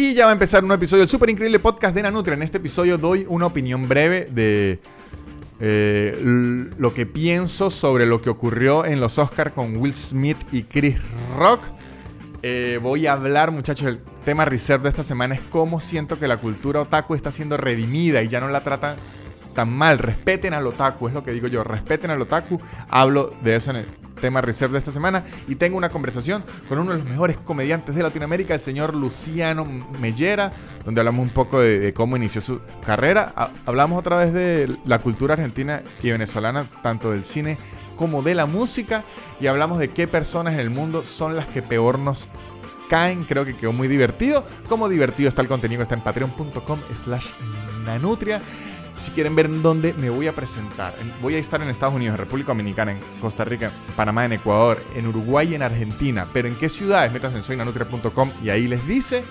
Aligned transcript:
Y 0.00 0.14
ya 0.14 0.24
va 0.24 0.30
a 0.30 0.32
empezar 0.32 0.64
un 0.64 0.72
episodio 0.72 1.00
del 1.00 1.10
súper 1.10 1.28
increíble 1.28 1.58
podcast 1.58 1.94
de 1.94 2.02
Nanutria. 2.02 2.32
En 2.32 2.40
este 2.40 2.56
episodio 2.56 2.96
doy 2.96 3.26
una 3.28 3.44
opinión 3.44 3.86
breve 3.86 4.28
de 4.30 4.80
eh, 5.60 6.18
lo 6.78 6.94
que 6.94 7.04
pienso 7.04 7.68
sobre 7.68 8.06
lo 8.06 8.22
que 8.22 8.30
ocurrió 8.30 8.86
en 8.86 8.98
los 8.98 9.18
Oscars 9.18 9.52
con 9.52 9.76
Will 9.76 9.94
Smith 9.94 10.38
y 10.52 10.62
Chris 10.62 10.96
Rock. 11.36 11.60
Eh, 12.42 12.78
voy 12.82 13.06
a 13.08 13.12
hablar, 13.12 13.50
muchachos, 13.50 13.88
el 13.88 14.00
tema 14.24 14.46
reserve 14.46 14.84
de 14.84 14.88
esta 14.88 15.02
semana 15.02 15.34
es 15.34 15.42
cómo 15.42 15.82
siento 15.82 16.18
que 16.18 16.26
la 16.26 16.38
cultura 16.38 16.80
otaku 16.80 17.14
está 17.14 17.30
siendo 17.30 17.58
redimida 17.58 18.22
y 18.22 18.28
ya 18.28 18.40
no 18.40 18.48
la 18.48 18.62
tratan 18.62 18.96
tan 19.54 19.70
mal. 19.70 19.98
Respeten 19.98 20.54
al 20.54 20.66
otaku, 20.66 21.08
es 21.08 21.12
lo 21.12 21.22
que 21.22 21.32
digo 21.32 21.46
yo. 21.46 21.62
Respeten 21.62 22.10
al 22.10 22.22
otaku. 22.22 22.58
Hablo 22.88 23.34
de 23.42 23.56
eso 23.56 23.70
en 23.70 23.76
el 23.76 23.86
tema 24.20 24.40
reserve 24.40 24.74
de 24.74 24.78
esta 24.78 24.92
semana 24.92 25.24
y 25.48 25.54
tengo 25.56 25.76
una 25.76 25.88
conversación 25.88 26.44
con 26.68 26.78
uno 26.78 26.92
de 26.92 26.98
los 26.98 27.08
mejores 27.08 27.36
comediantes 27.38 27.94
de 27.94 28.02
Latinoamérica, 28.02 28.54
el 28.54 28.60
señor 28.60 28.94
Luciano 28.94 29.64
Mellera, 30.00 30.52
donde 30.84 31.00
hablamos 31.00 31.22
un 31.22 31.30
poco 31.30 31.60
de, 31.60 31.78
de 31.80 31.92
cómo 31.92 32.16
inició 32.16 32.40
su 32.40 32.60
carrera. 32.84 33.32
Ha- 33.36 33.50
hablamos 33.66 33.98
otra 33.98 34.16
vez 34.18 34.32
de 34.32 34.74
la 34.84 34.98
cultura 35.00 35.34
argentina 35.34 35.82
y 36.02 36.10
venezolana, 36.10 36.66
tanto 36.82 37.10
del 37.10 37.24
cine 37.24 37.58
como 37.96 38.22
de 38.22 38.34
la 38.34 38.46
música 38.46 39.04
y 39.40 39.46
hablamos 39.46 39.78
de 39.78 39.90
qué 39.90 40.06
personas 40.08 40.54
en 40.54 40.60
el 40.60 40.70
mundo 40.70 41.04
son 41.04 41.36
las 41.36 41.46
que 41.46 41.60
peor 41.62 41.98
nos 41.98 42.28
caen. 42.88 43.24
Creo 43.24 43.44
que 43.44 43.56
quedó 43.56 43.72
muy 43.72 43.88
divertido. 43.88 44.44
Como 44.68 44.88
divertido 44.88 45.28
está 45.28 45.42
el 45.42 45.48
contenido 45.48 45.82
está 45.82 45.94
en 45.96 46.00
patreon.com 46.00 46.78
slash 46.94 47.32
nanutria. 47.84 48.40
Si 49.00 49.10
quieren 49.12 49.34
ver 49.34 49.46
en 49.46 49.62
dónde 49.62 49.94
me 49.94 50.10
voy 50.10 50.26
a 50.26 50.34
presentar, 50.34 50.94
en- 51.00 51.12
voy 51.22 51.34
a 51.34 51.38
estar 51.38 51.60
en 51.62 51.68
Estados 51.70 51.94
Unidos, 51.94 52.14
en 52.14 52.18
República 52.18 52.48
Dominicana, 52.48 52.92
en 52.92 52.98
Costa 53.20 53.44
Rica, 53.44 53.72
en 53.88 53.94
Panamá, 53.94 54.26
en 54.26 54.34
Ecuador, 54.34 54.78
en 54.94 55.06
Uruguay 55.06 55.48
y 55.50 55.54
en 55.54 55.62
Argentina. 55.62 56.26
Pero 56.32 56.48
en 56.48 56.54
qué 56.56 56.68
ciudades, 56.68 57.10
métanse 57.12 57.38
en 57.38 57.42
soynanutria.com 57.42 58.30
y 58.44 58.50
ahí 58.50 58.68
les 58.68 58.86
dice. 58.86 59.24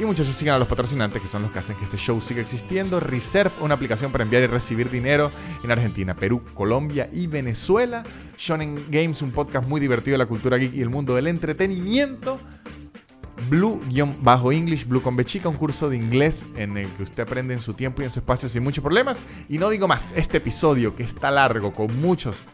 Y 0.00 0.04
muchachos, 0.06 0.34
sigan 0.34 0.54
a 0.54 0.58
los 0.58 0.68
patrocinantes 0.68 1.20
que 1.20 1.28
son 1.28 1.42
los 1.42 1.50
que 1.52 1.58
hacen 1.58 1.76
que 1.76 1.84
este 1.84 1.98
show 1.98 2.18
siga 2.22 2.40
existiendo. 2.40 2.98
Reserve, 2.98 3.50
una 3.60 3.74
aplicación 3.74 4.10
para 4.10 4.24
enviar 4.24 4.42
y 4.42 4.46
recibir 4.46 4.88
dinero 4.88 5.30
en 5.62 5.70
Argentina, 5.70 6.14
Perú, 6.14 6.40
Colombia 6.54 7.10
y 7.12 7.26
Venezuela. 7.26 8.02
Shonen 8.38 8.86
Games, 8.88 9.20
un 9.20 9.32
podcast 9.32 9.68
muy 9.68 9.80
divertido 9.80 10.14
de 10.14 10.18
la 10.18 10.26
cultura 10.26 10.56
geek 10.56 10.72
y 10.74 10.80
el 10.80 10.88
mundo 10.88 11.14
del 11.14 11.26
entretenimiento. 11.26 12.38
Blue-English, 13.52 14.86
Blue 14.86 15.02
con 15.02 15.14
B 15.14 15.26
chica, 15.26 15.46
un 15.46 15.56
curso 15.56 15.90
de 15.90 15.96
inglés 15.98 16.46
en 16.56 16.78
el 16.78 16.88
que 16.92 17.02
usted 17.02 17.24
aprende 17.24 17.52
en 17.52 17.60
su 17.60 17.74
tiempo 17.74 18.00
y 18.00 18.06
en 18.06 18.10
su 18.10 18.20
espacio 18.20 18.48
sin 18.48 18.62
muchos 18.62 18.82
problemas. 18.82 19.22
Y 19.46 19.58
no 19.58 19.68
digo 19.68 19.86
más, 19.86 20.14
este 20.16 20.38
episodio 20.38 20.96
que 20.96 21.02
está 21.02 21.30
largo 21.30 21.74
con 21.74 22.00
muchos 22.00 22.44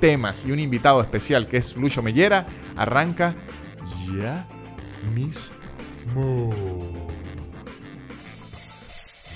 temas 0.00 0.44
y 0.44 0.50
un 0.50 0.58
invitado 0.58 1.00
especial 1.02 1.46
que 1.46 1.58
es 1.58 1.76
Lucho 1.76 2.02
Mellera, 2.02 2.46
arranca 2.76 3.36
ya 4.12 4.44
mismo. 5.14 6.90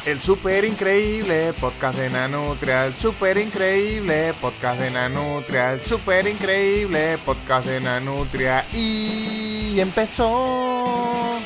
El 0.07 0.21
super 0.21 0.67
increíble 0.67 1.55
podcast 1.59 1.99
de 1.99 2.11
Nanutria, 2.11 2.85
el 2.85 2.93
super 2.93 3.39
increíble 3.39 4.35
podcast 4.39 4.79
de 4.79 4.91
Nanutria, 4.91 5.73
el 5.73 5.81
super 5.81 6.27
increíble 6.27 7.17
podcast 7.25 7.67
de 7.67 7.81
Nanutria 7.81 8.67
y 8.71 9.81
empezó. 9.81 11.39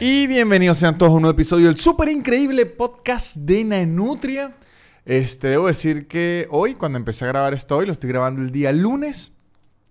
Y 0.00 0.26
bienvenidos 0.26 0.78
sean 0.78 0.96
todos 0.96 1.12
a 1.12 1.16
un 1.16 1.20
nuevo 1.20 1.34
episodio 1.34 1.66
del 1.66 1.76
super 1.76 2.08
increíble 2.08 2.64
podcast 2.64 3.36
de 3.36 3.62
Nanutria. 3.62 4.56
Este, 5.04 5.48
debo 5.48 5.66
decir 5.66 6.08
que 6.08 6.46
hoy, 6.50 6.72
cuando 6.72 6.96
empecé 6.96 7.26
a 7.26 7.28
grabar 7.28 7.52
esto 7.52 7.76
hoy, 7.76 7.84
lo 7.84 7.92
estoy 7.92 8.08
grabando 8.08 8.40
el 8.40 8.52
día 8.52 8.72
lunes. 8.72 9.32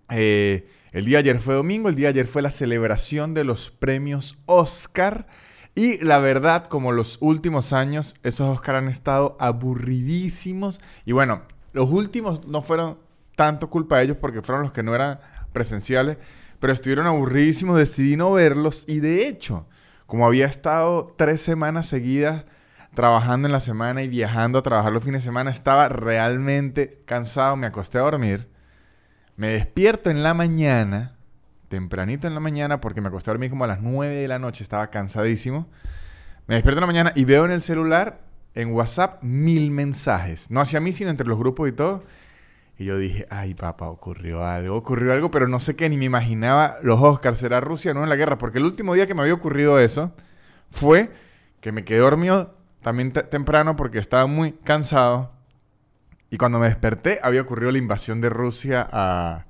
Eh, 0.10 0.68
el 0.92 1.06
día 1.06 1.20
ayer 1.20 1.40
fue 1.40 1.54
domingo, 1.54 1.88
el 1.88 1.96
día 1.96 2.10
ayer 2.10 2.26
fue 2.26 2.42
la 2.42 2.50
celebración 2.50 3.36
de 3.36 3.44
los 3.44 3.70
premios 3.70 4.40
Oscar. 4.48 5.28
Y 5.74 6.04
la 6.04 6.20
verdad, 6.20 6.66
como 6.66 6.92
los 6.92 7.18
últimos 7.22 7.72
años, 7.72 8.16
esos 8.24 8.50
Oscar 8.50 8.76
han 8.76 8.90
estado 8.90 9.38
aburridísimos. 9.40 10.82
Y 11.06 11.14
bueno, 11.14 11.44
los 11.74 11.90
últimos 11.90 12.46
no 12.48 12.62
fueron 12.62 12.98
tanto 13.36 13.70
culpa 13.70 13.98
de 13.98 14.04
ellos 14.04 14.18
porque 14.20 14.42
fueron 14.42 14.64
los 14.64 14.74
que 14.74 14.84
no 14.84 14.94
eran 14.94 15.20
presenciales, 15.54 16.18
pero 16.60 16.74
estuvieron 16.74 17.08
aburridísimos, 17.08 17.78
decidí 17.78 18.18
no 18.18 18.34
verlos. 18.34 18.84
Y 18.88 19.00
de 19.00 19.28
hecho, 19.28 19.66
como 20.06 20.26
había 20.26 20.46
estado 20.46 21.14
tres 21.18 21.42
semanas 21.42 21.88
seguidas 21.88 22.44
trabajando 22.94 23.48
en 23.48 23.54
la 23.54 23.62
semana 23.62 24.04
y 24.04 24.10
viajando 24.10 24.60
a 24.60 24.64
trabajar 24.64 24.92
los 24.92 25.04
fines 25.04 25.24
de 25.24 25.30
semana, 25.30 25.52
estaba 25.52 25.88
realmente 25.88 27.02
cansado, 27.06 27.56
me 27.56 27.68
acosté 27.68 27.98
a 27.98 28.02
dormir. 28.02 28.50
Me 29.38 29.48
despierto 29.48 30.10
en 30.10 30.22
la 30.22 30.34
mañana, 30.34 31.16
tempranito 31.72 32.28
en 32.28 32.36
la 32.36 32.40
mañana, 32.40 32.80
porque 32.82 33.02
me 33.02 33.08
acosté 33.08 33.32
a 33.32 33.34
dormir 33.34 33.50
como 33.50 33.64
a 33.64 33.68
las 33.68 33.82
9 33.82 34.14
de 34.14 34.28
la 34.28 34.38
noche, 34.38 34.62
estaba 34.62 34.92
cansadísimo. 34.92 35.68
Me 36.46 36.56
despierto 36.56 36.78
en 36.78 36.82
la 36.82 36.88
mañana 36.88 37.14
y 37.16 37.26
veo 37.26 37.46
en 37.46 37.52
el 37.52 37.62
celular, 37.64 38.20
en 38.54 38.74
WhatsApp, 38.74 39.24
mil 39.24 39.72
mensajes. 39.72 40.52
No 40.52 40.62
hacia 40.62 40.80
mí, 40.80 40.92
sino 40.92 41.10
entre 41.10 41.26
los 41.26 41.40
grupos 41.40 41.70
y 41.70 41.72
todo. 41.72 42.04
Y 42.78 42.86
yo 42.86 42.98
dije, 42.98 43.26
ay 43.30 43.54
papá, 43.54 43.88
ocurrió 43.88 44.44
algo, 44.46 44.76
ocurrió 44.76 45.14
algo, 45.14 45.32
pero 45.32 45.48
no 45.48 45.60
sé 45.60 45.76
qué, 45.76 45.90
ni 45.90 45.98
me 45.98 46.06
imaginaba 46.06 46.78
los 46.84 47.02
Oscars, 47.02 47.40
será 47.40 47.62
Rusia, 47.62 47.94
no 47.94 48.04
en 48.04 48.10
la 48.10 48.16
guerra, 48.16 48.38
porque 48.38 48.58
el 48.58 48.66
último 48.66 48.94
día 48.94 49.08
que 49.08 49.14
me 49.14 49.22
había 49.22 49.34
ocurrido 49.34 49.80
eso 49.80 50.14
fue 50.70 51.10
que 51.62 51.72
me 51.72 51.84
quedé 51.86 52.00
dormido 52.00 52.58
también 52.82 53.12
te- 53.14 53.24
temprano 53.24 53.76
porque 53.76 54.00
estaba 54.00 54.26
muy 54.28 54.52
cansado. 54.54 55.32
Y 56.30 56.38
cuando 56.38 56.60
me 56.60 56.68
desperté, 56.68 57.20
había 57.24 57.42
ocurrido 57.42 57.72
la 57.72 57.78
invasión 57.78 58.20
de 58.22 58.30
Rusia 58.30 58.88
a, 58.92 59.46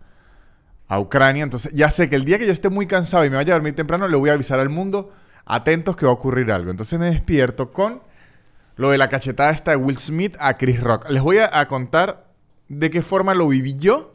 a 0.92 1.00
Ucrania. 1.00 1.44
Entonces, 1.44 1.72
ya 1.74 1.90
sé 1.90 2.10
que 2.10 2.18
el 2.18 2.26
día 2.26 2.38
que 2.38 2.46
yo 2.46 2.52
esté 2.52 2.70
muy 2.70 2.86
cansado 2.86 3.24
y 3.24 3.30
me 3.30 3.38
vaya 3.38 3.54
a 3.54 3.56
dormir 3.56 3.74
temprano, 3.74 4.10
le 4.10 4.18
voy 4.18 4.30
a 4.30 4.34
avisar 4.34 4.60
al 4.60 4.68
mundo, 4.68 5.14
atentos 5.46 5.96
que 5.96 6.06
va 6.06 6.12
a 6.12 6.16
ocurrir 6.16 6.52
algo. 6.52 6.70
Entonces 6.70 7.00
me 7.00 7.06
despierto 7.06 7.72
con 7.72 8.02
lo 8.76 8.90
de 8.90 8.98
la 8.98 9.08
cachetada 9.08 9.52
esta 9.52 9.72
de 9.72 9.78
Will 9.78 9.98
Smith 9.98 10.36
a 10.38 10.58
Chris 10.58 10.82
Rock. 10.82 11.10
Les 11.10 11.22
voy 11.22 11.38
a, 11.38 11.66
contar 11.70 12.26
de 12.68 12.90
qué 12.90 13.02
forma 13.02 13.34
lo 13.34 13.48
viví 13.48 13.78
yo. 13.78 14.12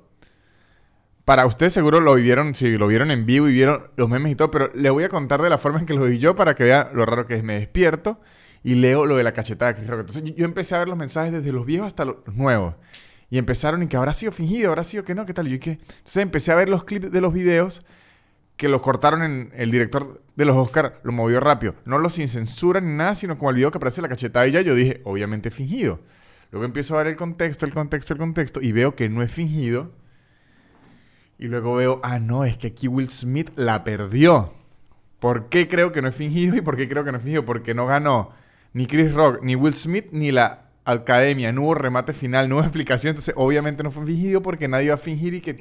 Para 1.24 1.46
ustedes 1.46 1.72
seguro 1.72 2.00
lo 2.00 2.14
vivieron, 2.14 2.54
si 2.54 2.76
lo 2.76 2.86
vieron 2.88 3.10
en 3.10 3.24
vivo 3.24 3.48
y 3.48 3.52
vieron 3.52 3.88
los 3.96 4.10
memes 4.10 4.32
y 4.32 4.36
todo, 4.36 4.50
pero 4.50 4.70
les 4.74 4.92
voy 4.92 5.04
a 5.04 5.08
contar 5.08 5.40
de 5.40 5.48
la 5.48 5.56
forma 5.56 5.80
en 5.80 5.86
que 5.86 5.94
lo 5.94 6.02
viví 6.02 6.18
yo 6.18 6.36
para 6.36 6.54
que 6.54 6.64
vean 6.64 6.88
lo 6.92 7.06
raro 7.06 7.26
que 7.26 7.36
es. 7.36 7.42
Me 7.42 7.54
despierto 7.54 8.20
y 8.62 8.74
leo 8.74 9.06
lo 9.06 9.16
de 9.16 9.22
la 9.22 9.32
cachetada 9.32 9.72
de 9.72 9.78
Chris 9.78 9.88
Rock. 9.88 10.00
Entonces 10.00 10.24
yo 10.36 10.44
empecé 10.44 10.74
a 10.74 10.80
ver 10.80 10.88
los 10.88 10.98
mensajes 10.98 11.32
desde 11.32 11.52
los 11.52 11.64
viejos 11.64 11.86
hasta 11.86 12.04
los 12.04 12.16
nuevos. 12.26 12.74
Y 13.30 13.38
empezaron 13.38 13.82
y 13.82 13.88
que 13.88 13.96
habrá 13.96 14.12
sido 14.12 14.32
fingido, 14.32 14.68
habrá 14.70 14.84
sido 14.84 15.04
que 15.04 15.14
no, 15.14 15.26
qué 15.26 15.34
tal. 15.34 15.48
Y 15.48 15.52
yo, 15.52 15.60
¿qué? 15.60 15.72
Entonces 15.72 16.16
empecé 16.18 16.52
a 16.52 16.54
ver 16.54 16.68
los 16.68 16.84
clips 16.84 17.10
de 17.10 17.20
los 17.20 17.32
videos 17.32 17.82
que 18.56 18.68
los 18.68 18.80
cortaron 18.80 19.22
en 19.22 19.52
el 19.54 19.70
director 19.70 20.22
de 20.34 20.44
los 20.44 20.56
Oscar 20.56 21.00
lo 21.02 21.12
movió 21.12 21.40
rápido. 21.40 21.74
No 21.84 21.98
lo 21.98 22.10
sin 22.10 22.28
censura 22.28 22.80
ni 22.80 22.92
nada, 22.92 23.14
sino 23.14 23.38
como 23.38 23.50
el 23.50 23.56
video 23.56 23.70
que 23.70 23.78
aparece 23.78 24.02
la 24.02 24.08
cachetada 24.08 24.46
yo 24.46 24.74
dije, 24.74 25.00
obviamente 25.04 25.50
fingido. 25.50 26.00
Luego 26.50 26.64
empiezo 26.64 26.94
a 26.94 26.98
ver 26.98 27.08
el 27.08 27.16
contexto, 27.16 27.66
el 27.66 27.72
contexto, 27.72 28.12
el 28.12 28.18
contexto 28.18 28.60
y 28.60 28.72
veo 28.72 28.94
que 28.94 29.08
no 29.08 29.22
es 29.22 29.32
fingido. 29.32 29.92
Y 31.38 31.48
luego 31.48 31.74
veo, 31.74 32.00
ah, 32.02 32.18
no, 32.18 32.44
es 32.44 32.56
que 32.56 32.68
aquí 32.68 32.88
Will 32.88 33.10
Smith 33.10 33.50
la 33.56 33.84
perdió. 33.84 34.54
¿Por 35.18 35.48
qué 35.48 35.68
creo 35.68 35.92
que 35.92 36.00
no 36.00 36.08
es 36.08 36.14
fingido 36.14 36.56
y 36.56 36.60
por 36.62 36.76
qué 36.76 36.88
creo 36.88 37.04
que 37.04 37.12
no 37.12 37.18
es 37.18 37.24
fingido? 37.24 37.44
Porque 37.44 37.74
no 37.74 37.86
ganó 37.86 38.30
ni 38.72 38.86
Chris 38.86 39.12
Rock, 39.12 39.42
ni 39.42 39.54
Will 39.54 39.74
Smith, 39.74 40.06
ni 40.12 40.32
la 40.32 40.65
academia. 40.86 41.52
No 41.52 41.62
hubo 41.62 41.74
remate 41.74 42.12
final, 42.12 42.48
no 42.48 42.56
hubo 42.56 42.62
explicación. 42.64 43.10
Entonces, 43.10 43.34
obviamente 43.36 43.82
no 43.82 43.90
fue 43.90 44.06
fingido 44.06 44.40
porque 44.42 44.68
nadie 44.68 44.88
va 44.88 44.94
a 44.94 44.98
fingir 44.98 45.34
y 45.34 45.40
que... 45.40 45.58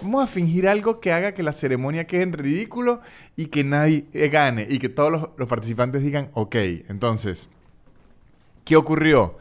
Vamos 0.00 0.22
a 0.22 0.26
fingir 0.28 0.68
algo 0.68 1.00
que 1.00 1.12
haga 1.12 1.34
que 1.34 1.42
la 1.42 1.52
ceremonia 1.52 2.06
quede 2.06 2.22
en 2.22 2.32
ridículo 2.32 3.00
y 3.34 3.46
que 3.46 3.64
nadie 3.64 4.04
eh, 4.12 4.28
gane 4.28 4.64
y 4.70 4.78
que 4.78 4.88
todos 4.88 5.28
los, 5.36 5.48
participantes 5.48 6.04
digan, 6.04 6.30
ok, 6.34 6.54
entonces, 6.88 7.48
¿qué 8.64 8.76
ocurrió? 8.76 9.36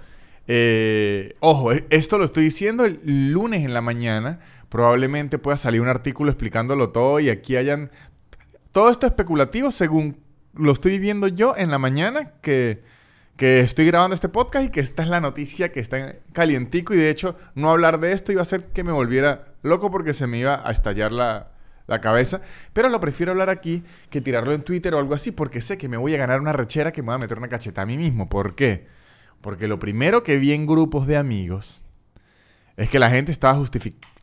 Eh, 0.48 1.36
ojo, 1.42 1.74
e- 1.74 1.86
esto 1.92 2.18
lo 2.18 2.25
estoy 2.25 2.46
diciendo 2.46 2.86
el 2.86 3.31
lunes 3.31 3.64
en 3.66 3.74
la 3.75 3.81
mañana. 3.81 4.40
Probablemente 4.69 5.38
pueda 5.38 5.58
salir 5.58 5.80
un 5.80 5.90
artículo 5.90 6.31
explicándolo 6.31 6.90
todo 6.90 7.19
y 7.19 7.30
aquí 7.30 7.56
hayan... 7.56 7.92
Todo 8.72 8.90
esto 8.90 9.06
especulativo 9.06 9.69
según 9.69 10.18
lo 10.56 10.72
estoy 10.72 10.94
viviendo 10.94 11.28
yo 11.28 11.56
en 11.56 11.69
la 11.69 11.78
mañana 11.78 12.34
que, 12.42 12.81
que 13.38 13.60
estoy 13.60 13.86
grabando 13.86 14.16
este 14.16 14.30
podcast 14.30 14.66
y 14.66 14.72
que 14.72 14.80
esta 14.80 15.04
es 15.04 15.10
la 15.10 15.22
noticia 15.22 15.72
que 15.72 15.80
está 15.80 16.16
calientico 16.34 16.94
y 16.94 16.98
de 16.98 17.12
hecho 17.12 17.38
no 17.54 17.69
hablar 17.69 18.00
de 18.00 18.12
esto 18.12 18.31
iba 18.31 18.42
a 18.42 18.44
hacer 18.44 18.66
que 18.74 18.84
me 18.84 18.92
volviera 18.92 19.54
loco 19.62 19.92
porque 19.92 20.16
se 20.16 20.25
me 20.25 20.39
iba 20.39 20.68
a 20.68 20.72
estallar 20.72 21.12
la, 21.12 21.51
la 21.86 22.01
cabeza. 22.01 22.42
Pero 22.74 22.89
lo 22.89 23.00
prefiero 23.00 23.31
hablar 23.31 23.50
aquí 23.50 23.84
que 24.10 24.22
tirarlo 24.22 24.54
en 24.54 24.63
Twitter 24.63 24.94
o 24.95 25.00
algo 25.00 25.13
así 25.13 25.31
porque 25.31 25.62
sé 25.62 25.78
que 25.78 25.88
me 25.88 25.98
voy 25.98 26.16
a 26.16 26.18
ganar 26.18 26.42
una 26.42 26.51
rechera 26.51 26.92
que 26.92 27.04
me 27.04 27.07
voy 27.07 27.16
a 27.16 27.19
meter 27.19 27.38
una 27.38 27.48
cacheta 27.48 27.84
a 27.84 27.86
mí 27.86 27.95
mismo. 27.95 28.28
¿Por 28.28 28.56
qué? 28.56 28.88
Porque 29.42 29.68
lo 29.68 29.78
primero 29.78 30.24
que 30.24 30.38
vi 30.38 30.54
en 30.54 30.66
grupos 30.66 31.06
de 31.06 31.18
amigos 31.18 31.86
es 32.75 32.89
que 32.89 32.98
la 32.98 33.12
gente 33.12 33.31
estaba 33.31 33.56
justificando 33.56 34.17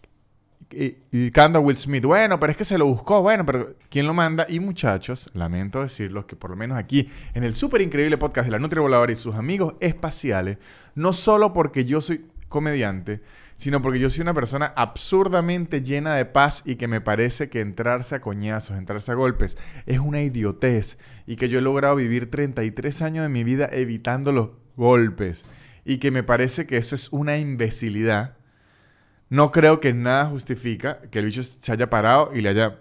a 1.34 1.58
Will 1.58 1.76
Smith. 1.76 2.04
Bueno, 2.04 2.38
pero 2.40 2.50
es 2.50 2.56
que 2.56 2.64
se 2.64 2.78
lo 2.78 2.86
buscó. 2.86 3.22
Bueno, 3.22 3.44
pero 3.44 3.76
¿quién 3.88 4.06
lo 4.06 4.14
manda? 4.14 4.46
Y 4.48 4.60
muchachos, 4.60 5.30
lamento 5.34 5.82
decirlos 5.82 6.24
que 6.26 6.36
por 6.36 6.50
lo 6.50 6.56
menos 6.56 6.78
aquí, 6.78 7.08
en 7.34 7.44
el 7.44 7.54
súper 7.54 7.82
increíble 7.82 8.18
podcast 8.18 8.46
de 8.46 8.52
la 8.52 8.58
Nutri 8.58 8.80
Voladora 8.80 9.12
y 9.12 9.16
sus 9.16 9.34
amigos 9.34 9.74
espaciales, 9.80 10.58
no 10.94 11.12
solo 11.12 11.52
porque 11.52 11.84
yo 11.84 12.00
soy 12.00 12.26
comediante, 12.48 13.20
sino 13.56 13.82
porque 13.82 13.98
yo 13.98 14.10
soy 14.10 14.22
una 14.22 14.32
persona 14.32 14.72
absurdamente 14.76 15.82
llena 15.82 16.14
de 16.14 16.24
paz 16.24 16.62
y 16.64 16.76
que 16.76 16.86
me 16.86 17.00
parece 17.00 17.48
que 17.48 17.60
entrarse 17.60 18.14
a 18.14 18.20
coñazos, 18.20 18.78
entrarse 18.78 19.10
a 19.10 19.14
golpes, 19.16 19.58
es 19.86 19.98
una 19.98 20.22
idiotez 20.22 20.98
y 21.26 21.36
que 21.36 21.48
yo 21.48 21.58
he 21.58 21.62
logrado 21.62 21.96
vivir 21.96 22.30
33 22.30 23.02
años 23.02 23.22
de 23.24 23.28
mi 23.28 23.42
vida 23.42 23.68
evitando 23.72 24.30
los 24.30 24.50
golpes 24.76 25.46
y 25.84 25.98
que 25.98 26.10
me 26.10 26.22
parece 26.22 26.66
que 26.66 26.76
eso 26.76 26.94
es 26.94 27.12
una 27.12 27.38
imbecilidad. 27.38 28.36
No 29.28 29.50
creo 29.50 29.80
que 29.80 29.92
nada 29.92 30.26
justifica 30.26 31.00
que 31.10 31.18
el 31.18 31.26
bicho 31.26 31.42
se 31.42 31.72
haya 31.72 31.90
parado 31.90 32.30
y 32.34 32.40
le 32.40 32.50
haya 32.50 32.80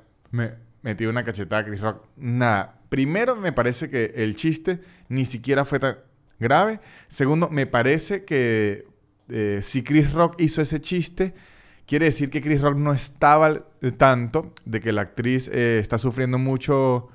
metido 0.81 1.09
una 1.09 1.23
cachetada 1.23 1.61
a 1.61 1.65
Chris 1.65 1.81
Rock. 1.81 2.05
Nada. 2.17 2.79
Primero, 2.89 3.35
me 3.35 3.51
parece 3.51 3.89
que 3.89 4.13
el 4.17 4.35
chiste 4.35 4.81
ni 5.09 5.25
siquiera 5.25 5.65
fue 5.65 5.79
tan 5.79 5.97
grave. 6.39 6.79
Segundo, 7.07 7.49
me 7.49 7.65
parece 7.65 8.25
que 8.25 8.85
eh, 9.29 9.61
si 9.63 9.83
Chris 9.83 10.13
Rock 10.13 10.35
hizo 10.39 10.61
ese 10.61 10.79
chiste, 10.81 11.33
quiere 11.87 12.05
decir 12.05 12.29
que 12.29 12.41
Chris 12.41 12.61
Rock 12.61 12.75
no 12.75 12.93
estaba 12.93 13.65
tanto 13.97 14.53
de 14.65 14.79
que 14.79 14.91
la 14.91 15.01
actriz 15.01 15.49
eh, 15.51 15.79
está 15.79 15.97
sufriendo 15.97 16.37
mucho 16.37 17.09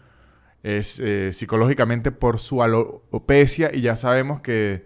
eh, 0.65 1.31
psicológicamente 1.33 2.11
por 2.11 2.41
su 2.41 2.63
alopecia 2.63 3.71
y 3.73 3.83
ya 3.83 3.97
sabemos 3.97 4.41
que 4.41 4.85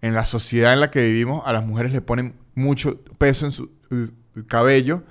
en 0.00 0.14
la 0.14 0.24
sociedad 0.24 0.72
en 0.72 0.80
la 0.80 0.90
que 0.90 1.02
vivimos 1.02 1.44
a 1.46 1.52
las 1.52 1.64
mujeres 1.64 1.92
le 1.92 2.00
ponen 2.00 2.34
mucho 2.54 2.98
peso 3.18 3.46
en 3.46 3.52
su 3.52 3.70
cabello. 4.46 5.02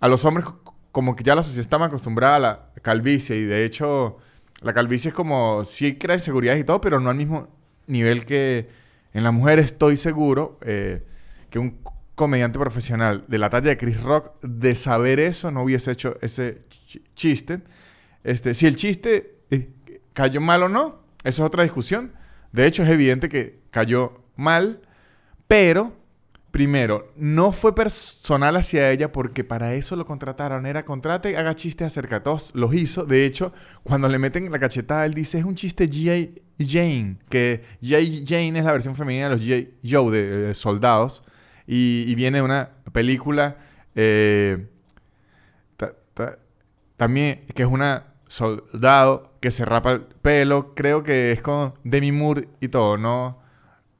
A 0.00 0.08
los 0.08 0.24
hombres 0.24 0.46
como 0.92 1.16
que 1.16 1.24
ya 1.24 1.34
la 1.34 1.42
sociedad 1.42 1.60
está 1.60 1.84
acostumbrada 1.84 2.36
a 2.36 2.38
la 2.38 2.72
calvicie 2.82 3.36
y 3.36 3.44
de 3.44 3.64
hecho 3.64 4.18
la 4.62 4.72
calvicie 4.72 5.10
es 5.10 5.14
como 5.14 5.64
sí 5.64 5.96
crea 5.96 6.16
inseguridad 6.16 6.56
y 6.56 6.64
todo, 6.64 6.80
pero 6.80 7.00
no 7.00 7.10
al 7.10 7.16
mismo 7.16 7.48
nivel 7.86 8.26
que 8.26 8.68
en 9.12 9.24
la 9.24 9.30
mujer 9.30 9.58
estoy 9.58 9.96
seguro 9.96 10.58
eh, 10.62 11.02
que 11.50 11.58
un 11.58 11.78
comediante 12.14 12.58
profesional 12.58 13.24
de 13.28 13.38
la 13.38 13.48
talla 13.48 13.70
de 13.70 13.76
Chris 13.76 14.02
Rock, 14.02 14.32
de 14.42 14.74
saber 14.74 15.20
eso, 15.20 15.50
no 15.50 15.62
hubiese 15.62 15.92
hecho 15.92 16.16
ese 16.20 16.62
chiste. 17.14 17.60
Este, 18.24 18.54
si 18.54 18.66
el 18.66 18.76
chiste 18.76 19.38
eh, 19.50 19.70
cayó 20.12 20.40
mal 20.40 20.64
o 20.64 20.68
no, 20.68 21.00
eso 21.22 21.42
es 21.42 21.46
otra 21.46 21.62
discusión. 21.62 22.12
De 22.52 22.66
hecho, 22.66 22.82
es 22.82 22.88
evidente 22.88 23.28
que 23.28 23.60
cayó 23.70 24.24
mal, 24.36 24.80
pero 25.46 25.92
Primero, 26.50 27.12
no 27.14 27.52
fue 27.52 27.74
personal 27.74 28.56
hacia 28.56 28.90
ella 28.90 29.12
porque 29.12 29.44
para 29.44 29.74
eso 29.74 29.96
lo 29.96 30.06
contrataron. 30.06 30.64
Era 30.64 30.84
contrate, 30.84 31.36
haga 31.36 31.54
chistes 31.54 31.88
acerca 31.88 32.22
todos. 32.22 32.52
Los 32.54 32.74
hizo. 32.74 33.04
De 33.04 33.26
hecho, 33.26 33.52
cuando 33.82 34.08
le 34.08 34.18
meten 34.18 34.50
la 34.50 34.58
cachetada, 34.58 35.04
él 35.04 35.12
dice, 35.12 35.38
es 35.38 35.44
un 35.44 35.56
chiste 35.56 35.90
G.I. 35.90 36.40
Jane. 36.58 37.18
Que 37.28 37.64
G.I. 37.82 38.24
Jane 38.26 38.58
es 38.58 38.64
la 38.64 38.72
versión 38.72 38.96
femenina 38.96 39.28
de 39.28 39.36
los 39.36 39.44
G.I. 39.44 39.74
Joe, 39.88 40.10
de, 40.10 40.54
soldados. 40.54 41.22
Y, 41.66 42.14
viene 42.14 42.38
de 42.38 42.42
una 42.42 42.70
película 42.92 43.58
eh, 43.94 44.68
también 46.96 47.44
que 47.54 47.62
es 47.62 47.68
una 47.68 48.06
soldado 48.26 49.34
que 49.40 49.50
se 49.50 49.66
rapa 49.66 49.92
el 49.92 50.00
pelo. 50.00 50.74
Creo 50.74 51.02
que 51.02 51.30
es 51.30 51.42
con 51.42 51.74
Demi 51.84 52.10
Moore 52.10 52.48
y 52.60 52.68
todo. 52.68 52.96
No, 52.96 53.38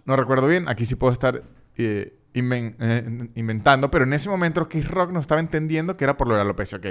no 0.07 0.17
recuerdo 0.17 0.47
bien. 0.47 0.67
Aquí 0.67 0.87
sí 0.87 0.95
puedo 0.95 1.13
estar... 1.13 1.43
Eh, 1.77 2.18
eh, 2.39 3.29
inventando, 3.35 3.91
pero 3.91 4.05
en 4.05 4.13
ese 4.13 4.29
momento 4.29 4.69
Chris 4.69 4.89
Rock 4.89 5.13
no 5.13 5.21
estaba 5.21 5.41
entendiendo 5.41 5.97
que 5.97 6.05
era 6.05 6.17
por 6.17 6.29
lo 6.29 6.35
de 6.35 6.39
la 6.39 6.45
alopecia. 6.45 6.79
Ok. 6.79 6.87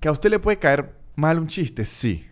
¿Que 0.00 0.08
a 0.08 0.12
usted 0.12 0.30
le 0.30 0.38
puede 0.38 0.58
caer 0.58 0.92
mal 1.14 1.38
un 1.38 1.48
chiste? 1.48 1.84
Sí. 1.84 2.26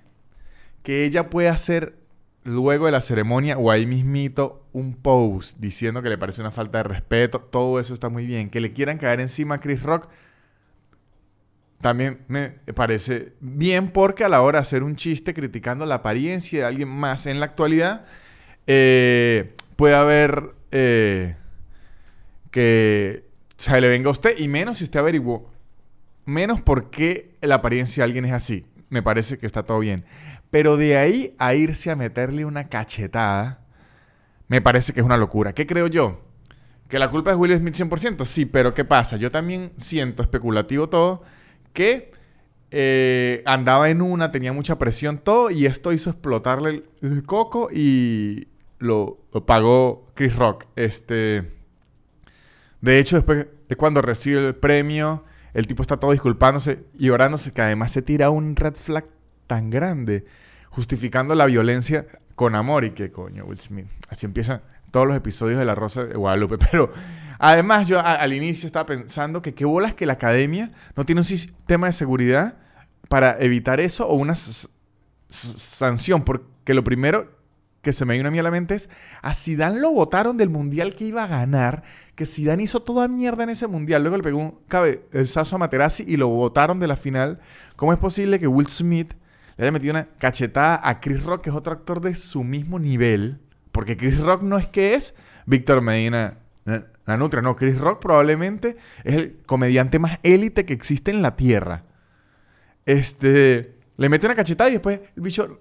Que 0.82 1.04
ella 1.04 1.30
puede 1.30 1.48
hacer 1.48 1.96
luego 2.44 2.86
de 2.86 2.92
la 2.92 3.00
ceremonia 3.00 3.56
o 3.56 3.70
ahí 3.70 3.86
mismito 3.86 4.66
un 4.72 4.94
post 4.94 5.58
diciendo 5.58 6.02
que 6.02 6.10
le 6.10 6.18
parece 6.18 6.42
una 6.42 6.50
falta 6.50 6.78
de 6.78 6.84
respeto, 6.84 7.40
todo 7.40 7.80
eso 7.80 7.94
está 7.94 8.08
muy 8.08 8.26
bien. 8.26 8.50
Que 8.50 8.60
le 8.60 8.72
quieran 8.72 8.98
caer 8.98 9.20
encima 9.20 9.56
a 9.56 9.60
Chris 9.60 9.82
Rock 9.82 10.08
también 11.84 12.20
me 12.28 12.48
parece 12.74 13.34
bien 13.40 13.88
porque 13.88 14.24
a 14.24 14.30
la 14.30 14.40
hora 14.40 14.58
de 14.58 14.62
hacer 14.62 14.82
un 14.82 14.96
chiste 14.96 15.34
criticando 15.34 15.84
la 15.84 15.96
apariencia 15.96 16.60
de 16.60 16.64
alguien 16.64 16.88
más 16.88 17.26
en 17.26 17.40
la 17.40 17.44
actualidad, 17.44 18.06
eh, 18.66 19.54
puede 19.76 19.94
haber... 19.94 20.54
Eh, 20.70 21.36
que 22.54 23.24
se 23.56 23.80
le 23.80 23.88
venga 23.88 24.06
a 24.06 24.12
usted 24.12 24.38
y 24.38 24.46
menos 24.46 24.78
si 24.78 24.84
usted 24.84 25.00
averiguó, 25.00 25.50
menos 26.24 26.60
por 26.60 26.88
qué 26.88 27.34
la 27.40 27.56
apariencia 27.56 28.02
de 28.02 28.04
alguien 28.04 28.24
es 28.26 28.32
así. 28.32 28.64
Me 28.90 29.02
parece 29.02 29.38
que 29.38 29.46
está 29.46 29.64
todo 29.64 29.80
bien. 29.80 30.04
Pero 30.52 30.76
de 30.76 30.96
ahí 30.96 31.34
a 31.40 31.56
irse 31.56 31.90
a 31.90 31.96
meterle 31.96 32.44
una 32.44 32.68
cachetada, 32.68 33.66
me 34.46 34.60
parece 34.62 34.92
que 34.92 35.00
es 35.00 35.06
una 35.06 35.16
locura. 35.16 35.52
¿Qué 35.52 35.66
creo 35.66 35.88
yo? 35.88 36.22
¿Que 36.88 37.00
la 37.00 37.10
culpa 37.10 37.32
es 37.32 37.36
Will 37.36 37.56
Smith 37.56 37.74
100%? 37.74 38.24
Sí, 38.24 38.46
pero 38.46 38.72
¿qué 38.72 38.84
pasa? 38.84 39.16
Yo 39.16 39.32
también 39.32 39.72
siento 39.76 40.22
especulativo 40.22 40.88
todo 40.88 41.24
que 41.72 42.12
eh, 42.70 43.42
andaba 43.46 43.90
en 43.90 44.00
una, 44.00 44.30
tenía 44.30 44.52
mucha 44.52 44.78
presión, 44.78 45.18
todo, 45.18 45.50
y 45.50 45.66
esto 45.66 45.92
hizo 45.92 46.10
explotarle 46.10 46.84
el, 47.02 47.24
coco 47.24 47.68
y 47.72 48.46
lo, 48.78 49.18
lo, 49.32 49.44
pagó 49.44 50.06
Chris 50.14 50.36
Rock. 50.36 50.66
Este. 50.76 51.63
De 52.84 52.98
hecho, 52.98 53.16
después 53.16 53.46
es 53.70 53.76
cuando 53.78 54.02
recibe 54.02 54.46
el 54.46 54.54
premio, 54.54 55.24
el 55.54 55.66
tipo 55.66 55.80
está 55.80 55.96
todo 55.96 56.12
disculpándose 56.12 56.84
y 56.98 57.08
orándose, 57.08 57.50
que 57.50 57.62
además 57.62 57.92
se 57.92 58.02
tira 58.02 58.28
un 58.28 58.56
red 58.56 58.74
flag 58.74 59.06
tan 59.46 59.70
grande, 59.70 60.26
justificando 60.68 61.34
la 61.34 61.46
violencia 61.46 62.06
con 62.34 62.54
amor 62.54 62.84
y 62.84 62.90
que 62.90 63.10
coño, 63.10 63.46
Will 63.46 63.58
Smith. 63.58 63.86
Así 64.10 64.26
empiezan 64.26 64.60
todos 64.90 65.06
los 65.06 65.16
episodios 65.16 65.58
de 65.58 65.64
La 65.64 65.74
Rosa 65.74 66.04
de 66.04 66.14
Guadalupe. 66.14 66.58
Pero 66.70 66.92
además 67.38 67.88
yo 67.88 68.00
al 68.04 68.34
inicio 68.34 68.66
estaba 68.66 68.84
pensando 68.84 69.40
que 69.40 69.54
qué 69.54 69.64
bolas 69.64 69.94
que 69.94 70.04
la 70.04 70.12
academia 70.12 70.70
no 70.94 71.06
tiene 71.06 71.22
un 71.22 71.24
sistema 71.24 71.86
de 71.86 71.94
seguridad 71.94 72.58
para 73.08 73.38
evitar 73.40 73.80
eso 73.80 74.06
o 74.06 74.14
una 74.14 74.34
sanción. 75.30 76.22
Porque 76.22 76.74
lo 76.74 76.84
primero 76.84 77.32
que 77.84 77.92
se 77.92 78.04
me 78.04 78.16
vino 78.16 78.26
a 78.26 78.32
mí 78.32 78.38
a 78.40 78.42
la 78.42 78.50
mente 78.50 78.74
es, 78.74 78.90
a 79.22 79.32
Zidane 79.32 79.78
lo 79.78 79.92
votaron 79.92 80.36
del 80.36 80.50
mundial 80.50 80.96
que 80.96 81.04
iba 81.04 81.22
a 81.22 81.28
ganar, 81.28 81.84
que 82.16 82.26
Zidane 82.26 82.64
hizo 82.64 82.82
toda 82.82 83.06
mierda 83.06 83.44
en 83.44 83.50
ese 83.50 83.68
mundial, 83.68 84.02
luego 84.02 84.16
le 84.16 84.24
pegó 84.24 84.38
un 84.38 84.58
cabezazo 84.66 85.54
a 85.54 85.58
Materazzi 85.60 86.02
y 86.06 86.16
lo 86.16 86.26
votaron 86.26 86.80
de 86.80 86.88
la 86.88 86.96
final. 86.96 87.38
¿Cómo 87.76 87.92
es 87.92 88.00
posible 88.00 88.40
que 88.40 88.48
Will 88.48 88.66
Smith 88.66 89.14
le 89.56 89.64
haya 89.64 89.72
metido 89.72 89.92
una 89.92 90.08
cachetada 90.18 90.80
a 90.82 91.00
Chris 91.00 91.22
Rock, 91.22 91.42
que 91.42 91.50
es 91.50 91.56
otro 91.56 91.72
actor 91.72 92.00
de 92.00 92.16
su 92.16 92.42
mismo 92.42 92.80
nivel? 92.80 93.38
Porque 93.70 93.96
Chris 93.96 94.18
Rock 94.18 94.42
no 94.42 94.58
es 94.58 94.66
que 94.66 94.94
es 94.94 95.14
Víctor 95.46 95.80
Medina 95.80 96.38
la 97.06 97.16
Nutria, 97.16 97.42
no, 97.42 97.56
Chris 97.56 97.78
Rock 97.78 98.00
probablemente 98.00 98.76
es 99.04 99.14
el 99.14 99.36
comediante 99.44 99.98
más 99.98 100.18
élite 100.22 100.64
que 100.64 100.72
existe 100.72 101.10
en 101.10 101.20
la 101.20 101.36
Tierra. 101.36 101.84
Este, 102.86 103.74
le 103.96 104.08
mete 104.08 104.26
una 104.26 104.34
cachetada 104.34 104.70
y 104.70 104.74
después 104.74 105.00
el 105.14 105.22
bicho 105.22 105.60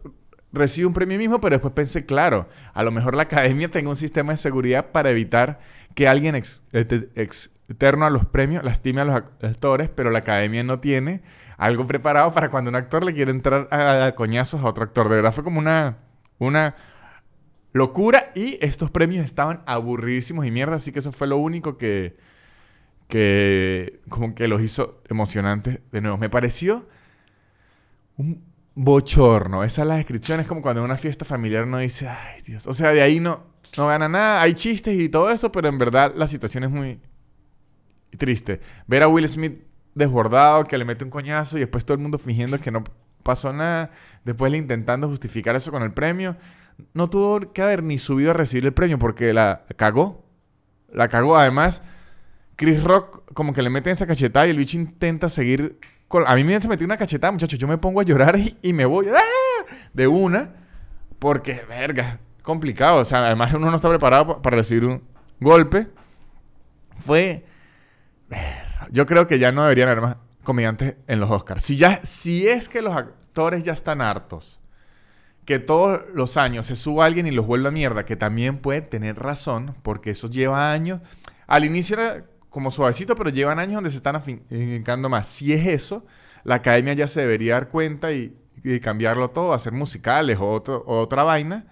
recibe 0.53 0.85
un 0.87 0.93
premio 0.93 1.17
mismo, 1.17 1.41
pero 1.41 1.55
después 1.55 1.73
pensé, 1.73 2.05
claro, 2.05 2.47
a 2.73 2.83
lo 2.83 2.91
mejor 2.91 3.15
la 3.15 3.23
academia 3.23 3.69
tenga 3.69 3.89
un 3.89 3.95
sistema 3.95 4.33
de 4.33 4.37
seguridad 4.37 4.91
para 4.91 5.09
evitar 5.09 5.59
que 5.95 6.07
alguien 6.07 6.35
externo 6.35 8.05
a 8.05 8.09
los 8.09 8.25
premios 8.25 8.63
lastime 8.63 9.01
a 9.01 9.05
los 9.05 9.15
actores, 9.15 9.89
pero 9.89 10.11
la 10.11 10.19
academia 10.19 10.63
no 10.63 10.79
tiene 10.79 11.23
algo 11.57 11.87
preparado 11.87 12.31
para 12.33 12.49
cuando 12.49 12.69
un 12.69 12.75
actor 12.75 13.03
le 13.03 13.13
quiere 13.13 13.31
entrar 13.31 13.67
a, 13.71 14.13
coñazos 14.15 14.61
a 14.61 14.67
otro 14.67 14.83
actor. 14.83 15.09
De 15.09 15.15
verdad 15.15 15.33
fue 15.33 15.43
como 15.43 15.59
una, 15.59 15.97
una 16.37 16.75
locura 17.71 18.31
y 18.35 18.59
estos 18.61 18.91
premios 18.91 19.25
estaban 19.25 19.63
aburridísimos 19.65 20.45
y 20.45 20.51
mierda, 20.51 20.75
así 20.75 20.91
que 20.91 20.99
eso 20.99 21.11
fue 21.11 21.27
lo 21.27 21.37
único 21.37 21.77
que, 21.77 22.15
que 23.07 24.01
como 24.09 24.35
que 24.35 24.47
los 24.47 24.61
hizo 24.61 25.01
emocionantes 25.09 25.79
de 25.91 26.01
nuevo. 26.01 26.17
Me 26.17 26.29
pareció 26.29 26.87
un 28.17 28.52
bochorno. 28.75 29.63
Esa 29.63 29.81
es 29.83 29.87
la 29.87 29.95
descripción. 29.95 30.39
Es 30.39 30.47
como 30.47 30.61
cuando 30.61 30.81
en 30.81 30.85
una 30.85 30.97
fiesta 30.97 31.25
familiar 31.25 31.63
uno 31.63 31.79
dice, 31.79 32.07
ay 32.07 32.41
Dios. 32.43 32.67
O 32.67 32.73
sea, 32.73 32.91
de 32.91 33.01
ahí 33.01 33.19
no, 33.19 33.43
no 33.77 33.87
gana 33.87 34.09
nada. 34.09 34.41
Hay 34.41 34.53
chistes 34.53 34.99
y 34.99 35.09
todo 35.09 35.29
eso, 35.29 35.51
pero 35.51 35.67
en 35.67 35.77
verdad 35.77 36.13
la 36.15 36.27
situación 36.27 36.63
es 36.63 36.71
muy 36.71 36.99
triste. 38.17 38.61
Ver 38.87 39.03
a 39.03 39.07
Will 39.07 39.27
Smith 39.27 39.61
desbordado, 39.95 40.63
que 40.65 40.77
le 40.77 40.85
mete 40.85 41.03
un 41.03 41.09
coñazo 41.09 41.57
y 41.57 41.61
después 41.61 41.85
todo 41.85 41.95
el 41.95 42.01
mundo 42.01 42.17
fingiendo 42.17 42.59
que 42.59 42.71
no 42.71 42.83
pasó 43.23 43.53
nada. 43.53 43.91
Después 44.23 44.51
le 44.51 44.57
intentando 44.57 45.07
justificar 45.07 45.55
eso 45.55 45.71
con 45.71 45.83
el 45.83 45.93
premio. 45.93 46.35
No 46.93 47.09
tuvo 47.09 47.53
que 47.53 47.61
haber 47.61 47.83
ni 47.83 47.97
subido 47.97 48.31
a 48.31 48.33
recibir 48.33 48.65
el 48.65 48.73
premio 48.73 48.99
porque 48.99 49.33
la 49.33 49.65
cagó. 49.77 50.25
La 50.91 51.07
cagó. 51.07 51.37
Además, 51.37 51.83
Chris 52.55 52.83
Rock 52.83 53.23
como 53.33 53.53
que 53.53 53.61
le 53.61 53.69
mete 53.69 53.91
esa 53.91 54.07
cachetada 54.07 54.47
y 54.47 54.51
el 54.51 54.57
bicho 54.57 54.77
intenta 54.77 55.29
seguir 55.29 55.79
a 56.25 56.35
mí 56.35 56.43
me 56.43 56.59
se 56.59 56.67
metió 56.67 56.85
una 56.85 56.97
cachetada, 56.97 57.31
muchachos. 57.31 57.59
Yo 57.59 57.67
me 57.67 57.77
pongo 57.77 57.99
a 57.99 58.03
llorar 58.03 58.37
y, 58.61 58.73
me 58.73 58.85
voy 58.85 59.07
¡ah! 59.07 59.65
de 59.93 60.07
una. 60.07 60.51
Porque, 61.19 61.61
verga, 61.67 62.19
complicado. 62.41 62.97
O 62.97 63.05
sea, 63.05 63.25
además 63.25 63.53
uno 63.53 63.69
no 63.69 63.75
está 63.75 63.89
preparado 63.89 64.41
para 64.41 64.57
recibir 64.57 64.85
un 64.85 65.03
golpe. 65.39 65.87
Fue... 67.05 67.45
Yo 68.91 69.05
creo 69.05 69.27
que 69.27 69.39
ya 69.39 69.51
no 69.51 69.63
deberían 69.63 69.89
haber 69.89 70.01
más 70.01 70.17
comediantes 70.43 70.95
en 71.07 71.19
los 71.19 71.29
Oscars. 71.31 71.63
Si, 71.63 71.77
ya, 71.77 72.01
si 72.03 72.47
es 72.47 72.69
que 72.69 72.81
los 72.81 72.95
actores 72.95 73.63
ya 73.63 73.73
están 73.73 74.01
hartos 74.01 74.59
que 75.45 75.59
todos 75.59 76.01
los 76.13 76.37
años 76.37 76.65
se 76.65 76.75
suba 76.75 77.05
alguien 77.05 77.27
y 77.27 77.31
los 77.31 77.45
vuelva 77.45 77.69
a 77.69 77.71
mierda, 77.71 78.05
que 78.05 78.15
también 78.15 78.59
puede 78.59 78.81
tener 78.81 79.19
razón, 79.19 79.75
porque 79.83 80.11
eso 80.11 80.29
lleva 80.29 80.71
años. 80.71 81.01
Al 81.47 81.65
inicio 81.65 81.99
era 81.99 82.25
como 82.53 82.69
suavecito, 82.69 83.15
pero 83.15 83.31
llevan 83.31 83.57
años 83.57 83.73
donde 83.73 83.89
se 83.89 83.97
están 83.97 84.15
afincando 84.15 85.09
más. 85.09 85.27
Si 85.27 85.51
es 85.51 85.65
eso, 85.65 86.05
la 86.43 86.55
academia 86.55 86.93
ya 86.93 87.07
se 87.07 87.21
debería 87.21 87.55
dar 87.55 87.69
cuenta 87.69 88.11
y, 88.11 88.37
cambiarlo 88.81 89.31
todo, 89.31 89.53
hacer 89.53 89.73
musicales 89.73 90.37
o, 90.39 90.61
otra 90.85 91.23
vaina. 91.23 91.65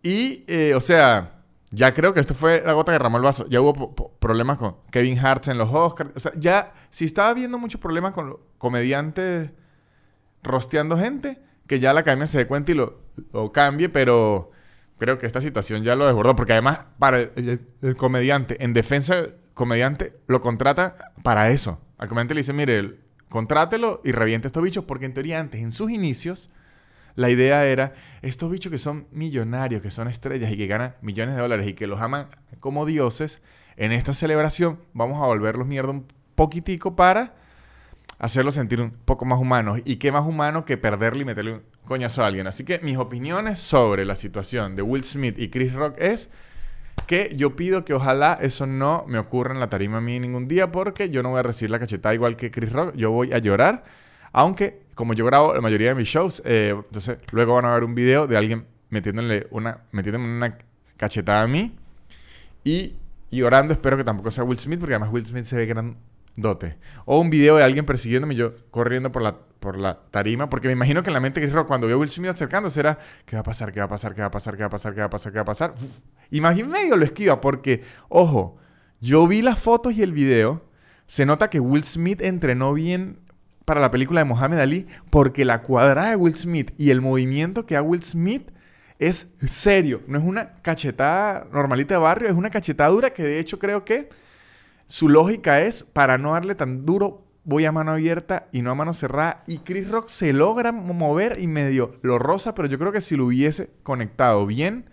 Y, 0.00 0.44
eh, 0.46 0.74
o 0.76 0.80
sea, 0.80 1.42
ya 1.72 1.92
creo 1.92 2.14
que 2.14 2.20
esto 2.20 2.34
fue 2.34 2.62
la 2.64 2.72
gota 2.72 2.92
que 2.92 2.98
derramó 2.98 3.16
el 3.16 3.24
vaso. 3.24 3.48
Ya 3.48 3.60
hubo 3.60 4.16
problemas 4.20 4.58
con 4.58 4.76
Kevin 4.92 5.18
Hart 5.18 5.48
en 5.48 5.58
los 5.58 5.68
Oscars. 5.72 6.12
O 6.14 6.20
sea, 6.20 6.30
ya, 6.36 6.72
si 6.90 7.04
estaba 7.04 7.30
habiendo 7.30 7.58
muchos 7.58 7.80
problemas 7.80 8.14
con 8.14 8.36
comediantes 8.58 9.50
rosteando 10.44 10.96
gente, 10.96 11.42
que 11.66 11.80
ya 11.80 11.92
la 11.92 12.00
academia 12.00 12.28
se 12.28 12.38
dé 12.38 12.46
cuenta 12.46 12.70
y 12.70 12.76
lo, 12.76 13.00
cambie, 13.52 13.88
pero 13.88 14.52
creo 14.98 15.18
que 15.18 15.26
esta 15.26 15.40
situación 15.40 15.82
ya 15.82 15.96
lo 15.96 16.06
desbordó. 16.06 16.36
Porque 16.36 16.52
además, 16.52 16.82
para 17.00 17.18
el, 17.18 17.58
comediante, 17.96 18.62
en 18.62 18.72
defensa 18.72 19.30
comediante, 19.54 20.14
lo 20.26 20.40
contrata 20.40 21.12
para 21.22 21.50
eso. 21.50 21.80
Al 21.98 22.08
comediante 22.08 22.34
le 22.34 22.40
dice, 22.40 22.52
mire, 22.52 22.98
contrátelo 23.28 24.00
y 24.04 24.12
reviente 24.12 24.48
estos 24.48 24.62
bichos, 24.62 24.84
porque 24.84 25.06
en 25.06 25.14
teoría 25.14 25.40
antes, 25.40 25.60
en 25.60 25.72
sus 25.72 25.90
inicios, 25.90 26.50
la 27.14 27.30
idea 27.30 27.64
era, 27.64 27.94
estos 28.22 28.50
bichos 28.50 28.70
que 28.70 28.78
son 28.78 29.06
millonarios, 29.12 29.80
que 29.80 29.90
son 29.90 30.08
estrellas 30.08 30.50
y 30.50 30.56
que 30.56 30.66
ganan 30.66 30.96
millones 31.00 31.36
de 31.36 31.40
dólares 31.40 31.66
y 31.68 31.74
que 31.74 31.86
los 31.86 32.00
aman 32.00 32.28
como 32.60 32.86
dioses, 32.86 33.40
en 33.76 33.92
esta 33.92 34.14
celebración 34.14 34.80
vamos 34.92 35.22
a 35.22 35.26
volverlos 35.26 35.66
mierda 35.66 35.90
un 35.90 36.06
poquitico 36.34 36.96
para 36.96 37.34
hacerlos 38.18 38.54
sentir 38.54 38.80
un 38.80 38.90
poco 38.90 39.24
más 39.24 39.40
humanos. 39.40 39.80
Y 39.84 39.96
qué 39.96 40.12
más 40.12 40.24
humano 40.24 40.64
que 40.64 40.76
perderle 40.76 41.22
y 41.22 41.24
meterle 41.24 41.52
un 41.54 41.62
coñazo 41.84 42.22
a 42.22 42.26
alguien. 42.26 42.46
Así 42.46 42.64
que 42.64 42.80
mis 42.80 42.96
opiniones 42.96 43.60
sobre 43.60 44.04
la 44.04 44.14
situación 44.14 44.76
de 44.76 44.82
Will 44.82 45.04
Smith 45.04 45.38
y 45.38 45.50
Chris 45.50 45.72
Rock 45.72 45.96
es 45.98 46.30
que 47.06 47.34
yo 47.36 47.54
pido 47.56 47.84
que 47.84 47.94
ojalá 47.94 48.38
eso 48.40 48.66
no 48.66 49.04
me 49.06 49.18
ocurra 49.18 49.52
en 49.52 49.60
la 49.60 49.68
tarima 49.68 49.98
a 49.98 50.00
mí 50.00 50.18
ningún 50.20 50.48
día 50.48 50.72
porque 50.72 51.10
yo 51.10 51.22
no 51.22 51.30
voy 51.30 51.40
a 51.40 51.42
recibir 51.42 51.70
la 51.70 51.78
cachetada 51.78 52.14
igual 52.14 52.36
que 52.36 52.50
Chris 52.50 52.72
Rock. 52.72 52.94
Yo 52.96 53.10
voy 53.10 53.32
a 53.32 53.38
llorar. 53.38 53.84
Aunque, 54.32 54.80
como 54.94 55.12
yo 55.12 55.24
grabo 55.26 55.54
la 55.54 55.60
mayoría 55.60 55.90
de 55.90 55.94
mis 55.94 56.08
shows, 56.08 56.42
eh, 56.44 56.74
entonces 56.76 57.18
luego 57.32 57.54
van 57.54 57.66
a 57.66 57.74
ver 57.74 57.84
un 57.84 57.94
video 57.94 58.26
de 58.26 58.36
alguien 58.36 58.66
metiéndole 58.90 59.46
una, 59.50 59.78
metiéndome 59.92 60.26
una 60.26 60.58
cachetada 60.96 61.42
a 61.42 61.46
mí. 61.46 61.76
Y 62.64 62.94
llorando, 63.30 63.74
espero 63.74 63.96
que 63.96 64.04
tampoco 64.04 64.30
sea 64.30 64.44
Will 64.44 64.58
Smith, 64.58 64.80
porque 64.80 64.94
además 64.94 65.12
Will 65.12 65.26
Smith 65.26 65.44
se 65.44 65.56
ve 65.56 65.66
gran, 65.66 65.96
dote. 66.36 66.76
O 67.04 67.20
un 67.20 67.30
video 67.30 67.56
de 67.56 67.64
alguien 67.64 67.86
persiguiéndome 67.86 68.34
yo 68.34 68.54
corriendo 68.70 69.12
por 69.12 69.22
la, 69.22 69.36
por 69.60 69.78
la 69.78 70.00
tarima, 70.10 70.50
porque 70.50 70.68
me 70.68 70.72
imagino 70.72 71.02
que 71.02 71.10
en 71.10 71.14
la 71.14 71.20
mente 71.20 71.40
Chris 71.40 71.52
Rock 71.52 71.68
cuando 71.68 71.86
vio 71.86 71.96
a 71.96 71.98
Will 71.98 72.10
Smith 72.10 72.30
acercándose 72.30 72.80
era, 72.80 72.98
¿qué 73.24 73.36
va 73.36 73.40
a 73.40 73.44
pasar? 73.44 73.72
¿Qué 73.72 73.80
va 73.80 73.86
a 73.86 73.88
pasar? 73.88 74.14
¿Qué 74.14 74.20
va 74.20 74.28
a 74.28 74.30
pasar? 74.30 74.54
¿Qué 74.56 74.62
va 74.62 74.66
a 74.66 74.70
pasar? 74.70 74.94
¿Qué 74.94 75.00
va 75.00 75.06
a 75.06 75.10
pasar? 75.10 75.32
¿Qué 75.32 75.38
va 75.38 75.42
a 75.42 75.44
pasar? 75.44 75.74
Y 76.30 76.40
más 76.40 76.56
medio 76.56 76.96
lo 76.96 77.04
esquiva 77.04 77.40
porque, 77.40 77.82
ojo, 78.08 78.56
yo 79.00 79.26
vi 79.26 79.42
las 79.42 79.58
fotos 79.58 79.94
y 79.94 80.02
el 80.02 80.12
video, 80.12 80.64
se 81.06 81.26
nota 81.26 81.50
que 81.50 81.60
Will 81.60 81.84
Smith 81.84 82.20
entrenó 82.20 82.72
bien 82.72 83.20
para 83.64 83.80
la 83.80 83.90
película 83.90 84.20
de 84.20 84.24
Mohamed 84.24 84.58
Ali 84.58 84.86
porque 85.10 85.44
la 85.44 85.62
cuadrada 85.62 86.10
de 86.10 86.16
Will 86.16 86.34
Smith 86.34 86.72
y 86.76 86.90
el 86.90 87.00
movimiento 87.00 87.66
que 87.66 87.76
hace 87.76 87.86
Will 87.86 88.02
Smith 88.02 88.50
es 88.98 89.28
serio, 89.40 90.02
no 90.06 90.18
es 90.18 90.24
una 90.24 90.54
cachetada 90.62 91.46
normalita 91.52 91.94
de 91.94 92.00
barrio, 92.00 92.28
es 92.28 92.34
una 92.34 92.50
cachetada 92.50 92.90
dura 92.90 93.10
que 93.10 93.22
de 93.22 93.38
hecho 93.38 93.58
creo 93.58 93.84
que 93.84 94.08
su 94.86 95.08
lógica 95.08 95.60
es, 95.60 95.84
para 95.84 96.18
no 96.18 96.32
darle 96.32 96.54
tan 96.54 96.84
duro, 96.84 97.24
voy 97.44 97.64
a 97.64 97.72
mano 97.72 97.92
abierta 97.92 98.48
y 98.52 98.62
no 98.62 98.70
a 98.70 98.74
mano 98.74 98.92
cerrada. 98.94 99.42
Y 99.46 99.58
Chris 99.58 99.90
Rock 99.90 100.08
se 100.08 100.32
logra 100.32 100.72
mover 100.72 101.38
y 101.40 101.46
medio 101.46 101.98
lo 102.02 102.18
rosa, 102.18 102.54
pero 102.54 102.68
yo 102.68 102.78
creo 102.78 102.92
que 102.92 103.00
si 103.00 103.16
lo 103.16 103.26
hubiese 103.26 103.70
conectado 103.82 104.46
bien, 104.46 104.90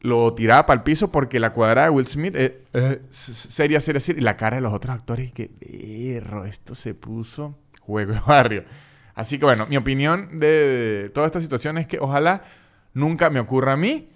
lo 0.00 0.34
tiraba 0.34 0.66
para 0.66 0.78
el 0.78 0.82
piso 0.82 1.10
porque 1.10 1.38
la 1.38 1.52
cuadrada 1.52 1.86
de 1.86 1.92
Will 1.92 2.08
Smith 2.08 2.34
es 2.34 2.52
seria, 3.10 3.80
seria, 3.80 4.00
seria. 4.00 4.20
Y 4.20 4.24
la 4.24 4.36
cara 4.36 4.56
de 4.56 4.62
los 4.62 4.72
otros 4.72 4.94
actores, 4.94 5.28
y 5.28 5.32
que, 5.32 5.48
perro, 5.48 6.44
esto 6.44 6.74
se 6.74 6.94
puso 6.94 7.58
juego 7.80 8.12
de 8.12 8.20
barrio. 8.26 8.64
Así 9.14 9.38
que 9.38 9.44
bueno, 9.44 9.66
mi 9.66 9.76
opinión 9.76 10.40
de 10.40 11.10
toda 11.14 11.26
esta 11.26 11.40
situación 11.40 11.78
es 11.78 11.86
que 11.86 11.98
ojalá 12.00 12.42
nunca 12.94 13.30
me 13.30 13.40
ocurra 13.40 13.74
a 13.74 13.76
mí. 13.76 14.08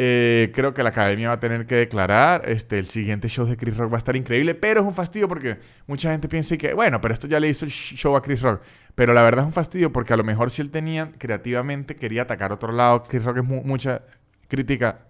Eh, 0.00 0.52
creo 0.54 0.72
que 0.74 0.84
la 0.84 0.90
academia 0.90 1.26
va 1.28 1.34
a 1.34 1.40
tener 1.40 1.66
que 1.66 1.74
declarar. 1.74 2.48
Este, 2.48 2.78
el 2.78 2.86
siguiente 2.86 3.28
show 3.28 3.44
de 3.46 3.56
Chris 3.56 3.76
Rock 3.76 3.92
va 3.92 3.96
a 3.96 3.98
estar 3.98 4.14
increíble, 4.14 4.54
pero 4.54 4.80
es 4.80 4.86
un 4.86 4.94
fastidio 4.94 5.28
porque 5.28 5.58
mucha 5.88 6.12
gente 6.12 6.28
piensa 6.28 6.56
que, 6.56 6.72
bueno, 6.72 7.00
pero 7.00 7.12
esto 7.12 7.26
ya 7.26 7.40
le 7.40 7.48
hizo 7.48 7.64
el 7.64 7.72
show 7.72 8.16
a 8.16 8.22
Chris 8.22 8.40
Rock. 8.40 8.62
Pero 8.94 9.12
la 9.12 9.22
verdad 9.22 9.40
es 9.40 9.46
un 9.46 9.52
fastidio 9.52 9.92
porque 9.92 10.12
a 10.12 10.16
lo 10.16 10.22
mejor 10.22 10.52
si 10.52 10.62
él 10.62 10.70
tenía 10.70 11.10
creativamente, 11.18 11.96
quería 11.96 12.22
atacar 12.22 12.52
otro 12.52 12.70
lado. 12.70 13.02
Chris 13.02 13.24
Rock 13.24 13.38
es 13.38 13.44
mucha 13.44 14.02
crítica 14.46 15.00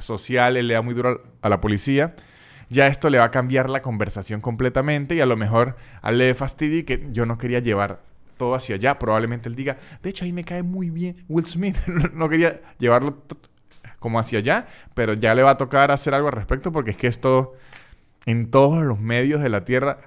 social, 0.00 0.56
él 0.58 0.68
le 0.68 0.74
da 0.74 0.82
muy 0.82 0.94
duro 0.94 1.22
a 1.40 1.48
la 1.48 1.60
policía. 1.62 2.14
Ya 2.68 2.86
esto 2.86 3.08
le 3.08 3.18
va 3.18 3.24
a 3.24 3.30
cambiar 3.30 3.70
la 3.70 3.80
conversación 3.82 4.40
completamente 4.42 5.14
y 5.14 5.20
a 5.20 5.26
lo 5.26 5.36
mejor 5.36 5.76
le 6.08 6.34
fastidio 6.34 6.84
que 6.84 7.08
yo 7.10 7.26
no 7.26 7.38
quería 7.38 7.58
llevar 7.58 8.00
todo 8.36 8.54
hacia 8.54 8.76
allá. 8.76 8.98
Probablemente 8.98 9.48
él 9.48 9.54
diga, 9.54 9.78
de 10.02 10.10
hecho 10.10 10.24
ahí 10.24 10.32
me 10.32 10.44
cae 10.44 10.62
muy 10.62 10.90
bien 10.90 11.24
Will 11.28 11.46
Smith. 11.46 11.76
no 12.14 12.28
quería 12.28 12.60
llevarlo 12.78 13.22
como 14.00 14.18
hacia 14.18 14.40
allá, 14.40 14.66
pero 14.94 15.14
ya 15.14 15.34
le 15.34 15.44
va 15.44 15.50
a 15.50 15.56
tocar 15.56 15.92
hacer 15.92 16.14
algo 16.14 16.26
al 16.26 16.34
respecto 16.34 16.72
porque 16.72 16.90
es 16.90 16.96
que 16.96 17.06
esto 17.06 17.52
en 18.26 18.50
todos 18.50 18.82
los 18.82 18.98
medios 18.98 19.40
de 19.42 19.48
la 19.48 19.64
Tierra, 19.64 19.98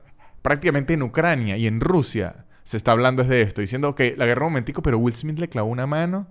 prácticamente 0.42 0.94
en 0.94 1.04
Ucrania 1.04 1.56
y 1.56 1.68
en 1.68 1.80
Rusia, 1.80 2.46
se 2.64 2.78
está 2.78 2.92
hablando 2.92 3.24
de 3.24 3.42
esto, 3.42 3.62
diciendo, 3.62 3.90
ok, 3.90 4.02
la 4.18 4.26
guerra 4.26 4.46
un 4.46 4.54
momentico, 4.54 4.82
pero 4.82 4.98
Will 4.98 5.16
Smith 5.16 5.40
le 5.40 5.48
clavó 5.48 5.70
una 5.70 5.88
mano 5.88 6.28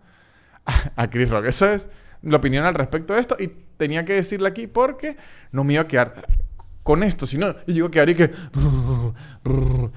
a, 0.97 1.09
Chris 1.09 1.31
Rock. 1.31 1.47
Eso 1.47 1.69
es 1.69 1.89
la 2.23 2.37
opinión 2.37 2.65
al 2.65 2.75
respecto 2.75 3.15
de 3.15 3.21
esto 3.21 3.37
y 3.39 3.49
tenía 3.77 4.05
que 4.05 4.15
decirle 4.15 4.49
aquí 4.49 4.67
porque 4.67 5.17
no 5.51 5.65
me 5.65 5.75
iba 5.75 5.83
a 5.83 5.89
quedar 5.89 6.27
con 6.83 7.03
esto, 7.03 7.27
sino 7.27 7.55
yo 7.67 7.89
iba 7.93 8.07
que... 8.07 8.31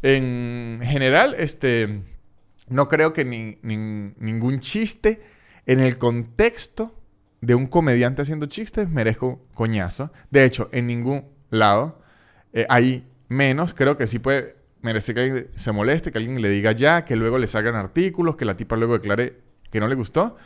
En 0.00 0.78
general, 0.80 1.34
este, 1.38 2.04
no 2.68 2.88
creo 2.88 3.12
que 3.12 3.24
ni, 3.24 3.58
ningún 3.62 4.60
chiste 4.60 5.20
en 5.68 5.80
el 5.80 5.98
contexto 5.98 6.94
de 7.42 7.54
un 7.54 7.66
comediante 7.66 8.22
haciendo 8.22 8.46
chistes, 8.46 8.88
merezco 8.88 9.46
coñazo. 9.54 10.10
De 10.30 10.44
hecho, 10.44 10.70
en 10.72 10.86
ningún 10.86 11.26
lado 11.50 12.00
eh, 12.54 12.66
hay 12.70 13.06
menos. 13.28 13.74
Creo 13.74 13.98
que 13.98 14.06
sí 14.06 14.18
puede 14.18 14.56
merecer 14.80 15.14
que 15.14 15.20
alguien 15.20 15.50
se 15.54 15.70
moleste, 15.72 16.10
que 16.10 16.18
alguien 16.18 16.40
le 16.40 16.48
diga 16.48 16.72
ya, 16.72 17.04
que 17.04 17.16
luego 17.16 17.36
le 17.36 17.46
salgan 17.46 17.76
artículos, 17.76 18.34
que 18.34 18.46
la 18.46 18.56
tipa 18.56 18.76
luego 18.76 18.94
declare 18.94 19.40
que 19.70 19.78
no 19.78 19.88
le 19.88 19.94
gustó. 19.94 20.36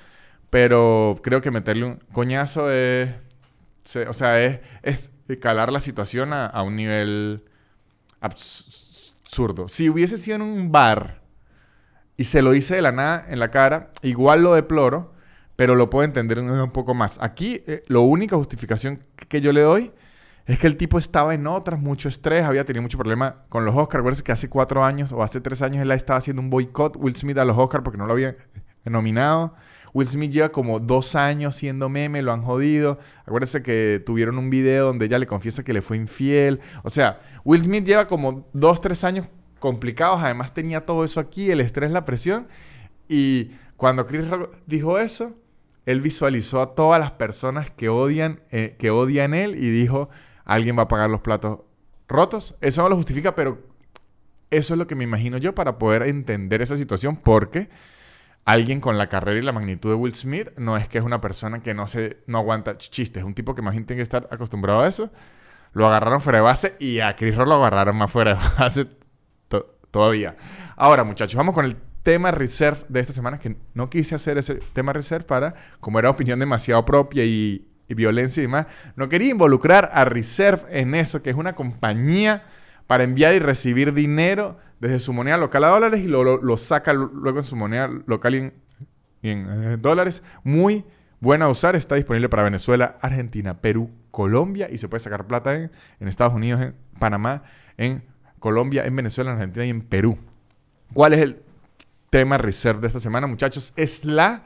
Pero 0.50 1.14
creo 1.22 1.40
que 1.40 1.52
meterle 1.52 1.84
un 1.84 1.96
coñazo 2.12 2.70
es. 2.72 3.10
o 4.08 4.12
sea, 4.12 4.44
es, 4.44 5.10
calar 5.40 5.72
la 5.72 5.80
situación 5.80 6.32
a 6.32 6.62
un 6.62 6.74
nivel 6.74 7.44
absurdo. 8.20 9.68
Si 9.68 9.88
hubiese 9.88 10.18
sido 10.18 10.34
en 10.34 10.42
un 10.42 10.72
bar 10.72 11.21
se 12.24 12.42
lo 12.42 12.54
hice 12.54 12.74
de 12.76 12.82
la 12.82 12.92
nada 12.92 13.24
en 13.28 13.38
la 13.38 13.50
cara, 13.50 13.90
igual 14.02 14.42
lo 14.42 14.54
deploro, 14.54 15.12
pero 15.56 15.74
lo 15.74 15.90
puedo 15.90 16.04
entender 16.04 16.38
un 16.38 16.70
poco 16.70 16.94
más. 16.94 17.18
Aquí, 17.20 17.62
eh, 17.66 17.84
la 17.86 18.00
única 18.00 18.36
justificación 18.36 19.02
que 19.28 19.40
yo 19.40 19.52
le 19.52 19.60
doy 19.60 19.92
es 20.46 20.58
que 20.58 20.66
el 20.66 20.76
tipo 20.76 20.98
estaba 20.98 21.34
en 21.34 21.46
otras, 21.46 21.80
mucho 21.80 22.08
estrés, 22.08 22.44
había 22.44 22.64
tenido 22.64 22.82
mucho 22.82 22.98
problema 22.98 23.44
con 23.48 23.64
los 23.64 23.74
Oscars. 23.74 24.00
Acuérdense 24.00 24.24
que 24.24 24.32
hace 24.32 24.48
cuatro 24.48 24.84
años 24.84 25.12
o 25.12 25.22
hace 25.22 25.40
tres 25.40 25.62
años 25.62 25.82
él 25.82 25.90
estaba 25.92 26.18
haciendo 26.18 26.42
un 26.42 26.50
boicot 26.50 26.96
Will 26.96 27.14
Smith 27.16 27.38
a 27.38 27.44
los 27.44 27.56
Oscars 27.56 27.84
porque 27.84 27.98
no 27.98 28.06
lo 28.06 28.14
había 28.14 28.36
nominado. 28.84 29.54
Will 29.94 30.08
Smith 30.08 30.32
lleva 30.32 30.50
como 30.50 30.80
dos 30.80 31.14
años 31.14 31.54
siendo 31.54 31.88
meme, 31.88 32.22
lo 32.22 32.32
han 32.32 32.42
jodido. 32.42 32.98
Acuérdense 33.24 33.62
que 33.62 34.02
tuvieron 34.04 34.38
un 34.38 34.50
video 34.50 34.86
donde 34.86 35.04
ella 35.04 35.18
le 35.18 35.26
confiesa 35.26 35.62
que 35.62 35.72
le 35.72 35.82
fue 35.82 35.96
infiel. 35.96 36.60
O 36.82 36.90
sea, 36.90 37.20
Will 37.44 37.62
Smith 37.62 37.84
lleva 37.84 38.08
como 38.08 38.48
dos, 38.52 38.80
tres 38.80 39.04
años 39.04 39.28
complicados. 39.62 40.20
Además 40.22 40.52
tenía 40.52 40.84
todo 40.84 41.04
eso 41.04 41.20
aquí, 41.20 41.50
el 41.50 41.60
estrés, 41.60 41.92
la 41.92 42.04
presión. 42.04 42.48
Y 43.08 43.52
cuando 43.76 44.06
Chris 44.06 44.28
Rock 44.28 44.54
dijo 44.66 44.98
eso, 44.98 45.32
él 45.86 46.00
visualizó 46.00 46.60
a 46.60 46.74
todas 46.74 47.00
las 47.00 47.12
personas 47.12 47.70
que 47.70 47.88
odian, 47.88 48.40
eh, 48.50 48.76
que 48.78 48.90
odian 48.90 49.32
él 49.32 49.54
y 49.54 49.70
dijo, 49.70 50.10
alguien 50.44 50.76
va 50.76 50.82
a 50.82 50.88
pagar 50.88 51.08
los 51.08 51.20
platos 51.20 51.60
rotos. 52.08 52.56
Eso 52.60 52.82
no 52.82 52.88
lo 52.88 52.96
justifica, 52.96 53.34
pero 53.34 53.62
eso 54.50 54.74
es 54.74 54.78
lo 54.78 54.86
que 54.86 54.96
me 54.96 55.04
imagino 55.04 55.38
yo 55.38 55.54
para 55.54 55.78
poder 55.78 56.02
entender 56.02 56.60
esa 56.60 56.76
situación, 56.76 57.16
porque 57.16 57.70
alguien 58.44 58.80
con 58.80 58.98
la 58.98 59.08
carrera 59.08 59.38
y 59.38 59.42
la 59.42 59.52
magnitud 59.52 59.90
de 59.90 59.94
Will 59.94 60.14
Smith 60.14 60.50
no 60.58 60.76
es 60.76 60.88
que 60.88 60.98
es 60.98 61.04
una 61.04 61.20
persona 61.20 61.62
que 61.62 61.72
no, 61.72 61.86
se, 61.86 62.18
no 62.26 62.38
aguanta 62.38 62.76
chistes, 62.76 63.22
es 63.22 63.24
un 63.24 63.34
tipo 63.34 63.54
que 63.54 63.62
más 63.62 63.74
tiene 63.74 63.96
que 63.96 64.02
estar 64.02 64.28
acostumbrado 64.32 64.80
a 64.80 64.88
eso. 64.88 65.10
Lo 65.72 65.86
agarraron 65.86 66.20
fuera 66.20 66.38
de 66.38 66.42
base 66.42 66.76
y 66.80 66.98
a 66.98 67.14
Chris 67.16 67.36
Rock 67.36 67.48
lo 67.48 67.54
agarraron 67.54 67.96
más 67.96 68.10
fuera 68.10 68.34
de 68.34 68.40
base 68.58 69.01
todavía. 69.92 70.34
Ahora, 70.74 71.04
muchachos, 71.04 71.36
vamos 71.36 71.54
con 71.54 71.64
el 71.64 71.76
tema 72.02 72.32
reserve 72.32 72.80
de 72.88 72.98
esta 72.98 73.12
semana, 73.12 73.38
que 73.38 73.56
no 73.74 73.88
quise 73.88 74.16
hacer 74.16 74.38
ese 74.38 74.56
tema 74.72 74.92
reserve 74.92 75.24
para, 75.24 75.54
como 75.78 76.00
era 76.00 76.10
opinión 76.10 76.40
demasiado 76.40 76.84
propia 76.84 77.24
y, 77.24 77.68
violencia 77.88 78.40
y 78.40 78.44
demás, 78.44 78.68
no 78.96 79.10
quería 79.10 79.28
involucrar 79.28 79.90
a 79.92 80.06
Reserve 80.06 80.62
en 80.70 80.94
eso, 80.94 81.22
que 81.22 81.28
es 81.28 81.36
una 81.36 81.54
compañía 81.54 82.42
para 82.86 83.04
enviar 83.04 83.34
y 83.34 83.38
recibir 83.38 83.92
dinero 83.92 84.56
desde 84.80 84.98
su 84.98 85.12
moneda 85.12 85.36
local 85.36 85.64
a 85.64 85.68
dólares 85.68 86.00
y 86.00 86.08
lo, 86.08 86.56
saca 86.56 86.94
luego 86.94 87.40
en 87.40 87.44
su 87.44 87.54
moneda 87.54 87.90
local 88.06 88.34
y 88.34 89.28
en, 89.28 89.46
eh, 89.46 89.76
dólares. 89.78 90.22
Muy 90.42 90.86
buena 91.20 91.44
a 91.44 91.48
usar. 91.50 91.76
Está 91.76 91.96
disponible 91.96 92.30
para 92.30 92.44
Venezuela, 92.44 92.96
Argentina, 93.02 93.60
Perú, 93.60 93.90
Colombia 94.10 94.70
y 94.70 94.78
se 94.78 94.88
puede 94.88 95.00
sacar 95.00 95.26
plata 95.26 95.54
en, 95.54 95.70
en 96.00 96.08
Estados 96.08 96.32
Unidos, 96.32 96.62
en 96.62 96.74
Panamá, 96.98 97.42
en 97.76 98.04
Colombia, 98.42 98.84
en 98.84 98.96
Venezuela, 98.96 99.30
en 99.30 99.36
Argentina 99.36 99.64
y 99.64 99.70
en 99.70 99.82
Perú. 99.82 100.18
¿Cuál 100.92 101.14
es 101.14 101.20
el 101.20 101.42
tema 102.10 102.36
reserve 102.36 102.80
de 102.82 102.88
esta 102.88 103.00
semana, 103.00 103.26
muchachos? 103.26 103.72
Es 103.76 104.04
la... 104.04 104.42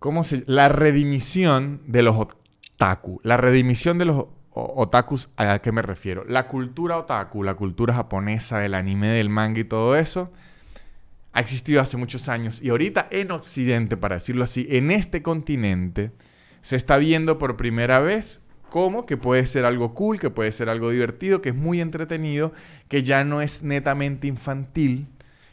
¿Cómo 0.00 0.24
se 0.24 0.42
La 0.46 0.68
redimisión 0.68 1.80
de 1.86 2.02
los 2.02 2.16
otaku. 2.16 3.20
La 3.22 3.36
redimisión 3.36 3.96
de 3.96 4.06
los 4.06 4.26
otakus, 4.50 5.30
¿a 5.36 5.60
qué 5.60 5.70
me 5.70 5.82
refiero? 5.82 6.24
La 6.26 6.48
cultura 6.48 6.98
otaku, 6.98 7.44
la 7.44 7.54
cultura 7.54 7.94
japonesa, 7.94 8.58
del 8.58 8.74
anime, 8.74 9.06
del 9.08 9.28
manga 9.28 9.60
y 9.60 9.64
todo 9.64 9.94
eso, 9.94 10.32
ha 11.32 11.38
existido 11.38 11.80
hace 11.80 11.96
muchos 11.96 12.28
años. 12.28 12.60
Y 12.60 12.70
ahorita 12.70 13.06
en 13.12 13.30
Occidente, 13.30 13.96
para 13.96 14.16
decirlo 14.16 14.42
así, 14.42 14.66
en 14.68 14.90
este 14.90 15.22
continente, 15.22 16.10
se 16.60 16.74
está 16.74 16.96
viendo 16.96 17.38
por 17.38 17.56
primera 17.56 18.00
vez 18.00 18.41
cómo 18.72 19.04
que 19.04 19.18
puede 19.18 19.44
ser 19.44 19.66
algo 19.66 19.92
cool, 19.92 20.18
que 20.18 20.30
puede 20.30 20.50
ser 20.50 20.70
algo 20.70 20.90
divertido, 20.90 21.42
que 21.42 21.50
es 21.50 21.54
muy 21.54 21.82
entretenido, 21.82 22.54
que 22.88 23.02
ya 23.02 23.22
no 23.22 23.42
es 23.42 23.62
netamente 23.62 24.28
infantil, 24.28 25.08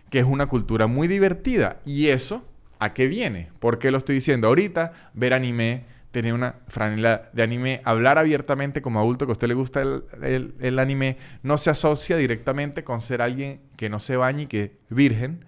que 0.10 0.20
es 0.20 0.26
una 0.26 0.46
cultura 0.46 0.88
muy 0.88 1.10
divertida. 1.10 1.82
Y 1.86 2.08
eso, 2.08 2.46
¿a 2.80 2.94
qué 2.94 3.08
viene? 3.08 3.50
¿Por 3.60 3.78
qué 3.78 3.92
lo 3.92 3.98
estoy 3.98 4.16
diciendo? 4.16 4.48
Ahorita 4.48 4.94
ver 5.14 5.34
anime 5.34 5.84
tener 6.12 6.34
una 6.34 6.56
franela 6.70 7.30
de 7.34 7.44
anime, 7.44 7.82
hablar 7.84 8.18
abiertamente 8.18 8.82
como 8.82 9.02
adulto 9.02 9.26
que 9.26 9.32
a 9.32 9.34
usted 9.34 9.50
le 9.50 9.54
gusta 9.54 9.82
el, 9.82 10.80
anime, 10.80 11.18
no 11.44 11.58
se 11.58 11.72
asocia 11.72 12.16
directamente 12.16 12.86
con 12.86 13.02
ser 13.02 13.22
alguien 13.22 13.60
que 13.76 13.90
no 13.90 14.00
se 14.00 14.16
bañe 14.16 14.44
y 14.44 14.48
que 14.48 14.78
virgen, 14.90 15.44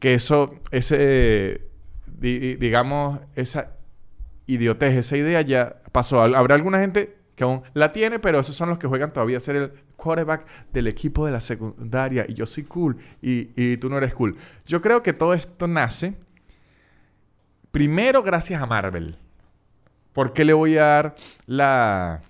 que 0.00 0.14
eso, 0.14 0.56
ese, 0.72 1.68
digamos, 2.18 3.20
esa 3.36 3.76
idiotez, 4.46 4.96
esa 4.96 5.16
idea 5.16 5.40
ya 5.42 5.76
pasó. 5.96 6.20
Habrá 6.20 6.54
alguna 6.54 6.78
gente 6.78 7.16
que 7.34 7.44
aún 7.44 7.62
la 7.72 7.90
tiene, 7.90 8.18
pero 8.18 8.38
esos 8.38 8.54
son 8.54 8.68
los 8.68 8.76
que 8.76 8.86
juegan 8.86 9.14
todavía 9.14 9.38
a 9.38 9.40
ser 9.40 9.56
el 9.56 9.72
quarterback 9.96 10.44
del 10.70 10.88
equipo 10.88 11.24
de 11.24 11.32
la 11.32 11.40
secundaria 11.40 12.26
y 12.28 12.34
yo 12.34 12.44
soy 12.44 12.64
cool 12.64 12.98
y, 13.22 13.48
y 13.56 13.78
tú 13.78 13.88
no 13.88 13.96
eres 13.96 14.12
cool. 14.12 14.36
Yo 14.66 14.82
creo 14.82 15.02
que 15.02 15.14
todo 15.14 15.32
esto 15.32 15.66
nace 15.66 16.14
primero 17.70 18.22
gracias 18.22 18.60
a 18.60 18.66
Marvel. 18.66 19.16
¿Por 20.12 20.34
qué 20.34 20.44
le 20.44 20.52
voy 20.52 20.76
a 20.76 20.84
dar 20.84 21.14
la, 21.46 22.20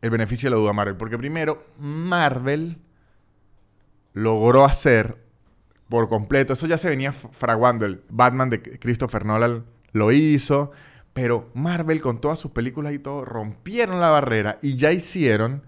el 0.00 0.08
beneficio 0.08 0.46
de 0.46 0.56
la 0.56 0.60
duda 0.60 0.70
a 0.70 0.72
Marvel? 0.72 0.96
Porque 0.96 1.18
primero, 1.18 1.66
Marvel 1.78 2.78
logró 4.14 4.64
hacer 4.64 5.18
por 5.90 6.08
completo, 6.08 6.54
eso 6.54 6.66
ya 6.66 6.78
se 6.78 6.88
venía 6.88 7.12
fraguando, 7.12 7.84
el 7.84 8.00
Batman 8.08 8.48
de 8.48 8.62
Christopher 8.62 9.26
Nolan 9.26 9.66
lo 9.92 10.10
hizo, 10.10 10.72
pero 11.20 11.50
Marvel 11.52 12.00
con 12.00 12.20
todas 12.20 12.38
sus 12.38 12.52
películas 12.52 12.92
y 12.92 13.00
todo 13.00 13.24
rompieron 13.24 13.98
la 13.98 14.08
barrera 14.08 14.60
y 14.62 14.76
ya 14.76 14.92
hicieron 14.92 15.64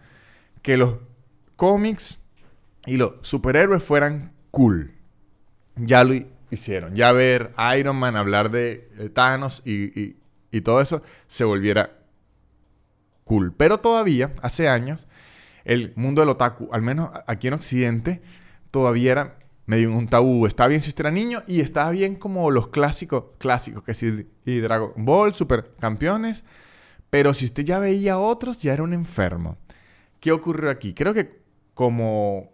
que 0.62 0.76
los 0.76 0.98
cómics 1.56 2.20
y 2.86 2.96
los 2.96 3.14
superhéroes 3.22 3.82
fueran 3.82 4.32
cool. 4.52 4.94
Ya 5.74 6.04
lo 6.04 6.14
hicieron. 6.52 6.94
Ya 6.94 7.10
ver 7.10 7.50
Iron 7.76 7.96
Man 7.96 8.14
hablar 8.14 8.52
de 8.52 9.10
Thanos 9.12 9.62
y, 9.64 10.14
y 10.52 10.60
todo 10.60 10.80
eso 10.80 11.02
se 11.26 11.42
volviera 11.42 11.98
cool. 13.24 13.52
Pero 13.52 13.80
todavía, 13.80 14.32
hace 14.42 14.68
años, 14.68 15.08
el 15.64 15.92
mundo 15.96 16.22
del 16.22 16.28
otaku, 16.28 16.68
al 16.70 16.82
menos 16.82 17.10
aquí 17.26 17.48
en 17.48 17.54
Occidente, 17.54 18.22
todavía 18.70 19.10
era 19.10 19.38
medio 19.70 19.96
un 19.96 20.08
tabú. 20.08 20.46
Estaba 20.46 20.68
bien 20.68 20.80
si 20.80 20.90
usted 20.90 21.04
era 21.04 21.10
niño 21.10 21.42
y 21.46 21.60
estaba 21.60 21.90
bien 21.90 22.16
como 22.16 22.50
los 22.50 22.68
clásicos, 22.68 23.24
clásicos, 23.38 23.82
que 23.84 24.26
y 24.44 24.58
Dragon 24.58 24.92
Ball, 24.96 25.32
Super 25.34 25.72
Campeones. 25.78 26.44
Pero 27.08 27.32
si 27.32 27.46
usted 27.46 27.64
ya 27.64 27.78
veía 27.78 28.14
a 28.14 28.18
otros, 28.18 28.60
ya 28.60 28.72
era 28.72 28.82
un 28.82 28.92
enfermo. 28.92 29.56
¿Qué 30.20 30.32
ocurrió 30.32 30.70
aquí? 30.70 30.92
Creo 30.92 31.14
que 31.14 31.40
como 31.74 32.50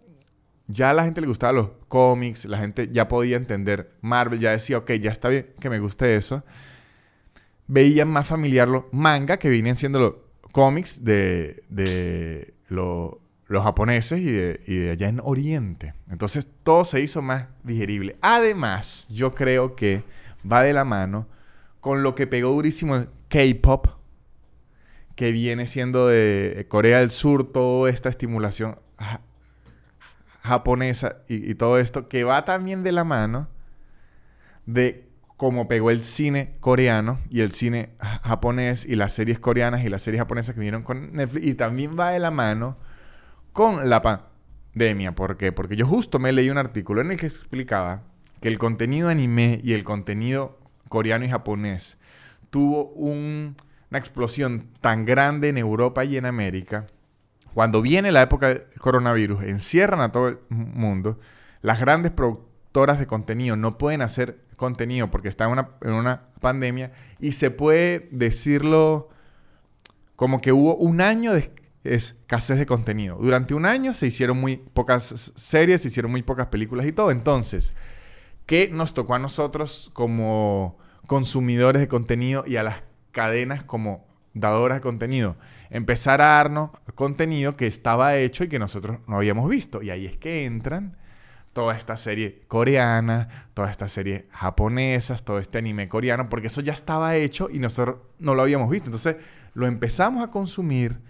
ya 0.68 0.90
a 0.90 0.94
la 0.94 1.04
gente 1.04 1.20
le 1.20 1.26
gustaban 1.26 1.56
los 1.56 1.70
cómics, 1.88 2.44
la 2.44 2.58
gente 2.58 2.88
ya 2.92 3.08
podía 3.08 3.36
entender 3.36 3.96
Marvel, 4.00 4.38
ya 4.38 4.52
decía, 4.52 4.78
ok, 4.78 4.92
ya 4.92 5.10
está 5.10 5.28
bien 5.28 5.54
que 5.58 5.70
me 5.70 5.80
guste 5.80 6.16
eso 6.16 6.44
veían 7.66 8.08
más 8.08 8.26
familiar 8.26 8.68
los 8.68 8.84
manga, 8.92 9.38
que 9.38 9.50
venían 9.50 9.76
siendo 9.76 9.98
los 9.98 10.14
cómics 10.52 11.04
de, 11.04 11.64
de 11.68 12.54
los 12.68 13.14
japoneses 13.48 14.20
y 14.20 14.30
de, 14.30 14.90
allá 14.92 15.08
en 15.08 15.20
Oriente. 15.22 15.94
Entonces 16.10 16.46
todo 16.62 16.84
se 16.84 17.00
hizo 17.00 17.22
más 17.22 17.46
digerible. 17.62 18.16
Además, 18.20 19.06
yo 19.10 19.34
creo 19.34 19.76
que 19.76 20.04
va 20.50 20.62
de 20.62 20.72
la 20.72 20.84
mano 20.84 21.26
con 21.80 22.02
lo 22.02 22.14
que 22.14 22.26
pegó 22.26 22.50
durísimo 22.50 22.96
el 22.96 23.08
K-pop, 23.28 23.86
que 25.14 25.32
viene 25.32 25.66
siendo 25.66 26.08
de 26.08 26.66
Corea 26.68 27.00
del 27.00 27.10
Sur, 27.10 27.50
toda 27.52 27.88
esta 27.88 28.08
estimulación 28.08 28.78
japonesa 30.42 31.18
y, 31.28 31.50
y, 31.50 31.54
todo 31.54 31.78
esto, 31.78 32.08
que 32.08 32.24
va 32.24 32.44
también 32.44 32.82
de 32.82 32.92
la 32.92 33.04
mano 33.04 33.48
de 34.66 35.06
como 35.36 35.68
pegó 35.68 35.90
el 35.90 36.02
cine 36.02 36.56
coreano 36.60 37.18
y 37.30 37.40
el 37.40 37.52
cine 37.52 37.90
japonés 38.22 38.86
y 38.86 38.96
las 38.96 39.12
series 39.12 39.38
coreanas 39.38 39.84
y 39.84 39.88
las 39.88 40.02
series 40.02 40.20
japonesas 40.20 40.54
que 40.54 40.60
vinieron 40.60 40.82
con 40.82 41.12
Netflix. 41.12 41.46
Y 41.46 41.54
también 41.54 41.98
va 41.98 42.10
de 42.10 42.18
la 42.18 42.30
mano 42.30 42.78
con 43.56 43.88
la 43.88 44.02
pandemia. 44.02 45.14
¿Por 45.14 45.38
qué? 45.38 45.50
Porque 45.50 45.76
yo 45.76 45.86
justo 45.86 46.18
me 46.18 46.30
leí 46.30 46.50
un 46.50 46.58
artículo 46.58 47.00
en 47.00 47.12
el 47.12 47.18
que 47.18 47.28
explicaba 47.28 48.02
que 48.42 48.48
el 48.48 48.58
contenido 48.58 49.08
anime 49.08 49.60
y 49.64 49.72
el 49.72 49.82
contenido 49.82 50.58
coreano 50.90 51.24
y 51.24 51.30
japonés 51.30 51.96
tuvo 52.50 52.90
una 52.90 53.54
explosión 53.92 54.68
tan 54.82 55.06
grande 55.06 55.48
en 55.48 55.56
Europa 55.56 56.04
y 56.04 56.18
en 56.18 56.26
América. 56.26 56.86
Cuando 57.54 57.80
viene 57.80 58.12
la 58.12 58.20
época 58.20 58.48
del 58.48 58.64
coronavirus, 58.78 59.44
encierran 59.44 60.02
a 60.02 60.12
todo 60.12 60.28
el 60.28 60.38
mundo. 60.50 61.18
Las 61.62 61.80
grandes 61.80 62.12
productoras 62.12 62.98
de 62.98 63.06
contenido 63.06 63.56
no 63.56 63.78
pueden 63.78 64.02
hacer 64.02 64.44
contenido 64.56 65.10
porque 65.10 65.28
está 65.30 65.46
en 65.46 65.92
una, 65.94 66.24
pandemia 66.42 66.92
y 67.20 67.32
se 67.32 67.50
puede 67.50 68.06
decirlo 68.10 69.08
como 70.14 70.42
que 70.42 70.52
hubo 70.52 70.76
un 70.76 71.00
año 71.00 71.32
de 71.32 71.50
escasez 71.94 72.58
de 72.58 72.66
contenido. 72.66 73.16
Durante 73.20 73.54
un 73.54 73.66
año 73.66 73.94
se 73.94 74.06
hicieron 74.06 74.38
muy 74.38 74.56
pocas 74.56 75.32
series, 75.34 75.82
se 75.82 75.88
hicieron 75.88 76.10
muy 76.10 76.22
pocas 76.22 76.46
películas 76.46 76.86
y 76.86 76.92
todo. 76.92 77.10
Entonces, 77.10 77.74
¿qué 78.46 78.68
nos 78.72 78.94
tocó 78.94 79.14
a 79.14 79.18
nosotros 79.18 79.90
como 79.92 80.78
consumidores 81.06 81.80
de 81.80 81.88
contenido 81.88 82.44
y 82.46 82.56
a 82.56 82.62
las 82.62 82.82
cadenas 83.12 83.62
como 83.64 84.06
dadoras 84.34 84.78
de 84.78 84.82
contenido? 84.82 85.36
Empezar 85.70 86.20
a 86.20 86.26
darnos 86.36 86.70
contenido 86.94 87.56
que 87.56 87.66
estaba 87.66 88.16
hecho 88.16 88.44
y 88.44 88.48
que 88.48 88.58
nosotros 88.58 88.98
no 89.06 89.16
habíamos 89.16 89.48
visto. 89.48 89.82
Y 89.82 89.90
ahí 89.90 90.06
es 90.06 90.16
que 90.16 90.44
entran 90.44 90.96
toda 91.56 91.74
esta 91.74 91.96
serie 91.96 92.42
coreana, 92.48 93.48
toda 93.54 93.70
esta 93.70 93.88
serie 93.88 94.26
japonesas, 94.30 95.24
todo 95.24 95.38
este 95.38 95.56
anime 95.56 95.88
coreano, 95.88 96.28
porque 96.28 96.48
eso 96.48 96.60
ya 96.60 96.74
estaba 96.74 97.16
hecho 97.16 97.48
y 97.50 97.58
nosotros 97.60 97.96
no 98.18 98.34
lo 98.34 98.42
habíamos 98.42 98.68
visto. 98.68 98.88
Entonces 98.88 99.16
lo 99.54 99.66
empezamos 99.66 100.22
a 100.22 100.30
consumir, 100.30 101.00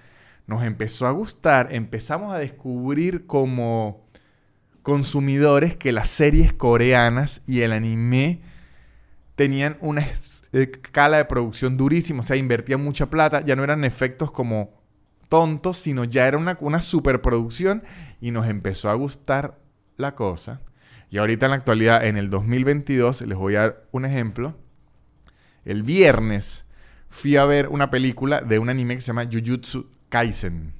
nos 0.46 0.62
empezó 0.62 1.06
a 1.06 1.10
gustar, 1.10 1.68
empezamos 1.72 2.32
a 2.32 2.38
descubrir 2.38 3.26
como 3.26 4.06
consumidores 4.82 5.76
que 5.76 5.90
las 5.90 6.08
series 6.08 6.52
coreanas 6.52 7.42
y 7.46 7.62
el 7.62 7.72
anime 7.72 8.40
tenían 9.34 9.76
una 9.80 10.06
escala 10.52 11.16
de 11.16 11.24
producción 11.24 11.76
durísima, 11.76 12.20
o 12.20 12.22
sea, 12.22 12.36
invertían 12.36 12.82
mucha 12.82 13.06
plata, 13.06 13.44
ya 13.44 13.56
no 13.56 13.64
eran 13.64 13.84
efectos 13.84 14.30
como 14.30 14.70
tontos, 15.28 15.78
sino 15.78 16.04
ya 16.04 16.28
era 16.28 16.38
una, 16.38 16.56
una 16.60 16.80
superproducción 16.80 17.82
y 18.20 18.30
nos 18.30 18.46
empezó 18.46 18.88
a 18.88 18.94
gustar 18.94 19.58
la 19.96 20.14
cosa. 20.14 20.60
Y 21.10 21.18
ahorita 21.18 21.46
en 21.46 21.50
la 21.50 21.56
actualidad, 21.56 22.04
en 22.04 22.16
el 22.16 22.30
2022, 22.30 23.22
les 23.22 23.36
voy 23.36 23.56
a 23.56 23.60
dar 23.60 23.86
un 23.90 24.04
ejemplo. 24.04 24.56
El 25.64 25.82
viernes 25.82 26.64
fui 27.08 27.36
a 27.36 27.44
ver 27.44 27.68
una 27.68 27.90
película 27.90 28.40
de 28.40 28.60
un 28.60 28.68
anime 28.68 28.94
que 28.94 29.00
se 29.00 29.08
llama 29.08 29.24
Jujutsu 29.24 29.95
Kaisen. 30.08 30.72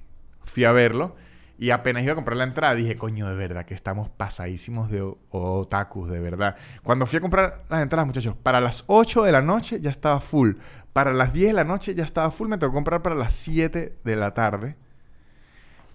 Fui 0.45 0.65
a 0.65 0.73
verlo 0.73 1.17
y 1.59 1.71
apenas 1.71 2.03
iba 2.03 2.12
a 2.12 2.15
comprar 2.15 2.37
la 2.37 2.45
entrada 2.45 2.75
dije, 2.75 2.97
coño, 2.97 3.29
de 3.29 3.35
verdad 3.35 3.65
que 3.65 3.75
estamos 3.75 4.09
pasadísimos 4.11 4.91
de 4.91 5.03
otakus, 5.31 6.09
de 6.09 6.21
verdad. 6.21 6.57
Cuando 6.83 7.07
fui 7.07 7.17
a 7.19 7.21
comprar 7.21 7.65
las 7.69 7.83
entradas, 7.83 8.07
muchachos, 8.07 8.37
para 8.43 8.61
las 8.61 8.85
8 8.87 9.25
de 9.25 9.33
la 9.33 9.43
noche 9.43 9.81
ya 9.81 9.91
estaba 9.91 10.21
full. 10.21 10.57
Para 10.93 11.12
las 11.12 11.33
10 11.33 11.49
de 11.49 11.53
la 11.55 11.65
noche 11.65 11.95
ya 11.95 12.05
estaba 12.05 12.31
full. 12.31 12.49
Me 12.49 12.59
tocó 12.59 12.75
comprar 12.75 13.03
para 13.03 13.15
las 13.15 13.35
7 13.35 13.99
de 14.05 14.17
la 14.17 14.35
tarde 14.35 14.77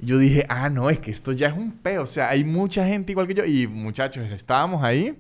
yo 0.02 0.18
dije, 0.18 0.46
ah, 0.50 0.70
no, 0.70 0.90
es 0.90 1.00
que 1.00 1.12
esto 1.12 1.32
ya 1.32 1.48
es 1.48 1.54
un 1.54 1.72
peo. 1.72 2.04
O 2.04 2.08
sea, 2.08 2.30
hay 2.30 2.44
mucha 2.44 2.86
gente 2.86 3.12
igual 3.12 3.28
que 3.28 3.36
yo. 3.36 3.46
Y 3.46 3.68
muchachos, 3.68 4.28
estábamos 4.32 4.84
ahí. 4.84 5.18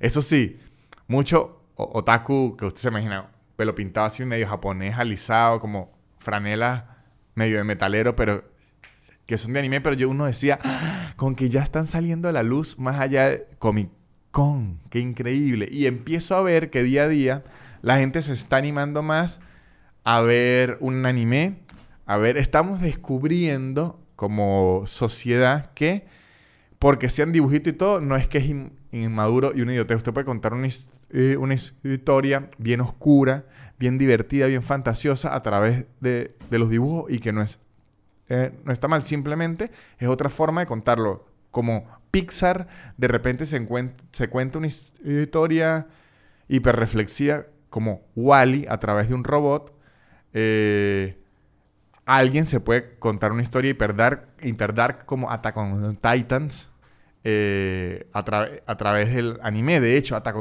Eso 0.00 0.22
sí, 0.22 0.58
mucho 1.06 1.62
otaku, 1.76 2.56
que 2.56 2.64
usted 2.64 2.80
se 2.80 2.88
imagina, 2.88 3.28
pelo 3.56 3.74
pintado 3.74 4.06
así 4.06 4.24
medio 4.24 4.48
japonés, 4.48 4.98
alisado, 4.98 5.60
como 5.60 5.92
franela 6.18 6.95
medio 7.36 7.58
de 7.58 7.64
metalero, 7.64 8.16
pero 8.16 8.42
que 9.26 9.38
son 9.38 9.52
de 9.52 9.60
anime, 9.60 9.80
pero 9.80 9.94
yo 9.94 10.08
uno 10.08 10.24
decía, 10.26 10.58
"Ah, 10.64 11.12
con 11.16 11.34
que 11.36 11.48
ya 11.48 11.62
están 11.62 11.86
saliendo 11.86 12.28
a 12.28 12.32
la 12.32 12.42
luz 12.42 12.78
más 12.78 12.98
allá 13.00 13.28
de 13.30 13.46
Comic 13.58 13.90
Con, 14.32 14.80
qué 14.90 14.98
increíble. 14.98 15.66
Y 15.70 15.86
empiezo 15.86 16.36
a 16.36 16.42
ver 16.42 16.68
que 16.70 16.82
día 16.82 17.04
a 17.04 17.08
día 17.08 17.44
la 17.80 17.96
gente 17.98 18.20
se 18.20 18.34
está 18.34 18.56
animando 18.58 19.02
más 19.02 19.40
a 20.04 20.20
ver 20.20 20.76
un 20.80 21.06
anime, 21.06 21.60
a 22.04 22.18
ver, 22.18 22.36
estamos 22.36 22.80
descubriendo 22.82 23.98
como 24.14 24.82
sociedad 24.86 25.72
que 25.74 26.06
porque 26.78 27.08
sean 27.08 27.32
dibujitos 27.32 27.72
y 27.72 27.76
todo, 27.76 28.00
no 28.02 28.16
es 28.16 28.26
que 28.28 28.38
es 28.38 28.44
in- 28.46 28.72
inmaduro 28.92 29.52
y 29.54 29.62
una 29.62 29.72
idiotez. 29.72 29.96
Usted 29.96 30.12
puede 30.12 30.26
contar 30.26 30.52
una, 30.52 30.68
eh, 31.10 31.36
una 31.38 31.54
his- 31.54 31.74
historia 31.82 32.50
bien 32.58 32.82
oscura, 32.82 33.46
bien 33.78 33.98
divertida, 33.98 34.46
bien 34.46 34.62
fantasiosa 34.62 35.34
a 35.34 35.42
través 35.42 35.84
de, 36.00 36.34
de 36.50 36.58
los 36.58 36.70
dibujos 36.70 37.10
y 37.10 37.18
que 37.18 37.32
no 37.32 37.42
es 37.42 37.58
eh, 38.28 38.52
no 38.64 38.72
está 38.72 38.88
mal, 38.88 39.04
simplemente 39.04 39.70
es 39.98 40.08
otra 40.08 40.28
forma 40.28 40.60
de 40.60 40.66
contarlo. 40.66 41.26
Como 41.52 41.86
Pixar, 42.10 42.66
de 42.96 43.08
repente 43.08 43.46
se, 43.46 43.64
se 44.12 44.28
cuenta 44.28 44.58
una 44.58 44.66
his- 44.66 44.92
historia 45.04 45.86
hiperreflexiva 46.48 47.46
como 47.70 48.02
Wally 48.14 48.66
a 48.68 48.78
través 48.78 49.08
de 49.08 49.14
un 49.14 49.24
robot. 49.24 49.72
Eh, 50.32 51.18
alguien 52.04 52.46
se 52.46 52.60
puede 52.60 52.98
contar 52.98 53.32
una 53.32 53.42
historia 53.42 53.70
hiperdark, 53.70 54.28
hiperdark 54.42 55.04
como 55.06 55.30
Attack 55.30 55.56
on 55.56 55.96
Titans 55.96 56.70
eh, 57.24 58.08
a, 58.12 58.24
a 58.66 58.76
través 58.76 59.14
del 59.14 59.38
anime. 59.42 59.80
De 59.80 59.96
hecho, 59.96 60.16
Attack 60.16 60.36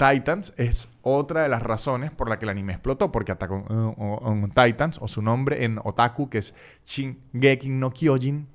Titans 0.00 0.54
es 0.56 0.88
otra 1.02 1.42
de 1.42 1.48
las 1.50 1.62
razones 1.62 2.10
por 2.10 2.28
la 2.30 2.38
que 2.38 2.46
el 2.46 2.50
anime 2.50 2.72
explotó, 2.72 3.12
porque 3.12 3.32
Attack 3.32 3.50
on- 3.50 3.94
on 3.98 4.50
Titans, 4.50 4.98
o 5.02 5.08
su 5.08 5.20
nombre 5.20 5.64
en 5.64 5.78
otaku, 5.84 6.30
que 6.30 6.38
es 6.38 6.54
Shingeki 6.86 7.68
no 7.68 7.90
Kyojin, 7.90 8.48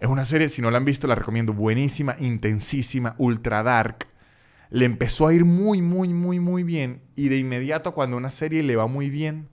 es 0.00 0.08
una 0.08 0.24
serie, 0.24 0.48
si 0.48 0.60
no 0.60 0.70
la 0.72 0.78
han 0.78 0.84
visto, 0.84 1.06
la 1.06 1.14
recomiendo, 1.14 1.52
buenísima, 1.52 2.16
intensísima, 2.18 3.14
ultra 3.18 3.62
dark. 3.62 4.08
Le 4.68 4.84
empezó 4.84 5.28
a 5.28 5.34
ir 5.34 5.44
muy, 5.44 5.80
muy, 5.80 6.08
muy, 6.08 6.40
muy 6.40 6.64
bien. 6.64 7.02
Y 7.14 7.28
de 7.28 7.38
inmediato, 7.38 7.94
cuando 7.94 8.16
una 8.16 8.30
serie 8.30 8.64
le 8.64 8.74
va 8.74 8.88
muy 8.88 9.10
bien, 9.10 9.48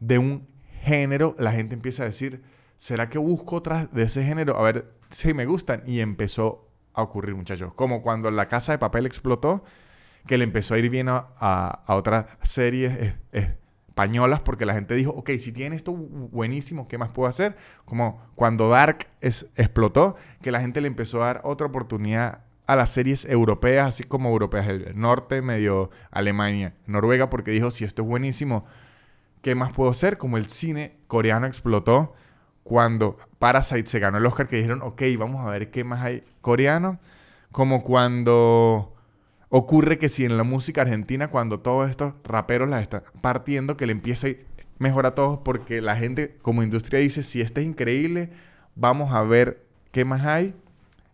de 0.00 0.18
un 0.18 0.48
género, 0.82 1.36
la 1.38 1.52
gente 1.52 1.74
empieza 1.74 2.02
a 2.02 2.06
decir, 2.06 2.42
¿será 2.76 3.08
que 3.08 3.18
busco 3.18 3.54
otras 3.54 3.92
de 3.92 4.02
ese 4.02 4.24
género? 4.24 4.58
A 4.58 4.62
ver 4.62 4.92
si 5.10 5.34
me 5.34 5.46
gustan. 5.46 5.84
Y 5.86 6.00
empezó 6.00 6.68
a 6.94 7.02
ocurrir, 7.02 7.36
muchachos. 7.36 7.72
Como 7.74 8.02
cuando 8.02 8.28
La 8.32 8.48
Casa 8.48 8.72
de 8.72 8.78
Papel 8.78 9.06
explotó, 9.06 9.62
que 10.26 10.38
le 10.38 10.44
empezó 10.44 10.74
a 10.74 10.78
ir 10.78 10.88
bien 10.90 11.08
a, 11.08 11.26
a- 11.38 11.82
otras 11.94 12.26
series 12.42 12.92
eh, 12.94 13.16
eh, 13.32 13.56
españolas, 13.88 14.40
porque 14.40 14.64
la 14.66 14.74
gente 14.74 14.94
dijo, 14.94 15.10
ok, 15.12 15.30
si 15.38 15.52
tiene 15.52 15.76
esto 15.76 15.92
bu- 15.92 16.30
buenísimo, 16.30 16.88
¿qué 16.88 16.98
más 16.98 17.10
puedo 17.12 17.28
hacer? 17.28 17.56
Como 17.84 18.22
cuando 18.34 18.68
Dark 18.68 19.06
es- 19.20 19.46
explotó, 19.56 20.16
que 20.40 20.50
la 20.52 20.60
gente 20.60 20.80
le 20.80 20.88
empezó 20.88 21.22
a 21.22 21.26
dar 21.26 21.40
otra 21.44 21.66
oportunidad 21.66 22.40
a 22.66 22.76
las 22.76 22.90
series 22.90 23.24
europeas, 23.26 23.88
así 23.88 24.04
como 24.04 24.30
europeas 24.30 24.66
del 24.66 24.98
norte, 24.98 25.42
medio 25.42 25.90
Alemania, 26.10 26.74
Noruega, 26.86 27.28
porque 27.28 27.50
dijo, 27.50 27.70
si 27.70 27.84
esto 27.84 28.02
es 28.02 28.08
buenísimo, 28.08 28.64
¿qué 29.42 29.54
más 29.54 29.72
puedo 29.72 29.90
hacer? 29.90 30.18
Como 30.18 30.36
el 30.36 30.48
cine 30.48 30.96
coreano 31.08 31.46
explotó 31.46 32.14
cuando 32.64 33.18
Parasite 33.38 33.86
se 33.86 33.98
ganó 33.98 34.18
el 34.18 34.26
Oscar, 34.26 34.46
que 34.46 34.56
dijeron, 34.56 34.82
ok, 34.82 35.02
vamos 35.18 35.40
a 35.46 35.50
ver 35.50 35.70
qué 35.70 35.84
más 35.84 36.02
hay 36.02 36.24
coreano. 36.40 36.98
Como 37.50 37.82
cuando 37.84 38.94
ocurre 39.54 39.98
que 39.98 40.08
si 40.08 40.24
en 40.24 40.38
la 40.38 40.44
música 40.44 40.80
argentina, 40.80 41.28
cuando 41.28 41.60
todos 41.60 41.90
estos 41.90 42.14
raperos 42.24 42.70
la 42.70 42.80
están 42.80 43.02
partiendo, 43.20 43.76
que 43.76 43.86
le 43.86 43.92
ir 43.92 44.46
mejor 44.78 45.04
a 45.04 45.14
todos, 45.14 45.40
porque 45.44 45.82
la 45.82 45.94
gente 45.94 46.38
como 46.40 46.62
industria 46.62 47.00
dice, 47.00 47.22
si 47.22 47.42
este 47.42 47.60
es 47.60 47.66
increíble, 47.66 48.30
vamos 48.74 49.12
a 49.12 49.20
ver 49.22 49.62
qué 49.90 50.06
más 50.06 50.24
hay. 50.24 50.54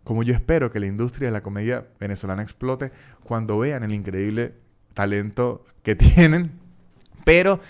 Como 0.04 0.22
yo 0.22 0.34
espero 0.34 0.70
que 0.70 0.78
la 0.78 0.86
industria 0.86 1.28
de 1.28 1.32
la 1.32 1.42
comedia 1.42 1.88
venezolana 1.98 2.42
explote 2.42 2.92
cuando 3.24 3.58
vean 3.58 3.82
el 3.82 3.92
increíble 3.92 4.54
talento 4.94 5.64
que 5.82 5.96
tienen. 5.96 6.52
Pero 7.24 7.60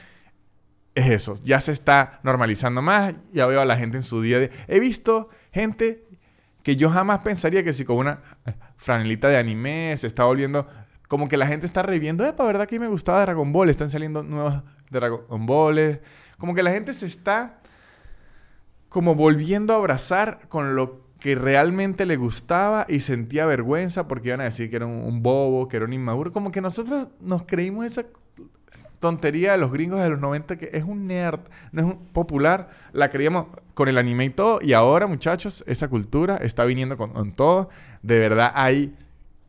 es 0.95 1.09
eso, 1.09 1.41
ya 1.45 1.63
se 1.63 1.73
está 1.73 2.21
normalizando 2.23 2.83
más, 2.83 3.15
ya 3.33 3.47
veo 3.47 3.63
a 3.63 3.65
la 3.65 3.79
gente 3.79 3.97
en 3.97 4.03
su 4.03 4.21
día 4.21 4.39
de... 4.39 4.51
He 4.67 4.81
visto 4.81 5.31
gente 5.51 6.05
que 6.69 6.77
yo 6.77 6.91
jamás 6.91 7.21
pensaría 7.21 7.65
que 7.65 7.73
si 7.73 7.83
con 7.87 7.97
una 7.97 8.21
franelita 8.77 9.27
de 9.27 9.39
anime 9.39 9.95
se 9.97 10.07
está 10.07 10.25
volviendo... 10.25 10.67
Como 11.09 11.27
que 11.27 11.39
la 11.39 11.47
gente 11.47 11.65
está 11.65 11.81
reviviendo, 11.81 12.27
epa, 12.27 12.45
¿verdad 12.45 12.69
que 12.69 12.79
me 12.79 12.89
gustaba 12.89 13.23
Dragon 13.23 13.51
Ball? 13.51 13.71
Están 13.71 13.89
saliendo 13.89 14.23
nuevos 14.23 14.63
Dragon 14.91 15.47
Balls. 15.47 16.01
Como 16.37 16.55
que 16.55 16.63
la 16.63 16.71
gente 16.71 16.93
se 16.93 17.07
está 17.07 17.61
como 18.91 19.15
volviendo 19.15 19.73
a 19.73 19.77
abrazar 19.77 20.41
con 20.51 20.77
lo 20.77 21.07
que 21.21 21.37
realmente 21.37 22.05
le 22.05 22.17
gustaba 22.17 22.85
y 22.87 23.01
sentía 23.01 23.47
vergüenza 23.47 24.07
porque 24.07 24.29
iban 24.29 24.43
a 24.43 24.45
decir 24.45 24.69
que 24.69 24.77
era 24.77 24.85
un, 24.85 25.05
un 25.05 25.23
bobo, 25.23 25.69
que 25.69 25.79
era 25.79 25.87
un 25.87 25.95
inmaduro. 25.95 26.35
Como 26.35 26.53
que 26.53 26.61
nosotros 26.61 27.09
nos 27.19 27.45
creímos 27.45 27.87
esa 27.87 28.05
tontería 29.01 29.53
de 29.53 29.59
los 29.59 29.73
gringos 29.73 30.01
de 30.03 30.09
los 30.09 30.21
90 30.21 30.57
que 30.57 30.71
es 30.73 30.85
un 30.85 31.07
nerd, 31.07 31.41
no 31.73 31.83
es 31.83 31.87
un 31.89 32.07
popular. 32.13 32.71
La 32.93 33.11
creíamos 33.11 33.47
con 33.75 33.89
el 33.89 33.99
anime 33.99 34.25
y 34.27 34.31
todo. 34.31 34.59
Y 34.63 34.73
ahora, 34.73 35.07
muchachos, 35.07 35.65
esa 35.67 35.89
cultura 35.89 36.37
está 36.37 36.65
viniendo 36.65 36.97
con, 36.97 37.33
todo. 37.33 37.69
De 38.03 38.19
verdad 38.19 38.53
hay 38.55 38.95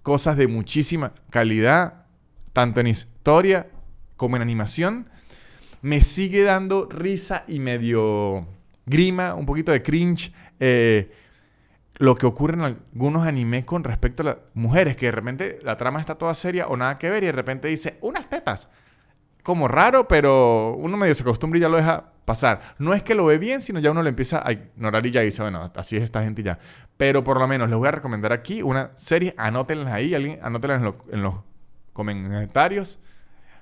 cosas 0.04 0.38
de 0.38 0.48
muchísima 0.48 1.14
calidad, 1.30 2.06
tanto 2.54 2.80
en 2.80 2.88
historia 2.88 3.68
como 4.18 4.36
en 4.36 4.42
animación. 4.42 5.10
Me 5.82 6.02
sigue 6.02 6.44
dando 6.44 6.88
risa 6.90 7.44
y 7.48 7.60
medio 7.60 8.46
grima, 8.86 9.34
un 9.34 9.46
poquito 9.46 9.72
de 9.72 9.82
cringe. 9.82 10.32
eh, 10.60 11.12
lo 12.00 12.16
que 12.16 12.26
ocurre 12.26 12.54
en 12.54 12.62
algunos 12.62 13.28
animes 13.28 13.66
con 13.66 13.84
respecto 13.84 14.24
a 14.24 14.26
las 14.26 14.38
mujeres, 14.54 14.96
que 14.96 15.08
de 15.08 15.12
repente 15.12 15.60
la 15.62 15.76
trama 15.76 16.00
está 16.00 16.18
toda 16.18 16.34
seria 16.34 16.68
o 16.68 16.78
nada 16.78 16.98
que 16.98 17.10
ver 17.10 17.24
y 17.24 17.28
de 17.28 17.34
repente 17.34 17.68
dice, 17.68 17.98
unas 18.02 18.30
tetas. 18.30 18.70
Como 19.44 19.68
raro, 19.68 20.08
pero 20.08 20.74
uno 20.76 20.98
medio 20.98 21.16
se 21.16 21.24
acostumbra 21.24 21.58
y 21.58 21.62
ya 21.62 21.70
lo 21.70 21.78
deja 21.78 22.12
pasar. 22.26 22.60
No 22.78 22.94
es 22.94 23.02
que 23.04 23.16
lo 23.16 23.26
ve 23.26 23.38
bien, 23.38 23.62
sino 23.62 23.80
ya 23.80 23.92
uno 23.92 24.04
lo 24.04 24.10
empieza 24.10 24.46
a 24.46 24.52
ignorar 24.52 25.06
y 25.06 25.12
ya 25.12 25.22
dice, 25.22 25.42
bueno, 25.42 25.72
así 25.76 25.98
es 25.98 26.04
esta 26.04 26.22
gente 26.24 26.44
ya. 26.44 26.60
Pero 26.98 27.24
por 27.24 27.40
lo 27.40 27.48
menos 27.48 27.70
les 27.70 27.78
voy 27.78 27.88
a 27.88 27.92
recomendar 27.92 28.34
aquí 28.34 28.62
una 28.62 28.92
serie, 28.96 29.34
anótenlas 29.38 29.94
ahí, 29.94 30.14
alguien, 30.14 30.40
anótenlas 30.44 30.82
en, 30.84 30.94
en 31.14 31.24
los 31.24 31.36
comentarios. 31.94 33.00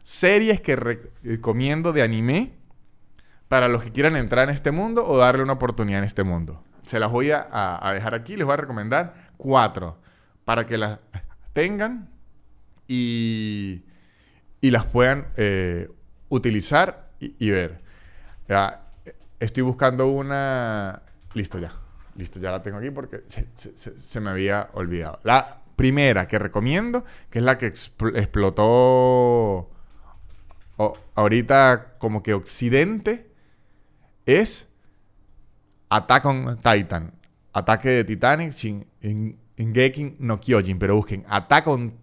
Series 0.01 0.59
que 0.61 0.75
re- 0.75 1.11
recomiendo 1.23 1.93
de 1.93 2.01
anime 2.01 2.53
para 3.47 3.67
los 3.67 3.83
que 3.83 3.91
quieran 3.91 4.15
entrar 4.17 4.49
en 4.49 4.53
este 4.55 4.71
mundo 4.71 5.05
o 5.07 5.17
darle 5.17 5.43
una 5.43 5.53
oportunidad 5.53 5.99
en 5.99 6.05
este 6.05 6.23
mundo. 6.23 6.63
Se 6.85 6.99
las 6.99 7.11
voy 7.11 7.31
a- 7.31 7.47
a 7.51 7.93
dejar 7.93 8.15
aquí, 8.15 8.35
les 8.35 8.45
voy 8.45 8.53
a 8.53 8.57
recomendar 8.57 9.31
cuatro 9.37 9.99
para 10.43 10.65
que 10.65 10.77
las 10.77 10.99
tengan 11.53 12.09
y, 12.87 13.83
y 14.61 14.71
las 14.71 14.85
puedan 14.85 15.27
eh, 15.37 15.89
utilizar 16.29 17.09
y, 17.19 17.49
ver. 17.51 17.81
Ya, 18.47 18.83
estoy 19.39 19.63
buscando 19.63 20.07
una... 20.07 21.01
Listo 21.33 21.59
ya. 21.59 21.71
Listo, 22.15 22.39
ya 22.39 22.51
la 22.51 22.63
tengo 22.63 22.77
aquí 22.77 22.89
porque 22.89 23.23
se, 23.27 24.19
me 24.19 24.29
había 24.31 24.69
olvidado. 24.73 25.19
La 25.23 25.61
primera 25.75 26.27
que 26.27 26.39
recomiendo, 26.39 27.03
que 27.29 27.39
es 27.39 27.45
la 27.45 27.57
que 27.57 27.71
expl- 27.71 28.17
explotó 28.17 28.63
o- 30.77 30.97
ahorita 31.15 31.95
como 31.99 32.23
que 32.23 32.33
Occidente, 32.33 33.29
es 34.25 34.67
Attack 35.89 36.25
on 36.25 36.57
Titan. 36.57 37.13
Ataque 37.53 37.89
de 37.89 38.03
Titanic, 38.03 38.51
Shin- 38.51 38.85
in- 39.01 39.37
Ingeki 39.57 40.15
no 40.19 40.39
Kyojin. 40.39 40.79
Pero 40.79 40.95
busquen 40.95 41.23
Attack 41.29 41.67
on 41.67 41.93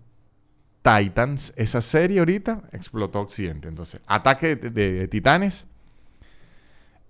Titans. 0.85 1.55
Esa 1.57 1.81
serie 1.81 2.19
ahorita 2.19 2.65
explotó 2.73 3.21
Occidente. 3.21 3.69
Entonces, 3.69 4.01
Ataque 4.07 4.55
de, 4.55 5.09
Titanes 5.09 5.67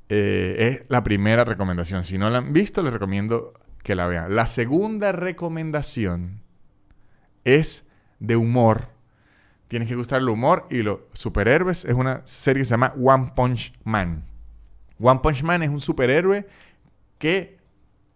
eh, 0.09 0.57
es 0.59 0.87
la 0.89 1.03
primera 1.03 1.45
recomendación. 1.45 2.05
Si 2.05 2.17
no 2.17 2.31
la 2.31 2.39
han 2.39 2.53
visto, 2.53 2.83
les 2.83 2.93
recomiendo 2.93 3.53
que 3.83 3.97
la 3.97 4.07
vean. 4.07 4.35
La 4.35 4.47
segunda 4.47 5.11
recomendación 5.11 6.41
es 7.43 7.85
de 8.21 8.37
humor. 8.37 8.91
Tienes 9.67 9.89
que 9.89 9.97
gustar 9.97 10.21
el 10.21 10.29
humor 10.29 10.67
y 10.71 10.83
los 10.83 11.01
superhéroes. 11.13 11.85
Es 11.85 11.95
una 11.95 12.23
serie 12.27 12.61
que 12.61 12.67
se 12.67 12.71
llama 12.71 12.95
One 12.97 13.33
Punch 13.35 13.75
Man. 13.83 14.25
One 15.01 15.19
Punch 15.21 15.43
Man 15.43 15.65
es 15.65 15.71
un 15.71 15.81
superhéroe 15.81 16.47
que 17.19 17.59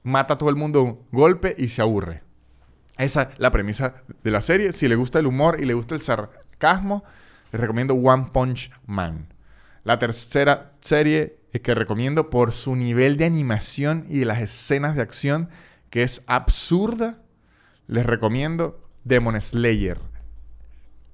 mata 0.05 0.35
a 0.35 0.39
todo 0.39 0.51
el 0.51 0.57
mundo 0.57 0.79
de 0.79 0.85
un 0.85 1.01
golpe 1.11 1.57
y 1.59 1.67
se 1.69 1.83
aburre. 1.83 2.28
Esa 2.99 3.23
es 3.23 3.39
la 3.39 3.51
premisa 3.51 3.95
de 4.23 4.31
la 4.31 4.41
serie. 4.41 4.73
Si 4.73 4.89
le 4.89 4.97
gusta 4.97 5.19
el 5.19 5.27
humor 5.27 5.61
y 5.61 5.65
le 5.65 5.75
gusta 5.75 5.95
el 5.95 6.03
sarcasmo, 6.03 7.05
les 7.53 7.61
recomiendo 7.61 7.95
One 7.95 8.27
Punch 8.33 8.71
Man. 8.87 9.33
La 9.85 9.99
tercera 9.99 10.73
serie 10.81 11.39
que 11.63 11.75
recomiendo 11.75 12.31
por 12.31 12.53
su 12.53 12.77
nivel 12.77 13.17
de 13.17 13.25
animación 13.25 14.05
y 14.09 14.19
de 14.19 14.25
las 14.25 14.41
escenas 14.41 14.97
de 14.97 15.03
acción, 15.03 15.49
que 15.91 16.03
es 16.03 16.23
absurda, 16.27 17.19
les 17.87 18.05
recomiendo 18.07 18.81
Demon 19.05 19.41
Slayer. 19.41 19.99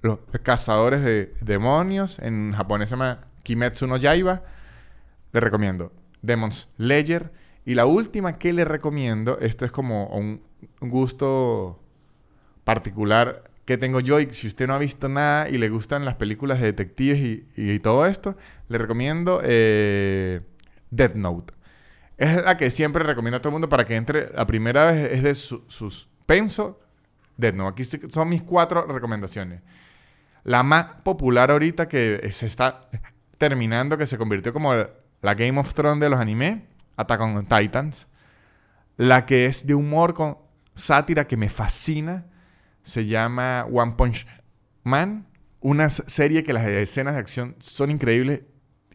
Los 0.03 0.19
cazadores 0.43 1.03
de 1.03 1.35
demonios, 1.41 2.19
en 2.19 2.53
japonés 2.53 2.89
se 2.89 2.95
llama 2.95 3.27
Kimetsu 3.43 3.87
no 3.87 3.97
Yaiba. 3.97 4.43
Les 5.33 5.43
recomiendo 5.43 5.93
Demon 6.23 6.53
Slayer 6.53 7.33
Y 7.65 7.75
la 7.75 7.87
última 7.87 8.39
que 8.39 8.53
le 8.53 8.65
recomiendo, 8.65 9.39
esto 9.41 9.65
es 9.65 9.73
como 9.73 10.09
un, 10.09 10.43
un 10.81 10.91
gusto 10.91 11.81
particular 12.65 13.51
que 13.65 13.79
tengo 13.79 14.01
yo 14.01 14.21
y 14.21 14.27
si 14.31 14.47
usted 14.47 14.67
no 14.67 14.75
ha 14.75 14.79
visto 14.79 15.09
nada 15.09 15.49
y 15.49 15.57
le 15.59 15.69
gustan 15.71 16.05
las 16.05 16.17
películas 16.17 16.61
de 16.61 16.67
detectives 16.67 17.19
y, 17.19 17.47
y 17.57 17.79
todo 17.79 18.05
esto, 18.07 18.37
le 18.69 18.79
recomiendo 18.79 19.41
eh, 19.43 20.43
Death 20.91 21.15
Note. 21.15 21.55
Es 22.17 22.45
la 22.45 22.57
que 22.57 22.71
siempre 22.71 23.03
recomiendo 23.03 23.39
a 23.39 23.41
todo 23.41 23.49
el 23.49 23.55
mundo 23.55 23.69
para 23.69 23.85
que 23.85 23.97
entre. 23.97 24.31
La 24.33 24.47
primera 24.47 24.85
vez 24.93 25.13
es 25.13 25.23
de 25.23 25.35
su- 25.35 25.65
suspenso. 25.67 26.79
Death 27.37 27.55
Note. 27.55 27.83
Aquí 27.83 28.09
son 28.11 28.29
mis 28.29 28.43
cuatro 28.43 28.87
recomendaciones. 28.87 29.63
La 30.45 30.63
más 30.63 30.85
popular 31.03 31.51
ahorita 31.51 31.89
que 31.89 32.29
se 32.33 32.47
está 32.47 32.89
terminando, 33.39 33.99
que 33.99 34.07
se 34.07 34.17
convirtió 34.19 34.53
como 34.53 34.75
la 34.75 35.35
Game 35.35 35.59
of 35.59 35.75
Thrones 35.75 36.01
de 36.01 36.09
los 36.11 36.21
animes, 36.21 36.61
Attack 36.97 37.21
on 37.21 37.47
Titans. 37.47 38.07
La 38.97 39.27
que 39.27 39.47
es 39.47 39.67
de 39.67 39.75
humor 39.75 40.15
con 40.15 40.39
sátira 40.75 41.27
que 41.27 41.37
me 41.37 41.49
fascina, 41.49 42.27
se 42.83 43.07
llama 43.07 43.65
One 43.71 43.93
Punch 43.97 44.27
Man. 44.83 45.27
Una 45.61 45.89
serie 45.89 46.43
que 46.43 46.53
las 46.53 46.67
escenas 46.67 47.15
de 47.15 47.21
acción 47.21 47.57
son 47.59 47.91
increíbles 47.91 48.43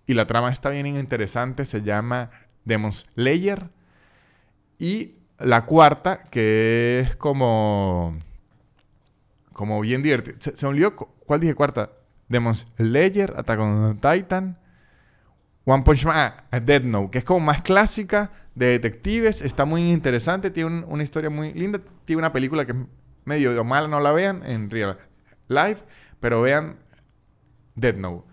y 0.06 0.14
la 0.14 0.28
trama 0.28 0.52
está 0.52 0.70
bien 0.70 0.86
interesante, 0.86 1.66
se 1.66 1.82
llama 1.82 2.30
Demon 2.66 2.92
Slayer. 2.92 3.70
Y 4.78 5.16
la 5.40 5.66
cuarta, 5.66 6.24
que 6.24 7.00
es 7.02 7.16
como. 7.16 8.18
Como 9.54 9.82
bien 9.82 10.02
divertida. 10.04 10.36
Se, 10.40 10.56
se 10.56 10.66
me 10.66 10.72
olvidó 10.72 10.96
cu- 10.96 11.10
cuál 11.26 11.40
dije 11.40 11.54
cuarta. 11.56 11.92
Demon 12.28 12.54
Slayer, 12.56 13.34
Attack 13.36 13.60
on 13.60 14.00
Titan. 14.00 14.58
One 15.66 15.84
Punch 15.84 16.06
Man, 16.06 16.34
ah, 16.52 16.60
Dead 16.60 16.82
Note, 16.84 17.12
que 17.12 17.18
es 17.20 17.24
como 17.24 17.40
más 17.42 17.62
clásica 17.62 18.32
de 18.56 18.68
detectives. 18.68 19.42
Está 19.42 19.66
muy 19.66 19.92
interesante, 19.92 20.50
tiene 20.52 20.70
un- 20.70 20.86
una 20.88 21.04
historia 21.04 21.30
muy 21.30 21.54
linda. 21.54 21.80
Tiene 22.06 22.20
una 22.20 22.32
película 22.34 22.66
que 22.66 22.72
es 22.72 22.78
medio 23.26 23.64
mala, 23.64 23.88
no 23.88 24.00
la 24.00 24.12
vean 24.12 24.44
en 24.46 24.70
real 24.70 24.98
life, 25.48 25.84
pero 26.20 26.42
vean 26.42 26.78
Dead 27.76 27.96
Note. 27.96 28.26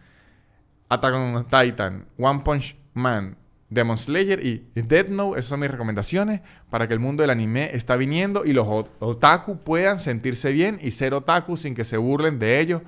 Attack 0.88 1.14
on 1.14 1.44
Titan, 1.48 2.06
One 2.18 2.40
Punch 2.44 2.76
Man, 2.94 3.36
Demon 3.68 3.96
Slayer 3.98 4.44
y 4.46 4.64
Death 4.74 5.08
Note. 5.08 5.38
Esas 5.38 5.48
son 5.50 5.60
mis 5.60 5.70
recomendaciones 5.70 6.40
para 6.70 6.86
que 6.86 6.94
el 6.94 7.00
mundo 7.00 7.22
del 7.22 7.30
anime 7.30 7.70
está 7.74 7.96
viniendo 7.96 8.44
y 8.44 8.52
los 8.52 8.66
ot- 8.66 8.88
otaku 9.00 9.58
puedan 9.58 9.98
sentirse 10.00 10.52
bien 10.52 10.78
y 10.80 10.92
ser 10.92 11.12
otaku 11.12 11.56
sin 11.56 11.74
que 11.74 11.84
se 11.84 11.96
burlen 11.96 12.38
de 12.38 12.60
ellos. 12.60 12.82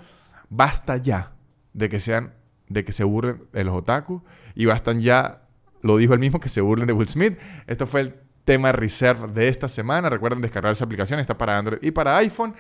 Basta 0.49 0.97
ya 0.97 1.33
de 1.75 1.89
que 1.89 1.99
sean, 2.01 2.33
de 2.69 2.85
que 2.85 2.93
se 2.93 3.05
burlen 3.05 3.43
de 3.53 3.65
los 3.65 3.75
otaku 3.75 4.23
y 4.55 4.67
bastan 4.67 5.01
ya, 5.01 5.43
lo 5.83 5.97
dijo 5.97 6.15
él 6.15 6.21
mismo, 6.21 6.41
que 6.41 6.49
se 6.49 6.61
burlen 6.61 6.87
de 6.87 6.93
Will 6.93 7.09
Smith. 7.09 7.39
Esto 7.67 7.87
fue 7.87 8.01
el 8.01 8.15
tema 8.49 8.73
reserve 8.73 9.31
de 9.33 9.49
esta 9.49 9.69
semana. 9.69 10.09
Recuerden 10.09 10.41
descargar 10.41 10.73
esa 10.73 10.87
aplicación, 10.87 11.21
está 11.21 11.37
para 11.37 11.59
Android 11.59 11.81
y 11.83 11.91
para 11.91 12.17
iPhone. 12.17 12.55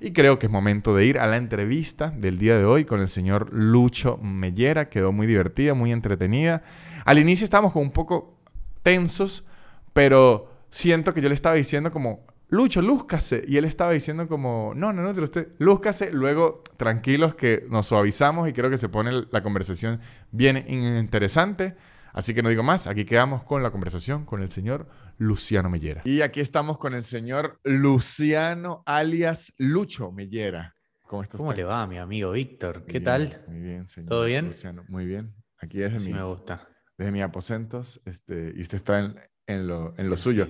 Y 0.00 0.12
creo 0.12 0.38
que 0.38 0.46
es 0.46 0.52
momento 0.52 0.96
de 0.96 1.04
ir 1.04 1.18
a 1.18 1.26
la 1.26 1.36
entrevista 1.36 2.08
del 2.10 2.38
día 2.38 2.56
de 2.56 2.64
hoy 2.64 2.86
con 2.86 3.00
el 3.00 3.08
señor 3.08 3.52
Lucho 3.52 4.16
Mellera. 4.16 4.88
Quedó 4.88 5.12
muy 5.12 5.26
divertida, 5.26 5.74
muy 5.74 5.92
entretenida. 5.92 6.62
Al 7.04 7.18
inicio 7.18 7.44
estábamos 7.44 7.74
como 7.74 7.84
un 7.84 7.90
poco 7.90 8.38
tensos, 8.82 9.44
pero 9.92 10.50
siento 10.70 11.12
que 11.12 11.20
yo 11.20 11.28
le 11.28 11.34
estaba 11.34 11.56
diciendo 11.56 11.90
como, 11.90 12.24
Lucho, 12.48 12.82
lúzcase. 12.82 13.44
Y 13.46 13.56
él 13.56 13.64
estaba 13.64 13.92
diciendo 13.92 14.28
como, 14.28 14.72
no, 14.76 14.92
no, 14.92 15.02
no, 15.02 15.12
pero 15.12 15.24
usted, 15.24 15.48
lúzcase. 15.58 16.12
Luego, 16.12 16.62
tranquilos 16.76 17.34
que 17.34 17.66
nos 17.70 17.86
suavizamos 17.86 18.48
y 18.48 18.52
creo 18.52 18.70
que 18.70 18.78
se 18.78 18.88
pone 18.88 19.10
la 19.30 19.42
conversación 19.42 20.00
bien 20.30 20.64
interesante. 20.68 21.76
Así 22.12 22.32
que 22.32 22.44
no 22.44 22.48
digo 22.48 22.62
más, 22.62 22.86
aquí 22.86 23.04
quedamos 23.04 23.42
con 23.42 23.62
la 23.64 23.72
conversación 23.72 24.24
con 24.24 24.40
el 24.40 24.48
señor 24.48 24.86
Luciano 25.18 25.68
Mellera. 25.68 26.02
Y 26.04 26.20
aquí 26.22 26.40
estamos 26.40 26.78
con 26.78 26.94
el 26.94 27.02
señor 27.02 27.58
Luciano 27.64 28.84
alias 28.86 29.52
Lucho 29.58 30.12
Mellera. 30.12 30.76
¿Cómo 31.08 31.22
está 31.22 31.38
¿Cómo 31.38 31.52
le 31.52 31.64
va, 31.64 31.86
mi 31.88 31.98
amigo 31.98 32.30
Víctor? 32.30 32.82
Muy 32.82 32.86
¿Qué 32.86 32.92
bien, 33.00 33.04
tal? 33.04 33.44
Muy 33.48 33.58
bien, 33.58 33.88
señor. 33.88 34.08
¿Todo 34.10 34.24
bien? 34.26 34.46
Luciano, 34.46 34.84
muy 34.88 35.06
bien. 35.06 35.34
Aquí 35.58 35.78
desde, 35.78 35.98
Sí 35.98 36.12
mis, 36.12 36.22
me 36.22 36.24
gusta. 36.24 36.68
desde 36.96 37.10
mis 37.10 37.22
aposentos 37.22 38.00
este, 38.04 38.52
y 38.54 38.62
usted 38.62 38.76
está 38.76 39.00
en, 39.00 39.16
en 39.48 39.66
lo, 39.66 39.92
en 39.98 40.08
lo 40.08 40.16
suyo. 40.16 40.46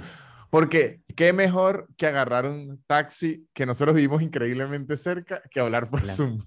Porque 0.54 1.00
qué 1.16 1.32
mejor 1.32 1.88
que 1.96 2.06
agarrar 2.06 2.46
un 2.46 2.80
taxi 2.86 3.44
que 3.52 3.66
nosotros 3.66 3.96
vivimos 3.96 4.22
increíblemente 4.22 4.96
cerca 4.96 5.42
que 5.50 5.58
hablar 5.58 5.90
por 5.90 6.02
Claro. 6.02 6.16
Zoom. 6.16 6.44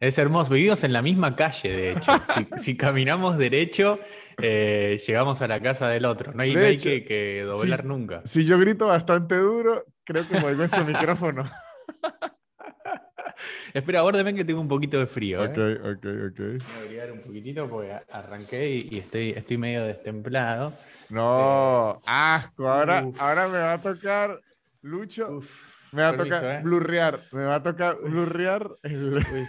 Es 0.00 0.16
hermoso. 0.16 0.54
Vivimos 0.54 0.82
en 0.82 0.94
la 0.94 1.02
misma 1.02 1.36
calle, 1.36 1.68
de 1.70 1.92
hecho. 1.92 2.12
Si, 2.34 2.46
si 2.56 2.76
caminamos 2.78 3.36
derecho, 3.36 4.00
eh, 4.40 4.98
llegamos 5.06 5.42
a 5.42 5.48
la 5.48 5.60
casa 5.60 5.90
del 5.90 6.06
otro. 6.06 6.32
No 6.32 6.42
hay, 6.42 6.54
De 6.54 6.58
no 6.58 6.66
hay 6.66 6.74
hecho, 6.76 6.84
que, 6.84 7.04
que 7.04 7.42
doblar 7.42 7.84
nunca. 7.84 8.22
Si 8.24 8.46
yo 8.46 8.58
grito 8.58 8.86
bastante 8.86 9.36
duro, 9.36 9.84
creo 10.04 10.26
que 10.26 10.38
oigo 10.38 10.62
en 10.62 10.70
su 10.70 10.82
micrófono. 10.82 11.44
Espera, 13.74 13.98
aguárdame 13.98 14.34
que 14.34 14.44
tengo 14.46 14.62
un 14.62 14.68
poquito 14.68 14.98
de 14.98 15.06
frío. 15.06 15.42
ok, 15.42 15.58
¿eh? 15.58 15.78
ok, 15.82 16.06
ok. 16.30 16.38
Voy 16.38 16.58
a 16.76 16.80
abrigar 16.80 17.12
un 17.12 17.20
poquitito 17.20 17.68
porque 17.68 17.92
arranqué 18.10 18.70
y, 18.70 18.88
y 18.90 18.98
estoy, 19.00 19.30
estoy 19.36 19.58
medio 19.58 19.84
destemplado. 19.84 20.72
No, 21.10 22.00
asco. 22.06 22.68
Ahora, 22.70 23.04
Uf. 23.04 23.20
ahora 23.20 23.48
me 23.48 23.58
va 23.58 23.72
a 23.74 23.80
tocar, 23.80 24.40
Lucho, 24.82 25.28
Uf, 25.36 25.92
me 25.92 26.02
va 26.02 26.08
a 26.08 26.16
permiso, 26.16 26.36
tocar 26.36 26.60
¿eh? 26.60 26.62
blurrear. 26.62 27.18
Me 27.32 27.44
va 27.44 27.54
a 27.56 27.62
tocar 27.62 27.96
blurrear. 28.02 28.70
el- 28.82 29.14
Uy, 29.16 29.46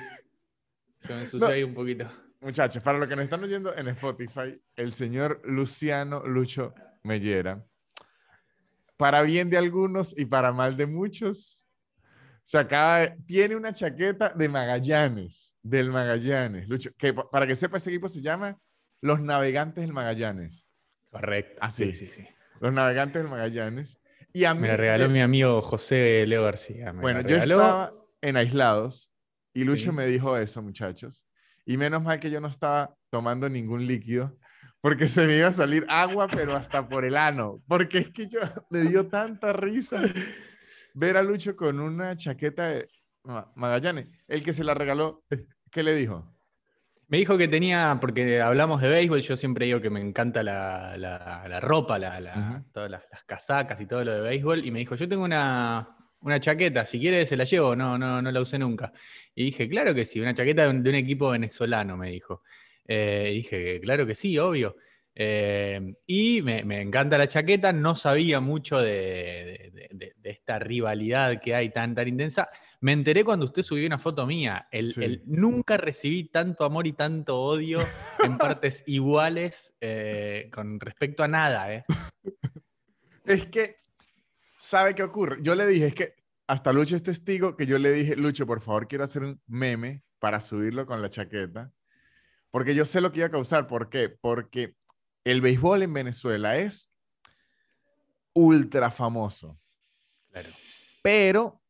se 1.00 1.14
me 1.14 1.22
ensució 1.22 1.48
No. 1.48 1.54
ahí 1.54 1.64
un 1.64 1.74
poquito. 1.74 2.10
Muchachos, 2.42 2.84
para 2.84 2.98
los 3.00 3.08
que 3.08 3.16
nos 3.16 3.24
están 3.24 3.44
oyendo 3.44 3.76
en 3.76 3.88
Spotify, 3.90 4.62
el 4.76 4.94
señor 4.94 5.42
Luciano 5.46 6.26
Lucho 6.26 6.74
Mellera, 7.04 7.66
para 8.98 9.22
bien 9.24 9.50
de 9.50 9.58
algunos 9.58 10.18
y 10.18 10.26
para 10.26 10.52
mal 10.54 10.78
de 10.78 10.86
muchos, 10.86 11.68
se 12.44 12.58
acaba 12.60 13.00
de- 13.00 13.18
tiene 13.26 13.56
una 13.56 13.74
chaqueta 13.74 14.30
de 14.30 14.48
Magallanes, 14.48 15.56
del 15.64 15.90
Magallanes, 15.92 16.68
Lucho, 16.70 16.92
que 16.98 17.14
pa- 17.14 17.28
para 17.30 17.48
que 17.48 17.56
sepa 17.56 17.78
ese 17.78 17.90
equipo 17.90 18.08
se 18.08 18.22
llama 18.22 18.58
Los 19.02 19.20
Navegantes 19.20 19.84
del 19.84 19.94
Magallanes, 19.94 20.68
Correcto. 21.20 21.58
Así. 21.62 21.92
Sí, 21.94 22.08
sí, 22.08 22.12
sí. 22.12 22.28
Los 22.60 22.74
Navegantes 22.74 23.22
del 23.22 23.30
Magallanes. 23.32 24.00
Y 24.34 24.46
a 24.46 24.54
mí, 24.54 24.62
Me 24.62 24.68
la 24.70 24.78
regaló 24.78 25.10
mi 25.10 25.22
amigo 25.22 25.62
José 25.62 26.26
Leo 26.28 26.44
García. 26.44 26.92
me 26.94 27.02
bueno, 27.02 27.22
yo 27.22 27.38
estaba 27.38 27.94
en 28.22 28.38
aislados 28.38 29.14
y 29.54 29.64
Lucho 29.64 29.92
Sí. 29.92 29.92
me 29.92 30.08
dijo 30.08 30.36
eso, 30.38 30.62
muchachos. 30.62 31.26
Y 31.66 31.78
menos 31.78 32.04
mal 32.04 32.20
que 32.20 32.30
yo 32.30 32.42
no 32.42 32.48
estaba 32.48 32.94
tomando 33.10 33.48
ningún 33.50 33.86
líquido 33.88 34.38
porque 34.82 35.08
se 35.08 35.26
me 35.26 35.38
iba 35.38 35.48
a 35.48 35.52
salir 35.54 35.86
agua, 35.90 36.28
pero 36.28 36.54
hasta 36.56 36.88
por 36.88 37.06
el 37.06 37.16
ano. 37.18 37.62
Porque 37.68 38.00
es 38.00 38.10
que 38.12 38.28
yo 38.28 38.40
me 38.70 38.82
dio 38.82 39.08
tanta 39.08 39.54
risa 39.54 40.02
ver 40.94 41.18
a 41.18 41.24
Lucho 41.24 41.56
con 41.56 41.80
una 41.80 42.16
chaqueta 42.18 42.68
de 42.68 42.88
Ma- 43.24 43.52
Magallanes. 43.56 44.08
El 44.28 44.44
que 44.44 44.54
se 44.54 44.64
la 44.64 44.74
regaló, 44.74 45.24
¿qué 45.72 45.82
le 45.82 45.96
dijo? 45.96 46.35
Me 47.08 47.18
dijo 47.20 47.38
que 47.38 47.48
tenía, 47.48 47.98
porque 48.02 48.42
hablamos 48.42 48.82
de 48.82 48.90
béisbol, 48.90 49.22
yo 49.22 49.38
siempre 49.38 49.68
digo 49.68 49.80
que 49.80 49.92
me 49.92 50.02
encanta 50.02 50.42
la, 50.42 50.96
la- 50.98 51.46
la 51.48 51.60
ropa, 51.60 52.00
la, 52.00 52.20
todas 52.72 52.90
las, 52.90 53.04
las 53.12 53.24
casacas 53.26 53.80
y 53.80 53.86
todo 53.86 54.04
lo 54.04 54.14
de 54.16 54.22
béisbol, 54.22 54.66
y 54.66 54.72
me 54.72 54.80
dijo, 54.80 54.96
yo 54.96 55.08
tengo 55.08 55.24
una, 55.24 55.88
una 56.22 56.40
chaqueta, 56.40 56.86
si 56.88 57.00
quieres 57.00 57.30
se 57.30 57.38
la 57.38 57.44
llevo, 57.44 57.76
no, 57.76 57.98
no, 58.00 58.22
no 58.24 58.32
la 58.32 58.42
usé 58.42 58.58
nunca. 58.58 58.92
Y 59.36 59.46
dije, 59.46 59.70
claro 59.70 59.94
que 59.94 60.06
sí, 60.06 60.20
una 60.20 60.34
chaqueta 60.34 60.64
de 60.64 60.70
un, 60.72 60.82
de 60.84 60.90
un 60.90 60.96
equipo 60.96 61.30
venezolano, 61.30 61.96
me 61.96 62.10
dijo. 62.10 62.42
Eh, 62.88 63.30
y 63.32 63.36
dije, 63.36 63.80
claro 63.82 64.08
que 64.08 64.16
sí, 64.16 64.38
obvio. 64.40 64.76
Eh, 65.14 65.80
y 66.08 66.42
me, 66.42 66.64
me 66.66 66.82
encanta 66.82 67.18
la 67.20 67.28
chaqueta, 67.28 67.72
no 67.72 67.96
sabía 67.96 68.40
mucho 68.40 68.80
de, 68.82 69.72
de- 69.74 69.90
de- 69.92 70.14
de 70.18 70.30
esta 70.32 70.58
rivalidad 70.60 71.40
que 71.40 71.54
hay 71.54 71.70
tan, 71.70 71.94
tan 71.94 72.08
intensa. 72.08 72.50
Me 72.86 72.92
enteré 72.92 73.24
cuando 73.24 73.46
usted 73.48 73.64
subió 73.64 73.88
una 73.88 73.98
foto 73.98 74.28
mía. 74.28 74.68
El, 74.72 74.94
Sí. 74.94 75.04
el- 75.04 75.24
nunca 75.26 75.76
recibí 75.76 76.26
tanto 76.26 76.64
amor 76.66 76.86
y 76.86 76.94
tanto 76.94 77.36
odio 77.42 77.80
en 78.24 78.38
partes 78.60 78.84
iguales 78.86 79.76
eh, 79.82 80.52
con 80.54 80.80
respecto 80.80 81.24
a 81.24 81.28
nada. 81.28 81.74
¿eh? 81.74 81.84
Es 83.24 83.48
que, 83.48 83.78
¿sabe 84.56 84.94
qué 84.94 85.02
ocurre? 85.02 85.40
Yo 85.42 85.56
le 85.56 85.66
dije, 85.66 85.88
es 85.88 85.96
que 85.96 86.14
hasta 86.46 86.72
Lucho 86.74 86.96
es 86.96 87.02
testigo 87.02 87.58
que 87.58 87.66
yo 87.66 87.80
le 87.80 87.92
dije, 87.92 88.16
Lucho, 88.18 88.46
por 88.46 88.62
favor, 88.62 88.88
quiero 88.88 89.04
hacer 89.04 89.24
un 89.24 89.42
meme 89.48 90.04
para 90.20 90.40
subirlo 90.40 90.86
con 90.86 91.02
la 91.02 91.10
chaqueta. 91.10 91.72
Porque 92.52 92.76
yo 92.76 92.86
sé 92.86 93.02
lo 93.02 93.12
que 93.12 93.18
iba 93.22 93.28
a 93.30 93.32
causar. 93.32 93.66
¿Por 93.66 93.90
qué? 93.90 94.10
Porque 94.10 94.76
el 95.24 95.42
béisbol 95.42 95.82
en 95.82 95.92
Venezuela 95.96 96.56
es 96.58 96.92
ultra 98.34 98.92
famoso. 98.92 99.60
Claro. 100.30 100.50
Pero 101.02 101.64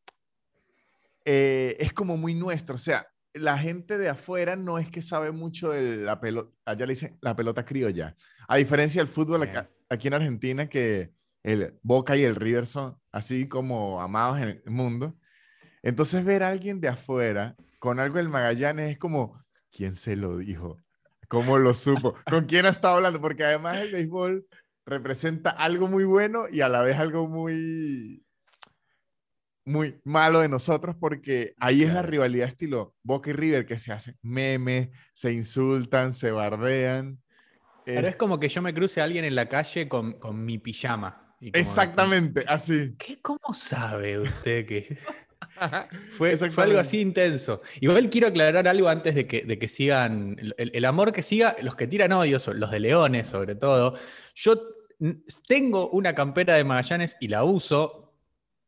eh, 1.26 1.76
es 1.78 1.92
como 1.92 2.16
muy 2.16 2.32
nuestro. 2.34 2.76
O 2.76 2.78
sea, 2.78 3.06
la 3.34 3.58
gente 3.58 3.98
de 3.98 4.08
afuera 4.08 4.56
no 4.56 4.78
es 4.78 4.88
que 4.88 5.02
sabe 5.02 5.30
mucho 5.32 5.70
de 5.70 5.96
la 5.98 6.18
pelota, 6.20 6.50
allá 6.64 6.86
le 6.86 6.94
dicen 6.94 7.18
la 7.20 7.36
pelota 7.36 7.66
criolla. 7.66 8.16
A 8.48 8.56
diferencia 8.56 9.00
del 9.02 9.08
fútbol 9.08 9.42
acá- 9.42 9.68
aquí 9.90 10.08
en 10.08 10.14
Argentina, 10.14 10.68
que 10.68 11.12
el 11.42 11.78
Boca 11.82 12.16
y 12.16 12.22
el 12.22 12.34
River 12.36 12.64
son 12.66 12.96
así 13.12 13.46
como 13.48 14.00
amados 14.00 14.38
en 14.38 14.48
el 14.64 14.70
mundo. 14.70 15.16
Entonces 15.82 16.24
ver 16.24 16.42
a 16.42 16.48
alguien 16.48 16.80
de 16.80 16.88
afuera 16.88 17.54
con 17.78 18.00
algo 18.00 18.16
del 18.16 18.28
Magallanes 18.28 18.90
es 18.92 18.98
como, 18.98 19.38
¿quién 19.70 19.94
se 19.94 20.16
lo 20.16 20.38
dijo? 20.38 20.78
¿Cómo 21.28 21.58
lo 21.58 21.74
supo? 21.74 22.14
¿Con 22.30 22.46
quién 22.46 22.66
ha 22.66 22.70
estado 22.70 22.96
hablando? 22.96 23.20
Porque 23.20 23.44
además 23.44 23.78
el 23.80 23.92
béisbol 23.92 24.46
representa 24.86 25.50
algo 25.50 25.88
muy 25.88 26.04
bueno 26.04 26.44
y 26.50 26.60
a 26.60 26.68
la 26.68 26.82
vez 26.82 26.96
algo 26.98 27.28
muy 27.28 28.24
muy 29.66 30.00
malo 30.04 30.40
de 30.40 30.48
nosotros 30.48 30.96
porque 30.98 31.54
ahí 31.60 31.82
es 31.82 31.92
la 31.92 32.00
rivalidad 32.02 32.48
estilo 32.48 32.94
Boca 33.02 33.30
y 33.30 33.32
River 33.34 33.66
que 33.66 33.78
se 33.78 33.92
hacen 33.92 34.16
memes, 34.22 34.88
se 35.12 35.32
insultan, 35.32 36.12
se 36.12 36.30
bardean. 36.30 37.20
Pero 37.84 38.00
Es- 38.00 38.10
es 38.14 38.16
como 38.16 38.40
que 38.40 38.48
yo 38.48 38.62
me 38.62 38.72
cruce 38.72 39.00
a 39.00 39.04
alguien 39.04 39.24
en 39.24 39.34
la 39.34 39.48
calle 39.48 39.88
con, 39.88 40.14
con 40.18 40.44
mi 40.44 40.56
pijama. 40.58 41.36
y 41.40 41.50
exactamente, 41.52 42.44
así. 42.48 42.94
¿Qué, 42.98 43.18
¿Cómo 43.20 43.52
sabe 43.52 44.18
usted 44.18 44.64
que 44.66 44.96
fue, 46.16 46.36
fue 46.36 46.64
algo 46.64 46.78
así 46.78 47.00
intenso? 47.00 47.60
Igual 47.80 48.08
quiero 48.08 48.28
aclarar 48.28 48.66
algo 48.68 48.88
antes 48.88 49.14
de 49.14 49.26
que, 49.26 49.42
de 49.42 49.58
que 49.58 49.68
sigan, 49.68 50.36
el, 50.38 50.54
el 50.74 50.84
amor 50.84 51.12
que 51.12 51.22
siga, 51.22 51.54
los 51.62 51.76
que 51.76 51.86
tiran 51.86 52.12
odio, 52.12 52.38
los 52.54 52.70
de 52.70 52.80
Leones 52.80 53.26
sobre 53.26 53.54
todo. 53.54 53.94
Yo 54.34 54.60
tengo 55.46 55.90
una 55.90 56.14
campera 56.14 56.54
de 56.54 56.64
Magallanes 56.64 57.16
y 57.20 57.28
la 57.28 57.44
uso 57.44 58.05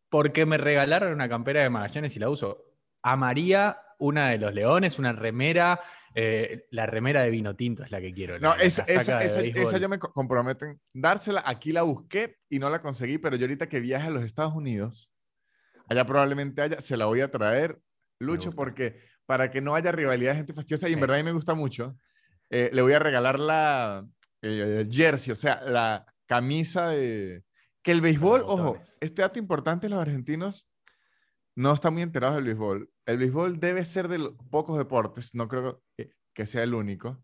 porque 0.09 0.47
me 0.47 0.57
regalaron 0.59 1.13
una 1.13 1.29
campera 1.29 1.63
de 1.63 1.71
Magallanes 1.71 2.17
y 2.17 2.19
la 2.19 2.31
uso. 2.31 2.65
Amaría 3.03 3.79
una 3.99 4.29
de 4.31 4.39
los 4.39 4.55
Leones, 4.55 4.99
una 4.99 5.13
remera, 5.13 5.81
eh, 6.15 6.67
la 6.71 6.87
remera 6.87 7.23
de 7.23 7.31
vino 7.31 7.57
tinto 7.57 7.83
es 7.83 7.91
la 7.91 8.01
que 8.01 8.13
quiero. 8.13 8.39
la- 8.39 8.49
No, 8.49 8.55
esa, 8.57 8.83
esa, 8.83 9.23
esa- 9.25 9.41
esa 9.63 9.79
yo 9.79 9.89
me 9.89 9.99
co- 9.99 10.13
comprometo 10.13 10.67
en 10.67 10.81
dársela. 10.93 11.43
Aquí 11.45 11.73
la 11.73 11.83
busqué 11.83 12.37
y 12.49 12.59
no 12.59 12.71
la 12.71 12.81
conseguí, 12.81 13.19
pero 13.19 13.37
yo 13.37 13.45
ahorita 13.47 13.69
que 13.69 13.81
viaje 13.81 14.07
a 14.09 14.11
los 14.11 14.25
Estados 14.25 14.55
Unidos, 14.55 15.13
allá 15.89 16.05
probablemente 16.07 16.63
haya, 16.63 16.81
se 16.81 16.97
la 16.97 17.07
voy 17.07 17.21
a 17.21 17.31
traer, 17.31 17.81
Lucho, 18.21 18.51
porque 18.57 19.01
para 19.27 19.51
que 19.51 19.61
no 19.61 19.75
haya 19.75 19.93
rivalidad 19.93 20.33
de 20.33 20.39
gente 20.39 20.55
fastidiosa, 20.55 20.89
y 20.89 20.93
en 20.95 21.01
verdad 21.01 21.17
a 21.17 21.21
mí 21.21 21.25
me 21.25 21.33
gusta 21.33 21.55
mucho, 21.55 21.97
eh, 22.51 22.71
le 22.73 22.83
voy 22.83 22.93
a 22.95 22.99
regalar 22.99 23.39
la 23.39 24.07
eh, 24.43 24.87
jersey, 24.91 25.33
o 25.33 25.37
sea, 25.37 25.61
la 25.63 26.07
camisa 26.27 26.89
de... 26.89 27.43
Que 27.83 27.93
el 27.93 28.01
béisbol, 28.01 28.43
ojo, 28.47 28.79
este 29.01 29.23
dato 29.23 29.39
importante, 29.39 29.89
los 29.89 30.01
argentinos 30.01 30.71
no 31.55 31.73
están 31.73 31.93
muy 31.93 32.03
enterados 32.03 32.37
del 32.37 32.45
béisbol. 32.45 32.91
El 33.07 33.19
béisbol 33.19 33.61
debe 33.61 33.85
ser 33.85 34.09
de 34.09 34.19
los 34.19 34.35
pocos 34.51 34.79
deportes, 34.79 35.35
no 35.35 35.49
creo 35.49 35.83
que, 35.97 36.13
que 36.33 36.47
sea 36.47 36.63
el 36.63 36.75
único, 36.75 37.23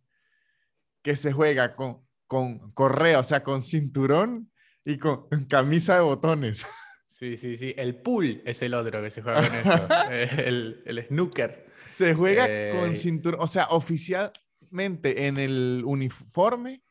que 1.03 1.17
se 1.17 1.33
juega 1.33 1.77
con, 1.77 2.07
con 2.27 2.73
correa, 2.73 3.21
o 3.21 3.23
sea, 3.23 3.43
con 3.43 3.63
cinturón 3.63 4.51
y 4.85 4.99
con 4.99 5.29
camisa 5.49 5.95
de 5.97 6.01
botones. 6.03 6.67
Sí, 7.15 7.37
sí, 7.37 7.57
sí. 7.57 7.73
El 7.79 8.03
pool 8.03 8.43
es 8.45 8.61
el 8.63 8.75
otro 8.75 9.01
que 9.01 9.09
se 9.09 9.23
juega 9.23 9.47
con 9.47 9.57
eso. 9.57 9.89
Eh, 10.11 10.29
el, 10.47 10.83
el 10.85 11.07
snooker. 11.07 11.65
Se 11.89 12.13
juega 12.13 12.45
Eh, 12.49 12.75
con 12.77 12.93
cinturón, 12.97 13.41
o 13.41 13.47
sea, 13.47 13.69
oficialmente 13.71 15.27
en 15.29 15.37
el 15.39 15.85
uniforme 15.87 16.83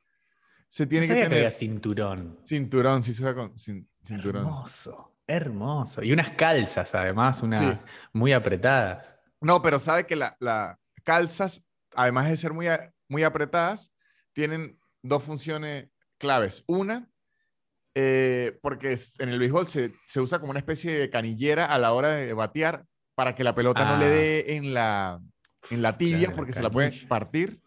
se 0.76 0.88
tiene 0.88 1.06
No 1.06 1.08
que 1.08 1.14
sabía 1.14 1.24
que 1.26 1.30
tener 1.30 1.46
había 1.46 1.52
cinturón. 1.56 2.40
cinturón, 2.48 3.04
sí 3.04 3.14
se 3.14 3.22
juega 3.22 3.36
con 3.36 3.54
cin- 3.54 3.88
cinturón. 4.04 4.44
Hermoso, 4.44 5.16
hermoso. 5.28 6.02
Y 6.04 6.12
unas 6.14 6.32
calzas, 6.32 6.96
además, 6.96 7.44
unas 7.44 7.76
Sí. 7.76 7.80
muy 8.14 8.34
apretadas. 8.34 9.20
No, 9.40 9.62
pero 9.62 9.78
sabe 9.78 10.08
que 10.08 10.16
las 10.16 10.34
la 10.40 10.80
calzas, 11.04 11.64
además 11.96 12.28
de 12.30 12.38
ser 12.38 12.54
muy, 12.54 12.66
muy 13.08 13.22
apretadas, 13.24 13.94
tienen 14.34 14.80
dos 15.04 15.22
funciones 15.24 15.90
claves. 16.18 16.64
Una, 16.66 17.08
eh, 17.94 18.58
porque 18.64 18.98
en 19.20 19.30
el 19.30 19.38
béisbol 19.38 19.68
se, 19.68 19.94
se 20.08 20.22
usa 20.22 20.40
como 20.40 20.50
una 20.50 20.60
especie 20.60 20.98
de 20.98 21.10
canillera 21.12 21.66
a 21.68 21.78
la 21.78 21.94
hora 21.94 22.10
de 22.16 22.34
batear 22.34 22.86
para 23.14 23.36
que 23.36 23.44
la 23.44 23.54
pelota 23.54 23.86
no 23.86 23.98
le 23.98 24.06
Ah. 24.06 24.10
dé 24.10 24.56
en 24.56 24.74
la, 24.74 25.22
en 25.70 25.82
la 25.84 25.96
tibia 26.00 26.20
Claro, 26.30 26.36
porque 26.36 26.54
se 26.54 26.64
la 26.64 26.72
puede 26.72 26.92
partir. 27.08 27.62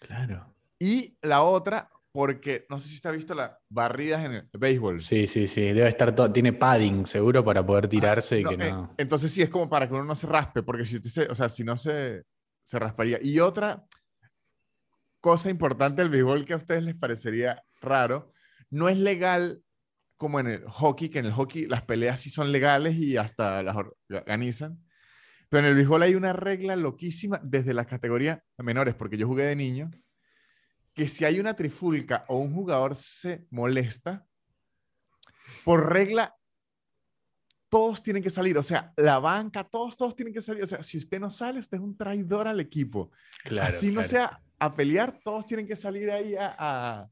Claro. 0.00 0.54
Y 0.78 1.16
la 1.22 1.42
otra, 1.42 1.88
porque 2.12 2.66
no 2.68 2.78
sé 2.78 2.88
si 2.88 3.08
ha 3.08 3.10
visto 3.10 3.34
las 3.34 3.52
barridas 3.70 4.24
en 4.24 4.32
el 4.34 4.48
béisbol. 4.52 5.00
Sí, 5.00 5.26
sí, 5.26 5.46
sí. 5.46 5.62
Debe 5.72 5.88
estar 5.88 6.14
todo. 6.14 6.30
Tiene 6.30 6.52
padding 6.52 7.06
seguro 7.06 7.42
para 7.42 7.64
poder 7.64 7.88
tirarse 7.88 8.40
y 8.40 8.44
No, 8.44 8.50
que 8.50 8.54
eh, 8.56 8.70
no. 8.70 8.94
entonces 8.98 9.32
sí 9.32 9.40
es 9.42 9.48
como 9.48 9.68
para 9.68 9.88
que 9.88 9.94
uno 9.94 10.04
no 10.04 10.14
se 10.14 10.26
raspe, 10.26 10.62
porque 10.62 10.84
si 10.84 10.98
se, 10.98 11.22
o 11.22 11.34
sea, 11.34 11.48
si 11.48 11.64
no 11.64 11.76
se, 11.76 12.24
se 12.66 12.78
rasparía. 12.78 13.18
Y 13.22 13.40
otra 13.40 13.84
cosa 15.20 15.48
importante 15.48 16.02
del 16.02 16.10
béisbol 16.10 16.44
que 16.44 16.52
a 16.52 16.56
ustedes 16.56 16.84
les 16.84 16.94
parecería 16.94 17.62
raro, 17.80 18.32
no 18.70 18.88
es 18.88 18.98
legal 18.98 19.62
como 20.16 20.38
en 20.38 20.48
el 20.48 20.64
hockey, 20.68 21.08
que 21.08 21.18
en 21.20 21.26
el 21.26 21.32
hockey 21.32 21.66
las 21.66 21.82
peleas 21.82 22.20
sí 22.20 22.30
son 22.30 22.52
legales 22.52 22.94
y 22.96 23.16
hasta 23.16 23.62
las 23.62 23.76
organizan. 24.10 24.78
Pero 25.48 25.60
en 25.64 25.70
el 25.70 25.74
béisbol 25.76 26.02
hay 26.02 26.14
una 26.14 26.32
regla 26.32 26.76
loquísima 26.76 27.40
desde 27.42 27.74
las 27.74 27.86
categorías 27.86 28.40
menores, 28.58 28.94
porque 28.94 29.16
yo 29.16 29.26
jugué 29.26 29.46
de 29.46 29.56
niño, 29.56 29.90
que 30.94 31.08
si 31.08 31.24
hay 31.24 31.40
una 31.40 31.54
trifulca 31.54 32.24
o 32.28 32.38
un 32.38 32.52
jugador 32.54 32.96
se 32.96 33.46
molesta, 33.50 34.26
por 35.64 35.92
regla 35.92 36.34
todos 37.68 38.02
tienen 38.02 38.22
que 38.22 38.28
salir, 38.28 38.58
o 38.58 38.62
sea, 38.62 38.92
la 38.98 39.18
banca, 39.18 39.64
todos, 39.64 39.96
todos 39.96 40.14
tienen 40.14 40.34
que 40.34 40.42
salir, 40.42 40.62
o 40.62 40.66
sea, 40.66 40.82
si 40.82 40.98
usted 40.98 41.18
no 41.18 41.30
sale, 41.30 41.58
usted 41.58 41.78
es 41.78 41.82
un 41.82 41.96
traidor 41.96 42.46
al 42.46 42.60
equipo. 42.60 43.10
Claro, 43.44 43.68
Así 43.68 43.90
no 43.90 44.04
sea 44.04 44.42
a 44.58 44.74
pelear, 44.74 45.18
todos 45.24 45.46
tienen 45.46 45.66
que 45.66 45.74
salir 45.74 46.10
ahí 46.10 46.36
a... 46.36 46.54
a- 46.58 47.10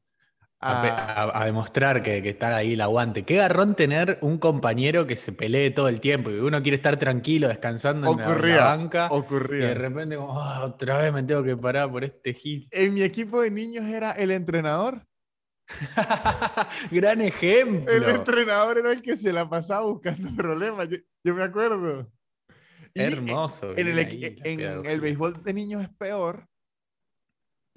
A, 0.63 1.43
demostrar 1.47 2.03
que, 2.03 2.21
que 2.23 2.29
está 2.29 2.55
ahí 2.57 2.75
el 2.75 2.83
aguante. 2.83 3.25
Qué 3.25 3.37
garrón 3.37 3.75
tener 3.75 4.19
un 4.21 4.37
compañero 4.37 5.07
que 5.07 5.17
se 5.17 5.33
pelee 5.33 5.71
todo 5.71 5.89
el 5.89 6.01
tiempo 6.01 6.31
y 6.31 6.35
uno 6.35 6.61
quiere 6.63 6.77
estar 6.77 6.99
tranquilo, 6.99 7.49
descansando 7.49 8.11
en 8.11 8.19
la- 8.19 8.25
la, 8.25 8.31
ocurría, 8.31 8.65
banca. 8.67 9.09
Y 9.51 9.55
de 9.55 9.75
repente, 9.75 10.17
como, 10.17 10.39
"Ah, 10.39 10.65
otra 10.67 10.99
vez 10.99 11.13
me 11.15 11.23
tengo 11.23 11.43
que 11.43 11.57
parar 11.57 11.91
por 11.91 12.05
este 12.05 12.35
hit. 12.35 12.69
En 12.73 12.93
mi 12.93 13.03
equipo 13.03 13.41
de 13.41 13.51
niños 13.51 13.87
era 13.87 14.11
el 14.13 14.31
entrenador. 14.33 15.07
Gran 16.91 17.23
ejemplo. 17.23 17.91
El 17.91 18.05
entrenador 18.05 18.77
era 18.79 18.93
el 18.93 19.01
que 19.01 19.17
se 19.17 19.33
la 19.33 19.49
pasaba 19.49 19.87
buscando 19.87 20.29
problemas, 20.37 20.91
yo, 20.91 20.99
yo 21.25 21.35
me 21.35 21.43
acuerdo. 21.43 22.13
Y 22.93 23.01
Hermoso. 23.01 23.73
En 23.79 23.87
el, 23.89 23.99
ahí 23.99 24.37
en 24.43 24.85
el 24.85 25.01
béisbol 25.01 25.43
de 25.43 25.55
niños 25.55 25.83
es 25.83 25.89
peor 25.91 26.50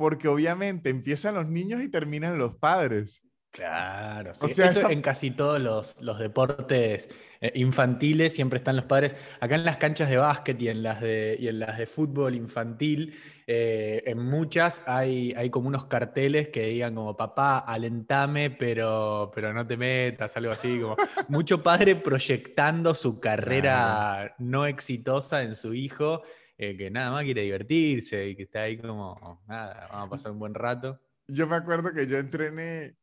porque 0.03 0.27
obviamente 0.27 0.89
empiezan 0.89 1.35
los 1.35 1.47
niños 1.47 1.81
y 1.81 1.87
terminan 1.87 2.37
los 2.37 2.55
padres. 2.57 3.23
Claro, 3.51 4.31
O 4.31 4.47
sí. 4.49 4.53
sea, 4.53 4.65
Eso 4.67 4.79
esa- 4.81 4.91
en 4.91 5.01
casi 5.01 5.31
todos 5.31 5.61
los, 5.61 6.01
los 6.01 6.19
deportes 6.19 7.07
eh, 7.39 7.53
infantiles 7.55 8.33
siempre 8.33 8.57
están 8.57 8.75
los 8.75 8.83
padres. 8.83 9.15
Acá 9.39 9.55
en 9.55 9.63
las 9.63 9.77
canchas 9.77 10.09
de 10.09 10.17
básquet 10.17 10.61
y 10.61 10.67
en 10.67 10.83
las 10.83 10.99
de, 10.99 11.37
y 11.39 11.47
en 11.47 11.59
las 11.59 11.77
de 11.77 11.87
fútbol 11.87 12.35
infantil, 12.35 13.15
eh, 13.47 14.03
en 14.07 14.19
muchas 14.19 14.81
hay, 14.87 15.33
hay 15.37 15.49
como 15.49 15.69
unos 15.69 15.85
carteles 15.85 16.49
que 16.49 16.65
digan 16.65 16.95
como 16.95 17.15
papá, 17.15 17.59
alentame, 17.59 18.49
pero, 18.49 19.31
pero 19.33 19.53
no 19.53 19.65
te 19.65 19.77
metas, 19.77 20.35
algo 20.35 20.51
así, 20.51 20.81
como 20.81 20.97
mucho 21.29 21.63
padre 21.63 21.95
proyectando 21.95 22.93
su 22.93 23.21
carrera 23.21 24.35
no 24.37 24.65
exitosa 24.65 25.43
en 25.43 25.55
su 25.55 25.73
hijo, 25.73 26.23
eh, 26.57 26.77
que 26.77 26.89
nada 26.91 27.11
más 27.11 27.23
quiere 27.23 27.41
divertirse 27.41 28.27
y 28.29 28.35
que 28.35 28.43
está 28.43 28.63
ahí 28.63 28.77
como, 28.77 29.43
nada, 29.47 29.87
vamos 29.91 30.07
a 30.07 30.09
pasar 30.09 30.31
un 30.31 30.39
buen 30.39 30.53
rato. 30.53 30.99
Yo 31.27 31.47
me 31.47 31.55
acuerdo 31.55 31.93
que 31.93 32.05
yo 32.05 32.17
entrené 32.17 32.95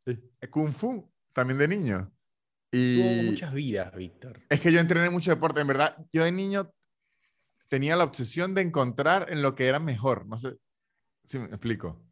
Kung 0.50 0.72
Fu 0.72 1.10
también 1.32 1.58
de 1.58 1.68
niño. 1.68 2.12
Tuvo 2.70 2.78
Y 2.78 3.22
muchas 3.26 3.52
vidas, 3.52 3.94
Víctor. 3.94 4.40
es 4.48 4.60
que 4.60 4.70
yo 4.72 4.78
entrené 4.78 5.10
mucho 5.10 5.30
deporte. 5.30 5.60
En 5.60 5.66
verdad, 5.66 5.96
yo 6.12 6.24
de 6.24 6.32
niño 6.32 6.72
tenía 7.68 7.96
la 7.96 8.04
obsesión 8.04 8.54
de 8.54 8.62
encontrar 8.62 9.26
en 9.30 9.42
lo 9.42 9.54
que 9.54 9.66
era 9.66 9.78
mejor. 9.78 10.26
No 10.26 10.38
sé 10.38 10.56
si 11.24 11.38
me 11.38 11.46
explico. 11.46 12.04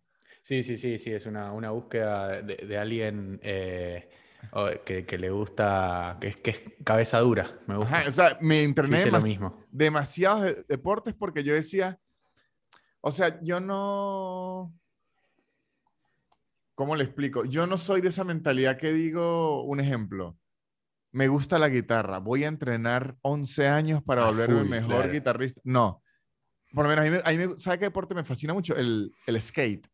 Sí, 0.42 0.62
sí, 0.62 0.76
sí, 0.76 0.98
sí, 0.98 1.12
es 1.12 1.26
una, 1.26 1.52
una 1.52 1.70
búsqueda 1.70 2.42
de, 2.42 2.56
de 2.56 2.78
alguien 2.78 3.38
eh, 3.42 4.08
o- 4.52 4.68
que, 4.84 5.04
que 5.06 5.18
le 5.18 5.30
gusta, 5.30 6.16
que 6.20 6.28
es, 6.28 6.36
que 6.36 6.50
es 6.50 6.60
cabeza 6.84 7.18
dura, 7.20 7.58
me 7.66 7.76
gusta. 7.76 7.98
Ajá, 7.98 8.08
o 8.08 8.12
sea, 8.12 8.38
me 8.40 8.62
entrené 8.62 9.04
lo 9.10 9.20
mismo. 9.20 9.64
demasiados 9.70 10.42
de- 10.44 10.64
deportes 10.68 11.14
porque 11.14 11.42
yo 11.44 11.54
decía, 11.54 11.98
o 13.00 13.10
sea, 13.10 13.40
yo 13.42 13.60
no, 13.60 14.74
¿cómo 16.74 16.96
le 16.96 17.04
explico? 17.04 17.44
Yo 17.44 17.66
no 17.66 17.76
soy 17.76 18.00
de 18.00 18.08
esa 18.08 18.24
mentalidad 18.24 18.76
que 18.78 18.92
digo, 18.92 19.62
un 19.64 19.80
ejemplo, 19.80 20.36
me 21.12 21.28
gusta 21.28 21.58
la 21.58 21.68
guitarra, 21.68 22.18
voy 22.18 22.44
a 22.44 22.48
entrenar 22.48 23.16
11 23.22 23.66
años 23.66 24.02
para 24.02 24.24
A 24.24 24.26
volverme 24.30 24.60
el 24.60 24.68
mejor 24.68 24.96
claro. 24.96 25.12
guitarrista. 25.12 25.60
No, 25.64 26.02
por 26.72 26.84
lo 26.84 26.90
menos 26.90 27.06
a 27.06 27.10
mí, 27.10 27.18
a 27.24 27.30
mí 27.46 27.52
me- 27.52 27.58
¿sabe 27.58 27.78
qué 27.78 27.84
deporte 27.86 28.14
me 28.14 28.24
fascina 28.24 28.52
mucho? 28.54 28.76
El, 28.76 29.12
el 29.26 29.40
skate. 29.40 29.88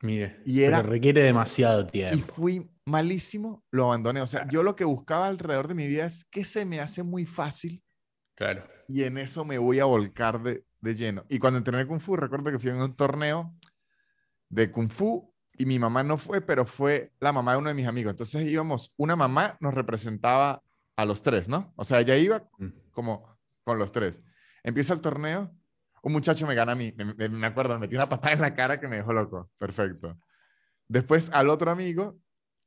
Mire, 0.00 0.40
Y 0.44 0.62
era- 0.62 0.82
requiere 0.82 1.22
demasiado 1.22 1.82
Y 1.82 1.86
tiempo. 1.86 2.32
fui 2.32 2.68
malísimo, 2.86 3.64
lo 3.70 3.84
abandoné. 3.86 4.20
O 4.20 4.26
sea, 4.26 4.46
yo 4.48 4.62
lo 4.62 4.76
que 4.76 4.84
buscaba 4.84 5.26
alrededor 5.26 5.68
de 5.68 5.74
mi 5.74 5.86
vida 5.86 6.06
es 6.06 6.24
que 6.24 6.44
se 6.44 6.64
me 6.64 6.80
hace 6.80 7.02
muy 7.02 7.26
fácil 7.26 7.82
Claro. 8.34 8.64
y 8.88 9.04
en 9.04 9.18
eso 9.18 9.44
me 9.44 9.58
voy 9.58 9.78
a 9.78 9.84
volcar 9.84 10.42
de, 10.42 10.64
de 10.80 10.94
lleno. 10.94 11.24
Y 11.28 11.38
cuando 11.38 11.58
entrené 11.58 11.86
Kung 11.86 12.00
Fu, 12.00 12.16
recuerdo 12.16 12.50
que 12.50 12.58
fui 12.58 12.70
en 12.70 12.76
un 12.82 12.94
torneo 12.96 13.54
de 14.48 14.70
Kung 14.70 14.90
Fu 14.90 15.32
y 15.56 15.66
mi 15.66 15.78
mamá 15.78 16.02
no 16.02 16.16
fue, 16.18 16.40
pero 16.40 16.64
fue 16.66 17.12
la 17.20 17.32
mamá 17.32 17.52
de 17.52 17.58
uno 17.58 17.68
de 17.68 17.74
mis 17.74 17.86
amigos. 17.86 18.10
Entonces 18.12 18.46
íbamos, 18.48 18.92
una 18.96 19.16
mamá 19.16 19.56
nos 19.60 19.74
representaba 19.74 20.62
a 20.96 21.04
los 21.04 21.22
tres, 21.22 21.48
¿no? 21.48 21.72
O 21.76 21.84
sea, 21.84 22.00
ella 22.00 22.16
iba 22.16 22.48
Mm. 22.58 22.68
como 22.90 23.38
con 23.64 23.78
los 23.78 23.92
tres. 23.92 24.22
Empieza 24.64 24.94
el 24.94 25.00
torneo, 25.00 25.54
un 26.02 26.12
muchacho 26.12 26.46
me 26.46 26.54
gana 26.54 26.72
a 26.72 26.74
mí, 26.74 26.92
me, 26.96 27.04
me- 27.14 27.28
me 27.28 27.46
acuerdo, 27.46 27.74
me 27.74 27.80
metió 27.80 27.98
una 27.98 28.08
patada 28.08 28.32
en 28.34 28.40
la 28.40 28.54
cara 28.54 28.80
que 28.80 28.88
me 28.88 28.96
dejó 28.96 29.12
loco. 29.12 29.50
Perfecto. 29.58 30.18
Después 30.88 31.30
al 31.32 31.48
otro 31.48 31.70
amigo 31.70 32.18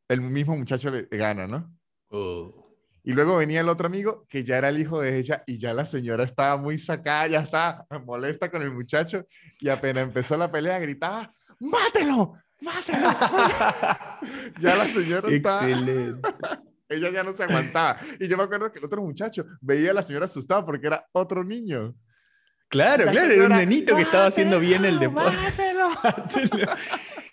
el 0.07 0.21
mismo 0.21 0.55
muchacho 0.57 0.89
le 0.91 1.07
gana, 1.11 1.47
¿no? 1.47 1.73
Uh. 2.09 2.65
Y 3.03 3.13
luego 3.13 3.37
venía 3.37 3.61
el 3.61 3.69
otro 3.69 3.85
amigo 3.85 4.25
que 4.27 4.43
ya 4.43 4.57
era 4.57 4.69
el 4.69 4.79
hijo 4.79 4.99
de 4.99 5.19
ella 5.19 5.43
y 5.45 5.57
ya 5.59 5.73
la 5.73 5.85
señora 5.85 6.23
estaba 6.23 6.57
muy 6.57 6.79
sacada, 6.79 7.27
ya 7.27 7.41
estaba 7.41 7.85
molesta 8.03 8.49
con 8.49 8.63
el 8.63 8.71
muchacho 8.71 9.25
y 9.59 9.69
apenas 9.69 10.05
empezó 10.05 10.35
la 10.37 10.51
pelea 10.51 10.79
gritaba, 10.79 11.31
¡mátelo! 11.59 12.33
¡Mátelo! 12.61 13.09
ya 14.59 14.75
la 14.75 14.85
señora 14.85 15.29
estaba... 15.29 15.69
Excelente. 15.69 16.29
Ella 16.89 17.09
ya 17.09 17.23
no 17.23 17.33
se 17.33 17.43
aguantaba. 17.43 17.97
Y 18.19 18.27
yo 18.27 18.37
me 18.37 18.43
acuerdo 18.43 18.71
que 18.71 18.77
el 18.79 18.85
otro 18.85 19.01
muchacho 19.01 19.45
veía 19.59 19.89
a 19.91 19.93
la 19.95 20.03
señora 20.03 20.25
asustada 20.25 20.63
porque 20.65 20.87
era 20.87 21.05
otro 21.13 21.43
niño. 21.43 21.95
Claro, 22.69 23.05
La 23.05 23.11
claro, 23.11 23.25
era 23.27 23.35
un 23.35 23.41
señora, 23.41 23.57
nenito 23.57 23.95
que 23.95 24.03
estaba 24.03 24.27
haciendo 24.27 24.59
bien 24.59 24.85
el 24.85 24.95
"Mátelo, 25.11 25.89
deporte. 25.89 26.49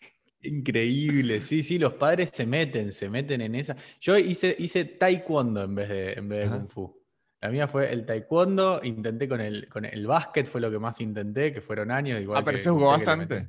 mátelo". 0.43 0.57
Increíble, 0.57 1.41
sí, 1.41 1.63
sí, 1.63 1.79
los 1.79 1.95
padres 1.95 2.31
se 2.33 2.47
meten, 2.47 2.93
se 2.93 3.09
meten 3.09 3.41
en 3.41 3.55
esa. 3.55 3.77
Yo 4.01 4.17
hice, 4.19 4.55
hice 4.59 4.85
taekwondo 4.85 5.63
en 5.65 5.75
vez 5.75 5.89
de, 5.89 6.13
en 6.13 6.29
vez 6.29 6.51
de 6.51 6.57
kung 6.57 6.69
fu. 6.69 7.03
La 7.41 7.51
mía 7.51 7.67
fue 7.67 7.93
el 7.93 8.07
taekwondo, 8.07 8.81
intenté 8.85 9.29
con 9.29 9.41
el, 9.41 9.69
con 9.69 9.85
el 9.85 10.07
básquet, 10.07 10.47
fue 10.47 10.61
lo 10.61 10.71
que 10.71 10.79
más 10.79 11.01
intenté, 11.01 11.53
que 11.53 11.61
fueron 11.61 11.91
años. 11.91 12.21
Igual 12.21 12.39
Ah, 12.39 12.45
pero 12.45 12.59
se 12.59 12.71
jugó 12.71 12.89
bastante. 12.89 13.49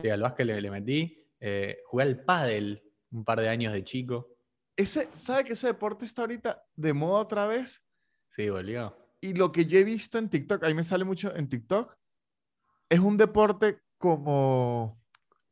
Sí, 0.00 0.08
al 0.08 0.20
básquet 0.20 0.46
le, 0.46 0.60
le 0.60 0.70
metí. 0.70 1.26
Eh, 1.40 1.78
jugué 1.86 2.04
al 2.04 2.24
pádel 2.24 2.82
un 3.10 3.24
par 3.24 3.40
de 3.40 3.48
años 3.48 3.72
de 3.72 3.84
chico. 3.84 4.36
Ese, 4.76 5.08
¿Sabe 5.12 5.44
que 5.44 5.52
ese 5.52 5.68
deporte 5.68 6.04
está 6.04 6.22
ahorita 6.22 6.66
de 6.74 6.92
moda 6.92 7.20
otra 7.20 7.46
vez? 7.46 7.84
Sí, 8.30 8.48
volvió. 8.48 8.96
Y 9.20 9.34
lo 9.34 9.52
que 9.52 9.66
yo 9.66 9.78
he 9.78 9.84
visto 9.84 10.18
en 10.18 10.28
TikTok, 10.28 10.64
ahí 10.64 10.74
me 10.74 10.84
sale 10.84 11.04
mucho 11.04 11.34
en 11.34 11.48
TikTok, 11.48 11.96
es 12.88 13.00
un 13.00 13.16
deporte 13.16 13.78
como, 13.98 15.03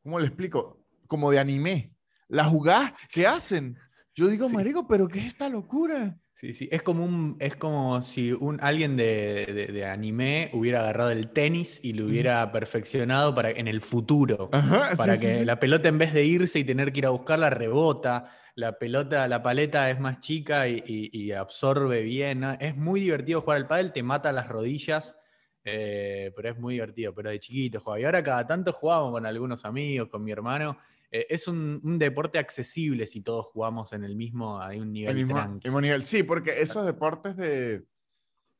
¿cómo 0.03 0.19
le 0.19 0.27
explico? 0.27 0.85
Como 1.07 1.31
de 1.31 1.39
anime. 1.39 1.95
Las 2.27 2.47
jugadas 2.47 2.93
que 3.13 3.25
hacen. 3.27 3.77
Yo 4.15 4.27
digo, 4.27 4.47
Sí. 4.47 4.55
marico, 4.55 4.87
pero 4.87 5.07
¿qué 5.07 5.19
es 5.19 5.25
esta 5.25 5.49
locura? 5.49 6.17
Sí, 6.35 6.53
sí, 6.53 6.67
es 6.71 6.81
como, 6.81 7.05
un, 7.05 7.37
es 7.39 7.55
como 7.55 8.01
si 8.03 8.31
un, 8.33 8.59
alguien 8.61 8.97
de, 8.97 9.45
de- 9.45 9.67
de 9.67 9.85
anime 9.85 10.49
hubiera 10.53 10.81
agarrado 10.81 11.11
el 11.11 11.29
tenis 11.31 11.79
y 11.83 11.93
lo 11.93 12.05
hubiera 12.07 12.51
perfeccionado 12.51 13.33
para, 13.35 13.51
en 13.51 13.67
el 13.67 13.81
futuro. 13.81 14.49
Ajá, 14.51 14.95
para 14.97 15.15
sí, 15.15 15.21
que 15.21 15.37
sí. 15.39 15.45
la 15.45 15.59
pelota 15.59 15.89
en 15.89 15.97
vez 15.99 16.13
de 16.13 16.25
irse 16.25 16.59
y 16.59 16.63
tener 16.63 16.91
que 16.91 16.99
ir 16.99 17.05
a 17.05 17.11
buscarla, 17.11 17.49
rebota. 17.49 18.29
La 18.55 18.77
pelota, 18.77 19.27
la 19.27 19.41
paleta 19.41 19.89
es 19.89 19.99
más 19.99 20.19
chica 20.19 20.67
y, 20.67 20.83
y- 20.85 21.09
y 21.17 21.31
absorbe 21.31 22.01
bien. 22.01 22.43
Es 22.59 22.75
muy 22.75 22.99
divertido 22.99 23.41
jugar 23.41 23.57
al 23.57 23.67
pádel, 23.67 23.93
te 23.93 24.03
mata 24.03 24.31
las 24.31 24.47
rodillas, 24.47 25.15
eh, 25.63 26.31
pero 26.35 26.49
es 26.49 26.59
muy 26.59 26.75
divertido. 26.75 27.13
Pero 27.13 27.29
de 27.29 27.39
chiquito 27.39 27.79
jugaba. 27.79 27.99
Y 27.99 28.03
ahora 28.05 28.23
cada 28.23 28.45
tanto 28.45 28.73
jugamos 28.73 29.11
con 29.11 29.25
algunos 29.25 29.65
amigos, 29.65 30.09
con 30.09 30.23
mi 30.23 30.31
hermano. 30.31 30.77
Eh, 31.11 31.27
es 31.29 31.47
un, 31.47 31.79
un 31.83 31.99
deporte 31.99 32.39
accesible 32.39 33.05
si 33.07 33.21
todos 33.21 33.45
jugamos 33.47 33.93
en 33.93 34.03
el 34.03 34.15
mismo, 34.15 34.59
hay 34.59 34.79
un 34.79 34.87
El 34.87 34.93
nivel 34.93 35.15
mismo, 35.15 35.35
tranqui. 35.35 35.67
mismo 35.67 35.81
nivel. 35.81 36.05
Sí, 36.05 36.23
porque 36.23 36.61
esos 36.61 36.85
deportes 36.85 37.35
de, 37.37 37.83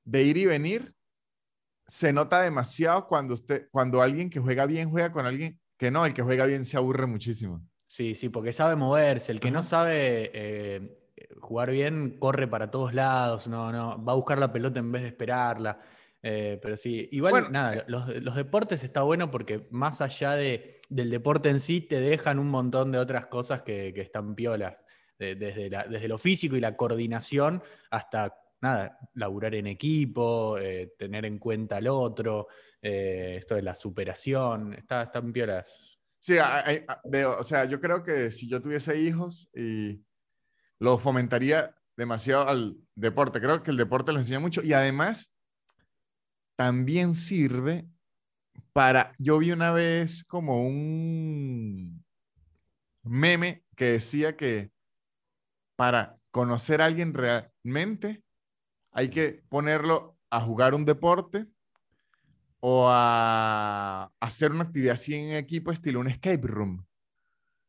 de 0.04 0.24
ir 0.24 0.38
y 0.38 0.45
venir 0.45 0.93
se 1.88 2.14
nota 2.14 2.41
demasiado 2.41 3.08
cuando 3.08 3.34
usted, 3.34 3.68
cuando 3.72 4.01
alguien 4.01 4.30
que 4.30 4.39
juega 4.39 4.66
bien 4.66 4.89
juega 4.89 5.12
con 5.12 5.26
alguien 5.26 5.60
que 5.78 5.91
no, 5.91 6.06
el 6.06 6.14
que 6.14 6.22
juega 6.22 6.45
bien 6.45 6.64
se 6.64 6.78
aburre 6.78 7.08
muchísimo. 7.08 7.66
Sí, 7.88 8.16
sí, 8.16 8.30
porque 8.30 8.54
sabe 8.54 8.76
moverse. 8.76 9.32
El 9.32 9.39
que 9.39 9.51
no 9.51 9.62
sabe 9.64 10.32
eh, 10.34 10.97
jugar 11.41 11.72
bien 11.72 12.18
corre 12.20 12.47
para 12.47 12.72
todos 12.72 12.93
lados, 12.93 13.47
no, 13.47 13.72
no, 13.72 14.04
va 14.04 14.14
a 14.14 14.16
buscar 14.16 14.39
la 14.39 14.54
pelota 14.54 14.80
en 14.80 14.91
vez 14.91 15.01
de 15.01 15.10
esperarla. 15.10 15.80
Eh, 16.26 16.57
pero 16.61 16.78
sí, 16.78 17.09
igual 17.11 17.32
Bueno, 17.32 17.49
nada, 17.49 17.84
los, 17.88 18.07
los 18.24 18.36
deportes 18.36 18.84
está 18.84 19.01
bueno 19.03 19.30
porque 19.30 19.67
más 19.71 19.99
allá 19.99 20.32
de, 20.36 20.80
del 20.89 21.09
deporte 21.09 21.49
en 21.49 21.59
sí, 21.59 21.82
te 21.82 21.99
dejan 21.99 22.39
un 22.39 22.47
montón 22.49 22.91
de 22.93 22.97
otras 22.99 23.28
cosas 23.28 23.61
que, 23.63 23.93
que 23.93 24.01
están 24.01 24.34
piolas. 24.34 24.78
De- 25.19 25.36
desde, 25.36 25.69
la- 25.69 25.84
desde 25.86 26.07
lo 26.07 26.17
físico 26.17 26.55
y 26.55 26.59
la 26.61 26.76
coordinación 26.76 27.61
hasta 27.91 28.36
nada, 28.61 28.97
laburar 29.15 29.53
en 29.55 29.67
equipo, 29.67 30.57
eh, 30.57 30.93
tener 30.97 31.26
en 31.26 31.38
cuenta 31.38 31.78
al 31.78 31.88
otro, 31.88 32.47
eh, 32.82 33.36
esto 33.38 33.55
de 33.55 33.61
la 33.61 33.76
superación, 33.76 34.74
está, 34.74 35.03
están 35.03 35.34
piolas. 35.34 35.99
Sí, 36.19 36.38
hay- 36.41 36.63
hay- 36.65 36.86
veo, 37.03 37.38
o 37.38 37.43
sea, 37.43 37.65
yo 37.65 37.82
creo 37.82 38.01
que 38.01 38.32
si 38.32 38.47
yo 38.47 38.61
tuviese 38.61 38.97
hijos 38.97 39.49
y 39.53 40.01
lo 40.80 40.97
fomentaría 40.97 41.76
demasiado 41.97 42.47
al 42.47 42.78
deporte. 42.95 43.41
Creo 43.41 43.61
que 43.61 43.71
el 43.71 43.78
deporte 43.78 44.13
lo 44.13 44.19
enseña 44.19 44.39
mucho 44.39 44.63
y 44.63 44.71
además 44.71 45.32
también 46.56 47.16
sirve 47.16 47.88
para, 48.74 49.14
yo 49.20 49.38
vi 49.38 49.51
una 49.51 49.72
vez 49.72 50.24
como 50.24 50.66
un 50.66 52.04
meme 53.04 53.64
que 53.76 53.86
decía 53.93 54.36
que 54.36 54.72
para 55.76 56.18
conocer 56.32 56.82
a 56.82 56.86
alguien 56.86 57.14
realmente 57.14 58.24
hay 58.91 59.10
que 59.10 59.43
ponerlo 59.49 60.18
a 60.30 60.41
jugar 60.41 60.74
un 60.74 60.86
deporte 60.86 61.47
o 62.60 62.88
a 62.89 64.12
hacer 64.20 64.51
una 64.51 64.64
actividad 64.64 64.93
así 64.93 65.14
en 65.14 65.36
equipo 65.36 65.72
estilo 65.72 65.99
un 65.99 66.08
escape 66.08 66.47
room. 66.47 66.86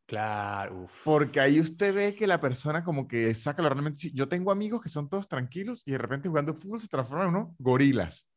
Claro, 0.06 0.82
uf. 0.82 1.02
Porque 1.04 1.40
ahí 1.40 1.60
usted 1.60 1.94
ve 1.94 2.14
que 2.14 2.26
la 2.26 2.40
persona 2.40 2.84
como 2.84 3.08
que 3.08 3.34
saca 3.34 3.62
lo 3.62 3.70
realmente... 3.70 4.00
sí, 4.00 4.12
Yo 4.14 4.28
tengo 4.28 4.52
amigos 4.52 4.82
que 4.82 4.88
son 4.88 5.08
todos 5.08 5.28
tranquilos 5.28 5.82
y 5.86 5.92
de 5.92 5.98
repente 5.98 6.28
jugando 6.28 6.54
fútbol 6.54 6.80
se 6.80 6.88
transforman 6.88 7.28
en 7.28 7.34
unos 7.34 7.54
gorilas. 7.58 8.28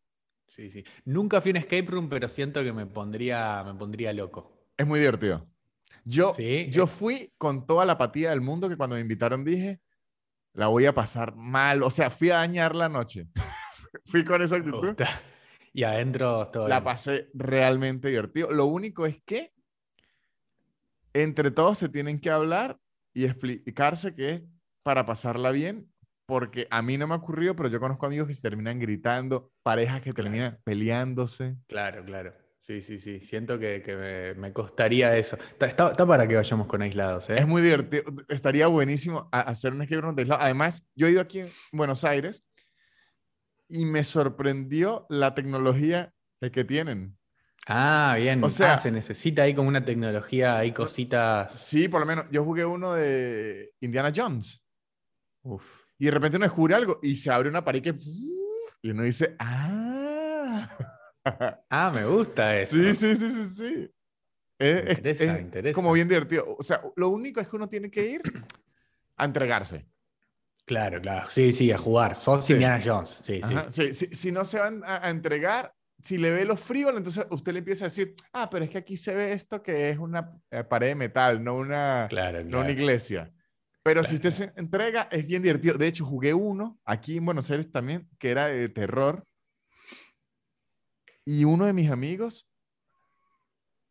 Sí, 0.47 0.71
sí. 0.71 0.83
Nunca 1.05 1.41
fui 1.41 1.51
a 1.51 1.53
un 1.53 1.57
escape 1.57 1.85
room, 1.87 2.09
pero 2.09 2.29
siento 2.29 2.63
que 2.63 2.73
me 2.73 2.85
pondría, 2.85 3.63
me 3.65 3.73
pondría 3.73 4.13
loco. 4.13 4.67
Es 4.77 4.87
muy 4.87 4.99
divertido. 4.99 5.47
Yo, 6.05 6.33
Sí, 6.33 6.67
yo 6.71 6.87
fui 6.87 7.33
con 7.37 7.67
toda 7.67 7.85
la 7.85 7.93
apatía 7.93 8.29
del 8.29 8.41
mundo 8.41 8.69
que 8.69 8.77
cuando 8.77 8.95
me 8.95 9.01
invitaron 9.01 9.43
dije, 9.43 9.81
la 10.53 10.67
voy 10.67 10.85
a 10.85 10.93
pasar 10.93 11.35
mal. 11.35 11.83
O 11.83 11.89
sea, 11.89 12.09
fui 12.09 12.29
a 12.31 12.37
dañar 12.37 12.75
la 12.75 12.89
noche. 12.89 13.27
fui 14.05 14.23
con 14.23 14.41
esa 14.41 14.55
actitud. 14.55 14.95
Y 15.73 15.83
adentro 15.83 16.49
todo. 16.51 16.67
La 16.67 16.77
bien. 16.77 16.83
pasé 16.85 17.29
realmente 17.33 18.07
divertido. 18.07 18.49
Lo 18.51 18.65
único 18.65 19.05
es 19.05 19.21
que 19.23 19.53
entre 21.13 21.51
todos 21.51 21.77
se 21.77 21.89
tienen 21.89 22.19
que 22.19 22.29
hablar 22.29 22.79
y 23.13 23.25
explicarse 23.25 24.15
que 24.15 24.29
es 24.29 24.41
para 24.83 25.05
pasarla 25.05 25.51
bien, 25.51 25.91
porque 26.27 26.67
a 26.69 26.81
mí 26.81 26.97
no 26.97 27.07
me 27.07 27.13
ha 27.15 27.17
ocurrido, 27.17 27.55
pero 27.55 27.69
yo 27.69 27.79
conozco 27.79 28.05
amigos 28.05 28.27
que 28.27 28.33
se 28.35 28.41
terminan 28.41 28.79
gritando, 28.79 29.51
parejas 29.63 30.01
que 30.01 30.13
terminan 30.13 30.59
peleándose. 30.63 31.55
Claro, 31.67 32.03
claro. 32.05 32.33
Sí, 32.63 32.81
sí, 32.81 32.99
sí. 32.99 33.21
Siento 33.21 33.57
que, 33.57 33.81
que 33.81 33.95
me, 33.95 34.33
me 34.33 34.51
costaría 34.51 35.15
eso. 35.17 35.37
Está, 35.37 35.67
está- 35.67 35.91
está 35.91 36.05
para 36.05 36.27
que 36.27 36.35
vayamos 36.35 36.67
con 36.67 36.81
aislados, 36.81 37.29
¿eh? 37.29 37.35
Es 37.39 37.47
muy 37.47 37.61
divertido. 37.61 38.03
Estaría 38.27 38.67
buenísimo 38.67 39.29
hacer 39.31 39.71
un 39.71 39.81
escape 39.81 40.01
room 40.01 40.15
de 40.15 40.23
aislado. 40.23 40.41
Además, 40.41 40.85
yo 40.93 41.07
he 41.07 41.11
ido 41.11 41.21
aquí 41.21 41.39
en 41.39 41.49
Buenos 41.71 42.03
Aires 42.03 42.43
y 43.69 43.85
me 43.85 44.03
sorprendió 44.03 45.05
la 45.09 45.33
tecnología 45.33 46.13
que 46.51 46.65
tienen. 46.65 47.17
Ah, 47.67 48.15
bien. 48.17 48.43
O 48.43 48.49
sea- 48.49 48.73
ah, 48.73 48.77
se 48.77 48.91
necesita 48.91 49.43
ahí 49.43 49.55
como 49.55 49.69
una 49.69 49.85
tecnología, 49.85 50.57
hay 50.57 50.73
cositas. 50.73 51.53
Sí, 51.53 51.87
por 51.87 52.01
lo 52.01 52.05
menos. 52.05 52.25
Yo 52.31 52.43
jugué 52.43 52.65
uno 52.65 52.93
de 52.95 53.71
Indiana 53.79 54.11
Jones. 54.13 54.61
Uf. 55.43 55.86
Y 55.99 56.05
de 56.05 56.11
repente 56.11 56.37
uno 56.37 56.45
descubre 56.45 56.75
algo 56.75 56.99
y 57.01 57.15
se 57.15 57.31
abre 57.31 57.49
una 57.49 57.63
pared 57.63 57.81
que... 57.81 57.95
Y 58.81 58.89
uno 58.91 59.03
dice, 59.03 59.35
ah. 59.39 60.69
Ah, 61.69 61.91
me 61.93 62.05
gusta 62.05 62.59
eso. 62.59 62.75
Sí, 62.75 62.95
sí, 62.95 63.15
sí, 63.15 63.29
sí, 63.29 63.49
sí. 63.49 63.91
Es, 64.59 64.77
es- 64.83 64.97
Interesa, 64.97 65.23
es 65.35 65.41
interesa. 65.41 65.75
como 65.75 65.91
bien 65.93 66.07
divertido. 66.07 66.55
O 66.57 66.63
sea, 66.63 66.81
lo 66.95 67.09
único 67.09 67.39
es 67.41 67.47
que 67.47 67.55
uno 67.55 67.67
tiene 67.67 67.91
que 67.91 68.05
ir 68.05 68.21
a 69.17 69.25
entregarse. 69.25 69.85
Claro, 70.65 71.01
claro. 71.01 71.27
Sí, 71.29 71.53
sí, 71.53 71.71
a 71.71 71.77
jugar. 71.77 72.15
Sos 72.15 72.45
Sí. 72.45 72.53
Indiana 72.53 72.81
Jones. 72.83 73.09
Sí, 73.23 73.41
sí. 73.93 74.07
Si 74.13 74.31
no 74.31 74.45
se 74.45 74.59
van 74.59 74.83
a, 74.83 75.05
a 75.05 75.09
entregar, 75.09 75.73
si 76.01 76.17
le 76.17 76.31
ve 76.31 76.45
los 76.45 76.59
frívolos, 76.59 76.97
entonces 76.99 77.25
usted 77.29 77.53
le 77.53 77.59
empieza 77.59 77.85
a 77.85 77.87
decir, 77.89 78.15
ah, 78.33 78.49
pero 78.49 78.65
es 78.65 78.71
que 78.71 78.77
aquí 78.79 78.97
se 78.97 79.15
ve 79.15 79.33
esto 79.33 79.61
que 79.63 79.89
es 79.89 79.97
una 79.97 80.31
eh, 80.51 80.63
pared 80.63 80.87
de 80.89 80.95
metal, 80.95 81.43
no 81.43 81.55
una, 81.55 82.07
Claro, 82.09 82.43
no 82.43 82.49
claro. 82.49 82.63
una 82.63 82.71
iglesia. 82.71 83.31
Pero 83.87 84.03
si 84.03 84.15
usted 84.15 84.31
se 84.31 84.51
entrega, 84.57 85.07
es 85.09 85.25
bien 85.25 85.41
divertido. 85.41 85.77
De 85.77 85.87
hecho, 85.87 86.03
jugué 86.05 86.33
uno 86.33 86.77
aquí 86.83 87.15
en 87.15 87.25
Buenos 87.25 87.49
Aires 87.49 87.71
también, 87.71 88.09
que 88.19 88.31
era 88.31 88.47
de 88.47 88.67
terror. 88.67 89.23
Y 91.23 91.45
uno 91.45 91.63
de 91.65 91.71
mis 91.71 91.89
amigos, 91.89 92.49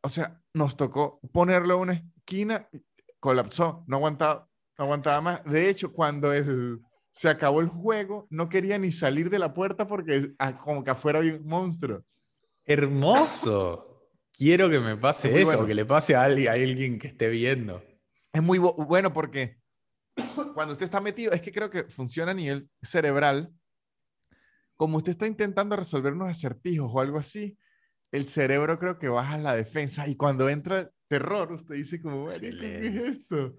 o 0.03 0.11
sea, 0.11 0.39
nos 0.53 0.77
tocó 0.77 1.19
ponerlo 1.33 1.77
en 1.77 1.81
una 1.81 1.93
esquina, 1.95 2.69
colapsó, 3.21 3.85
no 3.87 3.97
aguantaba, 3.97 4.47
no 4.77 4.85
aguantaba 4.85 5.21
más. 5.23 5.45
De 5.47 5.71
hecho, 5.71 5.91
cuando 5.95 6.31
el- 6.31 6.79
se 7.13 7.31
acabó 7.31 7.63
el 7.63 7.69
juego, 7.69 8.27
no 8.29 8.51
quería 8.51 8.77
ni 8.77 8.91
salir 8.91 9.31
de 9.31 9.39
la 9.39 9.55
puerta 9.55 9.87
porque 9.89 10.35
ah, 10.39 10.59
como 10.59 10.85
que 10.85 10.91
afuera 10.91 11.21
había 11.21 11.37
un 11.37 11.47
monstruo. 11.47 12.05
Hermoso. 12.67 14.03
Quiero 14.37 14.69
que 14.69 14.79
me 14.79 14.99
pase 14.99 15.29
Es 15.31 15.37
eso, 15.37 15.47
bueno. 15.53 15.67
que 15.67 15.75
le 15.75 15.87
pase 15.87 16.15
a 16.15 16.25
alguien, 16.25 16.49
a 16.49 16.53
alguien 16.53 16.99
que 16.99 17.07
esté 17.07 17.31
viendo. 17.31 17.83
Es 18.31 18.43
muy 18.43 18.59
bueno 18.59 19.15
porque 19.15 19.57
cuando 20.55 20.73
usted 20.73 20.85
está 20.85 21.01
metido, 21.01 21.33
es 21.33 21.41
que 21.41 21.53
creo 21.53 21.71
que 21.71 21.85
funciona 21.85 22.33
a 22.33 22.35
nivel 22.35 22.69
cerebral. 22.83 23.51
Como 24.77 24.99
usted 24.99 25.13
está 25.13 25.27
intentando 25.27 25.77
resolver 25.77 26.13
unos 26.13 26.29
acertijos 26.29 26.91
o 26.93 27.01
algo 27.01 27.19
así, 27.19 27.57
el 28.13 28.29
cerebro 28.29 28.79
creo 28.79 28.99
que 28.99 29.09
baja 29.09 29.39
la 29.39 29.55
defensa 29.55 30.07
y 30.07 30.17
cuando 30.17 30.49
entra 30.49 30.81
el 30.81 30.91
terror, 31.09 31.53
usted 31.53 31.75
dice 31.75 32.01
como, 32.01 32.27
"Marico, 32.27 32.59
¿qué 32.61 32.87
es 32.87 33.19
esto? 33.19 33.57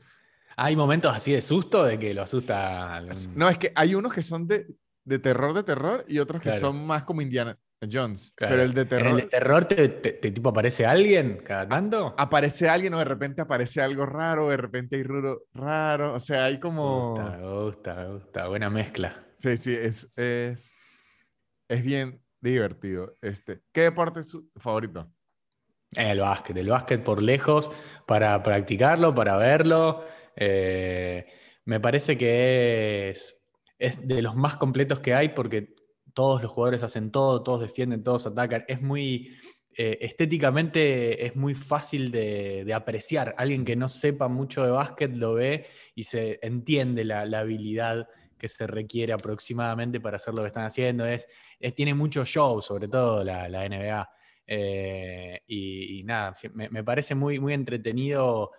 Hay 0.55 0.75
momentos 0.75 1.15
así 1.15 1.31
de 1.31 1.41
susto 1.41 1.83
de 1.83 1.99
que 1.99 2.13
lo 2.13 2.23
asusta. 2.23 3.03
No, 3.35 3.49
es 3.49 3.57
que 3.57 3.71
hay 3.75 3.95
unos 3.95 4.13
que 4.13 4.23
son 4.23 4.47
de, 4.47 4.67
de 5.03 5.19
terror, 5.19 5.53
de 5.53 5.63
terror, 5.63 6.05
y 6.07 6.19
otros 6.19 6.41
que 6.41 6.53
son 6.53 6.85
más 6.85 7.03
como 7.03 7.21
Indiana 7.21 7.59
Jones. 7.91 8.33
Pero 8.35 8.61
el 8.61 8.73
de 8.73 8.85
terror. 8.85 9.07
¿En 9.07 9.13
el 9.13 9.21
de 9.21 9.27
terror 9.27 9.65
te, 9.65 9.87
tipo 9.87 10.49
aparece 10.49 10.85
alguien 10.85 11.37
cada 11.43 11.67
tanto? 11.67 12.15
Aparece 12.17 12.69
alguien 12.69 12.93
o 12.93 12.97
de 12.97 13.05
repente 13.05 13.41
aparece 13.41 13.81
algo 13.81 14.05
raro, 14.05 14.49
de 14.49 14.57
repente 14.57 14.95
hay 14.95 15.03
ruro 15.03 15.43
raro. 15.53 16.13
O 16.13 16.19
sea, 16.19 16.45
hay 16.45 16.59
como. 16.59 17.15
Me 17.15 17.21
gusta, 17.21 17.37
me 17.37 17.63
gusta, 17.63 17.95
me 17.95 18.13
gusta. 18.13 18.47
Buena 18.47 18.69
mezcla. 18.69 19.27
Sí, 19.35 19.57
sí, 19.57 19.73
es, 19.73 20.09
es, 20.15 20.73
es 21.67 21.83
bien 21.83 22.19
divertido. 22.41 23.13
Este, 23.21 23.61
¿Qué 23.71 23.81
deporte 23.81 24.21
es 24.21 24.29
su 24.29 24.49
favorito? 24.55 25.11
El 25.95 26.19
básquet, 26.19 26.57
el 26.57 26.69
básquet 26.69 27.03
por 27.03 27.21
lejos, 27.21 27.71
para 28.05 28.41
practicarlo, 28.43 29.13
para 29.13 29.37
verlo. 29.37 30.03
Eh, 30.35 31.25
me 31.65 31.79
parece 31.79 32.17
que 32.17 33.09
es, 33.09 33.37
es 33.79 34.07
de 34.07 34.21
los 34.21 34.35
más 34.35 34.57
completos 34.57 34.99
que 34.99 35.13
hay 35.13 35.29
porque 35.29 35.75
todos 36.17 36.41
los 36.41 36.51
jugadores 36.51 36.81
hacen 36.81 37.11
todo, 37.11 37.43
todos 37.43 37.61
defienden, 37.61 38.01
todos 38.01 38.25
atacan. 38.25 38.65
Es 38.67 38.81
muy, 38.81 39.37
eh, 39.77 39.99
estéticamente 40.01 41.27
es 41.27 41.35
muy 41.35 41.53
fácil 41.53 42.09
de, 42.09 42.73
apreciar. 42.73 43.35
Alguien 43.37 43.63
que 43.63 43.75
no 43.75 43.87
sepa 43.87 44.27
mucho 44.27 44.63
de 44.63 44.71
básquet 44.71 45.15
lo 45.15 45.35
ve 45.35 45.67
y 45.93 46.05
se 46.05 46.39
entiende 46.41 47.05
la, 47.05 47.21
habilidad 47.21 48.09
que 48.35 48.47
se 48.47 48.65
requiere 48.65 49.13
aproximadamente 49.13 49.99
para 49.99 50.15
hacer 50.15 50.33
lo 50.33 50.41
que 50.41 50.47
están 50.47 50.65
haciendo. 50.65 51.05
Es, 51.05 51.27
tiene 51.75 51.93
mucho 51.93 52.25
show, 52.25 52.63
sobre 52.63 52.87
todo 52.87 53.23
la, 53.23 53.47
NBA. 53.47 54.09
Eh, 54.47 55.41
y, 55.45 56.01
nada, 56.03 56.33
me, 56.55 56.83
parece 56.83 57.13
muy, 57.13 57.39
muy 57.39 57.53
entretenido 57.53 58.53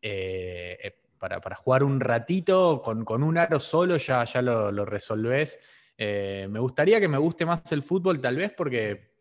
eh, 0.00 1.00
para, 1.18 1.56
jugar 1.56 1.82
un 1.82 1.98
ratito, 1.98 2.80
con, 2.80 3.24
un 3.24 3.38
aro 3.38 3.58
solo 3.58 3.96
ya, 3.96 4.24
ya 4.24 4.40
lo, 4.40 4.70
lo 4.70 4.84
resolvés. 4.84 5.58
Me 5.98 6.58
gustaría 6.58 7.00
que 7.00 7.08
me 7.08 7.18
guste 7.18 7.46
más 7.46 7.70
el 7.72 7.82
fútbol, 7.82 8.20
tal 8.20 8.36
vez 8.36 8.52
porque 8.56 9.14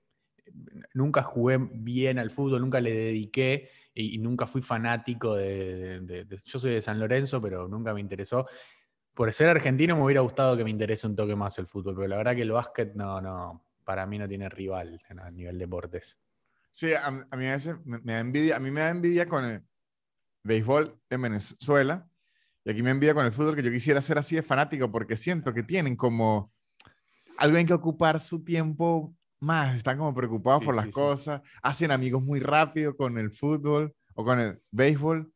nunca 0.94 1.24
jugué 1.24 1.58
bien 1.58 2.20
al 2.20 2.32
fútbol, 2.32 2.62
nunca 2.62 2.80
le 2.80 2.94
dediqué 2.94 3.70
y, 3.94 4.18
nunca 4.18 4.48
fui 4.48 4.62
fanático 4.62 5.36
de, 5.36 6.26
Yo 6.46 6.60
soy 6.60 6.72
de 6.72 6.82
San 6.82 7.00
Lorenzo, 7.00 7.42
pero 7.42 7.68
nunca 7.68 7.94
me 7.94 8.02
interesó. 8.02 8.48
Por 9.14 9.32
ser 9.34 9.50
argentino 9.50 9.96
me 9.96 10.04
hubiera 10.04 10.22
gustado 10.22 10.58
que 10.58 10.64
me 10.64 10.72
interese 10.72 11.06
un 11.06 11.16
toque 11.16 11.36
más 11.36 11.58
el 11.60 11.68
fútbol, 11.68 11.96
pero 11.96 12.08
la 12.08 12.18
verdad 12.18 12.36
que 12.36 12.42
el 12.42 12.52
básquet 12.52 12.96
no, 12.96 13.22
no, 13.22 13.66
para 13.84 14.06
mí 14.06 14.18
no 14.18 14.28
tiene 14.28 14.50
rival 14.50 15.00
a 15.20 15.30
nivel 15.30 15.58
deportes. 15.60 16.20
Sí, 16.72 16.94
a, 16.94 17.12
mí 17.12 17.48
a 17.48 17.52
veces 17.52 17.76
me, 17.86 18.00
da 18.02 18.20
envidia, 18.20 18.56
a 18.56 18.60
mí 18.60 18.72
me 18.72 18.82
da 18.82 18.90
envidia 18.90 19.28
con 19.28 19.46
el 19.46 19.62
béisbol 20.44 21.00
en 21.12 21.22
Venezuela 21.22 22.10
y 22.66 22.72
aquí 22.72 22.82
me 22.82 22.90
envidia 22.90 23.14
con 23.14 23.26
el 23.26 23.32
fútbol 23.32 23.56
que 23.56 23.62
yo 23.62 23.72
quisiera 23.72 24.02
ser 24.02 24.18
así 24.18 24.36
de 24.36 24.42
fanático 24.42 24.92
porque 24.92 25.16
siento 25.16 25.54
que 25.54 25.62
tienen 25.62 25.96
como 25.96 26.53
algo 27.38 27.58
en 27.58 27.68
que 27.68 27.74
ocupar 27.74 28.20
su 28.20 28.44
tiempo 28.44 29.16
más, 29.40 29.76
están 29.76 29.98
como 29.98 30.14
preocupados 30.14 30.64
por 30.64 30.76
las 30.76 30.88
cosas, 30.88 31.42
hacen 31.62 31.92
amigos 31.92 32.24
muy 32.24 32.40
rápido 32.40 32.96
con 32.96 33.18
el 33.18 33.32
fútbol 33.32 33.94
o 34.16 34.24
con 34.24 34.40
el 34.40 34.62
béisbol, 34.72 35.32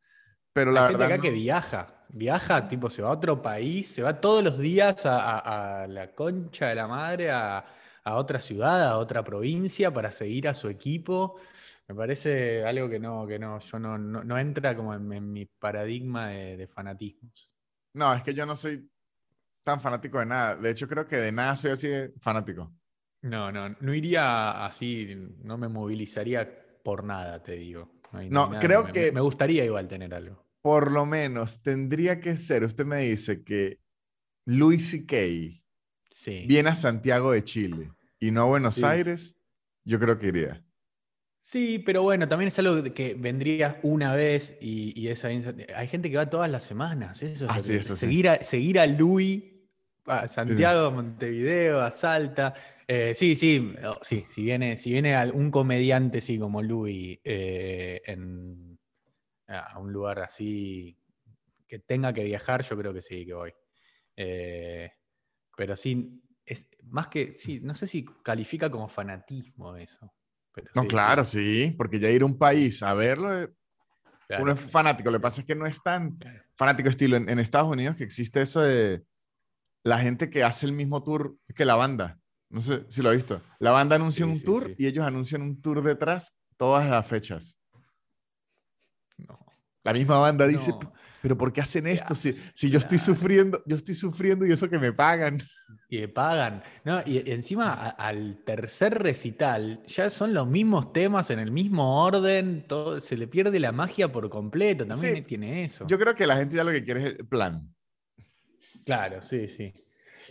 pero 0.54 0.72
la, 0.72 0.90
gente 0.90 1.04
acá 1.04 1.18
que 1.20 1.32
viaja, 1.32 2.06
viaja, 2.10 2.68
tipo 2.68 2.90
se 2.90 3.02
va 3.02 3.10
a 3.10 3.14
otro 3.14 3.42
país, 3.42 3.88
se 3.88 4.02
va 4.02 4.22
todos 4.22 4.44
los 4.44 4.58
días 4.58 5.06
a 5.06 5.86
la 5.90 6.14
concha 6.14 6.70
de 6.70 6.76
la 6.76 6.88
madre 6.88 7.32
a, 7.32 7.66
a 8.08 8.16
otra 8.16 8.40
ciudad, 8.40 8.86
a 8.86 8.98
otra 8.98 9.22
provincia 9.22 9.94
para 9.94 10.14
seguir 10.14 10.48
a 10.48 10.54
su 10.54 10.70
equipo. 10.70 11.38
Me 11.90 11.96
parece 11.96 12.64
algo 12.64 12.90
que 12.90 13.00
no, 13.00 13.28
que 13.28 13.38
no, 13.38 13.60
yo 13.60 13.80
no, 13.80 13.98
no, 13.98 14.40
entra 14.40 14.76
como 14.78 14.94
en, 14.94 15.32
mi 15.32 15.46
paradigma 15.46 16.28
de, 16.28 16.68
fanatismos. 16.68 17.52
No, 17.94 18.14
es 18.14 18.24
que 18.24 18.34
yo 18.34 18.46
no 18.46 18.56
soy 18.56 18.90
tan 19.68 19.82
fanático 19.82 20.20
de 20.20 20.26
nada. 20.26 20.56
De 20.56 20.72
hecho, 20.72 20.88
creo 20.88 21.06
que 21.06 21.18
de 21.18 21.30
nada 21.30 21.54
soy 21.58 21.72
así 21.72 21.90
de 21.90 22.14
fanático. 22.22 22.74
No, 23.22 23.52
no, 23.52 23.68
no 23.68 23.94
iría 23.94 24.66
así, 24.66 25.14
no 25.44 25.58
me 25.58 25.68
movilizaría 25.68 26.50
por 26.82 27.04
nada, 27.04 27.44
te 27.44 27.58
digo. 27.58 27.92
No, 28.30 28.58
creo 28.62 28.86
que... 28.86 29.12
Me 29.12 29.20
gustaría 29.20 29.66
igual 29.66 29.90
tener 29.90 30.14
algo. 30.14 30.42
Por 30.62 30.90
lo 30.90 31.06
menos 31.06 31.62
tendría 31.62 32.22
que 32.22 32.38
ser, 32.38 32.64
usted 32.64 32.86
me 32.86 33.00
dice 33.00 33.44
que 33.44 33.82
Luis 34.46 34.90
C.K. 34.92 35.18
Sí. 36.12 36.46
viene 36.48 36.70
a 36.70 36.76
Santiago 36.76 37.34
de 37.34 37.44
Chile 37.44 37.92
y 38.22 38.32
no 38.32 38.44
a 38.44 38.46
Buenos 38.46 38.82
Aires, 38.82 39.36
yo 39.84 40.00
creo 40.00 40.18
que 40.18 40.28
iría. 40.28 40.64
Sí, 41.42 41.84
pero 41.86 42.04
bueno, 42.04 42.30
también 42.30 42.48
es 42.48 42.60
algo 42.60 42.82
que 42.94 43.16
vendría 43.16 43.82
una 43.84 44.14
vez 44.16 44.58
y, 44.62 45.10
esa, 45.10 45.28
hay 45.28 45.88
gente 45.90 46.10
que 46.10 46.16
va 46.16 46.30
todas 46.30 46.50
las 46.50 46.64
semanas. 46.64 47.22
Eso, 47.22 47.48
ah, 47.50 47.60
seguir, 47.60 48.30
a, 48.30 48.36
seguir 48.38 48.80
a 48.80 48.88
Luis, 48.88 49.44
a 50.08 50.28
Santiago, 50.28 50.88
a 50.88 50.92
Montevideo, 50.92 51.82
a 51.82 51.92
Salta. 51.92 52.54
Eh, 52.88 53.14
sí, 53.16 53.36
sí, 53.36 53.76
oh, 53.86 54.00
sí, 54.02 54.26
si 54.30 54.44
viene, 54.44 54.78
si 54.78 54.92
viene 54.92 55.32
un 55.32 55.52
comediante 55.52 56.22
sí, 56.22 56.40
como 56.40 56.62
Luis 56.62 57.20
eh, 57.24 58.02
a 59.48 59.80
un 59.80 59.94
lugar 59.94 60.20
así 60.20 60.98
que 61.68 61.80
tenga 61.80 62.14
que 62.14 62.24
viajar, 62.24 62.64
yo 62.64 62.78
creo 62.78 62.94
que 62.94 63.02
sí, 63.02 63.26
que 63.26 63.34
voy. 63.34 63.54
Eh, 64.16 64.90
pero 65.56 65.76
sí, 65.76 66.22
es 66.46 66.68
más 66.84 67.10
que, 67.10 67.36
sí, 67.36 67.60
no 67.62 67.76
sé 67.76 67.88
si 67.88 68.06
califica 68.24 68.70
como 68.70 68.88
fanatismo 68.88 69.76
eso. 69.76 70.12
no, 70.74 70.86
claro, 70.88 71.26
sí. 71.26 71.74
porque 71.78 72.00
ya 72.00 72.10
ir 72.10 72.22
a 72.22 72.26
un 72.26 72.38
país 72.38 72.82
a 72.82 72.94
verlo, 72.94 73.50
uno 74.40 74.52
es 74.52 74.60
fanático. 74.60 75.10
Lo 75.10 75.20
que 75.20 75.24
pasa 75.24 75.42
es 75.42 75.48
que 75.48 75.56
no 75.56 75.66
es 75.66 75.82
tan 75.82 76.18
fanático 76.56 76.90
estilo 76.90 77.18
en, 77.18 77.40
Estados 77.40 77.70
Unidos 77.70 77.96
que 77.96 78.04
existe 78.04 78.42
eso 78.42 78.62
de 78.62 79.04
la 79.84 80.00
gente 80.00 80.30
que 80.30 80.44
hace 80.44 80.66
el 80.66 80.74
mismo 80.74 81.04
tour 81.04 81.38
que 81.56 81.66
la 81.66 81.76
banda. 81.76 82.20
No 82.50 82.62
sé 82.62 82.86
si 82.90 83.02
lo 83.02 83.10
ha 83.10 83.14
visto. 83.14 83.42
La 83.60 83.72
banda 83.72 83.96
anuncia 83.96 84.26
un 84.26 84.42
tour 84.42 84.74
y 84.78 84.88
ellos 84.88 85.06
anuncian 85.06 85.42
un 85.42 85.62
tour 85.62 85.84
detrás 85.84 86.34
todas 86.56 86.90
las 86.90 87.06
fechas. 87.06 87.58
No. 89.18 89.40
La 89.84 89.94
misma 89.94 90.18
banda 90.18 90.48
dice, 90.48 90.74
pero 91.22 91.38
¿por 91.38 91.52
qué 91.52 91.62
hacen 91.62 91.88
esto? 91.88 92.14
Si, 92.14 92.34
si 92.34 92.70
yo 92.70 92.80
estoy 92.80 92.98
sufriendo, 92.98 93.64
yo 93.66 93.76
estoy 93.76 93.96
sufriendo 93.96 94.46
y 94.46 94.52
eso 94.52 94.70
que 94.70 94.80
me 94.80 94.94
pagan. 94.94 95.42
Y 95.90 96.00
me 96.00 96.08
pagan. 96.10 96.62
No, 96.84 97.02
y 97.06 97.30
encima 97.32 97.74
al 97.74 98.44
tercer 98.46 99.02
recital 99.02 99.82
ya 99.88 100.10
son 100.10 100.34
los 100.34 100.48
mismos 100.48 100.92
temas 100.92 101.30
en 101.30 101.40
el 101.40 101.52
mismo 101.52 102.04
orden, 102.04 102.66
todo, 102.68 103.00
se 103.00 103.16
le 103.16 103.28
pierde 103.28 103.60
la 103.60 103.72
magia 103.72 104.12
por 104.12 104.30
completo, 104.30 104.86
también 104.86 105.24
tiene 105.24 105.64
eso. 105.64 105.88
Yo 105.88 105.98
creo 105.98 106.16
que 106.16 106.28
la 106.28 106.36
gente 106.36 106.58
ya 106.58 106.64
lo 106.64 106.72
que 106.72 106.84
quiere 106.84 107.02
es 107.02 107.20
el 107.20 107.28
plan. 107.28 107.74
Claro, 108.88 109.22
sí, 109.22 109.50
sí. 109.50 109.74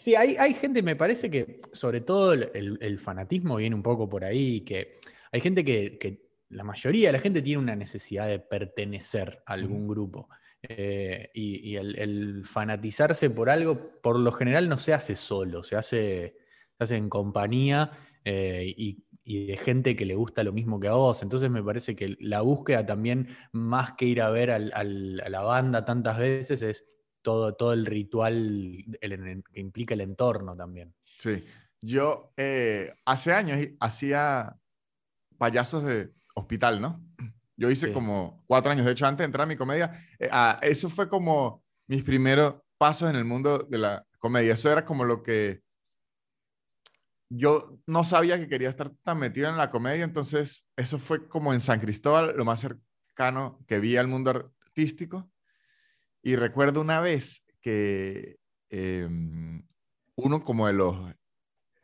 Sí, 0.00 0.14
hay, 0.14 0.34
hay 0.36 0.54
gente, 0.54 0.82
me 0.82 0.96
parece 0.96 1.30
que 1.30 1.61
sobre 1.72 2.00
todo 2.00 2.32
el, 2.32 2.78
el, 2.80 2.98
fanatismo 2.98 3.57
viene 3.57 3.76
un 3.76 3.82
poco 3.82 4.09
por 4.09 4.24
ahí, 4.24 4.62
que 4.62 4.94
hay 5.30 5.40
gente 5.42 5.62
que, 5.62 5.98
que, 5.98 6.24
la 6.48 6.64
mayoría 6.64 7.09
de 7.09 7.12
la 7.12 7.18
gente 7.18 7.42
tiene 7.42 7.61
una 7.61 7.76
necesidad 7.76 8.28
de 8.28 8.38
pertenecer 8.38 9.42
a 9.44 9.52
algún 9.54 9.86
grupo. 9.86 10.28
Eh, 10.62 11.30
y, 11.34 11.76
el, 11.76 12.44
fanatizarse 12.46 13.28
por 13.28 13.50
algo, 13.50 14.00
por 14.00 14.18
lo 14.18 14.32
general 14.32 14.70
no 14.70 14.78
se 14.78 14.94
hace 14.94 15.16
solo, 15.16 15.62
se 15.62 15.76
hace, 15.76 16.36
hace 16.78 16.96
en 16.96 17.11
compañía 17.11 17.90
eh, 18.24 18.72
y, 18.74 19.02
de 19.24 19.57
gente 19.57 19.96
que 19.96 20.07
le 20.07 20.14
gusta 20.14 20.44
lo 20.44 20.52
mismo 20.52 20.80
que 20.80 20.88
a 20.88 20.92
vos. 20.92 21.22
Entonces 21.22 21.50
me 21.50 21.62
parece 21.62 21.94
que 21.94 22.16
la 22.20 22.40
búsqueda 22.40 22.86
también, 22.86 23.36
más 23.52 23.92
que 23.94 24.07
ir 24.07 24.22
a 24.22 24.30
ver 24.30 24.50
a 24.50 24.59
la 24.61 25.40
banda 25.42 25.84
tantas 25.84 26.16
veces, 26.16 26.62
es 26.62 26.84
todo, 27.26 27.54
todo 27.56 27.72
el 27.72 27.86
ritual 27.86 28.84
que 29.00 29.60
implica 29.60 29.94
el 29.94 30.00
entorno 30.00 30.54
también. 30.54 30.94
Sí, 31.16 31.44
yo 31.80 32.32
eh, 32.36 32.94
hace 33.04 33.32
años 33.32 33.58
hacía 33.80 34.56
payasos 35.36 35.82
de 35.82 36.12
hospital, 36.36 36.80
¿no? 36.80 37.04
Yo 37.56 37.68
hice 37.68 37.92
como 37.92 38.44
cuatro 38.46 38.70
años, 38.70 38.86
de 38.86 38.92
hecho, 38.92 39.06
antes 39.06 39.18
de 39.18 39.24
entrar 39.24 39.42
a 39.42 39.48
mi 39.48 39.56
comedia, 39.56 40.06
eh, 40.20 40.28
ah, 40.30 40.60
eso 40.62 40.88
fue 40.88 41.08
como 41.08 41.64
mis 41.88 42.04
primeros 42.04 42.62
pasos 42.78 43.10
en 43.10 43.16
el 43.16 43.24
mundo 43.24 43.58
de 43.58 43.78
la 43.78 44.06
comedia. 44.20 44.52
Eso 44.52 44.70
era 44.70 44.84
como 44.84 45.04
lo 45.04 45.24
que 45.24 45.62
yo 47.28 47.76
no 47.86 48.04
sabía 48.04 48.38
que 48.38 48.46
quería 48.46 48.68
estar 48.68 48.90
tan 49.02 49.18
metido 49.18 49.48
en 49.48 49.56
la 49.56 49.72
comedia, 49.72 50.04
entonces 50.04 50.68
eso 50.76 51.00
fue 51.00 51.26
como 51.26 51.52
en 51.52 51.60
San 51.60 51.80
Cristóbal, 51.80 52.36
lo 52.36 52.44
más 52.44 52.60
cercano 52.60 53.58
que 53.66 53.80
vi 53.80 53.96
al 53.96 54.06
mundo 54.06 54.30
artístico. 54.30 55.28
Y 56.26 56.34
recuerdo 56.34 56.80
una 56.80 56.98
vez 56.98 57.44
que 57.62 58.40
em, 58.68 59.64
uno 60.16 60.42
como 60.42 60.66
de 60.66 60.72
los 60.72 61.14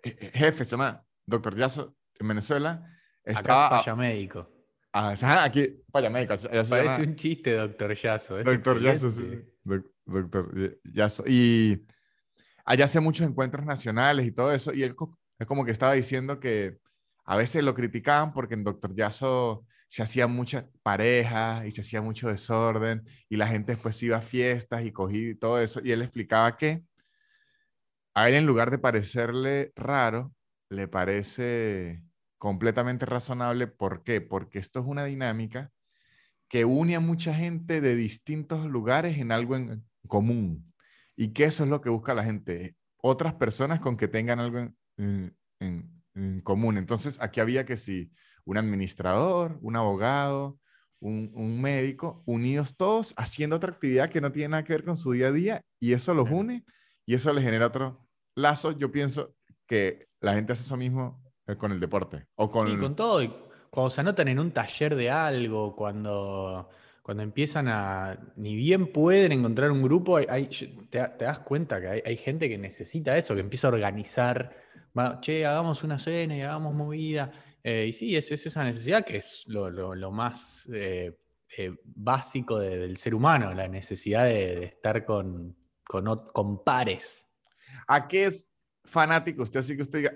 jefes, 0.02 0.66
se 0.66 0.72
llama 0.72 1.06
Doctor 1.24 1.56
Yaso 1.56 1.94
en 2.18 2.26
Venezuela, 2.26 2.84
estaba... 3.22 3.78
Acá 3.78 3.92
es 3.92 3.96
médico. 3.96 4.50
Ah, 4.92 5.14
aquí, 5.44 5.84
médico. 6.10 6.34
Parece 6.68 7.02
un 7.02 7.14
chiste, 7.14 7.52
doctor 7.52 7.94
Yaso. 7.94 8.42
Doctor 8.42 8.80
Yaso, 8.80 9.12
sí. 9.12 9.44
Doctor 10.06 10.76
Yaso. 10.92 11.22
Y 11.24 11.86
allá 12.64 12.86
hace 12.86 12.98
muchos 12.98 13.24
encuentros 13.24 13.64
nacionales 13.64 14.26
y 14.26 14.32
todo 14.32 14.52
eso. 14.52 14.72
Y 14.72 14.82
él 14.82 14.96
es 15.38 15.46
como 15.46 15.64
que 15.64 15.70
estaba 15.70 15.92
diciendo 15.92 16.40
que 16.40 16.78
a 17.26 17.36
veces 17.36 17.62
lo 17.62 17.74
criticaban 17.74 18.32
porque 18.32 18.54
en 18.54 18.64
Doctor 18.64 18.92
Yaso 18.92 19.64
se 19.92 20.02
hacían 20.02 20.32
muchas 20.32 20.64
parejas 20.82 21.66
y 21.66 21.70
se 21.70 21.82
hacía 21.82 22.00
mucho 22.00 22.28
desorden 22.28 23.04
y 23.28 23.36
la 23.36 23.46
gente 23.46 23.72
después 23.72 24.02
iba 24.02 24.16
a 24.16 24.22
fiestas 24.22 24.86
y 24.86 24.90
cogía 24.90 25.34
todo 25.38 25.60
eso. 25.60 25.82
Y 25.84 25.92
él 25.92 26.00
explicaba 26.00 26.56
que 26.56 26.82
a 28.14 28.30
él 28.30 28.36
en 28.36 28.46
lugar 28.46 28.70
de 28.70 28.78
parecerle 28.78 29.70
raro, 29.76 30.32
le 30.70 30.88
parece 30.88 32.02
completamente 32.38 33.04
razonable. 33.04 33.66
¿Por 33.66 34.02
qué? 34.02 34.22
Porque 34.22 34.60
esto 34.60 34.80
es 34.80 34.86
una 34.86 35.04
dinámica 35.04 35.70
que 36.48 36.64
une 36.64 36.96
a 36.96 37.00
mucha 37.00 37.34
gente 37.34 37.82
de 37.82 37.94
distintos 37.94 38.64
lugares 38.64 39.18
en 39.18 39.30
algo 39.30 39.56
en 39.56 39.84
común. 40.08 40.72
Y 41.16 41.34
que 41.34 41.44
eso 41.44 41.64
es 41.64 41.68
lo 41.68 41.82
que 41.82 41.90
busca 41.90 42.14
la 42.14 42.24
gente, 42.24 42.76
otras 42.96 43.34
personas 43.34 43.78
con 43.80 43.98
que 43.98 44.08
tengan 44.08 44.40
algo 44.40 44.72
en, 44.96 45.36
común. 46.42 46.78
Entonces, 46.78 47.18
aquí 47.20 47.40
había 47.40 47.66
que 47.66 47.76
si 47.76 48.10
un 48.44 48.58
administrador, 48.58 49.58
un 49.62 49.76
abogado, 49.76 50.58
un, 51.02 51.60
médico, 51.60 52.22
unidos 52.26 52.76
todos 52.76 53.12
haciendo 53.16 53.56
otra 53.56 53.72
actividad 53.72 54.10
que 54.10 54.20
no 54.20 54.30
tiene 54.30 54.50
nada 54.50 54.64
que 54.64 54.72
ver 54.72 54.84
con 54.84 54.96
su 54.96 55.12
día 55.12 55.28
a 55.28 55.32
día 55.32 55.62
y 55.80 55.92
eso 55.94 56.14
los 56.14 56.30
une 56.30 56.64
y 57.04 57.14
eso 57.14 57.32
les 57.32 57.44
genera 57.44 57.66
otro 57.66 58.06
lazo. 58.36 58.72
Yo 58.72 58.92
pienso 58.92 59.34
que 59.66 60.06
la 60.20 60.34
gente 60.34 60.52
hace 60.52 60.62
eso 60.62 60.76
mismo 60.76 61.20
eh, 61.46 61.56
con 61.56 61.72
el 61.72 61.80
deporte. 61.80 62.26
O 62.36 62.50
con... 62.50 62.68
Sí, 62.68 62.76
con 62.76 62.94
todo. 62.94 63.20
Cuando 63.70 63.90
se 63.90 64.00
anotan 64.00 64.28
en 64.28 64.38
un 64.38 64.52
taller 64.52 64.94
de 64.94 65.10
algo, 65.10 65.74
cuando, 65.74 66.68
cuando 67.02 67.22
empiezan 67.22 67.68
a. 67.68 68.18
Ni 68.36 68.54
bien 68.54 68.92
pueden 68.92 69.32
encontrar 69.32 69.70
un 69.70 69.82
grupo, 69.82 70.18
hay, 70.18 70.48
te, 70.90 70.98
das 70.98 71.38
cuenta 71.40 71.80
que 71.80 72.02
hay, 72.04 72.16
gente 72.18 72.50
que 72.50 72.58
necesita 72.58 73.16
eso, 73.16 73.34
que 73.34 73.40
empieza 73.40 73.68
a 73.68 73.70
organizar. 73.70 74.54
che, 75.22 75.46
hagamos 75.46 75.82
una 75.84 75.98
cena 75.98 76.36
y 76.36 76.42
hagamos 76.42 76.74
movida. 76.74 77.32
Eh, 77.64 77.86
y 77.88 77.92
sí, 77.92 78.16
es, 78.16 78.30
esa 78.30 78.64
necesidad 78.64 79.04
que 79.04 79.18
es 79.18 79.44
lo, 79.46 80.10
más 80.10 80.68
eh, 80.72 81.16
básico 81.84 82.58
del 82.58 82.96
ser 82.96 83.14
humano, 83.14 83.54
la 83.54 83.68
necesidad 83.68 84.24
de, 84.24 84.64
estar 84.64 85.04
con, 85.04 85.56
con, 85.84 86.04
con 86.32 86.64
pares. 86.64 87.28
¿A 87.86 88.08
qué 88.08 88.26
es 88.26 88.52
fanático 88.84 89.42
usted? 89.42 89.60
Así 89.60 89.76
que 89.76 89.82
usted 89.82 89.98
diga, 89.98 90.12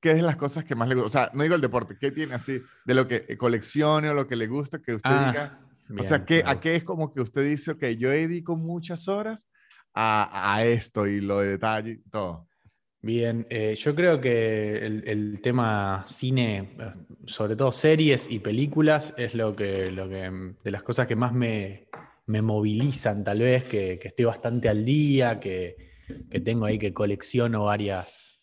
¿qué 0.00 0.12
es 0.12 0.22
las 0.22 0.36
cosas 0.36 0.64
que 0.64 0.74
más 0.74 0.88
le 0.88 0.96
gusta? 0.96 1.06
O 1.06 1.10
sea, 1.10 1.30
no 1.34 1.42
digo 1.42 1.54
el 1.54 1.60
deporte, 1.60 1.96
¿qué 2.00 2.10
tiene 2.10 2.34
así 2.34 2.60
de 2.84 2.94
lo 2.94 3.06
que 3.06 3.36
coleccione 3.36 4.08
o 4.10 4.14
lo 4.14 4.26
que 4.26 4.36
le 4.36 4.48
gusta 4.48 4.80
que 4.80 4.94
usted 4.94 5.10
ah, 5.12 5.30
diga? 5.30 6.00
o 6.00 6.02
sea, 6.02 6.24
¿qué, 6.24 6.42
¿a 6.44 6.60
qué 6.60 6.76
es 6.76 6.84
como 6.84 7.12
que 7.12 7.20
usted 7.20 7.44
dice, 7.48 7.72
ok, 7.72 7.84
yo 7.96 8.10
dedico 8.10 8.56
muchas 8.56 9.06
horas 9.08 9.48
a, 9.94 10.54
a 10.54 10.64
esto 10.64 11.06
y 11.06 11.20
lo 11.20 11.38
de 11.38 11.50
detalle 11.50 11.92
y 11.92 12.10
todo? 12.10 12.47
Bien, 13.00 13.46
eh, 13.48 13.76
yo 13.76 13.94
creo 13.94 14.20
que 14.20 14.84
el, 14.84 15.40
tema 15.40 16.04
cine, 16.08 16.76
eh, 16.78 16.92
sobre 17.26 17.54
todo 17.54 17.70
series 17.70 18.30
y 18.30 18.40
películas, 18.40 19.14
es 19.16 19.34
lo 19.34 19.54
que, 19.54 19.94
que 19.94 20.54
de 20.64 20.70
las 20.70 20.82
cosas 20.82 21.06
que 21.06 21.14
más 21.14 21.32
me, 21.32 21.88
me 22.26 22.42
movilizan, 22.42 23.22
tal 23.22 23.38
vez, 23.40 23.64
que, 23.64 23.98
que 24.00 24.08
estoy 24.08 24.24
bastante 24.24 24.68
al 24.68 24.84
día, 24.84 25.38
que, 25.38 25.76
que 26.30 26.40
tengo 26.40 26.64
ahí 26.64 26.78
que 26.78 26.92
colecciono 26.92 27.64
varias 27.64 28.40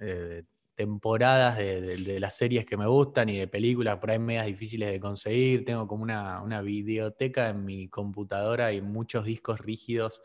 eh, 0.00 0.44
temporadas 0.74 1.56
de, 1.56 2.20
las 2.20 2.36
series 2.36 2.66
que 2.66 2.76
me 2.76 2.86
gustan 2.86 3.30
y 3.30 3.38
de 3.38 3.48
películas 3.48 3.96
por 3.96 4.10
ahí 4.10 4.18
medias 4.18 4.44
difíciles 4.44 4.92
de 4.92 5.00
conseguir. 5.00 5.64
Tengo 5.64 5.86
como 5.86 6.02
una, 6.02 6.60
videoteca 6.60 7.48
en 7.48 7.64
mi 7.64 7.88
computadora 7.88 8.72
y 8.74 8.82
muchos 8.82 9.24
discos 9.24 9.58
rígidos. 9.58 10.22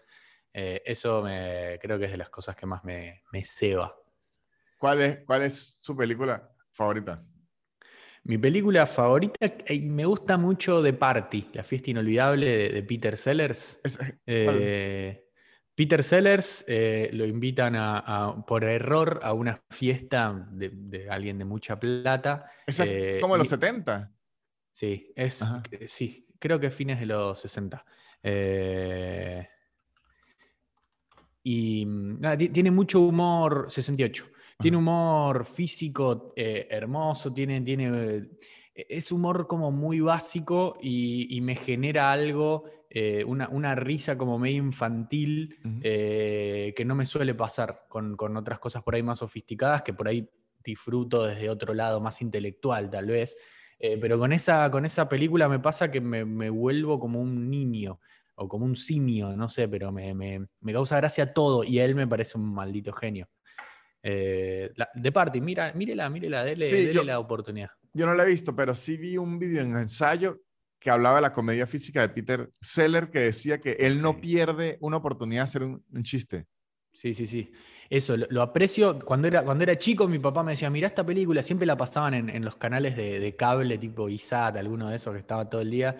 Eh, 0.53 0.81
eso 0.85 1.21
me, 1.21 1.79
creo 1.81 1.97
que 1.97 2.05
es 2.05 2.11
de 2.11 2.17
las 2.17 2.29
cosas 2.29 2.55
que 2.55 2.65
más 2.65 2.83
me, 2.83 3.23
me 3.31 3.43
ceba. 3.43 3.95
¿Cuál 4.77 5.01
es, 5.01 5.19
¿Cuál 5.25 5.43
es 5.43 5.77
su 5.81 5.95
película 5.95 6.51
favorita? 6.71 7.23
Mi 8.23 8.37
película 8.37 8.85
favorita, 8.85 9.47
y 9.69 9.89
me 9.89 10.05
gusta 10.05 10.37
mucho 10.37 10.83
The 10.83 10.93
Party, 10.93 11.47
La 11.53 11.63
fiesta 11.63 11.89
inolvidable 11.89 12.69
de, 12.69 12.83
Peter 12.83 13.17
Sellers. 13.17 13.79
Eh, 14.27 15.25
Peter 15.73 16.03
Sellers 16.03 16.63
eh, 16.67 17.09
lo 17.13 17.25
invitan 17.25 17.75
a, 17.75 18.43
por 18.45 18.63
error 18.63 19.19
a 19.23 19.33
una 19.33 19.63
fiesta 19.71 20.47
de, 20.51 21.07
alguien 21.09 21.39
de 21.39 21.45
mucha 21.45 21.79
plata. 21.79 22.45
¿Es 22.67 22.79
eh, 22.81 23.17
como 23.19 23.37
los 23.37 23.49
70? 23.49 24.11
Sí, 24.71 25.11
es, 25.15 25.43
sí, 25.87 26.27
creo 26.37 26.59
que 26.59 26.69
fines 26.69 26.99
de 26.99 27.07
los 27.07 27.39
60. 27.39 27.83
Eh, 28.21 29.49
y 31.43 31.85
tiene 32.53 32.71
mucho 32.71 33.01
humor, 33.01 33.67
68. 33.69 34.25
Tiene 34.59 34.77
humor 34.77 35.45
físico 35.45 36.33
hermoso, 36.35 37.33
tiene, 37.33 37.61
tiene, 37.61 38.29
es 38.75 39.11
humor 39.11 39.47
como 39.47 39.71
muy 39.71 39.99
básico 40.01 40.77
y, 40.81 41.35
y 41.35 41.41
me 41.41 41.55
genera 41.55 42.11
algo 42.11 42.65
eh, 42.93 43.23
una, 43.23 43.73
risa 43.73 44.17
como 44.17 44.37
medio 44.37 44.57
infantil 44.57 45.55
eh, 45.81 46.73
que 46.75 46.83
no 46.83 46.93
me 46.93 47.05
suele 47.05 47.33
pasar 47.33 47.85
con, 47.87 48.17
otras 48.35 48.59
cosas 48.59 48.83
por 48.83 48.95
ahí 48.95 49.01
más 49.01 49.19
sofisticadas 49.19 49.81
que 49.81 49.93
por 49.93 50.09
ahí 50.09 50.29
disfruto 50.61 51.25
desde 51.25 51.49
otro 51.49 51.73
lado 51.73 52.01
más 52.01 52.21
intelectual 52.21 52.89
tal 52.89 53.05
vez. 53.05 53.37
Eh, 53.79 53.97
pero 53.97 54.19
con 54.19 54.33
esa, 54.33 54.69
con 54.69 54.83
esa 54.83 55.07
película 55.07 55.47
me 55.47 55.59
pasa 55.59 55.89
que 55.89 56.01
me, 56.01 56.49
vuelvo 56.49 56.99
como 56.99 57.21
un 57.21 57.49
niño 57.49 58.01
o 58.41 58.47
como 58.47 58.65
un 58.65 58.75
simio, 58.75 59.35
no 59.37 59.47
sé, 59.47 59.67
pero 59.67 59.91
me, 59.91 60.47
causa 60.73 60.97
gracia 60.97 61.31
todo 61.31 61.63
y 61.63 61.79
él 61.79 61.93
me 61.93 62.07
parece 62.07 62.37
un 62.37 62.51
maldito 62.53 62.91
genio. 62.91 63.29
de 64.03 65.11
parte, 65.13 65.39
mira, 65.39 65.71
mírela, 65.73 66.09
mírela, 66.09 66.43
dele, 66.43 66.93
la 67.03 67.19
oportunidad. 67.19 67.69
Yo 67.93 68.05
no 68.05 68.13
la 68.15 68.23
he 68.23 68.27
visto, 68.27 68.55
pero 68.55 68.73
sí 68.73 68.97
vi 68.97 69.17
un 69.17 69.37
video 69.37 69.61
en 69.61 69.77
ensayo 69.77 70.41
que 70.79 70.89
hablaba 70.89 71.17
de 71.17 71.21
la 71.21 71.33
comedia 71.33 71.67
física 71.67 72.01
de 72.01 72.09
Peter 72.09 72.49
Seller, 72.59 73.11
que 73.11 73.19
decía 73.19 73.61
que 73.61 73.73
él 73.73 74.01
no 74.01 74.19
pierde 74.19 74.77
una 74.81 74.97
oportunidad 74.97 75.41
de 75.41 75.43
hacer 75.43 75.63
un, 75.63 76.03
chiste. 76.03 76.47
Sí, 76.91 77.13
sí, 77.13 77.27
sí. 77.27 77.51
Eso, 77.87 78.17
lo, 78.17 78.41
aprecio. 78.41 78.97
Cuando 78.97 79.27
era, 79.27 79.43
cuando 79.43 79.63
era 79.63 79.77
chico, 79.77 80.07
mi 80.07 80.17
papá 80.17 80.41
me 80.41 80.53
decía, 80.53 80.71
mira 80.71 80.87
esta 80.87 81.05
película, 81.05 81.43
siempre 81.43 81.67
la 81.67 81.77
pasaban 81.77 82.29
en, 82.29 82.43
los 82.43 82.55
canales 82.55 82.97
de, 82.97 83.35
cable, 83.35 83.77
tipo 83.77 84.09
ISAT, 84.09 84.57
alguno 84.57 84.89
de 84.89 84.95
esos 84.95 85.13
que 85.13 85.19
estaba 85.19 85.47
todo 85.47 85.61
el 85.61 85.69
día. 85.69 85.95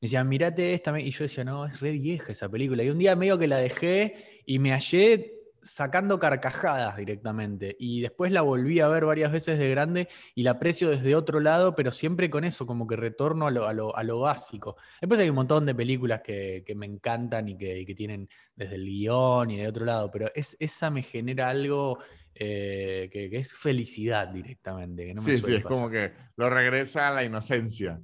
Me 0.00 0.06
decían, 0.06 0.28
mirate 0.28 0.74
esta. 0.74 0.98
Y 1.00 1.10
yo 1.10 1.24
decía, 1.24 1.44
no, 1.44 1.66
es 1.66 1.80
re 1.80 1.92
vieja 1.92 2.32
esa 2.32 2.48
película. 2.48 2.82
Y 2.82 2.90
un 2.90 2.98
día 2.98 3.16
medio 3.16 3.38
que 3.38 3.48
la 3.48 3.58
dejé 3.58 4.42
y 4.46 4.58
me 4.58 4.70
hallé 4.72 5.38
sacando 5.62 6.18
carcajadas 6.18 6.96
directamente. 6.96 7.76
Y 7.78 8.00
después 8.00 8.32
la 8.32 8.42
volví 8.42 8.80
a 8.80 8.88
ver 8.88 9.04
varias 9.04 9.32
veces 9.32 9.58
de 9.58 9.70
grande 9.70 10.08
y 10.34 10.42
la 10.42 10.52
aprecio 10.52 10.90
desde 10.90 11.14
otro 11.14 11.40
lado, 11.40 11.74
pero 11.74 11.92
siempre 11.92 12.30
con 12.30 12.44
eso, 12.44 12.66
como 12.66 12.86
que 12.86 12.96
retorno 12.96 13.46
a 13.46 13.50
lo, 13.50 14.18
básico. 14.18 14.76
Después 15.00 15.20
hay 15.20 15.28
un 15.28 15.36
montón 15.36 15.66
de 15.66 15.74
películas 15.74 16.22
que, 16.22 16.64
me 16.76 16.86
encantan 16.86 17.48
y 17.48 17.56
que, 17.56 17.94
tienen 17.96 18.28
desde 18.54 18.76
el 18.76 18.84
guion 18.84 19.50
y 19.50 19.56
de 19.58 19.68
otro 19.68 19.84
lado, 19.84 20.10
pero 20.10 20.30
es, 20.34 20.56
esa 20.60 20.90
me 20.90 21.02
genera 21.02 21.48
algo 21.48 21.98
eh, 22.34 23.08
que, 23.12 23.28
es 23.32 23.54
felicidad 23.54 24.28
directamente. 24.28 25.14
sí, 25.24 25.38
sí, 25.38 25.54
es 25.56 25.64
como 25.64 25.90
que 25.90 26.12
lo 26.36 26.48
regresa 26.48 27.08
a 27.08 27.12
la 27.12 27.24
inocencia. 27.24 28.00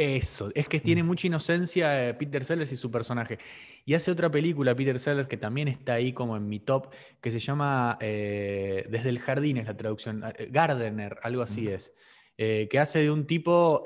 Eso, 0.00 0.50
es 0.54 0.66
que 0.66 0.80
tiene 0.80 1.02
mm. 1.02 1.06
mucha 1.06 1.26
inocencia 1.26 2.08
eh, 2.08 2.14
Peter 2.14 2.42
Sellers 2.42 2.72
y 2.72 2.78
su 2.78 2.90
personaje. 2.90 3.36
Y 3.84 3.92
hace 3.92 4.10
otra 4.10 4.30
película, 4.30 4.74
Peter 4.74 4.98
Sellers, 4.98 5.28
que 5.28 5.36
también 5.36 5.68
está 5.68 5.92
ahí 5.92 6.14
como 6.14 6.38
en 6.38 6.48
mi 6.48 6.58
top, 6.58 6.90
que 7.20 7.30
se 7.30 7.38
llama 7.38 7.98
eh, 8.00 8.86
Desde 8.88 9.10
el 9.10 9.18
Jardín, 9.18 9.58
es 9.58 9.66
la 9.66 9.76
traducción, 9.76 10.24
eh, 10.24 10.48
Gardener, 10.50 11.18
algo 11.22 11.42
así 11.42 11.68
es, 11.68 11.92
que 12.38 12.78
hace 12.78 13.00
de 13.00 13.10
un 13.10 13.26
tipo 13.26 13.82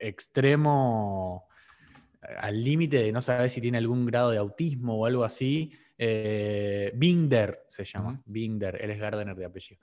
extremo 0.00 1.46
al 2.38 2.64
límite 2.64 3.00
de 3.00 3.12
no 3.12 3.22
saber 3.22 3.48
si 3.50 3.60
tiene 3.60 3.78
algún 3.78 4.06
grado 4.06 4.32
de 4.32 4.38
autismo 4.38 4.96
o 4.96 5.06
algo 5.06 5.22
así. 5.22 5.70
Binder 5.96 7.62
se 7.68 7.84
llama, 7.84 8.20
Binder, 8.24 8.76
él 8.82 8.90
es 8.90 8.98
Gardener 8.98 9.36
de 9.36 9.44
apellido. 9.44 9.80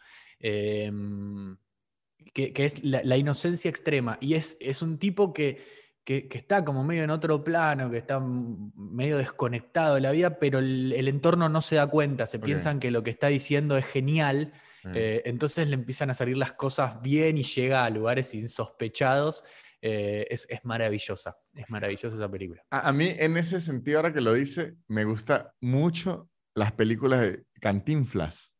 Que, 2.34 2.54
es 2.56 2.84
la, 2.84 3.18
inocencia 3.18 3.70
extrema. 3.70 4.18
Y 4.22 4.36
es, 4.36 4.58
es 4.60 4.82
un 4.82 5.00
tipo 5.00 5.34
que, 5.34 5.60
que, 6.08 6.28
está 6.32 6.64
como 6.64 6.84
medio 6.84 7.04
en 7.04 7.10
otro 7.10 7.44
plano, 7.44 7.90
que 7.90 7.98
está 7.98 8.20
medio 8.20 9.18
desconectado 9.18 9.96
de 9.96 10.02
la 10.02 10.12
vida, 10.12 10.40
pero 10.40 10.60
el, 10.60 11.08
entorno 11.08 11.50
no 11.50 11.62
se 11.62 11.76
da 11.76 11.88
cuenta, 11.88 12.28
se 12.28 12.40
piensan 12.40 12.80
que 12.80 12.92
lo 12.92 13.04
que 13.04 13.10
está 13.10 13.28
diciendo 13.28 13.76
es 13.76 13.86
genial, 13.86 14.54
mm. 14.84 14.92
eh, 14.96 15.22
entonces 15.26 15.68
le 15.68 15.74
empiezan 15.74 16.10
a 16.10 16.14
salir 16.14 16.38
las 16.38 16.54
cosas 16.54 17.02
bien 17.02 17.38
y 17.38 17.44
llega 17.44 17.84
a 17.84 17.90
lugares 17.90 18.34
insospechados. 18.34 19.44
Eh, 19.82 20.26
es, 20.32 20.48
es, 20.50 20.64
maravillosa, 20.64 21.38
es 21.54 21.70
maravillosa 21.70 22.16
esa 22.16 22.32
película. 22.32 22.64
A, 22.72 22.90
a, 22.90 22.94
mí, 22.94 23.14
en 23.18 23.38
ese 23.38 23.60
sentido, 23.60 24.00
ahora 24.00 24.12
que 24.12 24.22
lo 24.22 24.34
dice, 24.34 24.76
me 24.88 25.04
gusta 25.04 25.54
mucho 25.62 26.30
las 26.56 26.72
películas 26.72 27.22
de 27.22 27.44
Cantinflas. 27.60 28.54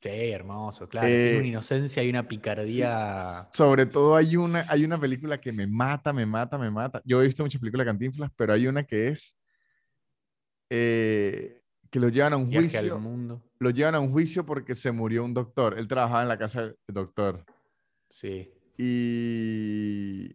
Sí, 0.00 0.30
hermoso, 0.30 0.88
claro. 0.88 1.06
Tiene 1.06 1.38
una 1.38 1.44
eh, 1.44 1.48
inocencia 1.48 2.02
y 2.02 2.08
una 2.10 2.26
picardía. 2.26 3.48
Sobre 3.52 3.84
todo 3.84 4.16
hay 4.16 4.36
una, 4.36 4.64
hay 4.68 4.84
una 4.84 4.98
película 4.98 5.40
que 5.40 5.52
me 5.52 5.66
mata, 5.66 6.12
me 6.12 6.24
mata, 6.24 6.56
me 6.56 6.70
mata. 6.70 7.02
Yo 7.04 7.20
he 7.20 7.26
visto 7.26 7.42
muchas 7.42 7.60
películas 7.60 7.84
de 7.84 7.90
Cantinflas, 7.90 8.30
pero 8.34 8.54
hay 8.54 8.66
una 8.66 8.84
que 8.84 9.08
es 9.08 9.36
eh, 10.70 11.60
que 11.90 12.00
lo 12.00 12.08
llevan 12.08 12.32
a 12.32 12.36
un 12.36 12.50
juicio. 12.50 12.98
mundo. 12.98 13.42
Lo 13.58 13.70
llevan 13.70 13.96
a 13.96 14.00
un 14.00 14.10
juicio 14.10 14.46
porque 14.46 14.74
se 14.74 14.92
murió 14.92 15.24
un 15.24 15.34
doctor. 15.34 15.78
Él 15.78 15.88
trabajaba 15.88 16.22
en 16.22 16.28
la 16.28 16.38
casa 16.38 16.62
del 16.62 16.76
doctor. 16.86 17.44
Sí. 18.08 18.50
Y 18.78 20.34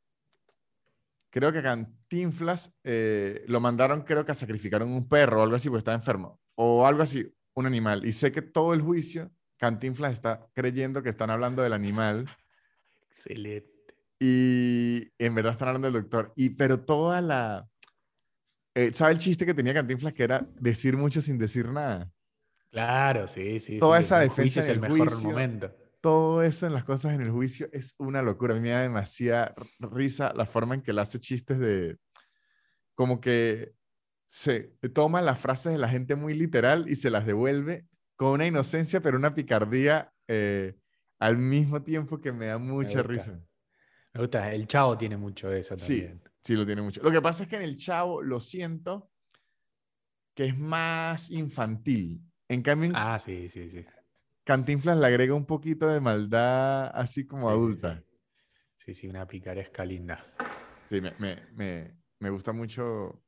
creo 1.32 1.52
que 1.52 1.64
Cantinflas 1.64 2.72
eh, 2.84 3.44
lo 3.48 3.60
mandaron, 3.60 4.04
creo 4.04 4.26
que 4.26 4.32
a 4.32 4.36
sacrificar 4.36 4.84
un 4.84 5.08
perro 5.08 5.40
o 5.40 5.44
algo 5.44 5.56
así, 5.56 5.70
porque 5.70 5.80
estaba 5.80 5.96
enfermo, 5.96 6.40
o 6.56 6.86
algo 6.86 7.02
así, 7.02 7.34
un 7.56 7.66
animal. 7.66 8.06
Y 8.06 8.12
sé 8.12 8.32
que 8.32 8.42
todo 8.42 8.74
el 8.74 8.82
juicio, 8.82 9.32
Cantinflas 9.58 10.12
está 10.14 10.48
creyendo 10.54 11.02
que 11.04 11.10
están 11.10 11.30
hablando 11.30 11.62
del 11.62 11.74
animal. 11.74 12.30
Excelente. 13.10 13.72
Y 14.20 15.12
en 15.18 15.36
verdad 15.36 15.54
están 15.54 15.70
hablando 15.70 15.92
del 15.92 16.02
doctor. 16.04 16.34
Y, 16.36 16.52
pero 16.52 16.80
toda 16.84 17.22
la... 17.22 17.68
Eh, 18.74 18.92
¿Sabe 18.94 19.14
el 19.14 19.20
chiste 19.20 19.46
que 19.46 19.54
tenía 19.54 19.74
Cantinflas 19.74 20.14
que 20.14 20.24
era 20.24 20.46
decir 20.60 20.98
mucho 20.98 21.22
sin 21.22 21.38
decir 21.38 21.70
nada? 21.70 22.12
Claro, 22.72 23.28
sí, 23.28 23.60
sí. 23.62 23.80
Toda 23.80 24.00
sí, 24.00 24.06
esa 24.06 24.22
el 24.24 24.30
defensa 24.30 24.60
es 24.60 24.68
el 24.70 24.76
el 24.76 24.80
mejor 24.82 25.10
juicio. 25.10 25.30
momento. 25.30 25.74
todo 26.02 26.44
eso 26.44 26.68
en 26.68 26.74
las 26.74 26.84
cosas 26.84 27.14
en 27.14 27.22
el 27.22 27.32
juicio 27.32 27.70
es 27.72 27.96
una 27.98 28.22
locura. 28.22 28.54
A 28.54 28.58
mí 28.58 28.62
me 28.64 28.70
da 28.72 28.82
demasiada 28.82 29.56
risa 29.80 30.34
la 30.36 30.46
forma 30.46 30.76
en 30.76 30.82
que 30.82 30.92
él 30.92 31.00
hace 31.00 31.20
chistes 31.20 31.58
de 31.58 31.98
como 32.96 33.22
que 33.22 33.74
se 34.28 34.76
toma 34.94 35.22
las 35.22 35.40
frases 35.40 35.72
de 35.72 35.78
la 35.80 35.88
gente 35.90 36.16
muy 36.16 36.34
literal 36.34 36.90
y 36.90 36.96
se 36.96 37.10
las 37.10 37.26
devuelve 37.26 37.88
con 38.16 38.30
una 38.30 38.46
inocencia, 38.48 39.02
pero 39.02 39.18
una 39.18 39.34
picardía 39.34 40.14
eh, 40.28 40.76
al 41.20 41.38
mismo 41.38 41.82
tiempo 41.84 42.20
que 42.20 42.32
me 42.32 42.48
da 42.48 42.58
mucha 42.58 43.04
risa. 43.04 43.40
Me 44.14 44.22
gusta, 44.22 44.54
el 44.54 44.68
chavo 44.68 44.98
tiene 44.98 45.18
mucho 45.18 45.50
de 45.50 45.60
eso 45.60 45.76
Sí, 45.78 46.02
también. 46.02 46.22
sí 46.44 46.56
lo 46.56 46.66
tiene 46.66 46.82
mucho. 46.82 47.02
Lo 47.04 47.12
que 47.12 47.22
pasa 47.22 47.44
es 47.44 47.50
que 47.50 47.58
en 47.58 47.64
el 47.64 47.76
Chavo 47.78 48.22
lo 48.22 48.40
siento 48.40 49.12
que 50.34 50.46
es 50.46 50.58
más 50.58 51.32
infantil. 51.32 52.22
En 52.48 52.62
cambio, 52.62 52.92
Ah, 52.94 53.18
sí, 53.20 53.50
sí, 53.50 53.70
sí. 53.70 53.86
Cantinflas 54.46 54.98
le 54.98 55.08
agrega 55.08 55.34
un 55.34 55.46
poquito 55.46 55.88
de 55.88 56.00
maldad 56.00 56.92
así 56.94 57.26
como 57.26 57.42
Sí, 57.42 57.46
sí, 57.48 57.52
adulta. 57.52 58.04
Sí, 58.78 58.94
sí, 58.94 58.94
sí, 58.94 59.08
una 59.08 59.28
picaresca 59.28 59.84
linda. 59.86 60.24
Sí, 60.90 61.02
me, 61.02 61.12
me, 61.20 61.42
me, 61.54 61.98
me 62.20 62.30
gusta 62.30 62.52
mucho. 62.54 63.24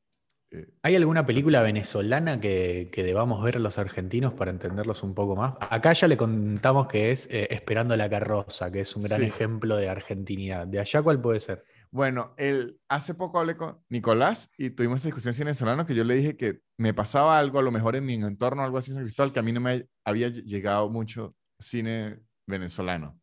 Eh, 0.51 0.67
¿Hay 0.83 0.95
alguna 0.95 1.25
película 1.25 1.61
venezolana 1.61 2.39
que, 2.39 2.89
que 2.91 3.03
debamos 3.03 3.43
ver 3.43 3.59
los 3.59 3.77
argentinos 3.77 4.33
para 4.33 4.51
entenderlos 4.51 5.03
un 5.03 5.13
poco 5.13 5.35
más? 5.35 5.55
Acá 5.69 5.93
ya 5.93 6.07
le 6.07 6.17
contamos 6.17 6.87
que 6.87 7.11
es 7.11 7.27
eh, 7.31 7.47
Esperando 7.51 7.95
la 7.97 8.09
carroza, 8.09 8.71
que 8.71 8.81
es 8.81 8.95
un 8.95 9.03
gran 9.03 9.19
Sí. 9.21 9.27
ejemplo 9.27 9.75
de 9.75 9.89
argentinidad. 9.89 10.67
¿De 10.67 10.79
allá 10.79 11.01
cuál 11.01 11.21
puede 11.21 11.39
ser? 11.39 11.63
Bueno, 11.89 12.33
el, 12.37 12.79
hace 12.89 13.13
poco 13.13 13.39
hablé 13.39 13.55
con 13.55 13.79
Nicolás 13.89 14.49
y 14.57 14.69
tuvimos 14.71 14.99
esa 14.99 15.07
discusión 15.07 15.33
venezolano 15.37 15.85
que 15.85 15.95
yo 15.95 16.03
le 16.03 16.15
dije 16.15 16.35
que 16.35 16.59
me 16.77 16.93
pasaba 16.93 17.39
algo, 17.39 17.59
a 17.59 17.61
lo 17.63 17.71
mejor 17.71 17.95
en 17.95 18.05
mi 18.05 18.15
entorno, 18.15 18.63
algo 18.63 18.77
así 18.77 18.91
en 18.91 18.95
San 18.95 19.03
Cristóbal, 19.05 19.31
que 19.33 19.39
a 19.39 19.43
mí 19.43 19.51
no 19.53 19.61
me 19.61 19.87
había 20.03 20.27
ll- 20.27 20.43
llegado 20.43 20.89
mucho 20.89 21.35
cine 21.59 22.19
venezolano. 22.45 23.19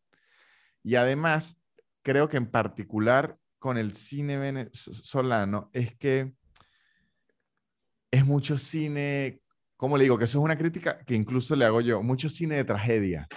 Y 0.83 0.95
además, 0.95 1.61
creo 2.03 2.27
que 2.27 2.37
en 2.37 2.47
particular 2.51 3.37
con 3.59 3.77
el 3.77 3.95
cine 3.95 4.37
venezolano 4.37 5.69
es 5.73 5.95
que 5.95 6.33
es 8.15 8.25
mucho 8.25 8.57
cine, 8.57 9.41
¿cómo 9.77 9.97
le 9.97 10.03
digo? 10.03 10.17
Que 10.17 10.25
eso 10.25 10.39
es 10.39 10.43
una 10.43 10.57
crítica 10.57 10.99
que 11.05 11.15
incluso 11.15 11.55
le 11.55 11.65
hago 11.65 11.81
yo, 11.81 12.01
mucho 12.01 12.29
cine 12.29 12.55
de 12.55 12.63
tragedia. 12.63 13.27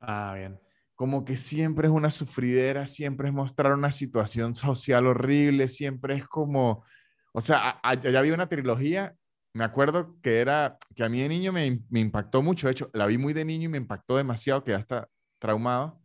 Ah, 0.00 0.34
bien. 0.36 0.58
como 0.96 1.24
que 1.24 1.36
siempre 1.36 1.86
es 1.86 1.94
una 1.94 2.10
sufridera, 2.10 2.86
siempre 2.86 3.28
es 3.28 3.34
mostrar 3.34 3.72
una 3.72 3.90
situación 3.90 4.54
social 4.54 5.06
horrible, 5.06 5.68
siempre 5.68 6.16
es 6.16 6.26
como, 6.26 6.84
o 7.32 7.40
sea, 7.40 7.80
ya 8.02 8.18
había 8.18 8.34
una 8.34 8.48
trilogía, 8.48 9.16
me 9.54 9.64
acuerdo 9.64 10.16
que 10.22 10.40
era, 10.40 10.76
que 10.96 11.04
a 11.04 11.08
mí 11.08 11.20
de 11.22 11.28
niño 11.28 11.52
me 11.52 11.80
impactó 12.00 12.42
mucho, 12.42 12.66
de 12.66 12.72
hecho, 12.72 12.90
la 12.94 13.06
vi 13.06 13.18
muy 13.18 13.32
de 13.32 13.44
niño 13.44 13.66
y 13.66 13.72
me 13.72 13.78
impactó 13.78 14.16
demasiado, 14.16 14.64
que 14.64 14.72
ya 14.72 14.78
está 14.78 15.08
traumado, 15.38 16.00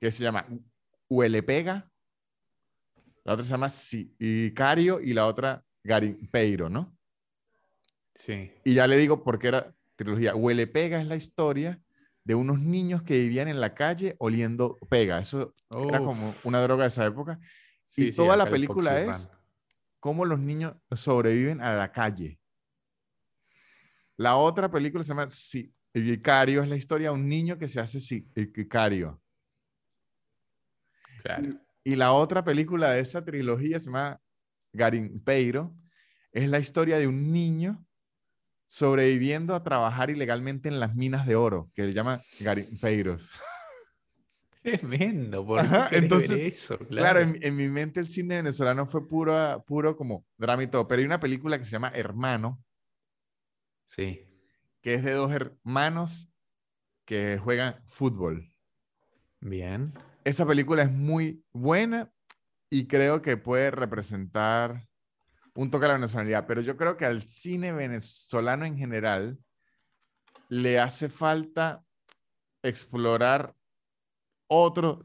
que 0.00 0.10
se 0.10 0.22
llama 0.22 0.46
Huele 1.08 1.42
Pega, 1.42 1.88
la 3.24 3.34
otra 3.34 3.44
se 3.44 3.50
llama 3.50 3.68
Sicario 3.68 5.00
y 5.00 5.12
la 5.12 5.26
otra 5.26 5.62
Garimpeiro, 5.84 6.68
¿no? 6.68 6.96
Sí. 8.14 8.52
Y 8.64 8.74
ya 8.74 8.86
le 8.86 8.96
digo 8.96 9.22
por 9.22 9.38
qué 9.38 9.48
era 9.48 9.74
trilogía. 9.96 10.34
Huele 10.34 10.66
Pega 10.66 11.00
es 11.00 11.06
la 11.06 11.16
historia 11.16 11.80
de 12.24 12.34
unos 12.34 12.60
niños 12.60 13.02
que 13.02 13.18
vivían 13.18 13.48
en 13.48 13.60
la 13.60 13.74
calle 13.74 14.14
oliendo 14.18 14.78
pega. 14.88 15.18
Eso 15.18 15.54
era 15.70 15.98
como 15.98 16.34
una 16.44 16.60
droga 16.62 16.84
de 16.84 16.88
esa 16.88 17.06
época. 17.06 17.38
Sí, 17.88 18.08
y 18.08 18.12
sí, 18.12 18.16
toda 18.16 18.36
la 18.36 18.48
película 18.48 19.00
es 19.00 19.30
cómo 19.98 20.24
los 20.24 20.38
niños 20.38 20.74
sobreviven 20.94 21.60
a 21.60 21.74
la 21.74 21.90
calle. 21.92 22.38
La 24.16 24.36
otra 24.36 24.70
película 24.70 25.02
se 25.02 25.08
llama 25.08 25.28
Sicario, 25.30 26.62
es 26.62 26.68
la 26.68 26.76
historia 26.76 27.08
de 27.08 27.14
un 27.14 27.28
niño 27.28 27.58
que 27.58 27.68
se 27.68 27.80
hace 27.80 28.00
sicario. 28.00 29.20
Claro. 31.22 31.58
Y 31.82 31.96
la 31.96 32.12
otra 32.12 32.44
película 32.44 32.90
de 32.90 33.00
esa 33.00 33.24
trilogía 33.24 33.78
se 33.78 33.86
llama 33.86 34.20
Garimpeiro. 34.72 35.74
Es 36.32 36.48
la 36.48 36.58
historia 36.58 36.98
de 36.98 37.06
un 37.06 37.32
niño 37.32 37.84
sobreviviendo 38.70 39.56
a 39.56 39.64
trabajar 39.64 40.10
ilegalmente 40.10 40.68
en 40.68 40.78
las 40.78 40.94
minas 40.94 41.26
de 41.26 41.34
oro, 41.34 41.70
que 41.74 41.82
le 41.82 41.92
llaman 41.92 42.20
garimpeiros. 42.38 43.28
Tremendo, 44.62 45.44
¿por 45.44 45.60
entonces, 45.90 46.40
eso? 46.40 46.78
Claro, 46.78 47.20
en, 47.20 47.38
en 47.42 47.56
mi 47.56 47.66
mente 47.66 47.98
el 47.98 48.08
cine 48.08 48.36
venezolano 48.36 48.86
fue 48.86 49.08
puro, 49.08 49.64
puro 49.66 49.96
como 49.96 50.24
drama 50.36 50.62
y 50.62 50.66
todo, 50.68 50.86
pero 50.86 51.00
hay 51.00 51.06
una 51.06 51.18
película 51.18 51.58
que 51.58 51.64
se 51.64 51.72
llama 51.72 51.90
Hermano, 51.94 52.62
Sí. 53.86 54.24
que 54.82 54.94
es 54.94 55.02
de 55.02 55.12
dos 55.14 55.32
hermanos 55.32 56.30
que 57.04 57.38
juegan 57.42 57.82
fútbol. 57.86 58.52
Bien. 59.40 59.94
Esa 60.22 60.46
película 60.46 60.84
es 60.84 60.92
muy 60.92 61.42
buena 61.52 62.12
y 62.70 62.86
creo 62.86 63.20
que 63.20 63.36
puede 63.36 63.72
representar 63.72 64.89
un 65.54 65.70
toque 65.70 65.84
a 65.86 65.88
la 65.88 65.94
venezolaridad, 65.94 66.46
pero 66.46 66.60
yo 66.60 66.76
creo 66.76 66.96
que 66.96 67.04
al 67.04 67.26
cine 67.26 67.72
venezolano 67.72 68.64
en 68.64 68.76
general 68.76 69.38
le 70.48 70.78
hace 70.78 71.08
falta 71.08 71.84
explorar 72.62 73.54
otros 74.48 75.04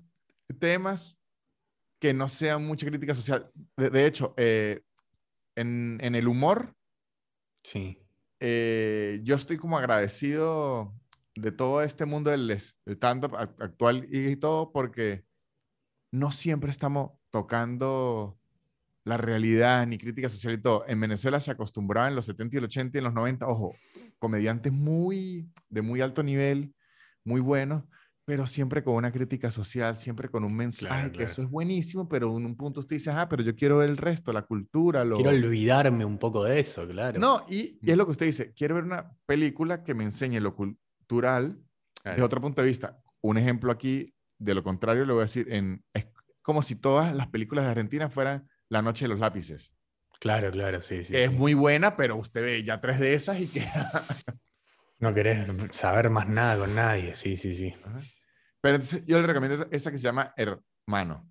temas 0.59 1.19
que 1.99 2.13
no 2.13 2.27
sean 2.29 2.65
mucha 2.65 2.85
crítica 2.87 3.15
social. 3.15 3.51
De, 3.77 3.89
de 3.89 4.05
hecho, 4.05 4.33
eh, 4.37 4.81
en, 5.55 5.97
en 6.01 6.15
el 6.15 6.27
humor, 6.27 6.75
Sí. 7.63 7.97
eh, 8.39 9.21
yo 9.23 9.35
estoy 9.35 9.57
como 9.57 9.77
agradecido 9.77 10.93
de 11.35 11.51
todo 11.51 11.81
este 11.81 12.05
mundo 12.05 12.29
del 12.31 12.51
stand-up 12.51 13.33
ac- 13.33 13.55
actual 13.61 14.07
y 14.11 14.35
todo, 14.35 14.71
porque 14.71 15.25
no 16.11 16.31
siempre 16.31 16.71
estamos 16.71 17.11
tocando 17.31 18.39
la 19.05 19.17
realidad 19.17 19.85
ni 19.87 19.97
crítica 19.97 20.27
social 20.29 20.53
y 20.55 20.61
todo. 20.61 20.83
En 20.87 20.99
Venezuela 20.99 21.39
se 21.39 21.51
acostumbraba 21.51 22.07
en 22.07 22.15
los 22.15 22.25
70 22.25 22.55
y 22.55 22.57
el 22.57 22.63
80 22.65 22.97
y 22.97 22.99
en 22.99 23.03
los 23.05 23.13
90, 23.13 23.47
ojo, 23.47 23.75
comediantes 24.19 24.73
muy, 24.73 25.47
de 25.69 25.81
muy 25.81 26.01
alto 26.01 26.23
nivel, 26.23 26.73
muy 27.23 27.39
buenos, 27.39 27.83
pero 28.25 28.47
siempre 28.47 28.83
con 28.83 28.95
una 28.95 29.11
crítica 29.11 29.51
social, 29.51 29.99
siempre 29.99 30.29
con 30.29 30.43
un 30.43 30.55
mensaje, 30.55 30.87
Claro, 30.87 31.11
que 31.11 31.17
claro. 31.17 31.31
eso 31.31 31.43
es 31.43 31.49
buenísimo, 31.49 32.09
pero 32.09 32.35
en 32.35 32.45
un 32.47 32.57
punto 32.57 32.79
usted 32.79 32.95
dice, 32.95 33.11
ah, 33.11 33.29
pero 33.29 33.43
yo 33.43 33.55
quiero 33.55 33.77
ver 33.77 33.89
el 33.89 33.97
resto, 33.97 34.33
la 34.33 34.41
cultura, 34.41 35.05
lo... 35.05 35.15
Quiero 35.15 35.29
olvidarme 35.29 36.03
un 36.03 36.17
poco 36.17 36.43
de 36.43 36.59
eso, 36.59 36.87
claro. 36.87 37.19
No, 37.19 37.45
y, 37.47 37.77
y 37.83 37.91
es 37.91 37.97
lo 37.97 38.05
que 38.05 38.11
usted 38.11 38.25
dice, 38.25 38.53
quiero 38.55 38.73
ver 38.75 38.85
una 38.85 39.15
película 39.27 39.83
que 39.83 39.93
me 39.93 40.03
enseñe 40.03 40.39
lo 40.39 40.55
cultural 40.55 41.59
Claro. 42.01 42.17
de 42.17 42.23
otro 42.23 42.41
punto 42.41 42.61
de 42.61 42.67
vista. 42.67 42.99
Un 43.21 43.37
ejemplo 43.37 43.71
aquí, 43.71 44.13
de 44.39 44.53
lo 44.53 44.63
contrario, 44.63 45.05
le 45.05 45.13
voy 45.13 45.21
a 45.21 45.25
decir, 45.25 45.51
en, 45.51 45.83
es 45.93 46.05
como 46.41 46.61
si 46.61 46.75
todas 46.75 47.15
las 47.15 47.27
películas 47.27 47.65
de 47.65 47.71
Argentina 47.71 48.09
fueran 48.09 48.47
La 48.69 48.81
Noche 48.81 49.05
de 49.05 49.09
los 49.09 49.19
Lápices, 49.19 49.73
Claro, 50.19 50.49
claro, 50.51 50.81
sí, 50.81 51.03
sí. 51.03 51.11
que 51.13 51.25
es 51.25 51.29
sí. 51.29 51.35
muy 51.35 51.53
buena, 51.53 51.95
pero 51.95 52.15
usted 52.15 52.41
ve 52.41 52.63
ya 52.63 52.79
tres 52.81 52.99
de 52.99 53.13
esas 53.13 53.39
y 53.39 53.47
que... 53.47 53.61
No 54.99 55.13
querés 55.13 55.47
saber 55.71 56.09
más 56.09 56.27
nada 56.27 56.57
con 56.57 56.73
nadie, 56.73 57.15
sí, 57.17 57.35
sí, 57.37 57.53
sí. 57.55 57.75
Ajá. 57.83 57.99
Pero 58.61 58.75
entonces 58.75 59.03
yo 59.05 59.19
le 59.19 59.27
recomiendo 59.27 59.67
esa, 59.69 59.91
que 59.91 59.97
se 59.97 60.03
llama 60.05 60.33
Hermano. 60.37 61.29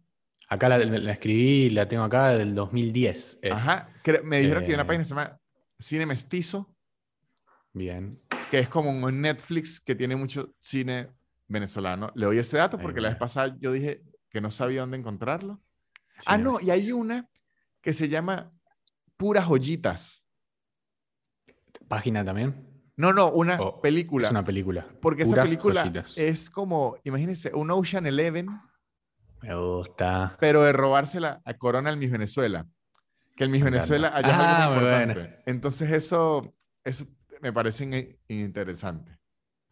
Acá 0.49 0.69
la, 0.69 0.79
la 0.79 1.13
escribí, 1.13 1.71
la 1.71 1.89
tengo 1.89 2.05
acá 2.05 2.29
del 2.29 2.55
2010. 2.55 3.39
es. 3.43 3.51
Ajá. 3.53 3.89
Me 4.23 4.41
dijeron 4.41 4.63
que 4.65 4.69
hay 4.69 4.75
una 4.75 4.83
Eh. 4.83 4.87
página 4.87 5.03
que 5.03 5.05
se 5.09 5.15
llama 5.15 5.41
Cine 5.81 6.05
Mestizo, 6.07 6.77
Bien. 7.73 8.21
que 8.51 8.59
es 8.61 8.69
como 8.69 8.91
un 8.91 9.21
Netflix 9.23 9.81
que 9.81 9.95
tiene 9.95 10.15
mucho 10.15 10.55
cine 10.59 11.09
venezolano. 11.49 12.13
Le 12.15 12.27
doy 12.27 12.39
ese 12.39 12.59
dato 12.59 12.79
porque 12.79 13.01
la 13.01 13.09
vez 13.09 13.19
pasada 13.19 13.57
yo 13.59 13.73
dije 13.73 14.03
que 14.31 14.41
no 14.43 14.51
sabía 14.51 14.83
dónde 14.83 14.99
encontrarlo. 14.99 15.61
Ah, 16.27 16.39
no, 16.39 16.61
y 16.61 16.71
hay 16.71 16.93
una 16.93 17.29
que 17.81 17.93
se 17.93 18.09
llama 18.09 18.53
Puras 19.17 19.47
Joyitas. 19.47 20.25
¿Página 21.89 22.25
también? 22.25 22.67
No, 22.97 23.13
no, 23.13 23.31
una 23.33 23.57
Oh, 23.61 23.81
película. 23.81 24.27
Es 24.29 24.31
una 24.31 24.45
película. 24.45 24.87
Porque 25.01 25.25
esa 25.25 25.43
película 25.43 25.83
joyitas. 25.83 26.13
es 26.17 26.49
como, 26.51 26.97
imagínense, 27.05 27.53
un 27.55 27.71
Ocean 27.71 28.07
Eleven, 28.07 28.47
Me 29.43 29.55
gusta. 29.57 30.37
pero 30.39 30.63
de 30.63 30.73
robársela 30.73 31.43
a 31.45 31.55
Corona 31.55 31.91
al 31.91 31.97
Miss 31.97 32.11
Venezuela. 32.11 32.67
Que 33.37 33.45
el 33.45 33.51
Miss 33.51 33.65
Venezuela 33.65 34.13
haya 34.15 34.29
Ah, 34.31 34.65
algo 34.67 34.81
muy 34.81 34.85
importante. 34.91 35.43
Entonces 35.47 35.91
eso, 35.91 36.55
eso 36.85 37.05
me 37.41 37.53
parece 37.53 37.85
in- 37.85 38.19
interesante. 38.29 39.19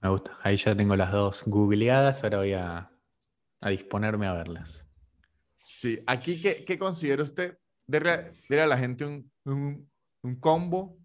Me 0.00 0.08
gusta. 0.08 0.36
Ahí 0.42 0.56
ya 0.56 0.74
tengo 0.74 0.96
las 0.96 1.12
dos 1.12 1.44
googleadas, 1.46 2.24
ahora 2.24 2.38
voy 2.38 2.54
a, 2.54 2.90
a 3.60 3.70
disponerme 3.70 4.26
a 4.26 4.32
verlas. 4.32 4.88
Sí, 5.82 5.98
aquí, 6.06 6.40
¿qué, 6.40 6.62
qué 6.64 6.78
considera 6.78 7.24
usted 7.24 7.58
dile, 7.88 8.62
a 8.62 8.66
la 8.68 8.78
gente 8.78 9.04
un, 9.04 9.28
un, 9.44 9.90
un, 10.22 10.36
combo 10.36 10.96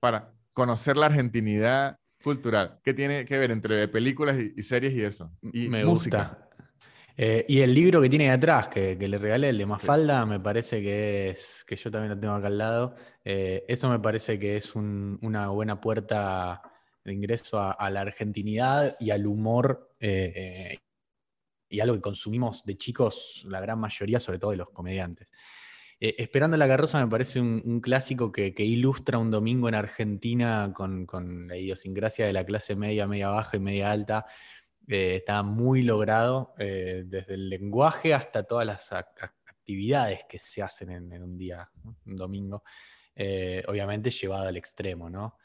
para 0.00 0.34
conocer 0.52 0.96
la 0.96 1.06
argentinidad 1.06 1.96
cultural. 2.24 2.80
¿Qué 2.82 2.92
tiene 2.92 3.24
que 3.24 3.38
ver 3.38 3.52
entre 3.52 3.86
películas 3.86 4.36
y, 4.36 4.60
series 4.64 4.94
y 4.94 5.02
eso? 5.02 5.30
Y 5.52 5.68
Me 5.68 5.84
música. 5.84 6.18
Gusta. 6.24 6.50
Eh, 7.16 7.46
y 7.48 7.60
el 7.60 7.72
libro 7.72 8.02
que 8.02 8.10
tiene 8.10 8.28
ahí 8.28 8.34
atrás, 8.34 8.66
que, 8.66 8.96
le 8.96 9.16
regalé, 9.16 9.50
el 9.50 9.58
de 9.58 9.66
Mafalda, 9.66 10.26
me 10.26 10.40
parece 10.40 10.82
que 10.82 11.28
es, 11.28 11.64
que 11.64 11.76
yo 11.76 11.92
también 11.92 12.10
lo 12.10 12.18
tengo 12.18 12.34
acá 12.34 12.48
al 12.48 12.58
lado, 12.58 12.96
eh, 13.24 13.64
eso 13.68 13.88
me 13.88 14.00
parece 14.00 14.40
que 14.40 14.56
es 14.56 14.74
una 14.74 15.50
buena 15.50 15.80
puerta 15.80 16.62
de 17.04 17.12
ingreso 17.12 17.60
a, 17.60 17.90
la 17.90 18.00
argentinidad 18.00 18.96
y 18.98 19.10
al 19.10 19.24
humor 19.24 19.94
eh, 20.00 20.78
y 21.76 21.80
algo 21.80 21.94
que 21.94 22.00
consumimos 22.00 22.64
de 22.64 22.76
chicos, 22.76 23.44
la 23.48 23.60
gran 23.60 23.78
mayoría, 23.78 24.20
sobre 24.20 24.38
todo 24.38 24.50
de 24.50 24.56
los 24.58 24.70
comediantes. 24.70 25.30
Esperando 25.98 26.58
la 26.58 26.68
carroza 26.68 27.02
me 27.02 27.10
parece 27.10 27.40
un, 27.40 27.80
clásico 27.80 28.30
que, 28.30 28.52
ilustra 28.58 29.16
un 29.16 29.30
domingo 29.30 29.66
en 29.68 29.74
Argentina 29.74 30.70
con, 30.74 31.06
con, 31.06 31.48
la 31.48 31.56
idiosincrasia 31.56 32.26
de 32.26 32.34
la 32.34 32.44
clase 32.44 32.76
media, 32.76 33.06
media 33.06 33.30
baja 33.30 33.56
y 33.56 33.60
media 33.60 33.90
alta, 33.90 34.26
eh, 34.88 35.16
está 35.16 35.42
muy 35.42 35.82
logrado, 35.82 36.54
eh, 36.58 37.02
desde 37.06 37.34
el 37.34 37.48
lenguaje 37.48 38.14
hasta 38.14 38.44
todas 38.44 38.64
las 38.66 38.92
actividades 38.92 40.24
que 40.28 40.38
se 40.38 40.62
hacen 40.62 40.90
en, 40.90 41.22
un 41.24 41.36
día, 41.36 41.68
un 42.04 42.16
domingo, 42.16 42.62
eh, 43.16 43.64
obviamente 43.66 44.10
llevado 44.10 44.46
al 44.46 44.56
extremo, 44.56 45.10
¿no? 45.10 45.38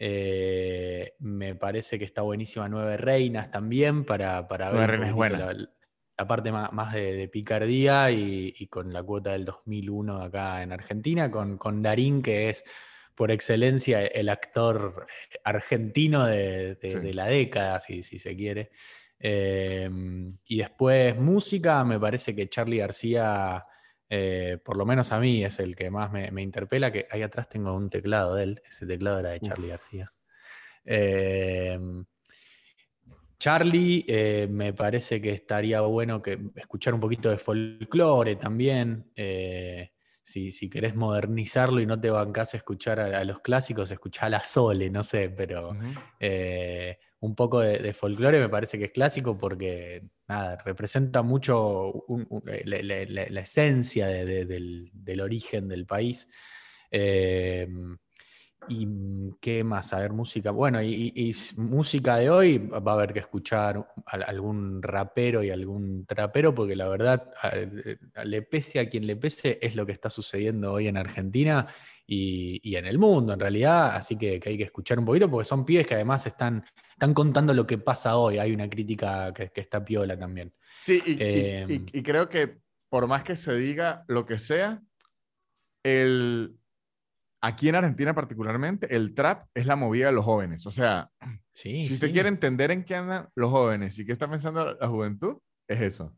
me 0.00 1.56
parece 1.56 1.98
que 1.98 2.04
está 2.04 2.22
buenísima 2.22 2.68
Nueve 2.68 2.96
Reinas 2.96 3.50
también 3.50 4.04
para, 4.04 4.46
para 4.46 4.70
ver 4.70 4.90
La, 5.00 5.68
parte 6.26 6.50
más, 6.50 6.92
de, 6.92 7.28
picardía 7.28 8.10
y, 8.10 8.66
con 8.68 8.92
la 8.92 9.02
cuota 9.02 9.32
del 9.32 9.44
2001 9.44 10.22
acá 10.22 10.62
en 10.62 10.72
Argentina, 10.72 11.30
con, 11.30 11.58
con 11.58 11.82
Darín, 11.82 12.22
que 12.22 12.50
es 12.50 12.64
por 13.14 13.30
excelencia 13.30 14.06
el 14.06 14.28
actor 14.28 15.06
argentino 15.44 16.24
de, 16.26 16.78
la 17.14 17.26
década, 17.26 17.80
si, 17.80 18.02
si 18.02 18.18
se 18.18 18.36
quiere. 18.36 18.70
Em, 19.20 20.38
y 20.46 20.58
después 20.58 21.16
música, 21.16 21.84
me 21.84 21.98
parece 21.98 22.34
que 22.36 22.48
Charlie 22.48 22.78
García, 22.78 23.66
eh, 24.08 24.58
por 24.64 24.76
lo 24.76 24.86
menos 24.86 25.10
a 25.12 25.18
mí, 25.18 25.44
es 25.44 25.58
el 25.58 25.74
que 25.74 25.90
más 25.90 26.12
me, 26.12 26.42
interpela, 26.42 26.92
que 26.92 27.06
ahí 27.10 27.22
atrás 27.22 27.48
tengo 27.48 27.74
un 27.74 27.90
teclado 27.90 28.36
de 28.36 28.44
él, 28.44 28.62
ese 28.66 28.86
teclado 28.86 29.18
era 29.18 29.30
de 29.30 29.40
Charlie 29.40 29.68
García. 29.68 30.06
Em, 30.84 32.04
Charlie, 33.38 34.04
eh, 34.08 34.48
me 34.50 34.72
parece 34.72 35.20
que 35.20 35.30
estaría 35.30 35.80
bueno 35.82 36.20
que 36.20 36.38
escuchar 36.56 36.94
un 36.94 37.00
poquito 37.00 37.30
de 37.30 37.38
folclore 37.38 38.36
también. 38.36 39.12
Eh, 39.14 39.92
si, 40.22 40.68
querés 40.68 40.94
modernizarlo 40.94 41.80
y 41.80 41.86
no 41.86 41.98
te 41.98 42.10
bancás 42.10 42.52
a 42.52 42.58
escuchar 42.58 43.00
a, 43.00 43.24
los 43.24 43.40
clásicos, 43.40 43.90
escuchá 43.90 44.26
a 44.26 44.28
la 44.28 44.44
Sole, 44.44 44.90
no 44.90 45.02
sé, 45.02 45.30
pero 45.30 45.74
eh, 46.20 46.98
un 47.20 47.34
poco 47.34 47.60
de, 47.60 47.94
folclore 47.94 48.38
me 48.38 48.50
parece 48.50 48.78
que 48.78 48.86
es 48.86 48.90
clásico 48.90 49.38
porque 49.38 50.02
nada, 50.26 50.58
representa 50.62 51.22
mucho 51.22 52.04
la, 52.44 53.40
esencia 53.40 54.08
del, 54.08 55.20
origen 55.22 55.68
del 55.68 55.86
país. 55.86 56.28
Eh, 58.62 58.64
¿Y 58.68 58.86
mm, 58.86 59.36
qué 59.40 59.64
más? 59.64 59.92
A 59.92 60.00
ver, 60.00 60.12
música. 60.12 60.50
Bueno, 60.50 60.82
y, 60.82 61.34
música 61.56 62.16
de 62.16 62.30
hoy 62.30 62.58
va 62.58 62.92
a 62.92 62.94
haber 62.94 63.12
que 63.12 63.20
escuchar 63.20 63.86
algún 64.06 64.82
rapero 64.82 65.42
y 65.42 65.50
algún 65.50 66.06
trapero, 66.06 66.54
porque 66.54 66.76
la 66.76 66.88
verdad, 66.88 67.30
le 68.24 68.42
pese 68.42 68.80
a 68.80 68.88
quien 68.88 69.06
le 69.06 69.16
pese, 69.16 69.58
es 69.62 69.76
lo 69.76 69.86
que 69.86 69.92
está 69.92 70.10
sucediendo 70.10 70.72
hoy 70.72 70.88
en 70.88 70.96
Argentina 70.96 71.66
y, 72.06 72.76
en 72.76 72.86
el 72.86 72.98
mundo, 72.98 73.32
en 73.32 73.40
realidad. 73.40 73.94
Así 73.94 74.16
que, 74.16 74.40
hay 74.44 74.58
que 74.58 74.64
escuchar 74.64 74.98
un 74.98 75.04
poquito, 75.04 75.30
porque 75.30 75.44
son 75.44 75.64
pibes 75.64 75.86
que 75.86 75.94
además 75.94 76.26
están, 76.26 76.64
están 76.90 77.14
contando 77.14 77.54
lo 77.54 77.66
que 77.66 77.78
pasa 77.78 78.16
hoy. 78.16 78.38
Hay 78.38 78.52
una 78.52 78.68
crítica 78.68 79.32
que, 79.32 79.50
está 79.54 79.84
piola 79.84 80.18
también. 80.18 80.52
Sí, 80.78 81.02
y 81.04 81.16
em, 81.20 81.86
creo 82.02 82.28
que 82.28 82.58
por 82.88 83.06
más 83.06 83.22
que 83.22 83.36
se 83.36 83.54
diga 83.54 84.04
lo 84.08 84.24
que 84.24 84.38
sea, 84.38 84.82
el 85.82 86.58
aquí 87.40 87.68
en 87.68 87.76
Argentina 87.76 88.14
particularmente, 88.14 88.94
el 88.94 89.14
trap 89.14 89.46
es 89.54 89.66
la 89.66 89.76
movida 89.76 90.06
de 90.06 90.12
los 90.12 90.24
jóvenes. 90.24 90.66
O 90.66 90.70
sea, 90.70 91.10
si 91.52 91.92
usted 91.92 92.12
quiere 92.12 92.28
entender 92.28 92.70
en 92.70 92.84
qué 92.84 92.96
andan 92.96 93.28
los 93.34 93.50
jóvenes 93.50 93.98
y 93.98 94.04
qué 94.04 94.12
está 94.12 94.28
pensando 94.28 94.74
la 94.74 94.88
juventud, 94.88 95.38
es 95.66 95.80
eso. 95.80 96.14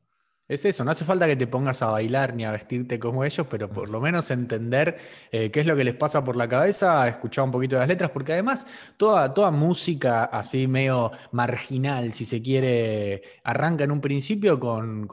Es 0.51 0.65
eso, 0.65 0.85
no 0.85 0.91
hace 0.91 1.05
falta 1.05 1.29
que 1.29 1.37
te 1.37 1.47
pongas 1.47 1.81
a 1.81 1.91
bailar 1.91 2.35
ni 2.35 2.45
a 2.45 2.51
vestirte 2.51 2.99
como 2.99 3.25
ellos, 3.25 3.47
pero 3.49 3.71
por 3.71 3.89
lo 3.89 4.01
menos 4.01 4.33
entender 4.33 4.99
eh, 5.31 5.53
qué 5.53 5.61
es 5.61 5.67
lo 5.67 5.77
que 5.77 5.85
les 5.85 5.95
pasa 5.95 6.25
por 6.25 6.35
la 6.35 6.49
cabeza, 6.49 7.07
escuchar 7.07 7.45
un 7.45 7.53
poquito 7.53 7.77
de 7.77 7.81
las 7.83 7.89
letras, 7.89 8.11
porque 8.11 8.33
además 8.33 8.67
toda, 8.97 9.33
toda 9.33 9.53
música 9.53 10.25
así 10.25 10.67
medio 10.67 11.13
marginal, 11.31 12.13
si 12.15 12.25
se 12.25 12.43
quiere, 12.43 13.23
arranca 13.45 13.85
en 13.85 13.93
un 13.93 14.01
principio 14.01 14.59
con, 14.59 15.07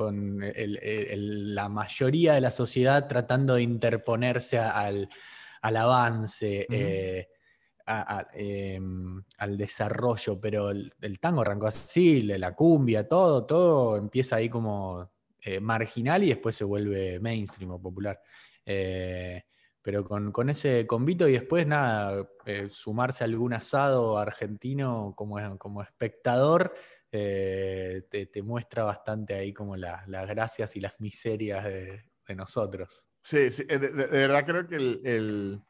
la 0.56 1.70
mayoría 1.70 2.34
de 2.34 2.42
la 2.42 2.50
sociedad 2.50 3.08
tratando 3.08 3.54
de 3.54 3.62
interponerse 3.62 4.58
al, 4.58 5.08
al 5.62 5.78
avance, 5.78 6.66
eh, 6.70 7.28
em, 8.34 9.24
al 9.38 9.58
desarrollo, 9.58 10.40
pero 10.40 10.72
el, 10.72 11.20
tango 11.20 11.42
arrancó 11.42 11.68
así, 11.68 12.22
la 12.24 12.54
cumbia, 12.54 13.08
todo, 13.08 13.46
todo 13.46 13.98
empieza 13.98 14.38
ahí 14.38 14.50
como 14.50 15.10
eh, 15.42 15.60
marginal 15.60 16.24
y 16.24 16.30
después 16.30 16.56
se 16.56 16.64
vuelve 16.64 17.20
mainstream 17.20 17.72
o 17.72 17.82
popular. 17.82 18.22
Eh, 18.66 19.44
pero 19.82 20.04
con, 20.04 20.50
ese 20.50 20.86
convito 20.86 21.30
y 21.30 21.34
después 21.34 21.66
nada, 21.66 22.28
sumarse 22.72 23.24
a 23.24 23.26
algún 23.26 23.54
asado 23.54 24.18
argentino 24.18 25.14
como, 25.16 25.38
como 25.58 25.82
espectador, 25.82 26.74
te, 27.10 28.42
muestra 28.44 28.84
bastante 28.84 29.34
ahí 29.34 29.54
como 29.54 29.78
las 29.78 30.06
gracias 30.28 30.76
y 30.76 30.82
las 30.82 31.00
miserias 31.00 31.64
de, 31.64 32.04
nosotros. 32.36 33.08
Sí, 33.28 33.52
sí 33.52 33.66
de, 33.66 33.78
verdad 33.78 34.46
creo 34.46 34.68
que 34.70 34.78
el, 34.78 35.62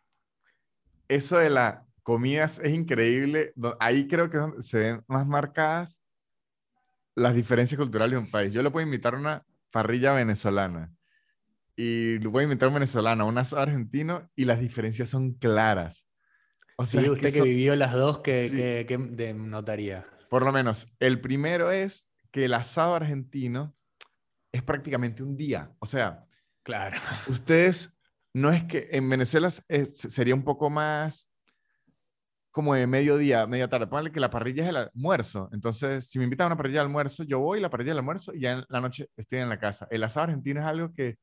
eso 1.08 1.40
de 1.40 1.50
la 1.50 1.88
comida 2.04 2.44
es 2.44 2.64
increíble. 2.64 3.52
Ahí 3.80 4.08
creo 4.08 4.30
que 4.30 4.62
se 4.62 4.78
ven 4.78 5.04
más 5.08 5.26
marcadas 5.26 6.00
las 7.16 7.34
diferencias 7.34 7.80
culturales 7.80 8.12
de 8.12 8.20
un 8.20 8.30
país. 8.30 8.54
Yo 8.54 8.62
le 8.62 8.70
puedo 8.70 8.86
invitar 8.86 9.16
a 9.16 9.18
una 9.18 9.44
parrilla 9.72 10.14
venezolana 10.14 10.94
y 11.76 12.20
le 12.20 12.40
a 12.40 12.44
invitar 12.44 12.68
a 12.68 12.70
un 12.70 12.76
venezolano, 12.76 13.28
un 13.28 13.40
argentino 13.40 14.30
y 14.36 14.46
las 14.46 14.60
diferencias 14.60 15.10
son 15.10 15.34
claras. 15.34 16.08
O 16.76 16.86
sea, 16.86 17.02
sí, 17.02 17.10
usted 17.10 17.34
que, 17.34 17.42
vivió 17.42 17.76
las 17.76 17.94
dos, 17.94 18.20
¿qué, 18.20 19.34
notaría? 19.36 20.06
Por 20.30 20.46
lo 20.46 20.52
menos, 20.52 20.88
el 21.00 21.22
primero 21.22 21.72
es 21.72 22.12
que 22.30 22.46
el 22.46 22.54
asado 22.54 22.94
argentino 22.94 23.74
es 24.52 24.62
prácticamente 24.62 25.24
un 25.24 25.36
día. 25.36 25.72
O 25.80 25.88
sea, 25.88 26.27
claro. 26.68 26.98
ustedes 27.28 27.90
no 28.34 28.52
es 28.52 28.64
que 28.66 28.90
en 28.92 29.10
Venezuela 29.10 29.50
sería 29.50 30.36
un 30.36 30.44
poco 30.44 30.70
más 30.70 31.28
como 32.52 32.74
de 32.74 32.88
mediodía, 32.88 33.46
media 33.48 33.68
tarde. 33.68 33.88
Póngale 33.88 34.12
que 34.12 34.20
la 34.20 34.30
parrilla 34.30 34.64
es 34.64 34.70
el 34.70 34.78
almuerzo. 34.78 35.50
Entonces, 35.54 36.10
si 36.10 36.18
me 36.18 36.26
invitan 36.26 36.46
a 36.46 36.48
una 36.48 36.58
parrilla 36.58 36.80
de 36.80 36.86
almuerzo, 36.88 37.24
yo 37.24 37.40
voy 37.40 37.60
a 37.60 37.62
la 37.62 37.70
parrilla 37.70 37.92
del 37.92 38.00
almuerzo 38.00 38.34
y 38.34 38.42
ya 38.42 38.54
en 38.54 38.66
la 38.68 38.82
noche 38.82 39.10
estoy 39.16 39.40
en 39.40 39.50
la 39.50 39.60
casa. 39.60 39.88
El 39.92 40.04
asado 40.04 40.26
argentino 40.26 40.62
es 40.62 40.66
algo 40.66 40.92
que 40.92 41.18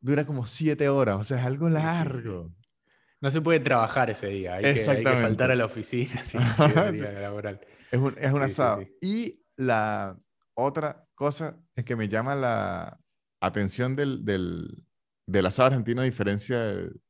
dura 0.00 0.24
como 0.24 0.46
siete 0.46 0.88
horas, 0.88 1.18
o 1.18 1.24
sea, 1.24 1.40
es 1.40 1.46
algo 1.46 1.68
largo. 1.68 2.52
No 3.22 3.30
se 3.30 3.40
puede 3.40 3.60
trabajar 3.60 4.10
ese 4.10 4.28
día, 4.28 4.56
hay, 4.56 4.74
que, 4.74 4.80
faltar 4.80 5.50
a 5.50 5.54
la 5.54 5.64
oficina. 5.64 6.22
laboral. 7.20 7.60
Es 7.90 7.98
un, 7.98 8.14
es 8.18 8.32
un 8.32 8.42
asado. 8.42 8.82
Y 9.00 9.42
la 9.56 10.14
otra 10.52 11.06
cosa 11.14 11.56
es 11.74 11.84
que 11.84 11.96
me 11.96 12.08
llama 12.08 12.34
la 12.34 12.99
atención 13.40 13.96
del, 13.96 14.24
del 15.26 15.46
asado 15.46 15.68
argentino, 15.68 16.02
a 16.02 16.04
diferencia 16.04 16.58
del 16.58 17.00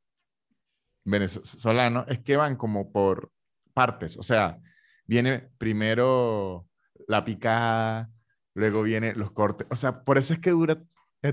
venezolano, 1.05 2.05
es 2.09 2.21
que 2.21 2.37
van 2.37 2.57
como 2.57 2.93
por 2.93 3.33
partes. 3.75 4.17
O 4.17 4.23
sea, 4.23 4.59
viene 5.07 5.51
primero 5.59 6.69
la 7.09 7.25
picada, 7.25 8.11
luego 8.55 8.83
viene 8.83 9.15
los 9.15 9.33
cortes. 9.33 9.67
O 9.71 9.77
sea, 9.77 10.05
por 10.05 10.19
eso 10.19 10.35
es 10.35 10.39
que 10.41 10.51
dura 10.51 10.83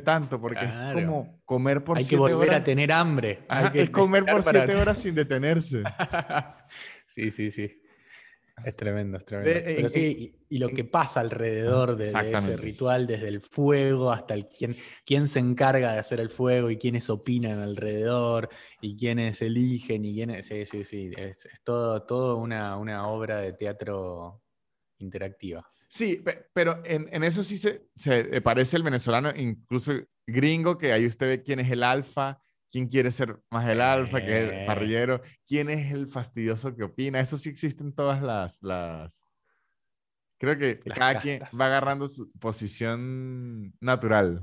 tanto, 0.04 0.42
porque 0.42 0.66
es 0.66 0.94
como 0.94 1.40
comer 1.46 1.84
por 1.84 2.02
siete 2.02 2.22
horas. 2.22 2.26
Hay 2.26 2.32
que 2.32 2.36
volver 2.36 2.56
a 2.56 2.64
tener 2.64 2.92
hambre. 2.92 3.46
es 3.74 3.90
comer 3.90 4.26
por 4.32 4.44
siete 4.44 4.76
horas 4.76 5.00
sin 5.00 5.16
detenerse. 5.16 5.84
sí, 7.08 7.32
sí, 7.32 7.52
sí. 7.52 7.82
Es 8.64 8.76
tremendo, 8.76 9.18
es 9.18 9.26
tremendo. 9.26 9.62
Pero 9.64 9.90
sí, 9.90 10.36
y, 10.50 10.58
lo 10.58 10.70
que 10.70 10.84
pasa 10.84 11.20
alrededor 11.20 11.96
de, 11.96 12.10
ese 12.10 12.58
ritual, 12.58 13.06
desde 13.06 13.28
el 13.28 13.40
fuego 13.40 14.12
hasta 14.12 14.34
el 14.34 14.48
quién, 14.48 14.76
quién 15.06 15.28
se 15.28 15.40
encarga 15.40 15.94
de 15.94 16.00
hacer 16.00 16.20
el 16.20 16.30
fuego 16.30 16.72
y 16.72 16.78
quiénes 16.78 17.10
opinan 17.10 17.60
alrededor 17.60 18.50
y 18.82 18.98
quiénes 18.98 19.42
eligen 19.44 20.06
y 20.06 20.16
quiénes. 20.16 20.48
Sí, 20.48 20.66
sí, 20.66 20.84
sí. 20.84 21.12
Es, 21.16 21.48
todo, 21.64 22.04
todo 22.04 22.38
una, 22.38 22.78
una, 22.78 23.08
obra 23.08 23.38
de 23.38 23.54
teatro 23.54 24.42
interactiva. 24.98 25.70
Sí, 25.88 26.24
pero 26.54 26.82
en, 26.84 27.08
en 27.12 27.24
eso 27.24 27.44
sí 27.44 27.58
se, 27.60 27.88
se, 27.94 28.42
parece 28.42 28.76
el 28.76 28.84
venezolano, 28.84 29.32
incluso 29.36 29.94
gringo, 30.26 30.78
que 30.78 30.92
ahí 30.92 31.06
usted 31.06 31.28
ve 31.28 31.44
quién 31.44 31.60
es 31.60 31.72
el 31.72 31.84
alfa, 31.84 32.42
quién 32.72 32.88
quiere 32.88 33.12
ser 33.12 33.40
más 33.50 33.68
el 33.68 33.82
alfa, 33.82 34.20
que 34.20 34.38
el 34.40 34.50
Eh. 34.50 34.64
parrillero, 34.66 35.22
quién 35.48 35.70
es 35.70 35.92
el 35.92 36.08
fastidioso 36.08 36.76
que 36.76 36.84
opina. 36.84 37.20
Eso 37.20 37.38
sí 37.38 37.50
existe 37.50 37.84
en 37.84 37.94
todas 37.94 38.22
las... 38.22 38.62
las... 38.62 39.26
Creo 40.40 40.58
que 40.58 40.80
Las 40.86 40.98
cada 40.98 41.20
quien 41.20 41.42
va 41.60 41.66
agarrando 41.66 42.08
su 42.08 42.32
posición 42.40 43.74
natural. 43.82 44.42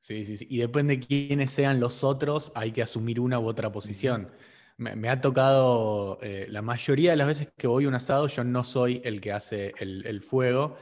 Sí, 0.00 0.24
sí, 0.24 0.36
sí. 0.36 0.46
Y 0.48 0.58
depende 0.58 0.96
de 0.96 1.06
quiénes 1.06 1.50
sean 1.50 1.78
los 1.80 2.04
otros, 2.04 2.52
hay 2.54 2.72
que 2.72 2.80
asumir 2.82 3.20
una 3.20 3.38
u 3.38 3.46
otra 3.46 3.70
posición. 3.70 4.30
Me, 4.78 4.94
me 4.94 5.08
ha 5.08 5.20
tocado, 5.20 6.18
eh, 6.22 6.46
la 6.48 6.62
mayoría 6.62 7.10
de 7.10 7.16
las 7.16 7.26
veces 7.26 7.52
que 7.56 7.66
voy 7.66 7.84
a 7.84 7.88
un 7.88 7.94
asado, 7.94 8.28
yo 8.28 8.44
no 8.44 8.62
soy 8.64 9.00
el 9.04 9.20
que 9.20 9.32
hace 9.32 9.72
el, 9.78 10.06
el 10.06 10.22
fuego, 10.22 10.76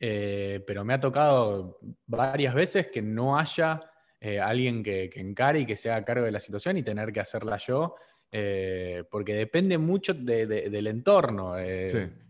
eh, 0.00 0.62
pero 0.66 0.84
me 0.84 0.94
ha 0.94 1.00
tocado 1.00 1.78
varias 2.06 2.54
veces 2.54 2.86
que 2.86 3.02
no 3.02 3.36
haya 3.38 3.87
eh, 4.20 4.40
alguien 4.40 4.82
que, 4.82 5.08
que 5.10 5.20
encare 5.20 5.60
y 5.60 5.66
que 5.66 5.76
se 5.76 5.90
haga 5.90 6.04
cargo 6.04 6.24
de 6.24 6.32
la 6.32 6.40
situación 6.40 6.76
y 6.76 6.82
tener 6.82 7.12
que 7.12 7.20
hacerla 7.20 7.58
yo, 7.58 7.94
eh, 8.32 9.04
porque 9.10 9.34
depende 9.34 9.78
mucho 9.78 10.12
de- 10.14 10.46
de- 10.46 10.70
del 10.70 10.86
entorno. 10.88 11.56
eh, 11.58 11.88
Sí. 11.90 12.24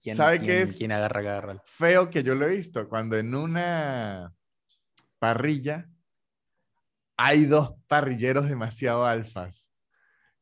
quién, 0.00 0.16
¿Sabe 0.16 0.38
qué 0.38 0.44
quién- 0.46 0.62
es? 0.62 0.76
quién 0.78 0.92
agarra, 0.92 1.20
agarra. 1.20 1.62
Feo 1.64 2.10
que 2.10 2.22
yo 2.22 2.34
lo 2.34 2.46
he 2.46 2.56
visto, 2.56 2.88
cuando 2.88 3.16
en 3.16 3.34
una 3.34 4.34
parrilla 5.18 5.88
hay 7.16 7.46
dos 7.46 7.72
parrilleros 7.86 8.48
demasiado 8.48 9.06
alfas. 9.06 9.72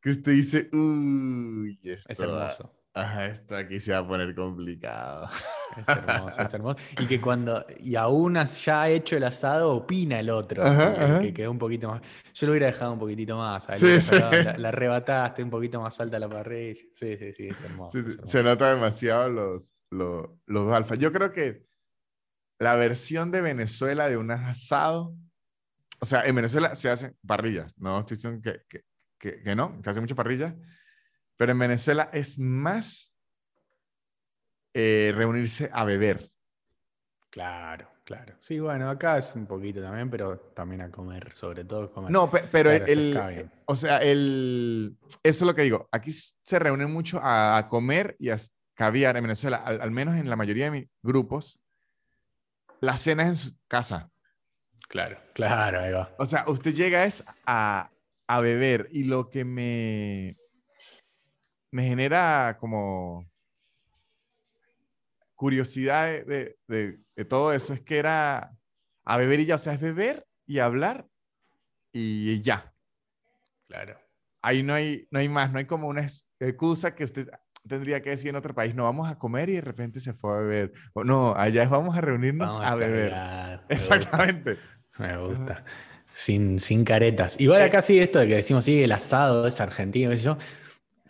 Que 0.00 0.10
usted 0.10 0.32
dice, 0.32 0.68
uy, 0.72 1.78
esto, 1.84 2.12
Es 2.12 2.20
va- 2.20 2.24
hermoso. 2.24 2.74
ajá, 2.92 3.26
esto 3.26 3.56
aquí 3.56 3.80
se 3.80 3.92
va 3.92 3.98
a 4.00 4.06
poner 4.08 4.34
complicado. 4.34 5.28
Es 5.76 5.88
hermoso, 5.88 6.42
es 6.42 6.54
hermoso. 6.54 6.76
Y 6.98 7.06
que 7.06 7.20
cuando, 7.20 7.64
y 7.80 7.96
aún 7.96 8.34
ya 8.34 8.82
ha 8.82 8.88
hecho 8.88 9.16
el 9.16 9.24
asado, 9.24 9.72
opina 9.72 10.20
el 10.20 10.30
otro. 10.30 10.62
Ajá, 10.62 10.94
que, 10.94 11.00
ajá. 11.00 11.20
que 11.20 11.34
quedó 11.34 11.50
un 11.50 11.58
poquito 11.58 11.88
más. 11.88 12.02
Yo 12.34 12.46
lo 12.46 12.52
hubiera 12.52 12.66
dejado 12.66 12.92
un 12.92 12.98
poquitito 12.98 13.36
más. 13.36 13.66
Sí, 13.74 14.00
sí. 14.00 14.14
La, 14.14 14.56
la 14.58 14.68
arrebataste 14.68 15.42
un 15.42 15.50
poquito 15.50 15.80
más 15.80 15.98
alta 16.00 16.18
la 16.18 16.28
parrilla. 16.28 16.80
Sí, 16.92 17.16
sí, 17.16 17.32
sí, 17.32 17.48
es 17.48 17.62
hermoso. 17.62 17.98
Es 17.98 18.04
hermoso. 18.04 18.26
se 18.26 18.42
nota 18.42 18.70
demasiado 18.74 19.28
los, 19.28 19.74
los, 19.90 20.28
los 20.46 20.66
dos 20.66 20.74
alfas. 20.74 20.98
Yo 20.98 21.12
creo 21.12 21.32
que 21.32 21.64
la 22.58 22.76
versión 22.76 23.30
de 23.30 23.40
Venezuela 23.40 24.08
de 24.08 24.16
un 24.16 24.30
asado, 24.30 25.14
o 26.00 26.06
sea, 26.06 26.24
en 26.24 26.34
Venezuela 26.34 26.74
se 26.74 26.90
hacen 26.90 27.16
parrillas, 27.26 27.76
no 27.78 28.00
estoy 28.00 28.16
diciendo 28.16 28.40
que, 28.42 28.62
que, 28.68 28.84
que, 29.18 29.42
que 29.42 29.54
no, 29.54 29.80
que 29.82 29.90
hacen 29.90 30.02
muchas 30.02 30.16
parrillas, 30.16 30.54
pero 31.36 31.52
en 31.52 31.58
Venezuela 31.58 32.10
es 32.12 32.38
más 32.38 33.13
eh, 34.74 35.12
reunirse 35.14 35.70
a 35.72 35.84
beber. 35.84 36.30
Claro, 37.30 37.88
claro. 38.04 38.34
Sí, 38.40 38.60
bueno, 38.60 38.88
acá 38.88 39.18
es 39.18 39.34
un 39.34 39.46
poquito 39.46 39.82
también, 39.82 40.08
pero 40.10 40.38
también 40.54 40.82
a 40.82 40.90
comer, 40.90 41.32
sobre 41.32 41.64
todo 41.64 41.90
comer. 41.92 42.12
No, 42.12 42.30
pe- 42.30 42.44
pero 42.52 42.70
Claro, 42.70 42.86
se 42.86 42.92
el, 42.92 43.50
o 43.66 43.74
sea, 43.74 43.98
el, 43.98 44.96
eso 45.22 45.44
es 45.44 45.46
lo 45.46 45.54
que 45.54 45.62
digo. 45.62 45.88
Aquí 45.90 46.12
se 46.12 46.58
reúnen 46.58 46.90
mucho 46.92 47.18
a, 47.20 47.56
a 47.56 47.68
comer 47.68 48.14
y 48.18 48.30
a 48.30 48.36
caviar 48.74 49.16
en 49.16 49.24
Venezuela, 49.24 49.56
al, 49.56 49.80
al 49.80 49.90
menos 49.90 50.16
en 50.16 50.28
la 50.28 50.36
mayoría 50.36 50.66
de 50.66 50.70
mis 50.70 50.88
grupos. 51.02 51.58
La 52.80 52.96
cena 52.98 53.24
es 53.24 53.28
en 53.30 53.36
su 53.36 53.56
casa. 53.66 54.10
Claro, 54.88 55.18
claro, 55.32 55.80
ahí 55.80 55.90
va. 55.92 56.14
O 56.18 56.26
sea, 56.26 56.44
usted 56.46 56.72
llega 56.74 57.04
es 57.04 57.24
a, 57.46 57.90
a 58.28 58.40
beber 58.40 58.88
y 58.92 59.04
lo 59.04 59.30
que 59.30 59.44
me, 59.44 60.36
me 61.72 61.82
genera 61.84 62.56
como 62.60 63.26
curiosidad 65.44 66.06
de, 66.06 66.24
de- 66.24 66.56
de- 66.68 66.98
de 67.16 67.24
todo 67.26 67.52
eso 67.52 67.74
es 67.74 67.82
que 67.82 67.98
era 67.98 68.50
a 69.04 69.16
beber 69.18 69.40
y 69.40 69.44
ya, 69.44 69.56
o 69.56 69.58
sea, 69.58 69.74
es 69.74 69.80
beber 69.80 70.24
y 70.46 70.58
hablar 70.60 71.06
y 71.92 72.40
ya. 72.40 72.72
Claro. 73.68 73.98
ahí 74.40 74.62
no 74.62 74.72
hay, 74.72 75.06
no 75.10 75.18
hay 75.18 75.28
más, 75.28 75.52
no 75.52 75.58
hay 75.58 75.66
como 75.66 75.86
una 75.88 76.00
ex- 76.02 76.26
excusa 76.40 76.94
que 76.94 77.04
usted 77.04 77.28
tendría 77.68 78.00
que 78.02 78.08
decir 78.10 78.30
en 78.30 78.36
otro 78.36 78.54
país, 78.54 78.74
no 78.74 78.84
vamos 78.84 79.10
a 79.10 79.18
comer 79.18 79.50
y 79.50 79.54
de 79.56 79.60
repente 79.60 80.00
se 80.00 80.14
fue 80.14 80.32
a 80.32 80.40
beber. 80.40 80.72
O 80.94 81.04
no, 81.04 81.34
allá 81.36 81.62
es 81.62 81.68
vamos 81.70 81.94
a 81.94 82.00
reunirnos 82.00 82.50
Vamos 82.50 82.66
a, 82.66 82.74
beber. 82.76 83.10
gusta. 83.10 83.64
Exactamente. 83.68 84.58
Me 84.98 85.18
gusta. 85.18 85.62
Sin, 86.14 86.58
sin 86.58 86.84
caretas. 86.86 87.38
Igual 87.38 87.60
Eh. 87.60 87.64
acá 87.64 87.82
sí 87.82 87.98
esto 87.98 88.18
de 88.18 88.28
que 88.28 88.36
decimos, 88.36 88.64
sí, 88.64 88.82
el 88.82 88.92
asado 88.92 89.46
es 89.46 89.60
argentino, 89.60 90.10
sé 90.12 90.18
yo. 90.18 90.38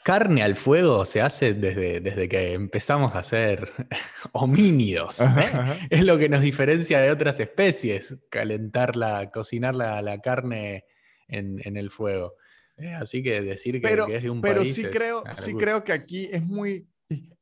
Carne 0.04 0.42
al 0.42 0.54
fuego 0.56 1.06
se 1.06 1.22
hace 1.22 1.54
desde, 1.54 2.00
desde 2.00 2.28
que 2.28 2.52
empezamos 2.52 3.14
a 3.14 3.24
ser 3.24 3.72
homínidos. 4.32 5.22
Ajá, 5.22 5.40
ajá. 5.40 5.76
Es 5.88 6.04
lo 6.04 6.18
que 6.18 6.28
nos 6.28 6.42
diferencia 6.42 7.00
de 7.00 7.10
otras 7.10 7.40
especies, 7.40 8.14
calentar 8.28 8.96
la, 8.96 9.30
cocinar 9.30 9.74
la, 9.74 10.02
la 10.02 10.20
carne 10.20 10.84
en, 11.26 11.58
en 11.64 11.78
el 11.78 11.90
fuego. 11.90 12.34
Eh, 12.76 12.92
así 12.92 13.22
que 13.22 13.40
decir 13.40 13.80
que, 13.80 13.88
Pero, 13.88 14.06
que 14.06 14.16
es 14.16 14.22
de 14.22 14.30
un 14.30 14.42
pero 14.42 14.56
país 14.56 14.74
sí 14.74 14.82
es 14.82 14.88
creo, 14.88 15.24
sí 15.32 15.54
creo 15.54 15.84
que 15.84 15.92
aquí 15.92 16.28
es 16.30 16.42
muy 16.42 16.86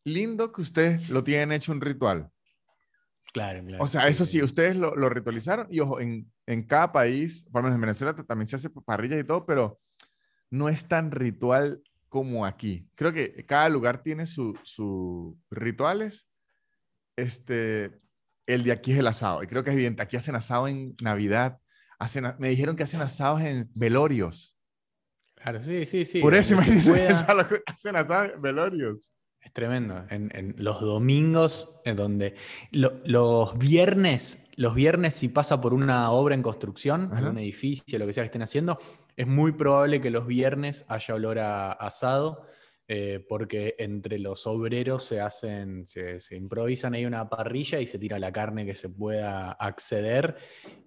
lindo 0.04 0.52
que 0.52 0.60
ustedes 0.60 1.10
lo 1.10 1.24
tienen 1.24 1.50
hecho 1.50 1.72
un 1.72 1.80
ritual. 1.80 2.30
Claro, 3.32 3.64
claro. 3.64 3.82
O 3.82 3.88
sea, 3.88 4.06
eso 4.06 4.24
sí, 4.24 4.40
ustedes 4.40 4.76
lo, 4.76 4.94
lo 4.94 5.08
ritualizaron 5.08 5.66
y 5.68 5.80
ojo, 5.80 6.00
en, 6.00 6.30
en 6.46 6.62
cada 6.64 6.92
país, 6.92 7.44
por 7.50 7.62
lo 7.62 7.64
menos 7.64 7.76
en 7.76 7.80
Venezuela 7.80 8.14
también 8.14 8.46
se 8.46 8.56
hace 8.56 8.70
parrillas 8.70 9.18
y 9.18 9.24
todo, 9.24 9.46
pero 9.46 9.80
no 10.50 10.68
es 10.68 10.86
tan 10.86 11.10
ritual 11.10 11.82
como 12.12 12.44
aquí. 12.44 12.86
Creo 12.94 13.10
que 13.10 13.46
cada 13.46 13.70
lugar 13.70 14.02
tiene 14.02 14.26
sus 14.26 14.58
su 14.64 15.38
rituales. 15.50 16.28
Este, 17.16 17.92
el 18.46 18.64
de 18.64 18.72
aquí 18.72 18.92
es 18.92 18.98
el 18.98 19.06
asado, 19.06 19.42
y 19.42 19.46
creo 19.46 19.64
que 19.64 19.70
es 19.70 19.74
evidente. 19.74 20.02
Aquí 20.02 20.18
hacen 20.18 20.34
asado 20.34 20.68
en 20.68 20.94
Navidad. 21.02 21.58
Hacen, 21.98 22.26
me 22.38 22.50
dijeron 22.50 22.76
que 22.76 22.82
hacen 22.82 23.00
asados 23.00 23.40
en 23.40 23.70
velorios. 23.74 24.54
Claro, 25.36 25.62
sí, 25.62 25.86
sí, 25.86 26.04
sí. 26.04 26.20
Por 26.20 26.34
eso 26.34 26.48
se 26.48 26.54
imagínense, 26.54 27.08
hacen 27.66 27.96
asado 27.96 28.24
en 28.34 28.42
velorios. 28.42 29.10
Es 29.40 29.52
tremendo. 29.54 30.04
En, 30.10 30.30
en 30.36 30.54
los 30.58 30.82
domingos, 30.82 31.80
en 31.86 31.96
donde 31.96 32.34
lo- 32.72 33.00
los 33.06 33.56
viernes, 33.58 34.38
los 34.56 34.74
viernes 34.74 35.14
si 35.14 35.28
pasa 35.30 35.62
por 35.62 35.72
una 35.72 36.10
obra 36.10 36.34
en 36.34 36.42
construcción, 36.42 37.04
Ajá. 37.10 37.18
algún 37.18 37.38
edificio, 37.38 37.98
lo 37.98 38.06
que 38.06 38.12
sea 38.12 38.22
que 38.22 38.26
estén 38.26 38.42
haciendo, 38.42 38.78
es 39.16 39.26
muy 39.26 39.52
probable 39.52 40.00
que 40.00 40.10
los 40.10 40.26
viernes 40.26 40.84
haya 40.88 41.14
olor 41.14 41.38
a 41.38 41.72
asado, 41.72 42.44
eh, 42.88 43.24
porque 43.28 43.74
entre 43.78 44.18
los 44.18 44.46
obreros 44.46 45.04
se 45.04 45.20
hacen, 45.20 45.86
se, 45.86 46.18
se 46.20 46.36
improvisan 46.36 46.94
ahí 46.94 47.06
una 47.06 47.28
parrilla 47.28 47.80
y 47.80 47.86
se 47.86 47.98
tira 47.98 48.18
la 48.18 48.32
carne 48.32 48.66
que 48.66 48.74
se 48.74 48.88
pueda 48.88 49.52
acceder, 49.52 50.36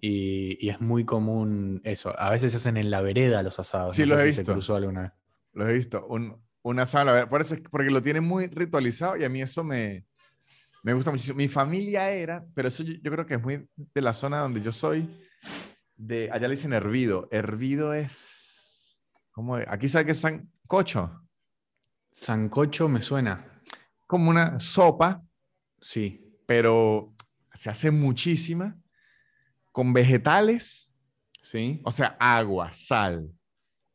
y, 0.01 0.57
y 0.63 0.69
es 0.69 0.79
muy 0.81 1.05
común 1.05 1.81
eso. 1.83 2.13
A 2.19 2.29
veces 2.29 2.51
se 2.51 2.57
hacen 2.57 2.77
en 2.77 2.91
la 2.91 3.01
vereda 3.01 3.41
los 3.43 3.59
asados. 3.59 3.95
Sí, 3.95 4.03
no 4.03 4.09
los 4.09 4.21
sé 4.21 4.27
he 4.27 4.31
si 4.31 4.35
se 4.35 4.41
visto. 4.41 4.53
cruzó 4.53 4.75
alguna 4.75 5.01
vez. 5.03 5.11
Lo 5.53 5.69
he 5.69 5.73
visto. 5.73 6.05
Un, 6.07 6.35
un 6.63 6.79
asado, 6.79 7.05
la 7.05 7.29
por 7.29 7.41
eso 7.41 7.53
es 7.55 7.61
que- 7.61 7.69
porque 7.69 7.89
lo 7.89 8.03
tienen 8.03 8.23
muy 8.23 8.47
ritualizado 8.47 9.15
y 9.17 9.23
a 9.23 9.29
mí 9.29 9.41
eso 9.41 9.63
me, 9.63 10.05
me 10.83 10.93
gusta 10.93 11.09
muchísimo. 11.11 11.37
Mi 11.37 11.47
familia 11.47 12.11
era, 12.11 12.45
pero 12.53 12.67
eso 12.67 12.83
yo, 12.83 12.93
yo 13.01 13.11
creo 13.11 13.25
que 13.25 13.35
es 13.35 13.41
muy 13.41 13.67
de 13.93 14.01
la 14.01 14.13
zona 14.13 14.39
donde 14.39 14.61
yo 14.61 14.71
soy, 14.71 15.09
de 15.97 16.29
allá 16.31 16.47
le 16.47 16.55
dicen 16.55 16.73
hervido. 16.73 17.27
Hervido 17.31 17.93
es, 17.93 18.99
¿cómo 19.31 19.57
es? 19.57 19.65
Aquí 19.69 19.89
sabe 19.89 20.05
que 20.05 20.11
es 20.11 20.19
sancocho, 20.19 21.21
Sancocho 22.11 22.87
me 22.87 23.01
suena. 23.01 23.61
como 24.07 24.29
una 24.29 24.59
sopa, 24.59 25.21
Sí, 25.81 26.25
pero 26.47 27.13
se 27.53 27.69
hace 27.69 27.91
muchísima, 27.91 28.75
con 29.71 29.93
vegetales, 29.93 30.91
sí. 31.41 31.79
o 31.83 31.91
sea, 31.91 32.15
agua, 32.19 32.71
sal, 32.73 33.31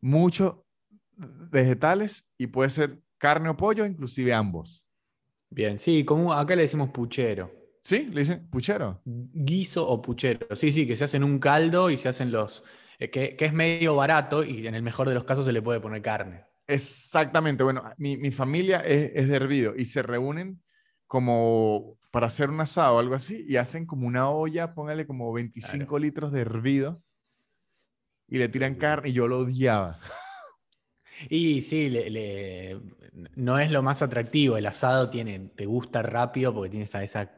mucho 0.01 0.65
vegetales 1.17 2.27
y 2.39 2.47
puede 2.47 2.71
ser 2.71 3.03
carne 3.19 3.49
o 3.49 3.57
pollo, 3.57 3.85
inclusive 3.85 4.33
ambos. 4.33 4.87
Bien, 5.49 5.79
sí, 5.79 6.05
como 6.05 6.33
acá 6.33 6.55
le 6.55 6.63
decimos 6.63 6.91
puchero. 6.91 7.51
¿Sí? 7.83 8.07
Le 8.13 8.21
dicen 8.21 8.49
puchero. 8.51 9.01
Guiso 9.05 9.89
o 9.89 10.03
puchero. 10.03 10.47
Sí, 10.55 10.73
sí, 10.73 10.87
que 10.87 10.97
se 10.97 11.05
hacen 11.05 11.25
un 11.25 11.39
caldo 11.39 11.91
y 11.91 11.97
se 11.97 12.09
hacen 12.09 12.31
los. 12.31 12.63
eh, 12.99 13.11
que, 13.11 13.37
que 13.37 13.47
es 13.47 13.53
medio 13.53 13.97
barato 13.97 14.45
y 14.45 14.67
en 14.67 14.75
el 14.75 14.83
mejor 14.83 15.09
de 15.09 15.15
los 15.15 15.25
casos 15.25 15.45
se 15.47 15.53
le 15.53 15.63
puede 15.63 15.81
poner 15.81 16.03
carne. 16.03 16.45
Exactamente. 16.67 17.65
Bueno, 17.65 17.83
mi, 17.97 18.17
mi 18.17 18.31
familia 18.31 18.81
es, 18.81 19.13
es 19.15 19.29
de 19.29 19.37
hervido 19.37 19.75
y 19.77 19.87
se 19.87 20.03
reúnen 20.03 20.63
como 21.07 21.99
para 22.13 22.27
hacer 22.27 22.51
un 22.51 22.61
asado 22.61 22.97
o 22.97 22.99
algo 23.01 23.15
así 23.15 23.45
y 23.49 23.57
hacen 23.57 23.87
como 23.87 24.07
una 24.07 24.29
olla, 24.31 24.75
póngale 24.75 25.07
como 25.07 25.33
25 25.33 25.87
Claro. 25.87 25.99
litros 25.99 26.33
de 26.33 26.41
hervido 26.43 27.03
y 28.29 28.39
le 28.39 28.49
tiran 28.49 28.75
carne 28.77 29.09
y 29.09 29.13
yo 29.13 29.27
lo 29.27 29.41
odiaba. 29.41 29.99
Y 31.29 31.63
sí, 31.63 31.91
le- 31.91 32.09
le- 32.11 32.81
no 33.37 33.59
es 33.59 33.71
lo 33.71 33.83
más 33.83 34.03
atractivo. 34.03 34.57
El 34.57 34.67
asado 34.67 35.11
tiene, 35.11 35.39
te 35.57 35.67
gusta 35.67 36.03
rápido 36.03 36.55
porque 36.55 36.71
tiene 36.71 36.85
esa, 36.85 37.03
esa 37.05 37.31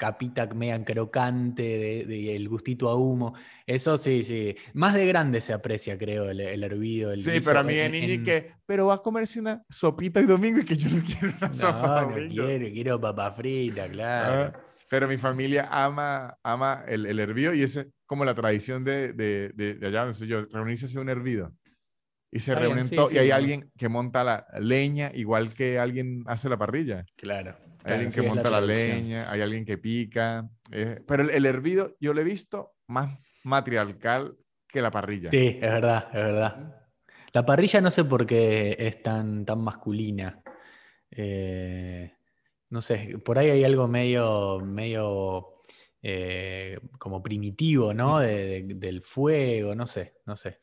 capita 0.00 0.46
media 0.54 0.82
crocante, 0.82 1.62
de, 1.62 2.04
de- 2.06 2.34
el 2.34 2.48
gustito 2.48 2.88
a 2.88 2.94
humo. 2.96 3.34
Eso 3.66 3.98
sí, 3.98 4.24
sí. 4.24 4.56
Más 4.72 4.94
de 4.94 5.06
grande 5.06 5.42
se 5.42 5.52
aprecia, 5.52 5.98
creo, 5.98 6.30
el, 6.30 6.40
el 6.40 6.64
hervido. 6.64 7.12
El 7.12 7.22
Sí, 7.22 7.32
guiso. 7.32 7.50
pero 7.50 7.60
a 7.60 7.62
mí 7.62 7.74
de 7.74 7.98
y 7.98 8.12
en- 8.14 8.24
que, 8.24 8.50
pero 8.64 8.86
va 8.86 8.94
a 8.94 9.02
comerse 9.02 9.38
una 9.38 9.62
sopita 9.68 10.20
hoy 10.20 10.26
domingo 10.26 10.58
y 10.60 10.64
que 10.64 10.74
yo 10.74 10.88
no 10.88 11.04
quiero 11.04 11.34
una 11.38 11.52
sopa 11.52 12.00
No, 12.00 12.00
no 12.08 12.16
domingo. 12.16 12.46
quiero, 12.46 12.72
quiero 12.72 12.98
papa 13.00 13.30
frita, 13.32 13.88
claro. 13.92 14.52
Ah, 14.56 14.60
Pero 14.88 15.06
mi 15.06 15.18
familia 15.18 15.68
ama, 15.70 16.38
ama 16.42 16.82
el, 16.88 17.04
el 17.04 17.18
hervido 17.20 17.52
y 17.52 17.62
es 17.62 17.78
como 18.06 18.24
la 18.24 18.34
tradición 18.34 18.82
de, 18.84 19.12
de, 19.12 19.50
de, 19.54 19.86
allá 19.86 20.00
donde 20.00 20.14
soy 20.14 20.28
yo, 20.28 20.40
reunirse 20.46 20.86
a 20.86 20.88
hacer 20.88 21.00
un 21.02 21.10
hervido. 21.10 21.52
Y 22.32 22.40
se 22.40 22.54
reúnen 22.54 22.88
todos, 22.88 23.12
y 23.12 23.18
hay 23.18 23.32
alguien 23.32 23.70
que 23.76 23.88
monta 23.90 24.24
la 24.24 24.46
leña, 24.58 25.10
igual 25.14 25.52
que 25.52 25.78
alguien 25.78 26.22
hace 26.26 26.48
la 26.48 26.56
parrilla. 26.56 27.04
Claro. 27.16 27.69
Hay 27.84 27.94
alguien 27.94 28.12
que 28.12 28.22
monta 28.22 28.50
la, 28.50 28.60
leña, 28.60 29.30
hay 29.30 29.40
alguien 29.40 29.64
que 29.64 29.78
pica. 29.78 30.48
Eh, 30.70 31.00
pero 31.06 31.22
el, 31.22 31.30
el, 31.30 31.46
hervido 31.46 31.96
yo 32.00 32.12
lo 32.12 32.20
he 32.20 32.24
visto 32.24 32.74
más 32.86 33.18
matriarcal 33.44 34.36
que 34.68 34.82
la 34.82 34.90
parrilla. 34.90 35.30
Sí, 35.30 35.58
es 35.60 35.72
verdad, 35.72 36.08
es 36.08 36.14
verdad. 36.14 36.80
La 37.32 37.46
parrilla 37.46 37.80
no 37.80 37.90
sé 37.90 38.04
por 38.04 38.26
qué 38.26 38.76
es 38.78 39.02
tan, 39.02 39.44
tan 39.44 39.60
masculina. 39.60 40.42
Eh, 41.10 42.12
no 42.70 42.82
sé, 42.82 43.18
por 43.24 43.38
ahí 43.38 43.50
hay 43.50 43.64
algo 43.64 43.88
medio, 43.88 44.60
medio 44.60 45.62
eh, 46.02 46.78
como 46.98 47.22
primitivo, 47.22 47.94
¿no? 47.94 48.20
del 48.20 49.02
fuego, 49.02 49.74
no 49.74 49.86
sé, 49.86 50.16
no 50.26 50.36
sé. 50.36 50.60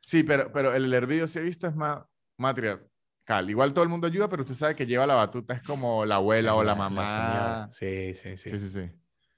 Sí, 0.00 0.22
pero, 0.22 0.52
pero 0.52 0.74
el 0.74 0.92
hervido, 0.92 1.26
si 1.26 1.38
he 1.38 1.42
visto, 1.42 1.66
es 1.66 1.74
más 1.74 2.02
matriarcal. 2.38 2.88
Igual 3.48 3.72
todo 3.72 3.82
el 3.82 3.90
mundo 3.90 4.06
ayuda, 4.06 4.28
pero 4.28 4.42
usted 4.42 4.54
sabe 4.54 4.76
que 4.76 4.86
lleva 4.86 5.06
la 5.06 5.14
batuta, 5.14 5.54
es 5.54 5.62
como 5.62 6.04
la 6.04 6.16
abuela 6.16 6.54
o 6.54 6.62
la 6.62 6.74
mamá. 6.74 7.68
sí, 7.72 8.14
sí, 8.14 8.36
sí. 8.36 8.50
Sí, 8.50 8.58
sí, 8.58 8.70
sí. 8.70 8.90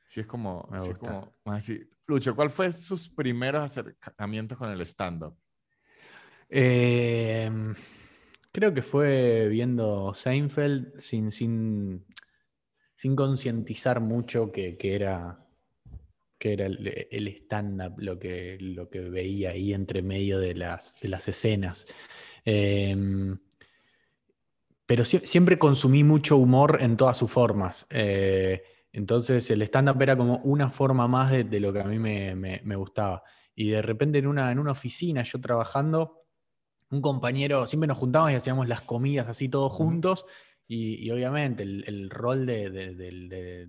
Sí, 0.07 0.21
es 0.21 0.27
como, 0.27 0.69
sí 0.81 0.91
es 0.91 0.99
como 0.99 1.35
más 1.45 1.65
así. 1.65 1.81
Lucho, 2.07 2.35
¿cuál 2.35 2.51
fue 2.51 2.73
sus 2.73 3.11
primeros 3.11 3.63
acercamientos 3.63 4.57
con 4.57 4.71
el 4.71 4.81
stand-up? 4.83 5.37
Em, 6.49 7.75
creo 8.51 8.73
que 8.73 8.83
fue 8.83 9.49
viendo 9.49 10.15
Seinfeld 10.15 10.99
sin, 10.99 11.31
sin, 11.31 12.07
sin 12.95 13.15
concientizar 13.15 14.01
mucho 14.01 14.51
que, 14.51 14.79
era, 14.81 15.47
que 16.39 16.55
era 16.55 16.67
el, 16.67 17.29
stand-up 17.29 17.95
lo 17.99 18.19
que, 18.19 18.57
lo 18.61 18.89
que 18.89 19.01
veía 19.01 19.51
ahí 19.51 19.75
entre 19.75 20.01
medio 20.01 20.39
de 20.39 20.55
las, 20.55 20.99
de 21.01 21.09
las 21.09 21.29
escenas. 21.29 21.87
Em, 22.45 23.39
pero 24.89 25.05
siempre 25.05 25.59
consumí 25.59 26.03
mucho 26.03 26.39
humor 26.39 26.79
en 26.81 26.97
todas 26.97 27.19
sus 27.19 27.31
formas. 27.31 27.87
Eh, 27.91 28.63
entonces 28.91 29.51
el 29.51 29.61
stand-up 29.61 30.01
era 30.01 30.17
como 30.17 30.39
una 30.39 30.71
forma 30.71 31.07
más 31.07 31.31
de, 31.31 31.61
lo 31.61 31.75
que 31.75 31.81
a 31.81 31.85
mí 31.85 31.99
me, 31.99 32.77
gustaba. 32.77 33.23
Y 33.55 33.69
de 33.69 33.83
repente 33.83 34.19
en 34.19 34.27
una, 34.27 34.51
en 34.51 34.59
una 34.59 34.73
oficina, 34.73 35.23
yo 35.25 35.43
trabajando, 35.43 36.23
un 36.89 37.03
compañero, 37.03 37.67
siempre 37.67 37.87
nos 37.87 37.99
juntábamos 37.99 38.33
y 38.33 38.37
hacíamos 38.37 38.67
las 38.67 38.81
comidas 38.81 39.29
así 39.29 39.51
todos 39.51 39.75
juntos. 39.75 40.25
Y, 40.67 41.11
obviamente 41.11 41.65
el, 41.65 42.09
rol 42.09 42.47
de, 42.47 43.69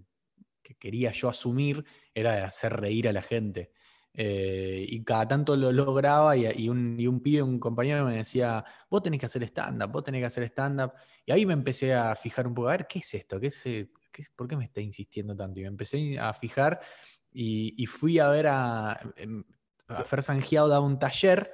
que 0.64 0.76
quería 0.76 1.12
yo 1.12 1.28
asumir 1.28 1.84
era 2.14 2.34
de 2.36 2.44
hacer 2.44 2.80
reír 2.80 3.10
a 3.10 3.14
la 3.14 3.24
gente. 3.24 3.74
Eh, 4.14 4.86
y 4.88 5.04
cada 5.04 5.28
tanto 5.28 5.56
lo 5.56 5.72
lograba 5.72 6.36
y, 6.36 6.68
un, 6.68 7.00
y 7.00 7.08
un 7.08 7.22
pibe, 7.22 7.42
un 7.42 7.60
compañero 7.60 8.06
me 8.06 8.18
decía, 8.18 8.64
vos 8.90 9.02
tenés 9.02 9.20
que 9.20 9.28
hacer 9.28 9.44
stand-up, 9.44 9.92
vos 9.92 10.04
tenés 10.04 10.22
que 10.22 10.26
hacer 10.26 10.44
stand-up. 10.44 10.94
Y 11.26 11.32
ahí 11.32 11.46
me 11.46 11.54
empecé 11.54 11.94
a 11.94 12.16
fijar 12.16 12.48
un 12.48 12.54
poco, 12.54 12.70
a 12.70 12.72
ver, 12.72 12.88
¿qué 12.88 13.00
es 13.00 13.14
esto? 13.14 13.40
¿Qué 13.40 13.48
es, 13.48 13.64
¿por 14.36 14.48
qué 14.48 14.58
me 14.58 14.66
está 14.66 14.82
insistiendo 14.82 15.36
tanto? 15.36 15.60
Y 15.60 15.64
me 15.64 15.70
empecé 15.70 16.20
a 16.20 16.34
fijar 16.34 16.80
y, 17.32 17.86
fui 17.86 18.20
a 18.20 18.30
ver 18.30 18.48
a, 18.48 19.00
em, 19.16 19.44
a 19.88 20.04
Fer 20.04 20.24
Sangiao 20.24 20.68
daba 20.68 20.86
un 20.86 21.00
taller 21.00 21.52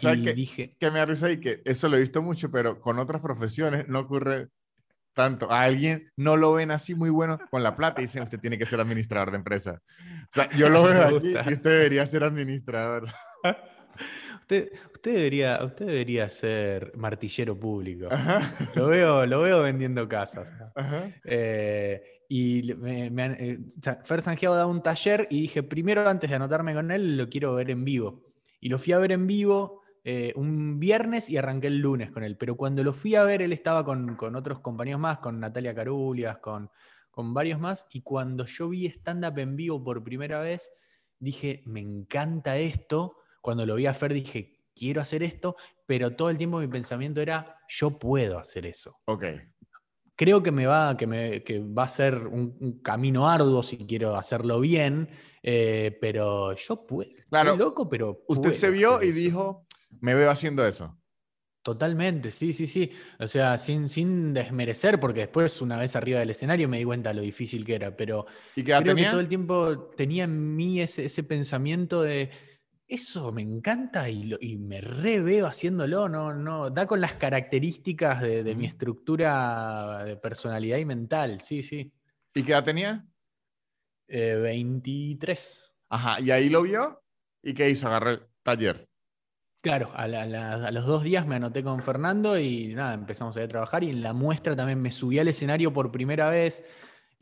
y 0.00 0.24
que, 0.24 0.34
dije... 0.34 0.76
Que 0.78 0.90
me 0.90 1.00
arriesga 1.00 1.30
y 1.30 1.40
que 1.40 1.62
eso 1.64 1.88
lo 1.88 1.96
he 1.96 2.00
visto 2.00 2.20
mucho, 2.22 2.50
pero 2.50 2.80
con 2.80 2.98
otras 2.98 3.22
profesiones 3.22 3.88
no 3.88 4.00
ocurre 4.00 4.48
tanto. 5.14 5.50
A 5.50 5.62
alguien 5.62 6.10
no 6.16 6.36
lo 6.36 6.52
ven 6.52 6.70
así 6.70 6.94
muy 6.94 7.10
bueno 7.10 7.38
con 7.50 7.62
la 7.62 7.76
plata 7.76 8.00
y 8.00 8.04
dicen, 8.04 8.22
usted 8.22 8.40
tiene 8.40 8.58
que 8.58 8.66
ser 8.66 8.80
administrador 8.80 9.30
de 9.30 9.36
empresa. 9.36 9.82
O 10.24 10.32
sea, 10.32 10.50
yo 10.50 10.68
lo 10.68 10.82
veo 10.84 11.18
aquí 11.18 11.32
y 11.32 11.52
usted 11.52 11.70
debería 11.70 12.06
ser 12.06 12.24
administrador. 12.24 13.08
Usted, 14.40 14.72
usted, 14.92 15.14
debería, 15.14 15.60
usted 15.62 15.86
debería 15.86 16.28
ser 16.28 16.92
martillero 16.96 17.58
público. 17.58 18.08
Lo 18.74 18.88
veo, 18.88 19.24
lo 19.24 19.42
veo 19.42 19.62
vendiendo 19.62 20.08
casas. 20.08 20.52
Eh, 21.24 22.02
y 22.28 22.74
me, 22.76 23.08
me, 23.08 23.26
eh, 23.38 23.58
Fer 24.04 24.20
Sangiao 24.20 24.54
da 24.54 24.66
un 24.66 24.82
taller 24.82 25.28
y 25.30 25.42
dije, 25.42 25.62
primero 25.62 26.08
antes 26.08 26.28
de 26.28 26.36
anotarme 26.36 26.74
con 26.74 26.90
él, 26.90 27.16
lo 27.16 27.28
quiero 27.28 27.54
ver 27.54 27.70
en 27.70 27.84
vivo. 27.84 28.24
Y 28.60 28.68
lo 28.68 28.78
fui 28.80 28.92
a 28.92 28.98
ver 28.98 29.12
en 29.12 29.28
vivo 29.28 29.81
eh, 30.04 30.32
un 30.36 30.80
viernes 30.80 31.30
y 31.30 31.36
arranqué 31.36 31.68
el 31.68 31.78
lunes 31.78 32.10
con 32.10 32.24
él. 32.24 32.36
Pero 32.36 32.56
cuando 32.56 32.82
lo 32.82 32.92
fui 32.92 33.14
a 33.14 33.24
ver, 33.24 33.42
él 33.42 33.52
estaba 33.52 33.84
con, 33.84 34.16
con 34.16 34.36
otros 34.36 34.60
compañeros 34.60 35.00
más, 35.00 35.18
con 35.18 35.40
Natalia 35.40 35.74
Carulias, 35.74 36.38
con, 36.38 36.70
con 37.10 37.34
varios 37.34 37.60
más. 37.60 37.86
Y 37.92 38.02
cuando 38.02 38.46
yo 38.46 38.68
vi 38.68 38.86
stand-up 38.86 39.38
en 39.38 39.56
vivo 39.56 39.82
por 39.82 40.02
primera 40.02 40.40
vez, 40.40 40.72
dije, 41.18 41.62
me 41.66 41.80
encanta 41.80 42.56
esto 42.58 43.16
cuando 43.42 43.66
lo 43.66 43.74
vi 43.74 43.86
a 43.86 43.92
Fer 43.92 44.14
dije, 44.14 44.62
quiero 44.74 45.02
hacer 45.02 45.22
esto, 45.22 45.56
pero 45.84 46.14
todo 46.16 46.30
el 46.30 46.38
tiempo 46.38 46.58
mi 46.58 46.68
pensamiento 46.68 47.20
era, 47.20 47.58
yo 47.68 47.98
puedo 47.98 48.38
hacer 48.38 48.64
eso. 48.64 49.00
Ok. 49.04 49.24
Creo 50.14 50.42
que 50.42 50.52
me 50.52 50.66
va, 50.66 50.96
que 50.96 51.06
me, 51.06 51.42
que 51.42 51.58
va 51.58 51.84
a 51.84 51.88
ser 51.88 52.26
un, 52.26 52.80
camino 52.82 53.28
arduo 53.28 53.62
si 53.62 53.78
quiero 53.78 54.14
hacerlo 54.14 54.60
bien, 54.60 55.08
eh, 55.42 55.98
pero 56.00 56.54
yo 56.54 56.86
puedo. 56.86 57.10
Claro. 57.28 57.56
loco, 57.56 57.88
pero. 57.88 58.22
Usted 58.28 58.52
se 58.52 58.70
vio 58.70 59.02
y 59.02 59.10
dijo, 59.10 59.66
me 60.00 60.14
veo 60.14 60.30
haciendo 60.30 60.66
eso. 60.66 60.98
Totalmente, 61.62 62.32
sí, 62.32 62.52
sí, 62.52 62.66
sí. 62.66 62.90
O 63.20 63.28
sea, 63.28 63.56
sin, 63.56 63.88
sin 63.88 64.34
desmerecer, 64.34 64.98
porque 64.98 65.20
después, 65.20 65.60
una 65.60 65.76
vez 65.76 65.94
arriba 65.94 66.18
del 66.18 66.30
escenario, 66.30 66.68
me 66.68 66.78
di 66.78 66.84
cuenta 66.84 67.10
de 67.10 67.14
lo 67.14 67.22
difícil 67.22 67.64
que 67.64 67.76
era. 67.76 67.96
Pero 67.96 68.26
¿Y 68.56 68.64
creo 68.64 68.82
que 68.82 69.04
todo 69.04 69.20
el 69.20 69.28
tiempo 69.28 69.90
tenía 69.96 70.24
en 70.24 70.56
mí 70.56 70.80
ese, 70.80 71.04
ese 71.04 71.22
pensamiento 71.22 72.02
de 72.02 72.30
eso 72.92 73.32
me 73.32 73.40
encanta 73.40 74.10
y, 74.10 74.56
me 74.58 74.80
re 74.82 75.22
veo 75.22 75.46
haciéndolo, 75.46 76.10
no, 76.10 76.34
no, 76.34 76.68
da 76.68 76.86
con 76.86 77.00
las 77.00 77.14
características 77.14 78.20
de, 78.20 78.54
mi 78.54 78.66
estructura 78.66 80.04
de 80.04 80.16
personalidad 80.16 80.76
y 80.76 80.84
mental, 80.84 81.40
sí, 81.40 81.62
sí. 81.62 81.90
¿Y 82.34 82.42
qué 82.42 82.52
edad 82.52 82.64
tenía? 82.64 83.06
23. 84.08 85.64
Eh, 85.64 85.84
Ajá, 85.88 86.20
¿y 86.20 86.30
ahí 86.30 86.50
lo 86.50 86.62
vio? 86.62 87.02
¿Y 87.42 87.54
qué 87.54 87.70
hizo? 87.70 87.86
Agarré 87.86 88.12
el 88.12 88.26
taller. 88.42 88.86
Claro, 89.62 89.90
a, 89.94 90.06
los 90.70 90.86
dos 90.86 91.04
días 91.04 91.26
me 91.26 91.36
anoté 91.36 91.62
con 91.62 91.82
Fernando 91.82 92.38
y 92.38 92.74
nada, 92.74 92.94
empezamos 92.94 93.36
a, 93.36 93.42
a 93.42 93.48
trabajar 93.48 93.84
y 93.84 93.90
en 93.90 94.02
la 94.02 94.12
muestra 94.12 94.54
también 94.56 94.82
me 94.82 94.90
subí 94.90 95.18
al 95.18 95.28
escenario 95.28 95.72
por 95.72 95.90
primera 95.90 96.28
vez 96.28 96.64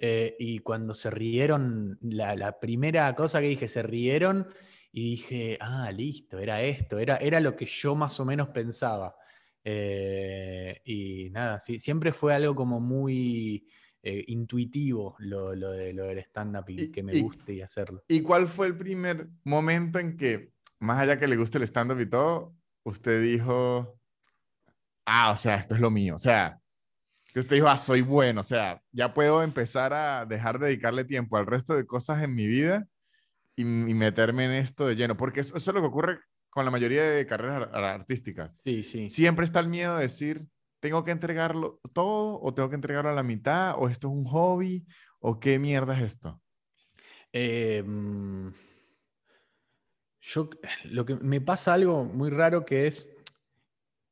eh, 0.02 0.34
y 0.38 0.60
cuando 0.60 0.94
se 0.94 1.10
rieron, 1.10 1.98
la, 2.00 2.34
la 2.34 2.58
primera 2.58 3.14
cosa 3.14 3.42
que 3.42 3.48
dije, 3.48 3.68
se 3.68 3.82
rieron 3.82 4.48
y 4.90 5.10
dije, 5.10 5.58
ah, 5.60 5.92
listo, 5.92 6.38
era 6.38 6.62
esto, 6.62 6.98
era, 6.98 7.18
era 7.18 7.38
lo 7.40 7.54
que 7.54 7.66
yo 7.66 7.94
más 7.94 8.18
o 8.18 8.24
menos 8.24 8.48
pensaba. 8.48 9.14
Eh, 9.62 10.80
y 10.86 11.28
nada, 11.28 11.60
sí, 11.60 11.78
siempre 11.78 12.12
fue 12.12 12.34
algo 12.34 12.54
como 12.54 12.80
muy 12.80 13.66
eh, 14.02 14.24
intuitivo 14.28 15.16
lo, 15.18 15.54
lo, 15.54 15.72
de, 15.72 15.92
lo 15.92 16.04
del 16.04 16.20
stand-up 16.20 16.64
y, 16.68 16.90
que 16.90 17.02
me 17.02 17.20
guste 17.20 17.52
y 17.52 17.60
hacerlo. 17.60 18.02
¿Y 18.08 18.22
cuál 18.22 18.48
fue 18.48 18.68
el 18.68 18.78
primer 18.78 19.28
momento 19.44 19.98
en 19.98 20.16
que, 20.16 20.54
más 20.80 20.98
allá 20.98 21.18
que 21.18 21.28
le 21.28 21.36
guste 21.36 21.58
el 21.58 21.64
stand-up 21.64 22.00
y 22.00 22.06
todo, 22.06 22.54
usted 22.82 23.22
dijo, 23.22 23.98
ah, 25.06 25.30
o 25.30 25.36
sea, 25.36 25.56
esto 25.56 25.74
es 25.74 25.80
lo 25.80 25.90
mío? 25.90 26.16
O 26.16 26.18
sea, 26.18 26.58
que 27.32 27.40
usted 27.40 27.56
dijo, 27.56 27.68
ah, 27.68 27.78
soy 27.78 28.02
bueno, 28.02 28.40
o 28.40 28.44
sea, 28.44 28.82
ya 28.90 29.14
puedo 29.14 29.42
empezar 29.42 29.92
a 29.92 30.26
dejar 30.26 30.58
de 30.58 30.66
dedicarle 30.66 31.04
tiempo 31.04 31.36
al 31.36 31.46
resto 31.46 31.74
de 31.74 31.86
cosas 31.86 32.22
en 32.22 32.34
mi 32.34 32.46
vida 32.46 32.88
y, 33.56 33.64
meterme 33.64 34.46
en 34.46 34.52
esto 34.52 34.86
de 34.86 34.96
lleno, 34.96 35.16
porque 35.16 35.40
eso, 35.40 35.56
es 35.56 35.66
lo 35.66 35.80
que 35.80 35.86
ocurre 35.86 36.18
con 36.48 36.64
la 36.64 36.70
mayoría 36.70 37.04
de 37.04 37.26
carreras 37.26 37.68
artísticas. 37.72 38.58
Sí, 38.64 38.82
sí. 38.82 39.08
Siempre 39.08 39.44
está 39.44 39.60
el 39.60 39.68
miedo 39.68 39.96
de 39.96 40.02
decir, 40.02 40.48
tengo 40.80 41.04
que 41.04 41.10
entregarlo 41.10 41.78
todo 41.92 42.40
o 42.40 42.54
tengo 42.54 42.70
que 42.70 42.74
entregarlo 42.74 43.10
a 43.10 43.14
la 43.14 43.22
mitad 43.22 43.74
o 43.76 43.88
esto 43.88 44.08
es 44.08 44.14
un 44.14 44.24
hobby 44.24 44.86
o 45.20 45.38
qué 45.38 45.58
mierda 45.58 45.96
es 45.96 46.14
esto. 46.14 46.40
Em, 47.32 48.52
yo, 50.20 50.50
lo 50.84 51.04
que 51.04 51.16
me 51.16 51.40
pasa 51.40 51.74
algo 51.74 52.04
muy 52.04 52.30
raro 52.30 52.64
que 52.64 52.86
es 52.86 53.10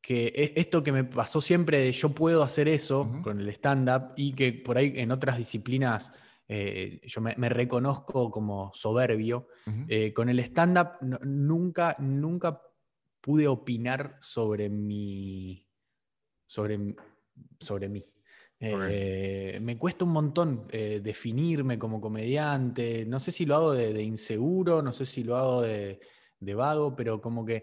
que 0.00 0.32
e, 0.34 0.52
esto 0.56 0.82
que 0.82 0.92
me 0.92 1.04
pasó 1.04 1.40
siempre 1.40 1.80
de 1.80 1.92
yo 1.92 2.10
puedo 2.10 2.42
hacer 2.42 2.68
eso 2.68 3.20
con 3.22 3.40
el 3.40 3.48
stand-up 3.50 4.12
y 4.16 4.32
que 4.32 4.52
por 4.52 4.78
ahí 4.78 4.92
en 4.96 5.10
otras 5.10 5.36
disciplinas 5.36 6.12
eh, 6.50 7.00
yo 7.04 7.20
me, 7.20 7.34
reconozco 7.50 8.30
como 8.30 8.72
soberbio, 8.72 9.48
eh, 9.86 10.14
con 10.14 10.30
el 10.30 10.38
stand-up 10.40 10.92
nunca, 11.02 11.94
nunca 11.98 12.62
pude 13.20 13.46
opinar 13.46 14.16
sobre 14.22 14.70
mi, 14.70 15.68
sobre, 16.46 16.96
sobre 17.60 17.90
mí. 17.90 18.02
Eh, 18.60 19.58
me 19.62 19.78
cuesta 19.78 20.04
un 20.04 20.10
montón 20.10 20.66
definirme 20.68 21.78
como 21.78 22.00
comediante, 22.00 23.06
no 23.06 23.20
sé 23.20 23.30
si 23.30 23.46
lo 23.46 23.54
hago 23.54 23.72
de, 23.72 24.02
inseguro, 24.02 24.82
no 24.82 24.92
sé 24.92 25.06
si 25.06 25.22
lo 25.22 25.36
hago 25.36 25.62
de, 25.62 26.00
vago, 26.40 26.96
pero 26.96 27.20
como 27.20 27.44
que 27.44 27.62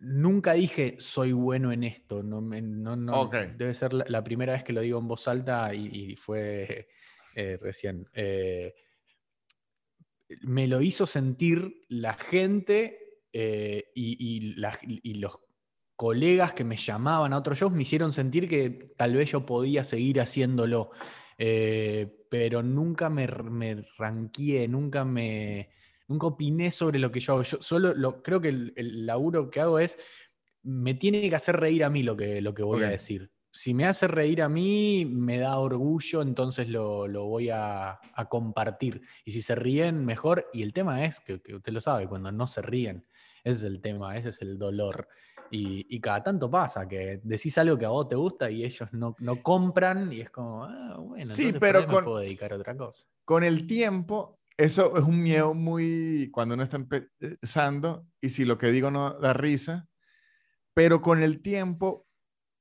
nunca 0.00 0.52
dije 0.52 0.96
soy 0.98 1.32
bueno 1.32 1.72
en 1.72 1.84
esto. 1.84 2.22
No, 2.22 2.40
no, 2.40 3.30
Debe 3.56 3.74
ser 3.74 3.92
la, 3.92 4.24
primera 4.24 4.52
vez 4.52 4.64
que 4.64 4.72
lo 4.72 4.80
digo 4.80 4.98
en 4.98 5.08
voz 5.08 5.28
alta 5.28 5.74
y, 5.74 6.16
fue 6.16 6.88
eh, 7.34 7.58
recién. 7.60 8.06
Eh, 8.14 8.74
me 10.40 10.66
lo 10.66 10.80
hizo 10.80 11.06
sentir 11.06 11.84
la 11.88 12.14
gente 12.14 13.20
eh, 13.32 13.92
y, 13.94 14.54
los 14.54 15.38
colegas 15.96 16.52
que 16.52 16.64
me 16.64 16.76
llamaban 16.76 17.32
a 17.32 17.38
otros 17.38 17.58
shows 17.58 17.72
me 17.72 17.82
hicieron 17.82 18.12
sentir 18.12 18.48
que 18.48 18.92
tal 18.96 19.14
vez 19.14 19.32
yo 19.32 19.44
podía 19.44 19.82
seguir 19.82 20.20
haciéndolo. 20.20 20.90
pero 21.36 22.62
nunca 22.62 23.10
me, 23.10 23.26
me 23.26 23.84
ranqué, 23.98 24.68
nunca 24.68 25.04
me. 25.04 25.70
Nunca 26.08 26.28
opiné 26.28 26.70
sobre 26.70 27.00
lo 27.00 27.10
que 27.10 27.18
yo 27.18 27.32
hago. 27.32 27.42
Yo 27.42 27.58
solo 27.60 27.92
lo, 27.92 28.22
creo 28.22 28.40
que 28.40 28.48
el, 28.48 29.06
laburo 29.06 29.50
que 29.50 29.60
hago 29.60 29.78
es. 29.78 29.98
Me 30.62 30.94
tiene 30.94 31.28
que 31.28 31.36
hacer 31.36 31.56
reír 31.56 31.84
a 31.84 31.90
mí 31.90 32.02
lo 32.02 32.16
que, 32.16 32.40
lo 32.40 32.54
que 32.54 32.62
voy 32.62 32.82
a 32.82 32.88
decir 32.90 33.30
si 33.56 33.72
me 33.72 33.86
hace 33.86 34.06
reír 34.06 34.42
a 34.42 34.50
mí, 34.50 35.06
me 35.10 35.38
da 35.38 35.58
orgullo, 35.58 36.20
entonces 36.20 36.68
lo, 36.68 37.08
voy 37.08 37.48
a, 37.50 37.98
compartir. 38.28 39.00
Y 39.24 39.30
si 39.30 39.40
se 39.40 39.54
ríen, 39.54 40.04
mejor. 40.04 40.46
Y 40.52 40.62
el 40.62 40.74
tema 40.74 41.06
es, 41.06 41.20
que, 41.20 41.40
usted 41.54 41.72
lo 41.72 41.80
sabe, 41.80 42.06
cuando 42.06 42.30
no 42.30 42.46
se 42.46 42.60
ríen, 42.60 43.06
ese 43.44 43.56
es 43.56 43.62
el 43.62 43.80
tema, 43.80 44.14
ese 44.14 44.28
es 44.28 44.42
el 44.42 44.58
dolor. 44.58 45.08
Y, 45.50 46.00
cada 46.00 46.22
tanto 46.22 46.50
pasa 46.50 46.86
que 46.86 47.20
decís 47.22 47.56
algo 47.58 47.78
que 47.78 47.86
a 47.86 47.90
vos 47.90 48.08
te 48.08 48.14
gusta 48.14 48.50
y 48.50 48.64
ellos 48.64 48.88
no, 48.92 49.14
compran 49.42 50.12
y 50.12 50.20
es 50.20 50.30
como, 50.30 50.64
ah, 50.64 50.96
bueno, 50.98 51.26
sí, 51.26 51.52
pero 51.58 51.80
me 51.80 51.86
puedo 51.86 52.18
dedicar 52.18 52.52
a 52.52 52.56
otra 52.56 52.76
cosa. 52.76 53.06
Con 53.24 53.44
el 53.44 53.66
tiempo, 53.66 54.38
eso 54.56 54.96
es 54.96 55.04
un 55.04 55.22
miedo 55.22 55.54
muy 55.54 56.30
cuando 56.32 56.54
uno 56.54 56.62
está 56.62 56.76
empezando 56.76 58.06
y 58.20 58.30
si 58.30 58.44
lo 58.44 58.58
que 58.58 58.70
digo 58.70 58.90
no 58.90 59.18
da 59.18 59.32
risa, 59.32 59.88
pero 60.74 61.00
con 61.00 61.22
el 61.22 61.40
tiempo 61.42 62.06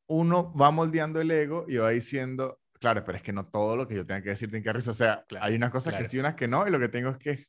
uno 0.08 0.54
va 0.54 0.72
moldeando 0.72 1.20
el 1.22 1.32
ego 1.32 1.66
y 1.68 1.78
va 1.78 1.90
diciendo, 1.90 2.60
claro, 2.80 3.04
pero 3.04 3.18
es 3.18 3.24
que 3.24 3.34
no 3.34 3.48
todo 3.48 3.76
lo 3.76 3.88
que 3.88 3.96
yo 3.96 4.06
tenga 4.06 4.22
que 4.22 4.30
decir 4.30 4.50
tiene 4.50 4.64
que 4.64 4.74
risa. 4.74 4.92
O 4.92 4.96
sea, 4.96 5.26
hay 5.40 5.56
unas 5.56 5.72
cosas 5.72 5.96
que 5.96 6.08
sí, 6.08 6.20
unas 6.20 6.36
que 6.36 6.48
no, 6.48 6.68
y 6.68 6.72
lo 6.72 6.80
que 6.80 6.90
tengo 6.90 7.10
es 7.10 7.18
que 7.18 7.46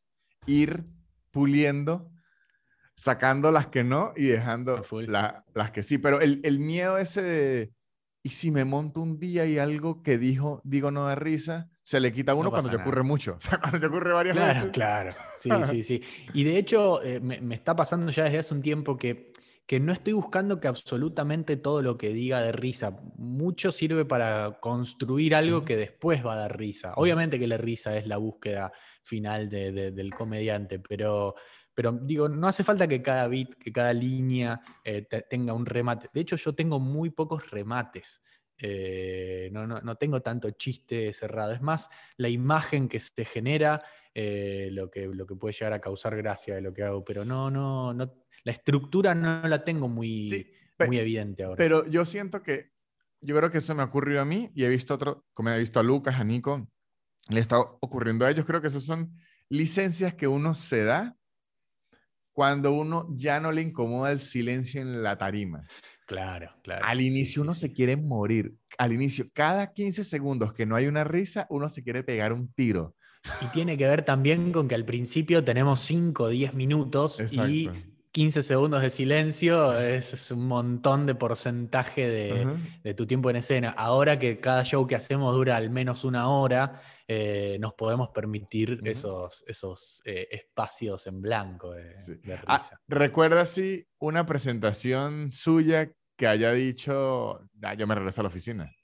ir 0.46 0.84
puliendo, 1.30 2.10
sacando 2.96 3.50
las 3.50 3.68
que 3.68 3.84
no 3.84 4.12
y 4.16 4.26
dejando 4.26 4.82
las 5.54 5.70
que 5.70 5.82
sí. 5.82 5.98
Pero 5.98 6.20
el, 6.20 6.40
el, 6.44 6.58
miedo 6.58 6.98
ese 6.98 7.22
de, 7.22 7.72
y 8.22 8.30
si 8.30 8.50
me 8.50 8.64
monto 8.64 9.00
un 9.00 9.18
día 9.18 9.46
y 9.46 9.58
algo 9.58 10.02
que 10.02 10.18
dijo, 10.18 10.60
digo 10.64 10.90
no 10.90 11.04
da 11.04 11.14
risa, 11.14 11.68
se 11.82 12.00
le 12.00 12.12
quita 12.12 12.32
a 12.32 12.34
uno 12.34 12.50
cuando 12.50 12.70
te 12.70 12.76
ocurre 12.76 13.02
mucho. 13.02 13.36
O 13.38 13.40
sea, 13.40 13.58
cuando 13.58 13.78
te 13.78 13.86
ocurre 13.86 14.12
varias 14.12 14.34
veces. 14.34 14.70
Claro, 14.72 14.72
claro. 14.72 15.14
Sí, 15.38 15.50
sí, 15.84 15.84
sí. 15.84 16.28
Y 16.32 16.44
de 16.44 16.58
hecho, 16.58 17.02
eh, 17.02 17.20
me, 17.20 17.40
me, 17.40 17.54
está 17.54 17.76
pasando 17.76 18.10
ya 18.10 18.24
desde 18.24 18.38
hace 18.38 18.54
un 18.54 18.62
tiempo 18.62 18.96
que 18.96 19.32
que 19.66 19.80
no 19.80 19.92
estoy 19.92 20.12
buscando 20.12 20.60
que 20.60 20.68
absolutamente 20.68 21.56
todo 21.56 21.82
lo 21.82 21.98
que 21.98 22.10
diga 22.10 22.40
de 22.40 22.52
risa. 22.52 23.00
Mucho 23.16 23.72
sirve 23.72 24.04
para 24.04 24.58
construir 24.60 25.34
algo 25.34 25.64
que 25.64 25.76
después 25.76 26.24
va 26.24 26.34
a 26.34 26.38
dar 26.38 26.56
risa. 26.56 26.94
Obviamente 26.96 27.38
que 27.38 27.48
la 27.48 27.56
risa 27.56 27.96
es 27.96 28.06
la 28.06 28.16
búsqueda 28.16 28.72
final 29.02 29.48
del 29.48 30.14
comediante, 30.14 30.78
pero, 30.78 31.34
pero 31.76 31.92
digo, 31.92 32.26
no 32.26 32.48
hace 32.48 32.64
falta 32.64 32.88
que 32.88 33.02
cada 33.02 33.28
beat, 33.28 33.54
que 33.56 33.70
cada 33.70 33.92
línea 33.92 34.58
eh, 34.82 35.06
tenga 35.28 35.52
un 35.52 35.66
remate. 35.66 36.08
De 36.10 36.22
hecho, 36.22 36.36
yo 36.36 36.54
tengo 36.54 36.80
muy 36.80 37.10
pocos 37.10 37.50
remates. 37.50 38.22
Eh, 38.56 39.50
no, 39.52 39.66
no, 39.66 39.82
no, 39.82 39.96
tengo 39.96 40.22
tanto 40.22 40.50
chiste 40.52 41.12
cerrado. 41.12 41.52
Es 41.52 41.60
más, 41.60 41.90
la 42.16 42.30
imagen 42.30 42.88
que 42.88 42.98
se 42.98 43.26
genera, 43.26 43.82
eh, 44.14 44.70
lo, 44.72 44.90
que, 44.90 45.06
lo 45.06 45.26
que 45.26 45.36
puede 45.36 45.52
llegar 45.52 45.74
a 45.74 45.80
causar 45.82 46.16
gracia 46.16 46.54
de 46.54 46.62
lo 46.62 46.72
que 46.72 46.82
hago. 46.82 47.04
Pero 47.04 47.26
no, 47.26 47.50
no, 47.50 47.92
no 47.92 48.10
la 48.44 48.52
estructura 48.52 49.14
no 49.14 49.46
la 49.46 49.62
tengo 49.62 49.86
muy, 49.86 50.50
muy 50.86 50.98
evidente 50.98 51.44
ahora. 51.44 51.58
Pero 51.58 51.86
yo 51.86 52.06
siento 52.06 52.42
que, 52.42 52.70
yo 53.20 53.36
creo 53.36 53.50
que 53.50 53.58
eso 53.58 53.74
me 53.74 53.82
ha 53.82 53.86
ocurrido 53.86 54.22
a 54.22 54.24
mí 54.24 54.50
y 54.54 54.64
he 54.64 54.68
visto 54.70 54.94
otro, 54.94 55.26
como 55.34 55.50
he 55.50 55.58
visto 55.58 55.78
a 55.78 55.82
Lucas, 55.82 56.18
a 56.18 56.24
Nico, 56.24 56.70
le 57.28 57.40
está 57.40 57.58
ocurriendo 57.58 58.24
a 58.24 58.30
ellos. 58.30 58.46
Creo 58.46 58.62
que 58.62 58.68
esas 58.68 58.84
son 58.84 59.14
licencias 59.50 60.14
que 60.14 60.26
uno 60.26 60.54
se 60.54 60.82
da 60.82 61.15
cuando 62.36 62.74
uno 62.74 63.08
ya 63.16 63.40
no 63.40 63.50
le 63.50 63.62
incomoda 63.62 64.12
el 64.12 64.20
silencio 64.20 64.82
en 64.82 65.02
la 65.02 65.16
tarima. 65.16 65.62
Claro, 66.04 66.50
claro. 66.62 66.84
Al 66.84 67.00
inicio 67.00 67.40
uno 67.40 67.54
se 67.54 67.72
quiere 67.72 67.96
morir. 67.96 68.54
Al 68.76 68.92
inicio, 68.92 69.30
cada 69.32 69.72
15 69.72 70.04
segundos 70.04 70.52
que 70.52 70.66
no 70.66 70.76
hay 70.76 70.86
una 70.86 71.02
risa, 71.02 71.46
uno 71.48 71.70
se 71.70 71.82
quiere 71.82 72.02
pegar 72.02 72.34
un 72.34 72.52
tiro. 72.52 72.94
Y 73.40 73.46
tiene 73.54 73.78
que 73.78 73.88
ver 73.88 74.02
también 74.02 74.52
con 74.52 74.68
que 74.68 74.74
al 74.74 74.84
principio 74.84 75.42
tenemos 75.44 75.80
5 75.80 76.24
o 76.24 76.28
10 76.28 76.52
minutos 76.52 77.22
y 77.32 77.70
15 78.12 78.42
segundos 78.42 78.82
de 78.82 78.90
silencio 78.90 79.78
es, 79.78 80.30
un 80.30 80.46
montón 80.46 81.06
de 81.06 81.14
porcentaje 81.14 82.06
de, 82.82 82.94
tu 82.94 83.06
tiempo 83.06 83.30
en 83.30 83.36
escena. 83.36 83.70
Ahora 83.70 84.18
que 84.18 84.40
cada 84.40 84.62
show 84.62 84.86
que 84.86 84.94
hacemos 84.94 85.34
dura 85.34 85.56
al 85.56 85.70
menos 85.70 86.04
una 86.04 86.28
hora, 86.28 86.82
eh, 87.08 87.56
nos 87.60 87.74
podemos 87.74 88.08
permitir 88.08 88.80
esos, 88.84 89.44
esos 89.46 90.02
eh, 90.04 90.26
espacios 90.30 91.06
en 91.06 91.20
blanco 91.20 91.72
de, 91.72 91.94
ah, 92.46 92.58
risa. 92.58 92.80
¿Recuerda 92.88 93.44
si 93.44 93.86
una 93.98 94.26
presentación 94.26 95.30
suya 95.30 95.92
que 96.16 96.26
haya 96.26 96.52
dicho, 96.52 97.40
ah, 97.62 97.74
yo 97.74 97.86
me 97.86 97.94
regreso 97.94 98.22
a 98.22 98.24
la 98.24 98.28
oficina? 98.28 98.75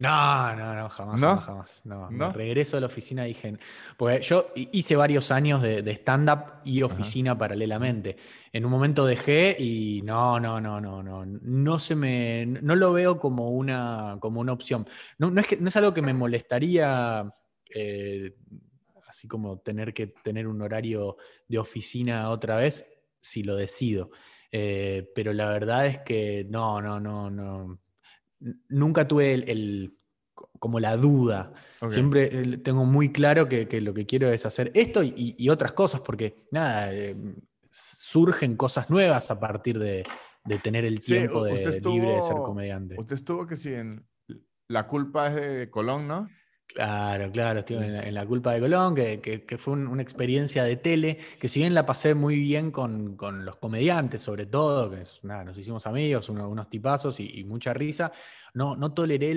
No, 0.00 0.56
no, 0.56 0.74
no, 0.74 0.88
jamás, 0.88 1.44
jamás, 1.44 1.82
No, 1.84 2.32
regreso 2.32 2.78
a 2.78 2.80
la 2.80 2.86
oficina 2.86 3.24
dije, 3.24 3.58
porque 3.98 4.22
yo 4.22 4.50
hice 4.54 4.96
varios 4.96 5.30
años 5.30 5.60
de, 5.60 5.90
stand-up 5.90 6.62
y 6.64 6.80
oficina 6.80 7.36
paralelamente. 7.36 8.16
En 8.50 8.64
un 8.64 8.70
momento 8.70 9.04
dejé 9.04 9.54
y 9.58 10.00
no, 10.00 10.40
no, 10.40 10.58
no, 10.58 10.80
no, 10.80 11.02
no, 11.02 11.26
no 11.26 11.78
se 11.78 11.96
me, 11.96 12.46
no 12.46 12.76
lo 12.76 12.94
veo 12.94 13.18
como 13.18 13.50
una, 13.50 14.16
como 14.20 14.40
una 14.40 14.54
opción. 14.54 14.88
No, 15.18 15.38
es 15.38 15.46
que, 15.46 15.58
no 15.58 15.68
es 15.68 15.76
algo 15.76 15.92
que 15.92 16.00
me 16.00 16.14
molestaría, 16.14 17.30
eh, 17.74 18.34
así 19.06 19.28
como 19.28 19.58
tener 19.58 19.92
que 19.92 20.06
tener 20.06 20.46
un 20.48 20.62
horario 20.62 21.18
de 21.46 21.58
oficina 21.58 22.30
otra 22.30 22.56
vez, 22.56 22.86
si 23.20 23.42
lo 23.42 23.54
decido. 23.54 24.10
Eh, 24.50 25.12
pero 25.14 25.34
la 25.34 25.50
verdad 25.50 25.84
es 25.84 25.98
que 25.98 26.46
no, 26.48 26.80
no, 26.80 26.98
no, 26.98 27.30
no 27.30 27.80
nunca 28.68 29.06
tuve 29.06 29.34
el, 29.34 29.98
como 30.58 30.80
la 30.80 30.96
duda. 30.96 31.52
Siempre 31.88 32.28
eh, 32.32 32.58
tengo 32.58 32.84
muy 32.84 33.12
claro 33.12 33.48
que, 33.48 33.66
lo 33.80 33.94
que 33.94 34.06
quiero 34.06 34.28
es 34.30 34.46
hacer 34.46 34.70
esto 34.74 35.02
y, 35.02 35.48
otras 35.48 35.72
cosas, 35.72 36.00
porque 36.00 36.46
nada, 36.50 36.92
eh, 36.92 37.16
surgen 37.70 38.56
cosas 38.56 38.90
nuevas 38.90 39.30
a 39.30 39.40
partir 39.40 39.78
de, 39.78 40.04
tener 40.62 40.84
el 40.84 41.00
tiempo 41.00 41.44
de, 41.44 41.52
libre 41.52 42.16
de 42.16 42.22
ser 42.22 42.36
comediante. 42.36 42.96
Usted 42.98 43.14
estuvo 43.14 43.46
que 43.46 43.56
sí 43.56 43.72
en 43.72 44.06
La 44.68 44.86
culpa 44.86 45.28
es 45.28 45.34
de 45.34 45.70
Colón, 45.70 46.08
¿no? 46.08 46.28
Claro, 46.74 47.32
claro, 47.32 47.60
estuve 47.60 47.84
en 47.84 48.14
la, 48.14 48.24
culpa 48.26 48.52
de 48.52 48.60
Colón, 48.60 48.94
que, 48.94 49.56
fue 49.58 49.74
una 49.74 50.02
experiencia 50.02 50.62
de 50.62 50.76
tele, 50.76 51.18
que 51.40 51.48
si 51.48 51.60
bien 51.60 51.74
la 51.74 51.84
pasé 51.84 52.14
muy 52.14 52.38
bien 52.38 52.70
con, 52.70 53.16
los 53.44 53.56
comediantes, 53.56 54.22
sobre 54.22 54.46
todo, 54.46 54.88
que 54.88 55.02
nada, 55.22 55.42
nos 55.42 55.58
hicimos 55.58 55.86
amigos, 55.86 56.28
unos 56.28 56.70
tipazos 56.70 57.18
y, 57.18 57.42
mucha 57.44 57.74
risa, 57.74 58.12
no, 58.54 58.76
no 58.76 58.94
toleré 58.94 59.34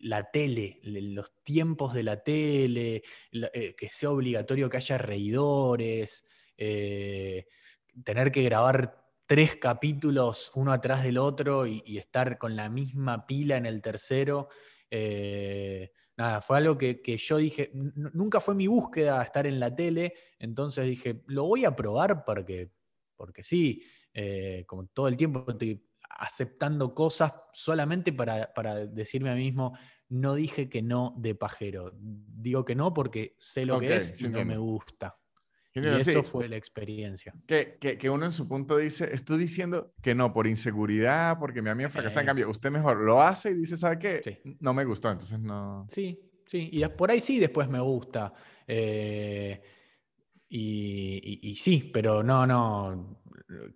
la 0.00 0.30
tele, 0.30 0.80
los 0.82 1.32
tiempos 1.44 1.94
de 1.94 2.02
la 2.02 2.22
tele, 2.22 3.02
eh, 3.32 3.74
que 3.76 3.88
sea 3.88 4.10
obligatorio 4.10 4.68
que 4.68 4.78
haya 4.78 4.98
reidores, 4.98 6.24
eh, 6.56 7.46
tener 8.02 8.32
que 8.32 8.42
grabar 8.42 9.06
tres 9.26 9.54
capítulos 9.54 10.50
uno 10.56 10.72
atrás 10.72 11.04
del 11.04 11.18
otro 11.18 11.66
y, 11.66 11.82
y 11.86 11.98
estar 11.98 12.38
con 12.38 12.56
la 12.56 12.68
misma 12.68 13.24
pila 13.24 13.56
en 13.56 13.66
el 13.66 13.80
tercero. 13.80 14.48
Eh, 14.90 15.92
nada, 16.16 16.40
fue 16.40 16.58
algo 16.58 16.76
que, 16.78 17.00
yo 17.18 17.36
dije, 17.38 17.70
nunca 17.74 18.40
fue 18.40 18.54
mi 18.54 18.66
búsqueda 18.66 19.22
estar 19.22 19.46
en 19.46 19.58
la 19.58 19.74
tele, 19.74 20.14
entonces 20.38 20.86
dije, 20.86 21.22
lo 21.26 21.46
voy 21.46 21.64
a 21.64 21.74
probar 21.74 22.24
porque, 22.24 22.72
porque 23.16 23.44
sí, 23.44 23.82
eh, 24.12 24.64
como 24.66 24.86
todo 24.88 25.08
el 25.08 25.16
tiempo 25.16 25.44
estoy 25.48 25.86
aceptando 26.10 26.94
cosas 26.94 27.32
solamente 27.52 28.12
para, 28.12 28.86
decirme 28.86 29.30
a 29.30 29.34
mí 29.34 29.44
mismo, 29.44 29.76
no 30.08 30.34
dije 30.34 30.68
que 30.68 30.82
no 30.82 31.14
de 31.18 31.34
pajero, 31.34 31.92
digo 31.96 32.64
que 32.64 32.74
no 32.74 32.92
porque 32.92 33.36
sé 33.38 33.64
lo 33.64 33.80
que 33.80 33.96
es 33.96 34.20
y 34.20 34.28
no 34.28 34.44
me 34.44 34.58
gusta. 34.58 35.18
Y 35.74 35.86
eso 35.86 36.22
fue 36.22 36.48
la 36.48 36.56
experiencia. 36.56 37.34
Que, 37.46 37.78
que, 37.78 38.10
uno 38.10 38.26
en 38.26 38.32
su 38.32 38.46
punto 38.46 38.76
dice, 38.76 39.14
estoy 39.14 39.38
diciendo 39.38 39.94
que 40.02 40.14
no, 40.14 40.32
por 40.32 40.46
inseguridad, 40.46 41.38
porque 41.38 41.62
mi 41.62 41.70
amigo 41.70 41.88
fracasa. 41.88 42.20
En 42.20 42.26
cambio, 42.26 42.50
usted 42.50 42.70
mejor 42.70 42.98
lo 42.98 43.22
hace 43.22 43.52
y 43.52 43.54
dice, 43.54 43.76
¿sabe 43.78 43.98
qué? 43.98 44.42
No 44.60 44.74
me 44.74 44.84
gustó, 44.84 45.10
entonces 45.10 45.38
no. 45.38 45.86
Sí, 45.88 46.20
sí. 46.46 46.68
Y 46.72 46.86
por 46.88 47.10
ahí 47.10 47.20
sí, 47.20 47.38
después 47.38 47.68
me 47.68 47.80
gusta. 47.80 48.34
Eh, 48.66 49.62
y, 50.50 51.40
y, 51.42 51.56
sí, 51.56 51.90
pero 51.92 52.22
no, 52.22 52.46
no. 52.46 53.22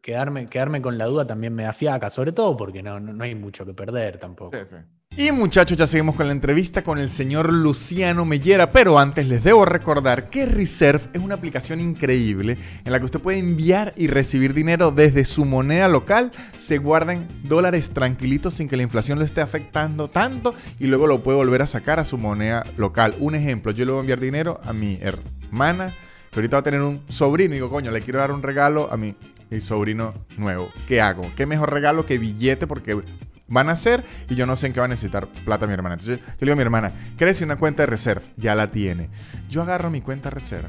Quedarme, 0.03 0.47
quedarme 0.47 0.83
con 0.83 0.99
la 0.99 1.07
duda 1.07 1.27
también 1.27 1.55
me 1.55 1.63
da 1.63 1.73
fiaca, 1.73 2.11
sobre 2.11 2.33
todo 2.33 2.57
porque 2.57 2.83
no, 2.83 3.01
no, 3.01 3.25
hay 3.25 3.35
mucho 3.35 3.65
que 3.65 3.73
perder 3.73 4.19
tampoco. 4.19 4.57
Sí, 4.57 4.65
sí. 4.69 4.77
Y 5.19 5.33
muchachos, 5.33 5.79
ya 5.79 5.87
seguimos 5.87 6.15
con 6.15 6.27
la 6.27 6.33
entrevista 6.33 6.85
con 6.85 6.99
el 6.99 7.11
señor 7.11 7.51
Luciano 7.51 8.27
Mellera, 8.27 8.71
pero 8.71 8.99
antes 8.99 9.27
les 9.27 9.43
debo 9.43 9.65
recordar 9.65 10.29
que 10.29 10.45
Reserve 10.45 11.05
es 11.15 11.23
una 11.23 11.37
aplicación 11.37 11.81
increíble 11.81 12.59
en 12.85 12.93
la 12.93 12.99
que 12.99 13.07
usted 13.07 13.21
puede 13.21 13.39
enviar 13.39 13.95
y 13.97 14.09
recibir 14.09 14.53
dinero 14.53 14.91
desde 14.91 15.25
su 15.25 15.47
moneda 15.47 15.89
local, 15.89 16.33
se 16.59 16.77
guardan 16.77 17.27
dólares 17.45 17.89
tranquilitos 17.89 18.53
sin 18.53 18.69
que 18.69 18.77
la 18.77 18.83
inflación 18.83 19.19
lo 19.19 19.25
esté 19.25 19.41
afectando 19.41 20.09
tanto 20.09 20.55
y 20.79 20.87
luego 20.87 21.07
lo 21.07 21.23
puede 21.23 21.39
volver 21.39 21.63
a 21.63 21.67
sacar 21.67 21.99
a 21.99 22.05
su 22.05 22.19
moneda 22.19 22.65
local. 22.77 23.15
Un 23.19 23.37
ejemplo, 23.37 23.73
yo 23.73 23.87
le 23.87 23.93
voy 23.93 24.01
a 24.01 24.03
enviar 24.03 24.21
dinero 24.21 24.61
a 24.65 24.75
mi 24.75 24.99
hermana, 25.01 25.95
que 26.31 26.41
ahorita 26.41 26.57
va 26.57 26.61
a 26.61 26.65
tener 26.65 26.83
un 26.83 27.01
sobrino 27.09 27.55
y 27.55 27.57
digo, 27.57 27.71
coño, 27.71 27.91
le 27.91 28.03
quiero 28.03 28.19
dar 28.19 28.33
un 28.33 28.43
regalo 28.43 28.93
a 28.93 28.99
mi, 28.99 29.15
mi 29.49 29.63
sobrino 29.63 30.13
nuevo. 30.37 30.69
¿Qué 30.87 31.01
hago? 31.01 31.23
¿Qué 31.37 31.47
mejor 31.47 31.73
regalo 31.73 32.05
que 32.05 32.19
billete? 32.19 32.67
Porque 32.67 33.01
van 33.49 33.69
a 33.69 33.73
hacer 33.73 34.05
y 34.29 34.35
yo 34.35 34.47
no 34.47 34.57
sé 34.57 34.67
en 34.67 34.73
qué 34.73 34.81
va 34.81 34.87
a 34.87 34.89
necesitar 34.89 35.29
plata 35.45 35.67
mi 35.67 35.75
hermana. 35.75 35.95
Entonces 35.95 36.21
yo 36.21 36.27
le 36.41 36.47
digo 36.47 36.53
a 36.53 36.57
mi 36.57 36.63
hermana, 36.63 36.93
crece 37.17 37.45
una 37.45 37.57
cuenta 37.57 37.83
de 37.83 37.87
reserva, 37.87 38.23
ya 38.37 38.55
la 38.55 38.71
tiene. 38.71 39.09
Yo 39.49 39.63
agarro 39.63 39.91
mi 39.91 40.01
cuenta 40.01 40.31
de 40.31 40.35
reserva, 40.35 40.69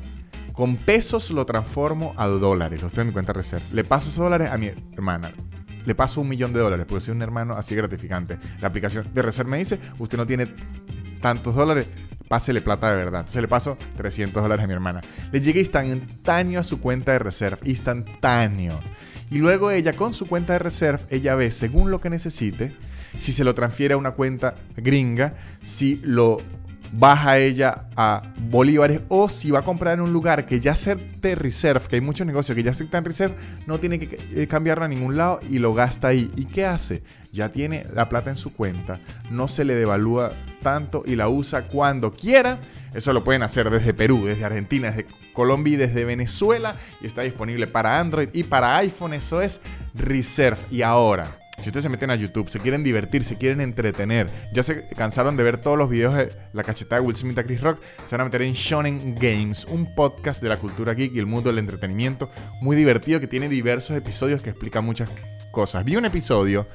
con 0.54 0.76
pesos 0.76 1.32
lo 1.32 1.46
transformo 1.46 2.14
a 2.18 2.28
dólares, 2.28 2.82
lo 2.82 2.88
estoy 2.88 3.02
en 3.02 3.08
mi 3.08 3.14
cuenta 3.14 3.34
de 3.34 3.38
reserva. 3.38 3.66
Le 3.74 3.84
paso 3.84 4.10
esos 4.10 4.24
dólares 4.24 4.52
a 4.52 4.58
mi 4.58 4.72
hermana. 4.94 5.32
Le 5.86 5.96
paso 5.96 6.20
un 6.20 6.28
millón 6.28 6.52
de 6.52 6.60
dólares, 6.60 6.86
porque 6.88 7.06
soy 7.06 7.16
un 7.16 7.22
hermano 7.22 7.54
así 7.54 7.74
gratificante. 7.74 8.38
La 8.60 8.68
aplicación 8.68 9.08
de 9.14 9.22
reserva 9.22 9.52
me 9.52 9.58
dice, 9.60 9.80
usted 10.00 10.18
no 10.18 10.26
tiene 10.26 10.48
tantos 11.22 11.56
dólares, 11.56 11.88
pásele 12.28 12.62
plata 12.62 12.92
de 12.92 12.98
verdad. 12.98 13.22
Entonces 13.22 13.42
le 13.42 13.48
paso 13.48 13.78
300 13.96 14.42
dólares 14.44 14.64
a 14.64 14.68
mi 14.68 14.74
hermana. 14.74 15.02
Le 15.32 15.40
llega 15.40 15.60
instantáneo 15.60 16.60
a 16.60 16.64
su 16.64 16.82
cuenta 16.82 17.14
de 17.14 17.20
reserva, 17.20 17.60
instantáneo. 17.64 18.80
Y 19.30 19.40
luego 19.40 19.72
ella 19.72 19.94
con 19.94 20.14
su 20.14 20.28
cuenta 20.28 20.54
de 20.54 20.60
reserva, 20.60 21.02
ella 21.10 21.36
ve 21.36 21.52
según 21.52 21.92
lo 21.92 22.00
que 22.00 22.10
necesite, 22.10 22.72
si 23.20 23.34
se 23.34 23.44
lo 23.44 23.54
transfiere 23.54 23.94
a 23.94 23.98
una 23.98 24.12
cuenta 24.12 24.56
gringa, 24.76 25.34
si 25.62 26.00
lo 26.04 26.38
baja 26.94 27.38
ella 27.38 27.88
a 27.96 28.22
bolívares 28.50 29.02
o 29.10 29.30
si 29.30 29.52
va 29.52 29.60
a 29.60 29.64
comprar 29.64 29.96
en 29.96 30.02
un 30.02 30.14
lugar 30.14 30.46
que 30.46 30.60
ya 30.60 30.72
acepte 30.74 31.36
reserve, 31.36 31.88
que 31.90 31.96
hay 31.96 32.02
muchos 32.02 32.26
negocios 32.26 32.56
que 32.56 32.64
ya 32.64 32.72
aceptan 32.72 33.04
reserve, 33.04 33.36
no 33.66 33.80
tiene 33.80 34.00
que 34.00 34.18
eh, 34.34 34.48
cambiarlo 34.48 34.86
a 34.86 34.88
ningún 34.88 35.18
lado 35.18 35.40
y 35.50 35.60
lo 35.60 35.74
gasta 35.74 36.08
ahí. 36.08 36.32
¿Y 36.36 36.46
qué 36.46 36.66
hace? 36.66 37.04
Ya 37.32 37.50
tiene 37.50 37.86
la 37.94 38.10
plata 38.10 38.30
en 38.30 38.38
su 38.38 38.54
cuenta, 38.54 39.00
no 39.30 39.48
se 39.48 39.66
le 39.66 39.76
devalúa 39.76 40.32
tanto 40.62 41.04
y 41.06 41.16
la 41.16 41.30
usa 41.30 41.68
cuando 41.68 42.14
quiera. 42.14 42.60
Eso 42.94 43.14
lo 43.14 43.24
pueden 43.24 43.44
hacer 43.44 43.70
desde 43.70 43.94
Perú, 43.94 44.26
desde 44.26 44.46
Argentina, 44.46 44.90
desde 44.90 45.08
Colombia 45.34 45.74
y 45.74 45.78
desde 45.78 46.06
Venezuela 46.06 46.76
y 47.02 47.08
está 47.08 47.22
disponible 47.22 47.68
para 47.68 48.00
Android 48.00 48.30
y 48.34 48.44
para 48.44 48.78
iPhone. 48.78 49.14
Eso 49.14 49.42
es 49.42 49.62
Reserve. 49.94 50.58
Y 50.72 50.82
ahora, 50.82 51.28
si 51.60 51.70
ustedes 51.70 51.84
se 51.84 51.90
meten 51.90 52.12
a 52.12 52.16
YouTube, 52.16 52.50
se 52.50 52.60
quieren 52.60 52.84
divertir, 52.84 53.24
se 53.24 53.36
quieren 53.36 53.62
entretener, 53.62 54.30
ya 54.54 54.62
se 54.62 54.88
cansaron 54.90 55.38
de 55.38 55.44
ver 55.44 55.58
todos 55.58 55.78
los 55.78 55.90
videos 55.90 56.16
de 56.16 56.30
la 56.54 56.64
cachetada 56.64 57.02
de 57.02 57.08
Will 57.08 57.16
Smith 57.16 57.38
a 57.40 57.44
Chris 57.44 57.62
Rock, 57.62 57.82
se 58.08 58.16
van 58.16 58.22
a 58.22 58.26
meter 58.26 58.44
en 58.44 58.54
Shonen 58.54 59.16
Games, 59.16 59.66
un 59.66 59.94
podcast 59.96 60.42
de 60.42 60.50
la 60.50 60.58
cultura 60.58 60.94
geek 60.94 61.16
y 61.16 61.20
el 61.20 61.26
mundo 61.26 61.50
del 61.50 61.58
entretenimiento 61.58 62.30
muy 62.62 62.76
divertido 62.76 63.20
que 63.20 63.28
tiene 63.28 63.50
diversos 63.50 63.98
episodios 63.98 64.44
que 64.44 64.52
explican 64.52 64.86
muchas 64.86 65.10
cosas. 65.52 65.84
Vi 65.84 65.96
un 65.96 66.06
episodio 66.06 66.68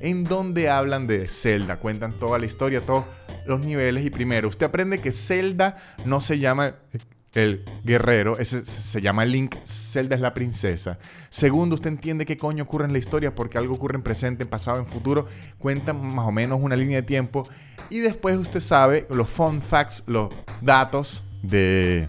en 0.00 0.24
donde 0.24 0.68
hablan 0.68 1.06
de 1.06 1.28
Zelda, 1.28 1.76
cuentan 1.76 2.12
toda 2.12 2.38
la 2.38 2.46
historia, 2.46 2.80
todos 2.80 3.04
los 3.46 3.60
niveles. 3.60 4.04
Y 4.04 4.10
primero, 4.10 4.48
usted 4.48 4.66
aprende 4.66 4.98
que 4.98 5.12
Zelda 5.12 5.76
no 6.04 6.20
se 6.20 6.38
llama 6.38 6.74
el 7.34 7.64
guerrero, 7.84 8.38
ese 8.38 8.64
se 8.64 9.00
llama 9.00 9.24
Link, 9.24 9.54
Zelda 9.64 10.16
es 10.16 10.20
la 10.20 10.34
princesa. 10.34 10.98
Segundo, 11.28 11.76
usted 11.76 11.90
entiende 11.90 12.26
qué 12.26 12.36
coño 12.36 12.64
ocurre 12.64 12.86
en 12.86 12.92
la 12.92 12.98
historia 12.98 13.34
porque 13.34 13.56
algo 13.56 13.74
ocurre 13.74 13.96
en 13.96 14.02
presente, 14.02 14.42
en 14.42 14.48
pasado, 14.48 14.78
en 14.78 14.86
futuro, 14.86 15.26
cuentan 15.58 16.14
más 16.14 16.26
o 16.26 16.32
menos 16.32 16.58
una 16.60 16.74
línea 16.74 16.96
de 16.96 17.06
tiempo. 17.06 17.48
Y 17.88 18.00
después 18.00 18.36
usted 18.36 18.60
sabe 18.60 19.06
los 19.10 19.28
fun 19.28 19.62
facts, 19.62 20.02
los 20.06 20.34
datos 20.60 21.22
de 21.42 22.08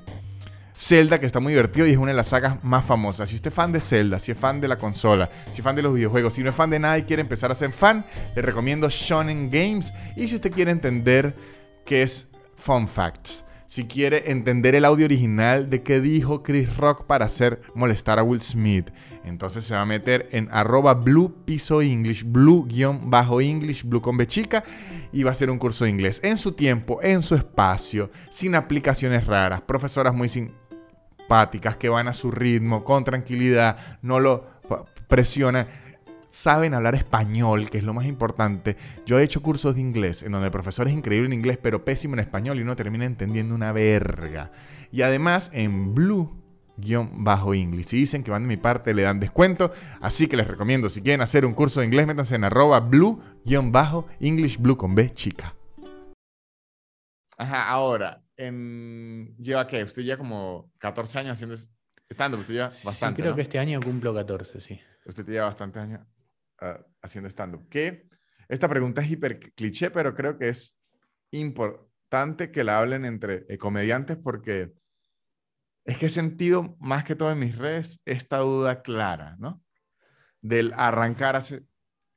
Zelda 0.81 1.19
que 1.19 1.27
está 1.27 1.39
muy 1.39 1.53
divertido 1.53 1.85
y 1.85 1.91
es 1.91 1.97
una 1.97 2.09
de 2.09 2.17
las 2.17 2.29
sagas 2.29 2.63
más 2.63 2.83
famosas. 2.83 3.29
Si 3.29 3.35
usted 3.35 3.49
es 3.49 3.53
fan 3.53 3.71
de 3.71 3.79
Zelda, 3.79 4.17
si 4.17 4.31
es 4.31 4.37
fan 4.37 4.59
de 4.59 4.67
la 4.67 4.77
consola, 4.77 5.29
si 5.51 5.61
es 5.61 5.63
fan 5.63 5.75
de 5.75 5.83
los 5.83 5.93
videojuegos, 5.93 6.33
si 6.33 6.41
no 6.41 6.49
es 6.49 6.55
fan 6.55 6.71
de 6.71 6.79
nada 6.79 6.97
y 6.97 7.03
quiere 7.03 7.21
empezar 7.21 7.51
a 7.51 7.55
ser 7.55 7.71
fan, 7.71 8.03
le 8.35 8.41
recomiendo 8.41 8.89
Shonen 8.89 9.51
Games 9.51 9.93
y 10.17 10.27
si 10.27 10.35
usted 10.35 10.51
quiere 10.51 10.71
entender 10.71 11.35
qué 11.85 12.01
es 12.01 12.27
fun 12.55 12.87
facts 12.87 13.45
si 13.71 13.85
quiere 13.85 14.29
entender 14.31 14.75
el 14.75 14.83
audio 14.83 15.05
original 15.05 15.69
de 15.69 15.81
qué 15.81 16.01
dijo 16.01 16.43
Chris 16.43 16.75
Rock 16.75 17.05
para 17.05 17.23
hacer 17.23 17.61
molestar 17.73 18.19
a 18.19 18.23
Will 18.23 18.41
Smith. 18.41 18.89
Entonces 19.23 19.63
se 19.63 19.73
va 19.73 19.83
a 19.83 19.85
meter 19.85 20.27
en 20.33 20.49
arroba 20.51 20.93
blue 20.93 21.33
piso 21.45 21.81
English, 21.81 22.25
blue 22.25 22.65
guion 22.67 23.09
bajo 23.09 23.39
English, 23.39 23.85
blue 23.85 24.01
con 24.01 24.17
B 24.17 24.27
chica, 24.27 24.65
y 25.13 25.23
va 25.23 25.29
a 25.29 25.31
hacer 25.31 25.49
un 25.49 25.57
curso 25.57 25.85
de 25.85 25.89
inglés 25.89 26.19
en 26.21 26.37
su 26.37 26.51
tiempo, 26.51 26.99
en 27.01 27.21
su 27.21 27.33
espacio, 27.33 28.11
sin 28.29 28.55
aplicaciones 28.55 29.25
raras, 29.25 29.61
profesoras 29.61 30.13
muy 30.13 30.27
que 31.77 31.89
van 31.89 32.07
a 32.07 32.13
su 32.13 32.31
ritmo, 32.31 32.83
con 32.83 33.03
tranquilidad, 33.03 33.77
no 34.01 34.19
lo 34.19 34.45
presionan 35.07 35.67
saben 36.27 36.73
hablar 36.73 36.95
español, 36.95 37.69
que 37.69 37.77
es 37.77 37.83
lo 37.83 37.93
más 37.93 38.05
importante. 38.05 38.77
Yo 39.05 39.19
he 39.19 39.23
hecho 39.23 39.41
cursos 39.41 39.75
de 39.75 39.81
inglés 39.81 40.23
en 40.23 40.31
donde 40.31 40.47
el 40.47 40.51
profesor 40.51 40.87
es 40.87 40.93
increíble 40.93 41.27
en 41.27 41.33
inglés, 41.33 41.59
pero 41.61 41.83
pésimo 41.83 42.13
en 42.13 42.19
español 42.19 42.57
y 42.57 42.61
uno 42.61 42.77
termina 42.77 43.03
entendiendo 43.05 43.53
una 43.53 43.73
verga. 43.73 44.49
Y 44.93 45.01
además 45.01 45.49
en 45.53 45.93
Blue 45.93 46.41
bajo 47.13 47.53
English. 47.53 47.87
Si 47.87 47.97
dicen 47.97 48.23
que 48.23 48.31
van 48.31 48.43
de 48.43 48.47
mi 48.47 48.57
parte, 48.57 48.93
le 48.93 49.03
dan 49.03 49.19
descuento. 49.19 49.71
Así 49.99 50.27
que 50.27 50.37
les 50.37 50.47
recomiendo, 50.47 50.89
si 50.89 51.01
quieren 51.01 51.21
hacer 51.21 51.45
un 51.45 51.53
curso 51.53 51.79
de 51.79 51.85
inglés, 51.87 52.07
métanse 52.07 52.35
en 52.35 52.43
arroba 52.43 52.79
blue 52.79 53.19
bajo 53.71 54.07
English 54.19 54.57
Blue 54.57 54.77
con 54.77 54.95
B 54.95 55.11
chica. 55.13 55.53
Ajá, 57.41 57.69
ahora, 57.69 58.23
¿lleva 58.37 59.65
qué? 59.65 59.83
Usted 59.83 60.03
ya 60.03 60.15
como 60.15 60.71
14 60.77 61.17
años 61.17 61.33
haciendo 61.33 61.55
stand 62.07 62.35
Usted 62.35 62.53
lleva 62.53 62.69
bastante. 62.83 63.19
creo 63.23 63.33
que 63.33 63.41
este 63.41 63.57
año 63.57 63.79
cumplo 63.81 64.13
14, 64.13 64.61
sí. 64.61 64.79
Usted 65.05 65.25
lleva 65.25 65.45
bastante 65.45 65.79
años. 65.79 66.05
Ah, 66.59 66.79
haciendo 67.01 67.27
stand-up. 67.31 67.67
Que 67.67 68.07
esta 68.47 68.69
pregunta 68.69 69.01
es 69.01 69.09
hiper 69.09 69.39
cliché, 69.55 69.89
pero 69.89 70.13
creo 70.13 70.37
que 70.37 70.49
es 70.49 70.79
importante 71.31 72.51
que 72.51 72.63
la 72.63 72.77
hablen 72.77 73.05
entre 73.05 73.47
eh, 73.49 73.57
comediantes 73.57 74.17
porque 74.17 74.73
es 75.83 75.97
que 75.97 76.05
he 76.05 76.09
sentido 76.09 76.77
más 76.79 77.05
que 77.05 77.15
todo 77.15 77.31
en 77.31 77.39
mis 77.39 77.57
redes 77.57 77.99
esta 78.05 78.37
duda 78.37 78.83
clara, 78.83 79.35
¿no? 79.39 79.63
Del 80.41 80.73
arrancar 80.75 81.33
a 81.33 81.39
hacer 81.39 81.63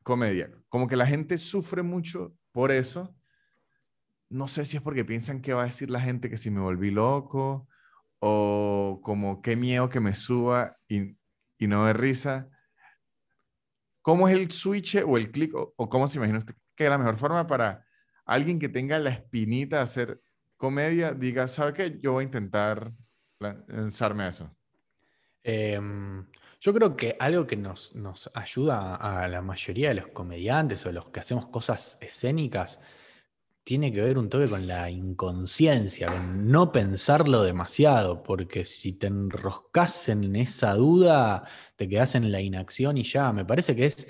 comedia. 0.02 0.50
Como 0.68 0.86
que 0.86 0.96
la 0.96 1.06
gente 1.06 1.38
sufre 1.38 1.82
mucho 1.82 2.34
por 2.52 2.70
eso. 2.70 3.16
No 4.28 4.48
sé 4.48 4.64
si 4.64 4.76
es 4.76 4.82
porque 4.82 5.04
piensan 5.04 5.40
que 5.40 5.54
va 5.54 5.62
a 5.62 5.66
decir 5.66 5.90
la 5.90 6.00
gente 6.00 6.30
que 6.30 6.38
si 6.38 6.50
me 6.50 6.60
volví 6.60 6.90
loco 6.90 7.68
o 8.18 9.00
como 9.02 9.42
qué 9.42 9.56
miedo 9.56 9.88
que 9.88 10.00
me 10.00 10.14
suba 10.14 10.78
y, 10.88 11.16
no 11.60 11.86
de 11.86 11.94
risa. 11.94 12.48
¿Cómo 14.02 14.28
es 14.28 14.34
el 14.34 14.50
switch 14.50 14.96
o 15.06 15.16
el 15.16 15.30
clic 15.30 15.54
o, 15.54 15.88
cómo 15.88 16.08
se 16.08 16.18
imagina 16.18 16.38
usted 16.38 16.54
que 16.76 16.84
es 16.84 16.90
la 16.90 16.98
mejor 16.98 17.16
forma 17.16 17.46
para 17.46 17.86
alguien 18.26 18.58
que 18.58 18.68
tenga 18.68 18.98
la 18.98 19.10
espinita 19.10 19.76
de 19.76 19.82
hacer 19.82 20.20
comedia, 20.56 21.12
diga, 21.12 21.48
¿sabe 21.48 21.72
qué? 21.72 21.98
Yo 22.00 22.12
voy 22.12 22.22
a 22.22 22.26
intentar 22.26 22.92
lanzarme 23.38 24.24
a 24.24 24.28
eso. 24.28 24.56
Em, 25.42 26.26
yo 26.60 26.72
creo 26.72 26.96
que 26.96 27.16
algo 27.20 27.46
que 27.46 27.56
nos, 27.56 27.94
nos 27.94 28.30
ayuda 28.34 28.94
a 28.94 29.28
la 29.28 29.42
mayoría 29.42 29.88
de 29.88 29.96
los 29.96 30.08
comediantes 30.08 30.84
o 30.86 30.92
los 30.92 31.10
que 31.10 31.20
hacemos 31.20 31.48
cosas 31.48 31.98
escénicas 32.00 32.80
tiene 33.64 33.92
que 33.92 34.02
ver 34.02 34.18
un 34.18 34.28
toque 34.28 34.48
con 34.48 34.66
la 34.66 34.90
inconsciencia, 34.90 36.08
con 36.08 36.50
no 36.50 36.70
pensarlo 36.70 37.42
demasiado, 37.42 38.22
porque 38.22 38.64
si 38.64 38.92
te 38.92 39.06
enroscas 39.06 40.10
en 40.10 40.36
esa 40.36 40.74
duda, 40.74 41.44
te 41.76 41.88
quedas 41.88 42.14
en 42.14 42.30
la 42.30 42.42
inacción 42.42 42.98
y 42.98 43.04
ya, 43.04 43.32
me 43.32 43.46
parece 43.46 43.74
que 43.74 43.86
es 43.86 44.06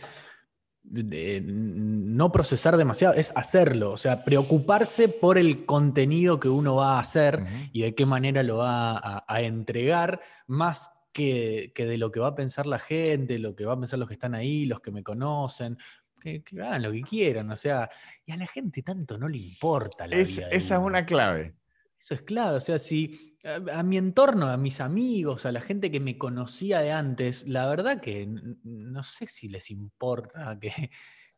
no 0.87 2.31
procesar 2.31 2.77
demasiado, 2.77 3.15
es 3.15 3.33
hacerlo, 3.37 3.93
o 3.93 3.97
sea, 3.97 4.25
preocuparse 4.25 5.09
por 5.09 5.39
el 5.39 5.65
contenido 5.65 6.41
que 6.41 6.49
uno 6.49 6.75
va 6.75 6.97
a 6.97 7.01
hacer 7.01 7.45
y 7.73 7.83
de 7.83 7.95
qué 7.95 8.05
manera 8.05 8.43
lo 8.43 8.59
va 8.59 9.25
a, 9.27 9.41
entregar, 9.41 10.21
más 10.47 10.91
que, 11.13 11.73
que, 11.75 11.87
de 11.87 11.97
lo 11.97 12.11
que 12.13 12.21
va 12.21 12.29
a 12.29 12.35
pensar 12.35 12.67
la 12.67 12.79
gente, 12.79 13.39
lo 13.39 13.55
que 13.55 13.65
va 13.65 13.75
a 13.75 13.81
pensar 13.81 13.99
los 13.99 14.09
que 14.09 14.15
están 14.15 14.35
ahí, 14.35 14.67
los 14.67 14.81
que 14.81 14.91
me 14.91 15.03
conocen, 15.03 15.79
que, 16.25 16.61
hagan 16.61 16.83
lo 16.83 16.93
que 16.93 17.03
quieran, 17.03 17.51
o 17.51 17.57
sea, 17.57 17.89
y 18.25 18.33
a 18.33 18.37
la 18.37 18.47
gente 18.47 18.83
tanto 18.83 19.19
no 19.19 19.29
le 19.29 19.39
importa 19.39 20.07
la 20.07 20.17
Esa 20.17 20.49
es 20.51 20.71
una 20.71 21.05
clave. 21.05 21.55
Eso 22.01 22.15
es 22.15 22.23
clave, 22.23 22.57
o 22.57 22.61
sea, 22.61 22.79
si 22.79 23.39
a, 23.73 23.83
mi 23.83 23.97
entorno, 23.97 24.51
a 24.51 24.57
mis 24.57 24.81
amigos, 24.81 25.47
a 25.47 25.53
la 25.53 25.61
gente 25.61 25.91
que 25.91 26.01
me 26.01 26.19
conocía 26.19 26.81
de 26.81 26.93
antes, 26.93 27.47
la 27.47 27.69
verdad 27.69 28.01
que 28.01 28.27
no 28.27 29.03
sé 29.03 29.27
si 29.27 29.49
les 29.49 29.71
importa 29.71 30.59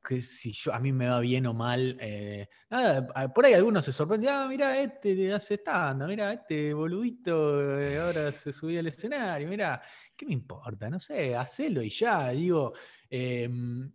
que, 0.03 0.21
si 0.21 0.53
yo, 0.53 0.73
a 0.73 0.79
mí 0.79 0.93
me 0.93 1.09
va 1.09 1.19
bien 1.19 1.47
o 1.47 1.55
mal. 1.55 1.97
Eh, 2.01 2.49
nada, 2.71 3.07
por 3.33 3.45
ahí 3.45 3.55
algunos 3.55 3.85
se 3.85 3.93
sorprenden, 3.93 4.31
ah, 4.31 4.47
mira, 4.49 4.81
este 4.81 5.33
hace 5.33 5.55
stand, 5.55 6.07
mira, 6.07 6.33
este 6.33 6.73
boludito 6.75 7.81
eh, 7.81 7.99
ahora 7.99 8.31
se 8.31 8.53
subió 8.53 8.79
al 8.79 8.87
escenario, 8.87 9.49
mira, 9.49 9.83
¿qué 10.17 10.27
me 10.27 10.33
importa? 10.33 10.89
No 10.89 11.01
sé, 11.01 11.35
hacelo 11.35 11.83
y 11.83 11.91
ya, 11.91 12.31
digo, 12.31 12.73
em, 13.11 13.91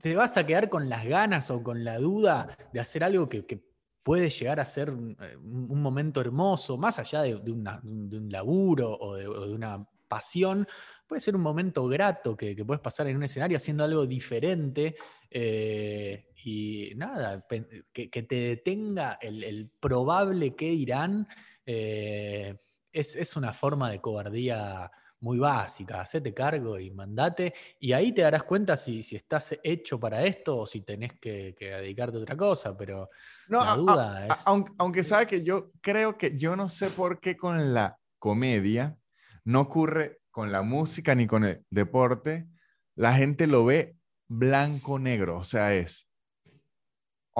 te 0.00 0.14
vas 0.14 0.36
a 0.36 0.46
quedar 0.46 0.68
con 0.68 0.88
las 0.88 1.04
ganas 1.04 1.50
o 1.50 1.62
con 1.62 1.84
la 1.84 1.98
duda 1.98 2.56
de 2.72 2.80
hacer 2.80 3.04
algo 3.04 3.28
que, 3.28 3.66
puede 4.02 4.30
llegar 4.30 4.58
a 4.58 4.64
ser 4.64 4.88
eh, 4.88 5.36
un, 5.36 5.82
momento 5.82 6.22
hermoso, 6.22 6.78
más 6.78 6.98
allá 6.98 7.20
de, 7.20 7.34
un 7.34 8.28
laburo 8.30 8.96
o 8.98 9.16
de, 9.16 9.28
una 9.28 9.86
pasión, 10.08 10.66
puede 11.06 11.20
ser 11.20 11.36
un 11.36 11.42
momento 11.42 11.86
grato 11.88 12.34
que, 12.34 12.56
puedes 12.64 12.80
pasar 12.80 13.06
en 13.08 13.16
un 13.16 13.24
escenario 13.24 13.58
haciendo 13.58 13.84
algo 13.84 14.06
diferente 14.06 14.96
eh, 15.30 16.28
y 16.42 16.92
nada, 16.96 17.44
que, 17.92 18.08
te 18.08 18.34
detenga 18.34 19.18
el, 19.20 19.70
probable 19.78 20.56
que 20.56 20.70
dirán, 20.70 21.28
eh, 21.66 22.56
es, 22.90 23.14
es, 23.14 23.36
una 23.36 23.52
forma 23.52 23.90
de 23.90 24.00
cobardía 24.00 24.90
muy 25.20 25.38
básica, 25.38 26.00
hacete 26.00 26.32
cargo 26.32 26.78
y 26.78 26.90
mandate, 26.90 27.52
y 27.80 27.92
ahí 27.92 28.12
te 28.12 28.22
darás 28.22 28.44
cuenta 28.44 28.76
si, 28.76 29.02
si 29.02 29.16
estás 29.16 29.58
hecho 29.62 29.98
para 29.98 30.24
esto 30.24 30.58
o 30.58 30.66
si 30.66 30.82
tenés 30.82 31.14
que, 31.14 31.56
dedicarte 31.58 32.18
a 32.18 32.20
otra 32.20 32.36
cosa, 32.36 32.76
pero 32.76 33.10
no, 33.48 33.64
la 33.64 33.74
duda 33.74 34.26
es... 34.26 34.46
Aunque, 34.46 34.72
aunque 34.78 35.02
sabe 35.02 35.26
que 35.26 35.42
yo 35.42 35.72
creo 35.80 36.16
que 36.16 36.36
yo 36.36 36.56
no 36.56 36.68
sé 36.68 36.90
por 36.90 37.20
qué 37.20 37.36
con 37.36 37.74
la 37.74 37.98
comedia 38.18 38.96
no 39.44 39.60
ocurre 39.60 40.20
con 40.30 40.52
la 40.52 40.62
música 40.62 41.14
ni 41.14 41.26
con 41.26 41.44
el 41.44 41.64
deporte, 41.70 42.46
la 42.94 43.14
gente 43.14 43.46
lo 43.46 43.64
ve 43.64 43.96
blanco-negro, 44.28 45.38
o 45.38 45.44
sea, 45.44 45.74
es 45.74 46.08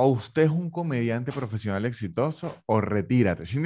o 0.01 0.07
usted 0.07 0.43
es 0.43 0.51
un 0.51 0.71
comediante 0.71 1.33
profesional 1.33 1.85
exitoso 1.85 2.63
o 2.67 2.81
retírate. 2.81 3.45
¿Sí 3.47 3.59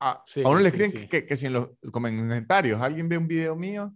a, 0.00 0.24
uno 0.44 0.58
le 0.58 0.68
escriben 0.68 1.08
Que, 1.08 1.26
que, 1.26 1.36
si 1.36 1.46
en 1.46 1.52
los 1.52 1.68
comentarios 1.92 2.80
alguien 2.80 3.08
ve 3.08 3.18
un 3.18 3.28
video 3.28 3.54
mío 3.54 3.94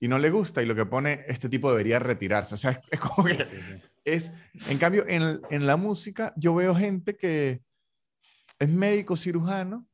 y 0.00 0.08
no 0.08 0.18
le 0.18 0.30
gusta 0.30 0.62
y 0.62 0.66
lo 0.66 0.74
que 0.74 0.86
pone, 0.86 1.24
este 1.28 1.48
tipo 1.48 1.70
debería 1.70 1.98
retirarse. 1.98 2.54
O 2.54 2.58
sea, 2.58 2.80
es, 2.90 3.00
como 3.00 3.24
que 3.24 3.44
es, 4.04 4.32
en 4.68 4.78
cambio, 4.78 5.04
en, 5.06 5.40
en, 5.50 5.66
la 5.66 5.76
música 5.76 6.32
yo 6.36 6.54
veo 6.54 6.74
gente 6.74 7.16
que 7.16 7.62
es 8.58 8.68
médico 8.68 9.16
cirujano 9.16 9.86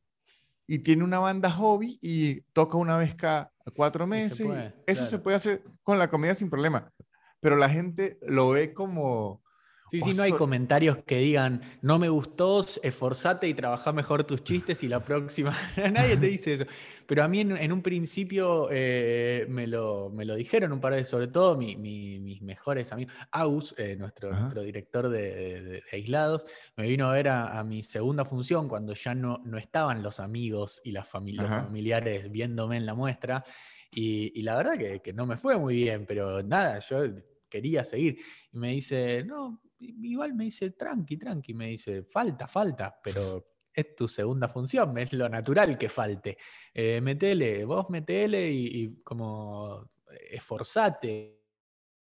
y 0.67 0.81
tiene 0.81 1.03
una 1.03 1.19
banda 1.19 1.51
hobby 1.51 1.99
y 2.03 2.43
toca 2.53 2.77
una 2.77 2.99
vez 2.99 3.15
cada 3.15 3.53
cuatro 3.75 4.07
meses. 4.07 4.47
eso 4.87 5.07
se 5.07 5.19
puede 5.19 5.37
hacer 5.37 5.65
con 5.83 5.99
la 5.99 6.11
comedia 6.11 6.35
sin 6.35 6.51
problema. 6.51 6.93
Pero 7.41 7.57
la 7.57 7.71
gente 7.71 8.19
lo 8.23 8.51
ve 8.51 8.75
como, 8.75 9.43
Sí, 9.91 10.03
sí, 10.03 10.15
no 10.15 10.23
hay 10.23 10.33
comentarios 10.33 10.99
que 10.99 11.19
digan, 11.19 11.63
no 11.81 11.99
me 11.99 12.09
gustó, 12.09 12.67
esforzate 12.83 13.49
y 13.49 13.55
trabaja 13.55 13.93
mejor 13.93 14.25
tus 14.25 14.45
chistes 14.45 14.83
y 14.83 14.89
la 14.89 15.03
próxima. 15.03 15.57
Nadie 15.93 16.17
te 16.17 16.27
dice 16.27 16.55
eso. 16.55 16.65
Pero 17.07 17.25
a 17.25 17.29
mí 17.29 17.41
en, 17.41 17.73
un 17.73 17.83
principio 17.83 18.69
eh, 18.71 19.47
me, 19.49 19.67
lo, 19.67 20.11
me, 20.11 20.25
lo, 20.27 20.35
dijeron 20.35 20.73
un 20.73 20.81
par 20.81 20.95
de, 20.95 21.07
sobre 21.07 21.29
todo 21.29 21.57
mis 21.57 22.43
mejores 22.43 22.93
amigos. 22.93 23.15
Aus, 23.31 23.75
eh, 23.79 23.97
nuestro, 23.97 24.31
nuestro, 24.31 24.63
director 24.63 25.09
de, 25.09 25.83
Aislados, 25.93 26.45
me 26.77 26.87
vino 26.87 27.09
a 27.09 27.13
ver 27.13 27.29
a, 27.29 27.63
mi 27.65 27.83
segunda 27.83 28.25
función 28.25 28.69
cuando 28.69 28.93
ya 28.95 29.15
no, 29.15 29.41
no 29.45 29.59
estaban 29.59 30.03
los 30.03 30.21
amigos 30.21 30.81
y 30.85 30.93
las 30.93 31.09
los 31.13 31.49
familiares 31.49 32.31
viéndome 32.31 32.77
en 32.77 32.87
la 32.87 32.95
muestra. 32.95 33.45
Y, 33.91 34.43
la 34.43 34.57
verdad 34.57 34.77
que, 34.77 35.01
que 35.01 35.13
no 35.13 35.25
me 35.25 35.39
fue 35.39 35.57
muy 35.57 35.75
bien, 35.75 36.05
pero 36.07 36.43
nada, 36.43 36.79
yo 36.81 37.01
quería 37.49 37.85
seguir. 37.85 38.19
Y 38.53 38.59
me 38.59 38.69
dice, 38.69 39.25
no, 39.25 39.61
igual 39.79 40.35
me 40.35 40.45
dice, 40.45 40.71
tranqui, 40.71 41.17
tranqui, 41.17 41.55
me 41.55 41.69
dice, 41.69 42.03
falta, 42.05 42.47
falta, 42.47 42.99
pero 43.03 43.47
es 43.73 43.95
tu 43.95 44.09
segunda 44.09 44.49
función, 44.49 44.97
es 44.99 45.13
lo 45.13 45.29
natural 45.29 45.79
que 45.79 45.89
falte. 45.89 46.37
Eh, 46.75 47.01
metele, 47.01 47.65
vos 47.65 47.89
metele 47.91 48.51
y, 48.51 48.83
y 48.83 49.03
como 49.03 49.91
esforzate. 50.31 51.39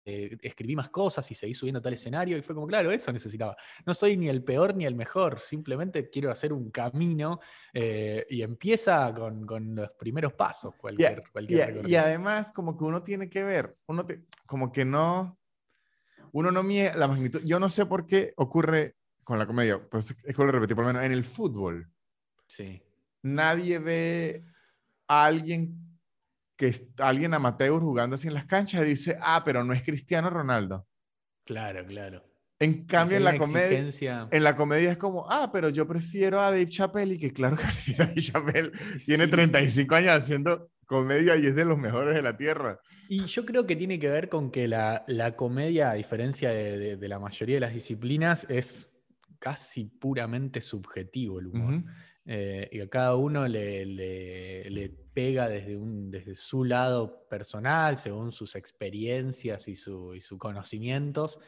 Eh, 0.08 0.36
escribí 0.40 0.76
más 0.76 0.88
cosas 0.90 1.28
y 1.32 1.34
seguí 1.34 1.52
subiendo 1.52 1.80
tal 1.80 1.92
escenario 1.92 2.38
y 2.38 2.42
fue 2.42 2.54
como, 2.54 2.68
claro, 2.68 2.92
eso 2.92 3.12
necesitaba. 3.12 3.56
No 3.84 3.92
soy 3.92 4.16
ni 4.16 4.28
el 4.28 4.44
peor 4.44 4.76
ni 4.76 4.86
el 4.86 4.94
mejor, 4.94 5.40
simplemente 5.40 6.08
quiero 6.08 6.30
hacer 6.30 6.52
un 6.52 6.70
camino 6.70 7.40
eh, 7.74 8.24
y 8.30 8.42
empieza 8.42 9.12
con, 9.12 9.44
con, 9.44 9.74
los 9.74 9.90
primeros 9.98 10.32
pasos. 10.34 10.76
Cualquier, 10.76 11.24
y, 11.48 11.90
y, 11.90 11.96
además 11.96 12.52
como 12.52 12.78
que 12.78 12.84
uno 12.84 13.02
tiene 13.02 13.28
que 13.28 13.42
ver, 13.42 13.78
uno 13.88 14.06
como 14.46 14.70
que 14.70 14.84
no, 14.84 15.40
uno 16.36 16.50
no 16.50 16.62
mide 16.62 16.92
la 16.94 17.08
magnitud. 17.08 17.40
Yo 17.44 17.58
no 17.58 17.70
sé 17.70 17.86
por 17.86 18.06
qué 18.06 18.34
ocurre 18.36 18.96
con 19.24 19.38
la 19.38 19.46
comedia, 19.46 19.80
pero 19.90 20.00
es 20.00 20.14
que 20.14 20.34
lo 20.36 20.52
repetí 20.52 20.74
por 20.74 20.84
lo 20.84 20.88
menos 20.88 21.04
en 21.04 21.12
el 21.12 21.24
fútbol. 21.24 21.90
Sí. 22.46 22.82
Nadie 23.22 23.78
ve 23.78 24.44
a 25.08 25.24
alguien 25.24 25.98
que 26.54 26.74
alguien 26.98 27.32
amateur 27.32 27.80
jugando 27.80 28.16
así 28.16 28.28
en 28.28 28.34
las 28.34 28.44
canchas 28.44 28.82
y 28.82 28.90
dice, 28.90 29.18
ah, 29.22 29.42
pero 29.46 29.64
no 29.64 29.72
es 29.72 29.82
Cristiano 29.82 30.28
Ronaldo. 30.28 30.86
Claro, 31.44 31.86
claro. 31.86 32.22
En 32.58 32.84
cambio, 32.84 33.16
en 33.16 33.24
la, 33.24 33.38
comedia, 33.38 34.28
en 34.30 34.44
la 34.44 34.56
comedia 34.56 34.90
es 34.90 34.98
como, 34.98 35.26
ah, 35.30 35.50
pero 35.50 35.70
yo 35.70 35.88
prefiero 35.88 36.38
a 36.40 36.50
Dave 36.50 36.68
Chappelle 36.68 37.14
y 37.14 37.18
que 37.18 37.32
claro 37.32 37.56
que 37.56 37.92
Dave 37.96 38.20
Chappelle 38.20 38.72
tiene 39.06 39.26
35 39.26 39.94
años 39.94 40.22
haciendo 40.22 40.70
comedia 40.86 41.36
y 41.36 41.46
es 41.46 41.54
de 41.54 41.64
los 41.64 41.78
mejores 41.78 42.14
de 42.14 42.22
la 42.22 42.36
Tierra. 42.36 42.80
Y 43.08 43.24
yo 43.26 43.44
creo 43.44 43.66
que 43.66 43.76
tiene 43.76 43.98
que 43.98 44.08
ver 44.08 44.28
con 44.28 44.50
que 44.50 44.66
la, 44.68 45.04
comedia, 45.36 45.90
a 45.90 45.94
diferencia 45.94 46.50
de, 46.50 47.08
la 47.08 47.18
mayoría 47.18 47.56
de 47.56 47.60
las 47.60 47.74
disciplinas, 47.74 48.46
es 48.48 48.90
casi 49.38 49.84
puramente 49.84 50.60
subjetivo 50.60 51.38
el 51.38 51.48
humor. 51.48 51.84
Eh, 52.28 52.68
y 52.72 52.80
a 52.80 52.88
cada 52.88 53.14
uno 53.14 53.46
le, 53.46 54.90
pega 55.14 55.48
desde, 55.48 55.76
un, 55.76 56.10
desde 56.10 56.34
su 56.34 56.64
lado 56.64 57.26
personal, 57.28 57.96
según 57.96 58.32
sus 58.32 58.56
experiencias 58.56 59.68
y, 59.68 59.74
su, 59.74 60.14
y 60.14 60.20
sus 60.20 60.38
conocimientos. 60.38 61.38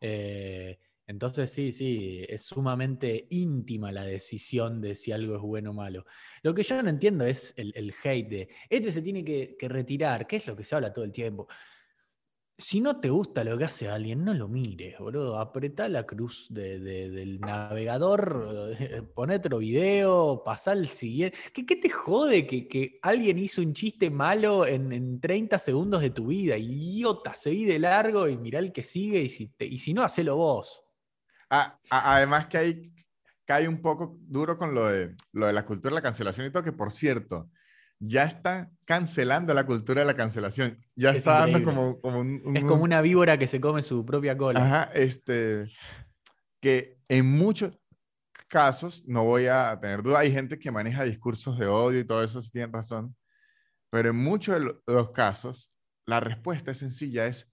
Eh, 0.00 0.78
entonces 1.06 1.50
sí, 1.52 1.72
sí, 1.72 2.24
es 2.28 2.42
sumamente 2.42 3.28
íntima 3.30 3.92
la 3.92 4.04
decisión 4.04 4.80
de 4.80 4.96
si 4.96 5.12
algo 5.12 5.36
es 5.36 5.40
bueno 5.40 5.70
o 5.70 5.74
malo. 5.74 6.04
Lo 6.42 6.52
que 6.52 6.64
yo 6.64 6.82
no 6.82 6.90
entiendo 6.90 7.24
es 7.24 7.54
el, 7.56 7.94
hate 8.02 8.28
de, 8.28 8.48
este 8.68 8.90
se 8.90 9.02
tiene 9.02 9.24
que, 9.24 9.56
retirar, 9.68 10.26
que 10.26 10.36
es 10.36 10.46
lo 10.48 10.56
que 10.56 10.64
se 10.64 10.74
habla 10.74 10.92
todo 10.92 11.04
el 11.04 11.12
tiempo. 11.12 11.46
Si 12.58 12.80
no 12.80 12.98
te 13.00 13.10
gusta 13.10 13.44
lo 13.44 13.56
que 13.58 13.66
hace 13.66 13.88
alguien, 13.88 14.24
no 14.24 14.32
lo 14.34 14.48
mires, 14.48 14.98
boludo. 14.98 15.38
Apretá 15.38 15.88
la 15.88 16.06
cruz 16.06 16.46
del 16.50 17.38
navegador, 17.38 18.74
pon 19.14 19.30
otro 19.30 19.58
video, 19.58 20.42
pasá 20.42 20.72
al 20.72 20.88
siguiente. 20.88 21.36
¿Qué, 21.52 21.76
te 21.76 21.90
jode 21.90 22.46
que, 22.46 22.98
alguien 23.02 23.38
hizo 23.38 23.62
un 23.62 23.74
chiste 23.74 24.10
malo 24.10 24.66
en, 24.66 25.20
30 25.20 25.58
segundos 25.60 26.00
de 26.00 26.10
tu 26.10 26.28
vida? 26.28 26.56
Idiota, 26.56 27.34
seguí 27.34 27.64
de 27.64 27.78
largo 27.78 28.26
y 28.26 28.38
mirá 28.38 28.58
el 28.58 28.72
que 28.72 28.82
sigue 28.82 29.20
y 29.20 29.28
si, 29.28 29.54
y 29.60 29.78
si 29.78 29.94
no, 29.94 30.02
hacelo 30.02 30.36
vos 30.36 30.85
además 31.48 32.46
que 32.46 32.58
hay, 32.58 32.92
cae 33.44 33.68
un 33.68 33.80
poco 33.80 34.16
duro 34.20 34.58
con 34.58 34.74
lo 34.74 34.86
de, 34.86 35.14
lo 35.32 35.46
de 35.46 35.52
la 35.52 35.64
cultura 35.64 35.90
de 35.90 35.96
la 35.96 36.02
cancelación 36.02 36.46
y 36.46 36.50
todo, 36.50 36.62
que 36.62 36.72
por 36.72 36.90
cierto, 36.90 37.48
ya 37.98 38.24
está 38.24 38.70
cancelando 38.84 39.54
la 39.54 39.64
cultura 39.64 40.00
de 40.00 40.06
la 40.06 40.16
cancelación. 40.16 40.84
Ya 40.94 41.10
está 41.10 41.40
dando 41.40 41.62
como, 41.62 42.00
como 42.00 42.20
un, 42.20 42.56
Es 42.56 42.64
como 42.64 42.82
una 42.82 43.00
víbora 43.00 43.38
que 43.38 43.48
se 43.48 43.60
come 43.60 43.82
su 43.82 44.04
propia 44.04 44.36
cola. 44.36 44.64
Ajá, 44.64 44.90
este, 44.94 45.72
que 46.60 46.98
en 47.08 47.26
muchos 47.26 47.78
casos, 48.48 49.04
no 49.06 49.24
voy 49.24 49.46
a 49.46 49.78
tener 49.80 50.02
duda, 50.02 50.20
hay 50.20 50.32
gente 50.32 50.58
que 50.58 50.70
maneja 50.70 51.04
discursos 51.04 51.58
de 51.58 51.66
odio 51.66 52.00
y 52.00 52.06
todo 52.06 52.22
eso, 52.22 52.40
si 52.40 52.50
tienen 52.50 52.72
razón, 52.72 53.16
pero 53.90 54.10
en 54.10 54.16
muchos 54.16 54.60
de 54.60 54.74
los 54.86 55.10
casos, 55.10 55.72
la 56.06 56.20
respuesta 56.20 56.70
es 56.70 56.78
sencilla, 56.78 57.26
es 57.26 57.50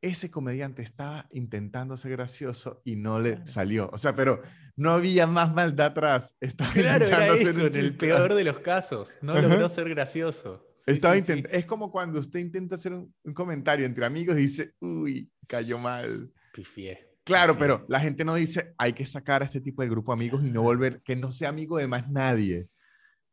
ese 0.00 0.30
comediante 0.30 0.82
estaba 0.82 1.26
intentando 1.32 1.96
ser 1.96 2.12
gracioso 2.12 2.80
y 2.84 2.96
no 2.96 3.18
le 3.18 3.46
salió. 3.46 3.90
O 3.92 3.98
sea, 3.98 4.14
pero 4.14 4.42
no 4.76 4.92
había 4.92 5.26
más 5.26 5.52
maldad 5.52 5.86
atrás. 5.86 6.36
Estaba 6.40 6.72
claro, 6.72 7.06
era 7.06 7.26
eso, 7.28 7.66
en 7.66 7.76
el 7.76 7.96
peor 7.96 8.34
de 8.34 8.44
los 8.44 8.60
casos. 8.60 9.18
No 9.22 9.40
logró 9.40 9.68
ser 9.68 9.88
gracioso. 9.88 10.64
estaba 10.86 11.16
Es 11.16 11.66
como 11.66 11.90
cuando 11.90 12.20
usted 12.20 12.38
intenta 12.38 12.76
hacer 12.76 12.92
un, 12.92 13.12
comentario 13.34 13.86
entre 13.86 14.06
amigos 14.06 14.38
y 14.38 14.42
dice, 14.42 14.74
uy, 14.80 15.30
cayó 15.48 15.78
mal. 15.78 16.32
Pifié. 16.52 17.06
Claro, 17.24 17.58
pero 17.58 17.84
la 17.88 18.00
gente 18.00 18.24
no 18.24 18.36
dice, 18.36 18.74
hay 18.78 18.94
que 18.94 19.04
sacar 19.04 19.42
a 19.42 19.44
este 19.44 19.60
tipo 19.60 19.82
de 19.82 19.88
grupo 19.88 20.12
de 20.12 20.16
amigos 20.16 20.44
y 20.44 20.50
no 20.50 20.62
volver, 20.62 21.02
que 21.02 21.14
no 21.14 21.30
sea 21.30 21.50
amigo 21.50 21.76
de 21.76 21.86
más 21.86 22.08
nadie. 22.08 22.68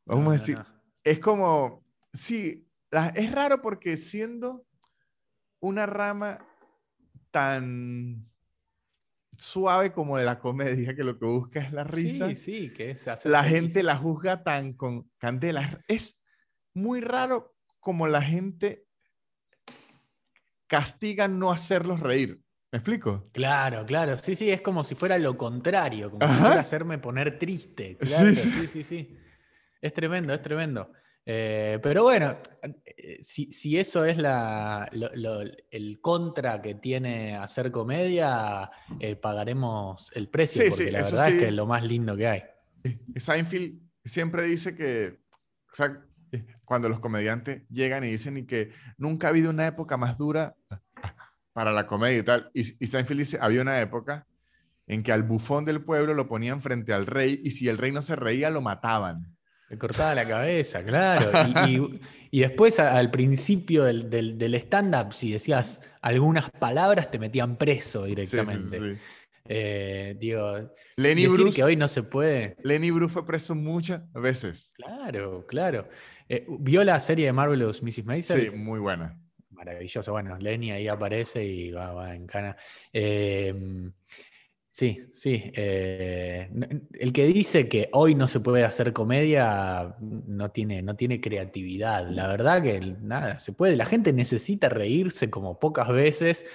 Vamos 0.05 0.27
a 0.27 0.37
decir, 0.37 0.59
es 1.01 1.19
como, 1.19 1.85
sí, 2.13 2.67
es 3.15 3.31
raro 3.31 3.61
porque 3.61 3.95
siendo 3.95 4.65
una 5.61 5.85
rama 5.85 6.45
tan 7.35 8.31
suave 9.35 9.91
como 9.91 10.17
de 10.17 10.23
la 10.23 10.39
comedia, 10.39 10.95
que 10.95 11.03
lo 11.03 11.19
que 11.19 11.25
busca 11.25 11.59
es 11.59 11.73
la 11.73 11.83
risa. 11.83 12.29
Sí, 12.29 12.37
sí, 12.37 12.69
que 12.73 12.91
es 12.91 13.25
La 13.25 13.43
gente 13.43 13.83
la 13.83 13.97
juzga 13.97 14.41
tan 14.41 14.71
con 14.71 15.11
candela. 15.17 15.83
Es 15.89 16.17
muy 16.73 17.01
raro 17.01 17.53
como 17.81 18.07
la 18.07 18.21
gente 18.21 18.87
castiga 20.67 21.27
no 21.27 21.51
hacerlos 21.51 21.99
reír. 21.99 22.41
¿Me 22.71 22.77
explico? 22.79 23.29
Claro, 23.33 23.85
claro. 23.85 24.17
Sí, 24.17 24.37
sí, 24.37 24.49
es 24.49 24.61
como 24.61 24.85
si 24.85 24.95
fuera 24.95 25.17
lo 25.17 25.37
contrario, 25.37 26.11
como 26.11 26.25
si 26.25 26.39
fuera 26.39 26.61
hacerme 26.61 26.99
poner 26.99 27.37
triste. 27.37 27.97
Claro, 27.97 28.33
sí, 28.33 28.65
sí, 28.65 28.81
sí. 28.81 29.19
Es 29.81 29.93
tremendo, 29.93 30.33
es 30.33 30.41
tremendo. 30.41 30.89
Eh, 31.27 31.79
pero 31.81 32.03
bueno, 32.03 32.37
eh, 32.85 33.17
si, 33.23 33.51
si 33.51 33.79
eso 33.79 34.05
es 34.05 34.17
la, 34.17 34.87
lo- 34.91 35.09
lo- 35.15 35.41
el 35.71 35.99
contra 35.99 36.61
que 36.61 36.75
tiene 36.75 37.35
hacer 37.35 37.71
comedia, 37.71 38.69
eh, 38.99 39.15
pagaremos 39.15 40.11
el 40.15 40.29
precio, 40.29 40.61
Sí, 40.63 40.69
porque 40.69 40.85
sí, 40.85 40.91
la 40.91 41.01
verdad 41.01 41.25
sí. 41.27 41.33
es 41.33 41.39
que 41.39 41.47
es 41.47 41.53
lo 41.53 41.65
más 41.65 41.83
lindo 41.83 42.15
que 42.15 42.27
hay. 42.27 42.43
Seinfeld 43.15 43.79
siempre 44.03 44.43
dice 44.43 44.75
que, 44.75 45.19
o 45.71 45.75
sea, 45.75 45.99
eh, 46.31 46.45
cuando 46.63 46.89
los 46.89 46.99
comediantes 46.99 47.63
llegan 47.69 48.03
y 48.03 48.11
dicen 48.11 48.37
y 48.37 48.45
que 48.45 48.71
nunca 48.97 49.27
ha 49.27 49.29
habido 49.31 49.49
una 49.49 49.65
época 49.65 49.97
más 49.97 50.17
dura 50.19 50.55
para 51.53 51.71
la 51.71 51.87
comedia 51.87 52.17
y 52.19 52.23
tal, 52.23 52.51
y, 52.53 52.83
y 52.83 52.87
Seinfeld 52.87 53.19
dice, 53.19 53.37
había 53.41 53.61
una 53.61 53.81
época 53.81 54.27
en 54.87 55.01
que 55.01 55.11
al 55.11 55.23
bufón 55.23 55.65
del 55.65 55.83
pueblo 55.83 56.13
lo 56.13 56.27
ponían 56.27 56.61
frente 56.61 56.93
al 56.93 57.07
rey 57.07 57.41
y 57.43 57.49
si 57.51 57.67
el 57.67 57.79
rey 57.79 57.91
no 57.91 58.03
se 58.03 58.15
reía 58.15 58.51
lo 58.51 58.61
mataban. 58.61 59.34
Cortaba 59.77 60.15
la 60.15 60.27
cabeza, 60.27 60.83
claro. 60.83 61.31
Y, 61.67 61.75
y- 61.77 61.99
y 62.31 62.39
después 62.41 62.79
al 62.79 63.11
principio 63.11 63.83
del, 63.85 64.09
del- 64.09 64.37
del 64.37 64.55
stand-up, 64.55 65.13
si 65.13 65.31
decías 65.31 65.81
algunas 66.01 66.49
palabras, 66.51 67.09
te 67.09 67.17
metían 67.19 67.55
preso 67.57 68.03
sí, 68.03 68.09
directamente. 68.09 68.77
sí, 68.79 68.85
sí. 68.95 69.01
Eh, 69.47 70.15
digo, 70.19 70.71
Lenny 70.97 71.23
decir 71.23 71.39
Bruce, 71.39 71.55
que 71.55 71.63
hoy 71.63 71.75
no 71.75 71.87
se 71.87 72.01
puede. 72.03 72.57
Lenny 72.63 72.89
Bruce 72.91 73.13
fue 73.13 73.25
preso 73.25 73.53
muchas 73.55 74.01
veces. 74.13 74.71
Claro, 74.73 75.45
claro. 75.47 75.87
Eh, 76.27 76.45
¿Vio 76.59 76.83
la 76.83 76.99
serie 76.99 77.27
de 77.27 77.31
Marvelous 77.33 77.83
Mrs. 77.83 78.05
Maisel? 78.05 78.41
Sí, 78.41 78.49
muy 78.49 78.79
buena. 78.79 79.17
Maravilloso. 79.51 80.11
Bueno, 80.11 80.35
Lenny 80.37 80.71
ahí 80.71 80.87
aparece 80.87 81.45
y 81.45 81.71
va, 81.71 81.93
va 81.93 82.15
en 82.15 82.25
cana. 82.25 82.57
Eh, 82.91 83.53
sí, 84.77 84.99
sí. 85.13 85.51
eh, 85.55 86.49
el 86.99 87.13
que 87.13 87.25
dice 87.27 87.69
que 87.69 87.87
hoy 87.93 88.13
no 88.13 88.27
se 88.27 88.41
puede 88.41 88.65
hacer 88.65 88.91
comedia 88.91 89.95
no 90.01 90.51
tiene, 90.51 90.81
no 90.81 90.97
tiene 90.97 91.21
creatividad. 91.21 92.09
La 92.09 92.27
verdad 92.27 92.61
que 92.61 92.79
nada, 93.01 93.39
se 93.39 93.53
puede. 93.53 93.77
La 93.77 93.85
gente 93.85 94.11
necesita 94.11 94.67
reírse 94.67 95.29
como 95.29 95.59
pocas 95.59 95.87
veces 95.87 96.45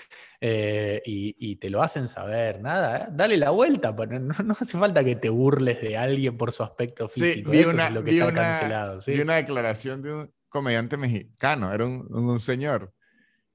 eh, 0.43 1.01
y, 1.07 1.35
y 1.39 1.57
te 1.57 1.71
lo 1.71 1.83
hacen 1.83 2.09
saber. 2.09 2.61
Nada, 2.61 2.99
eh, 2.99 3.09
dale 3.13 3.39
la 3.39 3.51
vuelta. 3.51 3.97
pero 3.97 4.19
No, 4.21 4.35
no 4.45 4.53
hace 4.61 4.77
falta 4.79 5.03
que 5.03 5.17
te 5.17 5.31
burles 5.31 5.81
de 5.81 5.97
alguien 5.97 6.37
por 6.37 6.53
su 6.53 6.63
aspecto 6.63 7.09
Sí, 7.09 7.23
físico. 7.23 7.53
Eso 7.55 7.71
una, 7.71 7.87
es 7.89 7.95
lo 7.95 8.05
que 8.05 8.11
está 8.11 8.27
una- 8.27 8.35
cancelado. 8.43 9.01
¿sí? 9.01 9.13
vi 9.13 9.21
una 9.21 9.37
declaración 9.37 10.03
de 10.03 10.13
un 10.13 10.35
comediante 10.51 10.97
mexicano, 10.99 11.73
era 11.73 11.87
un, 11.87 12.07
un- 12.11 12.29
un 12.29 12.41
señor, 12.41 12.93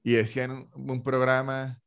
y 0.02 0.14
decía 0.14 0.44
en 0.44 0.50
un, 0.52 0.70
un 0.74 1.02
programa, 1.04 1.80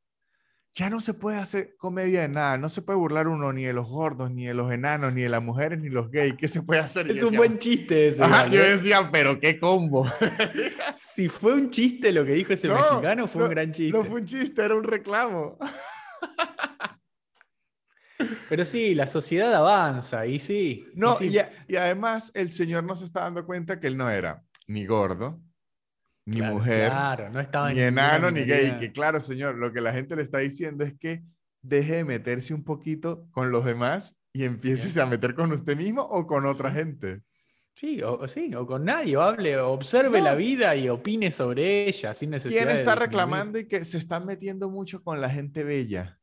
ya 0.73 0.89
no 0.89 1.01
se 1.01 1.13
puede 1.13 1.37
hacer 1.37 1.75
comedia 1.77 2.21
de 2.21 2.29
nada, 2.29 2.57
no 2.57 2.69
se 2.69 2.81
puede 2.81 2.97
burlar 2.99 3.27
uno 3.27 3.51
ni 3.51 3.63
de 3.63 3.73
los 3.73 3.87
gordos, 3.89 4.31
ni 4.31 4.45
de 4.45 4.53
los 4.53 4.71
enanos, 4.71 5.13
ni 5.13 5.23
de 5.23 5.29
las 5.29 5.41
mujeres, 5.43 5.79
ni 5.79 5.89
los 5.89 6.09
gays, 6.11 6.35
¿qué 6.37 6.47
se 6.47 6.61
puede 6.61 6.79
hacer? 6.79 7.09
Es 7.09 7.21
un 7.23 7.35
buen 7.35 7.57
chiste 7.57 8.09
ese. 8.09 8.23
Ajá, 8.23 8.47
yo 8.47 8.61
decía, 8.63 9.09
pero 9.11 9.39
qué 9.39 9.59
combo. 9.59 10.05
Si 10.93 11.27
fue 11.29 11.53
un 11.53 11.69
chiste 11.69 12.11
lo 12.11 12.23
que 12.25 12.33
dijo 12.33 12.53
ese 12.53 12.67
No, 12.67 12.75
mexicano, 12.75 13.27
fue 13.27 13.39
no, 13.41 13.45
un 13.47 13.51
gran 13.51 13.71
chiste. 13.71 13.97
No 13.97 14.03
fue 14.05 14.21
un 14.21 14.25
chiste, 14.25 14.63
era 14.63 14.75
un 14.75 14.83
reclamo. 14.83 15.57
Pero 18.49 18.65
sí, 18.65 18.95
la 18.95 19.07
sociedad 19.07 19.53
avanza 19.53 20.25
y 20.25 20.39
sí. 20.39 20.85
y 20.93 20.99
No, 20.99 21.15
sí. 21.17 21.29
y, 21.29 21.37
a- 21.37 21.51
y 21.67 21.75
además 21.77 22.31
el 22.33 22.51
señor 22.51 22.83
no 22.83 22.95
se 22.95 23.05
está 23.05 23.21
dando 23.21 23.45
cuenta 23.45 23.79
que 23.79 23.87
él 23.87 23.97
no 23.97 24.09
era 24.09 24.43
ni 24.67 24.85
gordo, 24.85 25.41
ni 26.25 26.37
Claro, 26.37 26.55
mujer, 26.55 26.89
Claro, 26.89 27.29
no 27.29 27.39
estaba 27.39 27.73
ni 27.73 27.81
enano, 27.81 28.29
ni 28.31 28.43
gay. 28.43 28.77
Que 28.79 28.91
claro, 28.91 29.19
señor, 29.19 29.55
lo 29.55 29.71
que 29.73 29.81
la 29.81 29.93
gente 29.93 30.15
le 30.15 30.21
está 30.21 30.39
diciendo 30.39 30.83
es 30.83 30.93
que 30.99 31.23
deje 31.61 31.95
de 31.95 32.03
meterse 32.05 32.53
un 32.53 32.63
poquito 32.63 33.27
con 33.31 33.51
los 33.51 33.65
demás 33.65 34.15
y 34.31 34.43
empiece 34.45 34.99
a 35.01 35.05
meter 35.05 35.33
con 35.35 35.51
usted 35.51 35.75
mismo 35.75 36.01
o 36.03 36.27
con 36.27 36.45
otra 36.45 36.69
Sí. 36.69 36.75
gente. 36.77 37.21
Sí, 37.75 38.01
o, 38.03 38.27
sí, 38.27 38.53
o 38.55 38.65
con 38.65 38.83
nadie, 38.83 39.15
o 39.15 39.21
hable, 39.21 39.57
observe 39.57 40.17
No. 40.19 40.25
la 40.25 40.35
vida 40.35 40.75
y 40.75 40.89
opine 40.89 41.31
sobre 41.31 41.87
ella 41.87 42.13
sin 42.13 42.29
necesidad 42.31 42.63
¿Quién 42.65 42.75
está 42.75 42.93
reclamando 42.93 43.57
y 43.57 43.67
que 43.69 43.85
se 43.85 43.97
están 43.97 44.25
metiendo 44.25 44.69
mucho 44.69 45.01
con 45.01 45.21
la 45.21 45.29
gente 45.29 45.63
bella? 45.63 46.19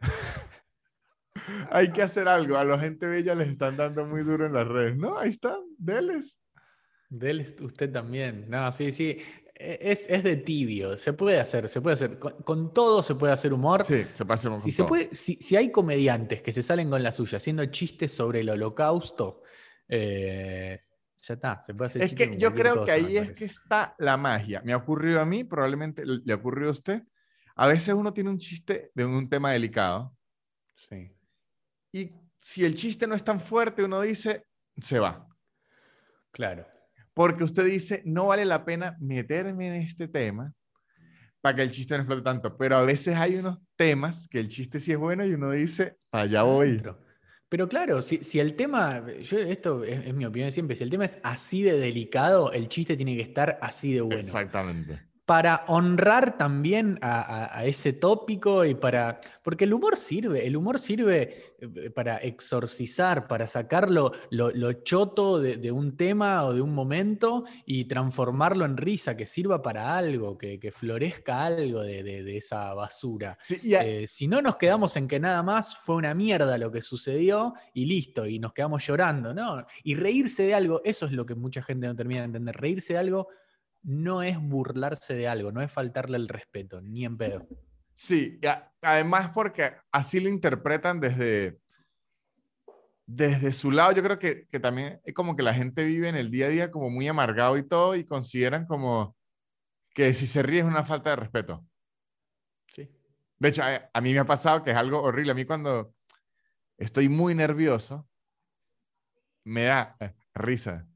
Hay 1.70 1.90
que 1.90 2.02
hacer 2.02 2.28
algo. 2.28 2.56
A 2.56 2.64
la 2.64 2.78
gente 2.78 3.06
bella 3.06 3.34
les 3.34 3.48
están 3.48 3.76
dando 3.76 4.06
muy 4.06 4.22
duro 4.22 4.46
en 4.46 4.52
las 4.52 4.68
redes. 4.68 4.96
No, 4.96 5.18
ahí 5.18 5.30
están, 5.30 5.58
deles. 5.78 6.38
Dele 7.14 7.46
usted 7.60 7.92
también. 7.92 8.46
No, 8.48 8.72
sí, 8.72 8.90
sí. 8.90 9.18
E- 9.54 9.78
Es, 9.82 10.06
es 10.08 10.24
de 10.24 10.36
tibio. 10.36 10.96
Se 10.96 11.12
puede 11.12 11.38
hacer, 11.38 11.68
se 11.68 11.82
puede 11.82 11.94
hacer. 11.94 12.18
Con, 12.18 12.32
con 12.42 12.72
todo 12.72 13.02
se 13.02 13.14
puede 13.14 13.34
hacer 13.34 13.52
humor. 13.52 13.84
Sí, 13.86 14.06
se 14.14 14.24
pasa 14.24 14.48
con 14.48 14.56
Si, 14.58 14.72
se 14.72 14.84
puede, 14.84 15.14
si, 15.14 15.34
si 15.34 15.54
hay 15.56 15.70
comediantes 15.70 16.40
que 16.40 16.54
se 16.54 16.62
salen 16.62 16.88
con 16.88 17.02
la 17.02 17.12
suya 17.12 17.36
haciendo 17.36 17.66
chistes 17.66 18.12
sobre 18.14 18.40
el 18.40 18.48
holocausto, 18.48 19.42
eh, 19.88 20.80
ya 21.20 21.34
está, 21.34 21.60
se 21.62 21.74
puede 21.74 21.88
hacer 21.88 22.02
Es 22.02 22.14
que 22.14 22.36
yo 22.38 22.54
creo 22.54 22.74
que 22.76 22.80
cosa, 22.80 22.92
ahí 22.94 23.16
es 23.18 23.32
que 23.32 23.44
está 23.44 23.94
la 23.98 24.16
magia. 24.16 24.62
Me 24.64 24.72
ha 24.72 24.78
ocurrido 24.78 25.20
a 25.20 25.26
mí, 25.26 25.44
probablemente 25.44 26.06
le 26.06 26.20
le 26.24 26.32
ha 26.32 26.36
ocurrido 26.36 26.70
a 26.70 26.72
usted. 26.72 27.02
A 27.56 27.66
veces 27.66 27.92
uno 27.94 28.14
tiene 28.14 28.30
un 28.30 28.38
chiste 28.38 28.90
de 28.94 29.04
un 29.04 29.28
tema 29.28 29.52
delicado 29.52 30.16
Sí. 30.74 31.14
y 31.92 32.10
si 32.40 32.64
el 32.64 32.74
chiste 32.74 33.06
no 33.06 33.14
es 33.14 33.22
tan 33.22 33.38
fuerte, 33.38 33.84
uno 33.84 34.00
dice, 34.00 34.46
se 34.80 34.98
va. 34.98 35.28
Claro. 36.32 36.66
Porque 37.14 37.44
usted 37.44 37.64
dice, 37.64 38.02
no 38.04 38.26
vale 38.26 38.44
la 38.44 38.64
pena 38.64 38.96
meterme 39.00 39.68
en 39.68 39.82
este 39.82 40.08
tema 40.08 40.54
para 41.40 41.56
que 41.56 41.62
el 41.62 41.70
chiste 41.70 41.94
no 41.94 42.02
explote 42.02 42.22
tanto. 42.22 42.56
Pero 42.56 42.76
a 42.76 42.82
veces 42.82 43.16
hay 43.16 43.36
unos 43.36 43.58
temas 43.76 44.28
que 44.28 44.38
el 44.38 44.48
chiste 44.48 44.80
sí 44.80 44.92
es 44.92 44.98
bueno 44.98 45.26
y 45.26 45.34
uno 45.34 45.50
dice, 45.50 45.98
allá 46.10 46.42
voy. 46.42 46.68
Adentro. 46.68 47.00
Pero 47.48 47.68
claro, 47.68 48.00
si, 48.00 48.18
si 48.18 48.40
el 48.40 48.54
tema, 48.54 49.06
yo, 49.20 49.38
esto 49.38 49.84
es, 49.84 50.06
es 50.06 50.14
mi 50.14 50.24
opinión 50.24 50.50
siempre, 50.52 50.74
si 50.74 50.84
el 50.84 50.90
tema 50.90 51.04
es 51.04 51.18
así 51.22 51.62
de 51.62 51.78
delicado, 51.78 52.50
el 52.52 52.68
chiste 52.68 52.96
tiene 52.96 53.14
que 53.14 53.22
estar 53.22 53.58
así 53.60 53.92
de 53.92 54.00
bueno. 54.00 54.20
Exactamente. 54.20 55.11
Para 55.24 55.64
honrar 55.68 56.36
también 56.36 56.98
a, 57.00 57.20
a- 57.22 57.58
a 57.60 57.64
ese 57.64 57.92
tópico 57.92 58.64
y 58.64 58.74
para. 58.74 59.20
Porque 59.44 59.64
el 59.64 59.72
humor 59.72 59.96
sirve, 59.96 60.44
el 60.46 60.56
humor 60.56 60.80
sirve 60.80 61.54
eh, 61.60 61.90
para 61.90 62.16
exorcizar, 62.16 63.28
para 63.28 63.46
sacar 63.46 63.88
lo, 63.88 64.10
lo- 64.30 64.50
lo 64.50 64.72
choto 64.82 65.40
de, 65.40 65.56
de 65.58 65.70
un 65.70 65.96
tema 65.96 66.44
o 66.44 66.52
de 66.54 66.60
un 66.60 66.74
momento 66.74 67.44
y 67.64 67.84
transformarlo 67.84 68.64
en 68.64 68.76
risa, 68.76 69.16
que 69.16 69.26
sirva 69.26 69.62
para 69.62 69.96
algo, 69.96 70.36
que, 70.36 70.58
que 70.58 70.72
florezca 70.72 71.44
algo 71.46 71.82
de, 71.82 72.02
de- 72.02 72.24
de 72.24 72.36
esa 72.36 72.74
basura. 72.74 73.38
Sí, 73.40 73.60
Eh, 73.64 74.06
si 74.08 74.26
no 74.26 74.42
nos 74.42 74.56
quedamos 74.56 74.96
en 74.96 75.06
que 75.06 75.20
nada 75.20 75.42
más 75.44 75.76
fue 75.76 75.96
una 75.96 76.14
mierda 76.14 76.58
lo 76.58 76.72
que 76.72 76.82
sucedió 76.82 77.54
y 77.72 77.86
listo, 77.86 78.26
y 78.26 78.38
nos 78.40 78.52
quedamos 78.52 78.84
llorando, 78.86 79.32
¿no? 79.32 79.64
Y 79.84 79.94
reírse 79.94 80.42
de 80.42 80.54
algo, 80.54 80.80
eso 80.84 81.06
es 81.06 81.12
lo 81.12 81.24
que 81.26 81.34
mucha 81.36 81.62
gente 81.62 81.86
no 81.86 81.94
termina 81.94 82.20
de 82.22 82.26
entender. 82.26 82.56
Reírse 82.56 82.94
de 82.94 82.98
algo 82.98 83.28
no 83.82 84.22
es 84.22 84.38
burlarse 84.40 85.14
de 85.14 85.28
algo, 85.28 85.52
no 85.52 85.60
es 85.62 85.70
faltarle 85.72 86.16
el 86.16 86.28
respeto, 86.28 86.80
ni 86.80 87.04
en 87.04 87.16
pedo. 87.16 87.46
Sí, 87.94 88.40
a- 88.46 88.72
además 88.80 89.30
porque 89.34 89.74
así 89.90 90.20
lo 90.20 90.28
interpretan 90.28 91.00
desde, 91.00 91.58
desde 93.06 93.52
su 93.52 93.70
lado. 93.70 93.92
Yo 93.92 94.02
creo 94.02 94.18
que, 94.18 94.46
que 94.48 94.60
también 94.60 95.00
es 95.04 95.14
como 95.14 95.36
que 95.36 95.42
la 95.42 95.54
gente 95.54 95.84
vive 95.84 96.08
en 96.08 96.16
el 96.16 96.30
día 96.30 96.46
a 96.46 96.50
día 96.50 96.70
como 96.70 96.90
muy 96.90 97.06
amargado 97.08 97.56
y 97.58 97.66
todo 97.66 97.94
y 97.96 98.04
consideran 98.06 98.66
como 98.66 99.16
que 99.94 100.14
si 100.14 100.26
se 100.26 100.42
ríe 100.42 100.60
es 100.60 100.64
una 100.64 100.84
falta 100.84 101.10
de 101.10 101.16
respeto. 101.16 101.66
Sí. 102.68 102.88
De 103.38 103.48
hecho, 103.48 103.62
a, 103.62 103.90
a 103.92 104.00
mí 104.00 104.12
me 104.12 104.20
ha 104.20 104.24
pasado 104.24 104.62
que 104.62 104.70
es 104.70 104.76
algo 104.76 105.02
horrible. 105.02 105.32
A 105.32 105.34
mí 105.34 105.44
cuando 105.44 105.94
estoy 106.78 107.08
muy 107.08 107.34
nervioso, 107.34 108.08
me 109.44 109.64
da 109.64 109.96
eh, 110.00 110.14
risa. 110.34 110.88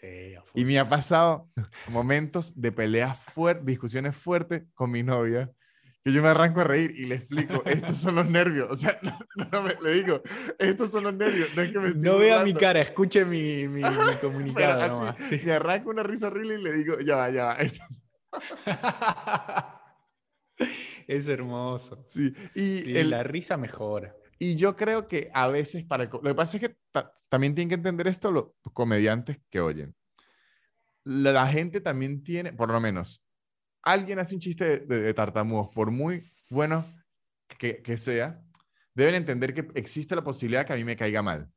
Sí. 0.00 0.34
Y 0.54 0.64
me 0.64 0.78
ha 0.78 0.88
pasado 0.88 1.48
momentos 1.88 2.52
de 2.60 2.72
peleas 2.72 3.18
fuertes, 3.18 3.64
discusiones 3.66 4.14
fuertes 4.16 4.64
con 4.74 4.90
mi 4.90 5.02
novia, 5.02 5.50
que 6.04 6.12
yo 6.12 6.22
me 6.22 6.28
arranco 6.28 6.60
a 6.60 6.64
reír 6.64 6.92
y 6.96 7.06
le 7.06 7.16
explico, 7.16 7.62
estos 7.64 7.98
son 7.98 8.14
los 8.14 8.28
nervios. 8.30 8.68
O 8.70 8.76
sea, 8.76 8.98
no, 9.02 9.12
no, 9.50 9.62
me- 9.62 9.74
le 9.82 9.94
digo, 9.94 10.20
estos 10.58 10.90
son 10.90 11.04
los 11.04 11.14
nervios. 11.14 11.48
No, 11.56 11.62
es 11.62 11.72
que 11.72 11.78
me 11.80 11.94
No 11.94 12.18
vea 12.18 12.36
mi 12.44 12.52
burlando". 12.52 12.60
cara, 12.60 12.80
escuche 12.80 13.24
mi, 13.24 13.66
mi- 13.66 13.82
mi 13.82 13.82
Pero 13.82 14.20
comunicado 14.20 14.82
así, 14.82 15.00
nomás, 15.00 15.20
sí. 15.20 15.40
Me 15.44 15.52
arranco 15.52 15.90
una 15.90 16.02
risa 16.02 16.28
horrible 16.28 16.54
y 16.60 16.62
le 16.62 16.72
digo, 16.74 17.00
ya 17.00 17.16
va, 17.16 17.30
ya 17.30 17.44
va. 17.46 17.54
esto- 17.54 17.82
es 21.06 21.28
hermoso. 21.28 22.02
Sí. 22.06 22.34
Y, 22.54 22.78
Sí, 22.80 22.96
el- 22.98 23.10
la 23.10 23.22
risa 23.22 23.56
mejora. 23.56 24.14
Y 24.38 24.56
yo 24.56 24.76
creo 24.76 25.08
que 25.08 25.30
a 25.34 25.48
veces 25.48 25.84
para... 25.84 26.04
el 26.04 26.10
Lo 26.10 26.20
que 26.22 26.34
pasa 26.34 26.56
es 26.56 26.62
que 26.68 26.76
ta- 26.92 27.12
también 27.28 27.54
tienen 27.54 27.68
que 27.68 27.74
entender 27.76 28.06
esto 28.06 28.30
los 28.30 28.46
comediantes 28.72 29.38
que 29.50 29.60
oyen. 29.60 29.94
La, 31.04 31.32
la 31.32 31.46
gente 31.48 31.80
también 31.80 32.22
tiene, 32.22 32.52
por 32.52 32.70
lo 32.70 32.80
menos, 32.80 33.24
alguien 33.82 34.18
hace 34.18 34.34
un 34.34 34.40
chiste 34.40 34.64
de, 34.64 34.78
de- 34.80 35.00
de 35.02 35.14
tartamudos, 35.14 35.68
por 35.74 35.90
muy 35.90 36.32
bueno 36.50 36.84
que, 37.58 37.82
que 37.82 37.96
sea, 37.96 38.42
deben 38.94 39.14
entender 39.14 39.54
que 39.54 39.68
existe 39.74 40.16
la 40.16 40.24
posibilidad 40.24 40.66
que 40.66 40.72
a 40.72 40.76
mí 40.76 40.84
me 40.84 40.96
caiga 40.96 41.22
mal 41.22 41.50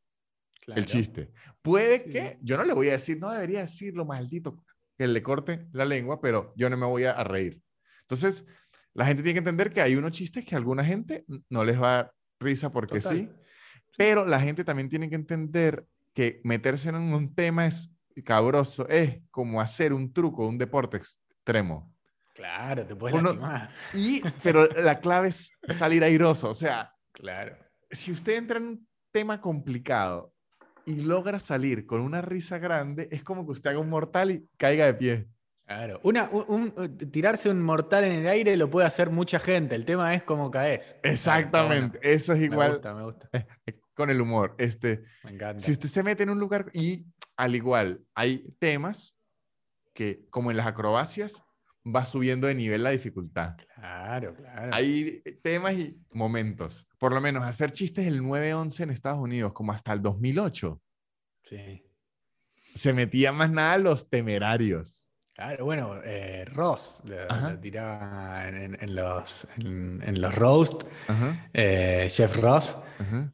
Claro. 0.61 0.81
el 0.81 0.85
chiste. 0.85 1.31
Puede 1.63 2.03
Sí, 2.03 2.11
que, 2.11 2.37
yo 2.41 2.57
no 2.57 2.63
le 2.63 2.73
voy 2.73 2.89
a 2.89 2.91
decir, 2.91 3.17
no 3.19 3.31
debería 3.31 3.61
decirlo, 3.61 4.05
maldito, 4.05 4.63
que 4.97 5.07
le 5.07 5.23
corte 5.23 5.67
la 5.71 5.85
lengua, 5.85 6.21
pero 6.21 6.53
yo 6.55 6.69
no 6.69 6.77
me 6.77 6.85
voy 6.85 7.05
a, 7.05 7.13
a 7.13 7.23
reír. 7.23 7.61
Entonces, 8.01 8.45
la 8.93 9.05
gente 9.05 9.23
tiene 9.23 9.35
que 9.35 9.39
entender 9.39 9.71
que 9.73 9.81
hay 9.81 9.95
unos 9.95 10.11
chistes 10.11 10.45
que 10.45 10.53
a 10.53 10.57
alguna 10.59 10.83
gente 10.83 11.25
no 11.49 11.63
les 11.63 11.81
va 11.81 11.99
a 12.01 12.13
risa 12.39 12.71
porque 12.71 12.99
Total. 12.99 13.17
sí, 13.17 13.29
pero 13.97 14.25
la 14.25 14.39
gente 14.39 14.63
también 14.63 14.89
tiene 14.89 15.09
que 15.09 15.15
entender 15.15 15.85
que 16.13 16.41
meterse 16.43 16.89
en 16.89 16.95
un 16.95 17.33
tema 17.35 17.67
es 17.67 17.91
cabroso 18.25 18.87
es 18.89 19.21
como 19.31 19.61
hacer 19.61 19.93
un 19.93 20.11
truco, 20.11 20.47
un 20.47 20.57
deporte 20.57 20.97
extremo. 20.97 21.93
Claro, 22.33 22.85
te 22.85 22.95
puedes 22.95 23.17
Uno-. 23.19 23.37
Y, 23.93 24.21
pero 24.43 24.65
la 24.67 24.99
clave 24.99 25.29
es 25.29 25.51
salir 25.69 26.03
airoso. 26.03 26.49
O 26.49 26.53
sea, 26.53 26.93
Claro. 27.13 27.57
si 27.91 28.11
usted 28.11 28.35
entra 28.37 28.57
en 28.57 28.63
un 28.67 28.87
tema 29.11 29.41
complicado 29.41 30.33
y 30.85 31.01
logra 31.01 31.39
salir 31.39 31.85
con 31.85 32.01
una 32.01 32.21
risa 32.21 32.57
grande, 32.57 33.09
es 33.11 33.23
como 33.23 33.45
que 33.45 33.51
usted 33.51 33.71
haga 33.71 33.79
un 33.79 33.89
mortal 33.89 34.31
y 34.31 34.47
caiga 34.57 34.85
de 34.85 34.93
pie. 34.93 35.27
Claro. 35.69 35.99
Una, 36.01 36.27
un- 36.31 36.73
un- 36.75 36.97
tirarse 37.11 37.47
un 37.47 37.61
mortal 37.61 38.03
en 38.03 38.13
el 38.13 38.27
aire 38.27 38.57
lo 38.57 38.71
puede 38.71 38.87
hacer 38.87 39.11
mucha 39.11 39.39
gente. 39.39 39.75
El 39.75 39.85
tema 39.85 40.15
es 40.15 40.23
cómo 40.23 40.49
caes. 40.49 40.97
Exactamente. 41.03 41.99
Eso 42.01 42.33
es 42.33 42.39
Me 42.39 42.45
igual 42.45 42.71
gusta, 42.71 42.95
me 42.95 43.03
gusta. 43.03 43.29
con 43.93 44.09
el 44.09 44.19
humor. 44.19 44.55
Este, 44.57 45.03
Me 45.23 45.29
encanta. 45.31 45.59
si 45.63 45.71
usted 45.71 45.87
se 45.87 46.01
mete 46.01 46.23
en 46.23 46.31
un 46.31 46.39
lugar 46.39 46.71
y 46.73 47.05
al 47.37 47.53
igual 47.55 48.01
hay 48.15 48.47
temas 48.57 49.15
que, 49.93 50.25
como 50.31 50.49
en 50.49 50.57
las 50.57 50.65
acrobacias, 50.65 51.43
va 51.85 52.03
subiendo 52.03 52.47
de 52.47 52.55
nivel 52.55 52.81
la 52.81 52.89
dificultad. 52.89 53.55
Claro, 53.75 54.33
claro. 54.33 54.73
Hay 54.73 55.21
temas 55.43 55.73
y 55.75 55.99
momentos. 56.13 56.87
Por 56.97 57.13
lo 57.13 57.21
menos 57.21 57.43
hacer 57.43 57.69
chistes 57.73 58.07
el 58.07 58.21
9-11 58.23 58.81
en 58.85 58.89
Estados 58.89 59.19
Unidos, 59.19 59.53
como 59.53 59.71
hasta 59.71 59.93
el 59.93 60.01
2008, 60.01 60.81
Sí. 61.43 61.85
se 62.73 62.91
metía 62.93 63.31
más 63.31 63.51
nada 63.51 63.77
los 63.77 64.09
temerarios. 64.09 65.08
Claro, 65.39 65.63
bueno, 65.63 66.01
eh, 66.03 66.43
Ross 66.53 66.99
lo, 67.05 67.57
tiraba 67.59 68.45
en, 68.49 68.93
los, 68.93 69.47
en, 69.57 70.03
en 70.05 70.19
los 70.19 70.35
roast, 70.35 70.83
eh, 71.53 72.09
Jeff 72.11 72.35
Ross. 72.35 72.75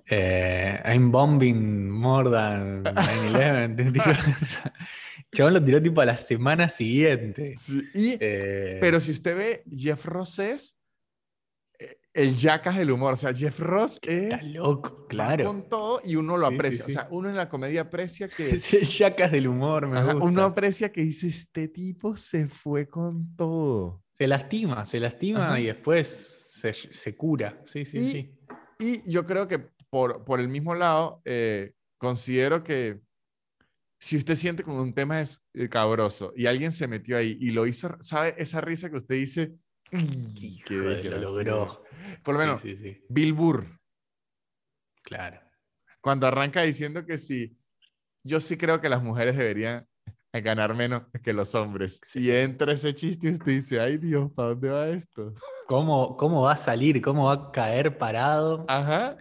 eh, 0.07 0.80
I'm 0.86 1.11
bombing 1.11 1.90
more 1.90 2.30
than 2.30 2.84
9-11. 2.84 3.91
tiró 3.91 4.11
eso. 4.40 4.60
Chabón 5.34 5.53
lo 5.56 5.64
tiró 5.64 5.82
tipo 5.82 5.99
a 6.02 6.06
la 6.06 6.15
semana 6.18 6.69
siguiente. 6.69 7.56
Sí, 7.57 7.82
y- 7.95 8.18
Eh, 8.19 8.77
pero 8.80 8.99
si 8.99 9.10
usted 9.10 9.36
ve, 9.36 9.64
Jeff 9.76 10.06
Ross 10.06 10.38
es 10.38 10.77
el 12.16 12.36
jackass 12.36 12.78
del 12.78 12.92
humor. 12.92 13.14
O 13.14 13.16
sea, 13.16 13.34
Jeff 13.34 13.60
Ross 13.60 14.00
está 14.02 14.38
es 14.38 14.50
loco, 14.50 15.02
va 15.04 15.08
claro. 15.08 15.46
con 15.46 15.70
todo 15.70 16.02
y 16.04 16.16
uno 16.16 16.38
lo 16.38 16.48
Sí, 16.48 16.52
sí, 16.52 16.56
aprecia. 16.56 16.86
sí. 16.86 16.92
O 16.92 16.94
sea, 16.94 17.08
uno 17.12 17.30
en 17.30 17.36
la 17.36 17.50
comedia 17.50 17.82
aprecia 17.82 18.28
que 18.28 18.50
Es 18.56 18.74
el 18.74 18.82
yacas 18.88 19.32
del 19.32 19.48
humor, 19.48 19.88
me 19.88 20.00
ajá, 20.00 20.14
gusta. 20.14 20.26
uno 20.28 20.44
aprecia 20.44 20.92
que 20.92 21.02
dice 21.02 21.28
este 21.28 21.68
tipo 21.68 22.16
se 22.18 22.48
fue 22.48 22.88
con 22.88 23.36
todo. 23.36 24.02
Se 24.14 24.28
lastima, 24.28 24.86
se 24.86 25.00
lastima 25.00 25.48
Ajá. 25.48 25.60
y 25.60 25.66
después 25.66 26.48
se, 26.50 26.74
se 26.74 27.16
cura. 27.16 27.62
Sí, 27.66 27.86
sí, 27.86 27.98
Y- 28.00 28.12
sí. 28.12 28.32
Y 28.80 29.12
yo 29.12 29.26
creo 29.26 29.48
que 29.48 29.60
por, 29.90 30.24
por 30.26 30.40
el 30.40 30.48
mismo 30.50 30.74
lado, 30.76 31.22
eh, 31.26 31.74
considero 31.98 32.64
que 32.64 33.00
si 34.00 34.18
usted 34.18 34.36
siente 34.36 34.64
como 34.64 34.82
un 34.82 34.94
tema 34.94 35.22
es 35.22 35.42
eh, 35.54 35.70
cabroso 35.70 36.34
y 36.36 36.46
alguien 36.46 36.72
se 36.72 36.88
metió 36.88 37.18
ahí 37.18 37.38
y 37.40 37.52
lo 37.52 37.66
hizo, 37.66 37.98
¿sabe? 38.02 38.36
Esa 38.38 38.60
risa 38.62 38.90
que 38.90 38.98
usted 38.98 39.16
dice, 39.16 39.54
"Mm, 39.95 40.38
Hijo 40.38 40.65
qué 40.67 40.76
de, 40.76 40.81
lo 40.81 40.89
desgraciado". 40.89 41.34
logró. 41.65 41.84
Por 42.23 42.34
lo 42.35 42.39
menos, 42.39 42.61
sí, 42.61 42.76
sí. 42.77 43.03
Bill 43.09 43.34
Burr, 43.34 43.65
Claro. 45.03 45.39
cuando 46.01 46.27
arranca 46.27 46.61
diciendo 46.61 47.05
que 47.05 47.17
sí, 47.17 47.57
yo 48.23 48.39
sí 48.39 48.57
creo 48.57 48.81
que 48.81 48.89
las 48.89 49.03
mujeres 49.03 49.38
deberían 49.38 49.88
ganar 50.34 50.76
menos 50.76 51.03
que 51.23 51.31
los 51.34 51.55
hombres. 51.55 51.99
Sí. 52.03 52.19
Y 52.26 52.31
entra 52.31 52.73
ese 52.73 52.93
chiste 52.93 53.27
y 53.27 53.31
usted 53.31 53.45
dice, 53.45 53.80
ay 53.80 53.97
Dios, 53.97 54.31
¿para 54.34 54.49
dónde 54.49 54.69
va 54.69 54.88
esto? 54.89 55.34
¿Cómo, 55.67 56.17
¿Cómo 56.17 56.41
va 56.43 56.53
a 56.53 56.57
salir? 56.57 57.01
¿Cómo 57.01 57.26
va 57.26 57.34
a 57.34 57.51
caer 57.51 57.97
parado? 57.97 58.65
Ajá. 58.67 59.17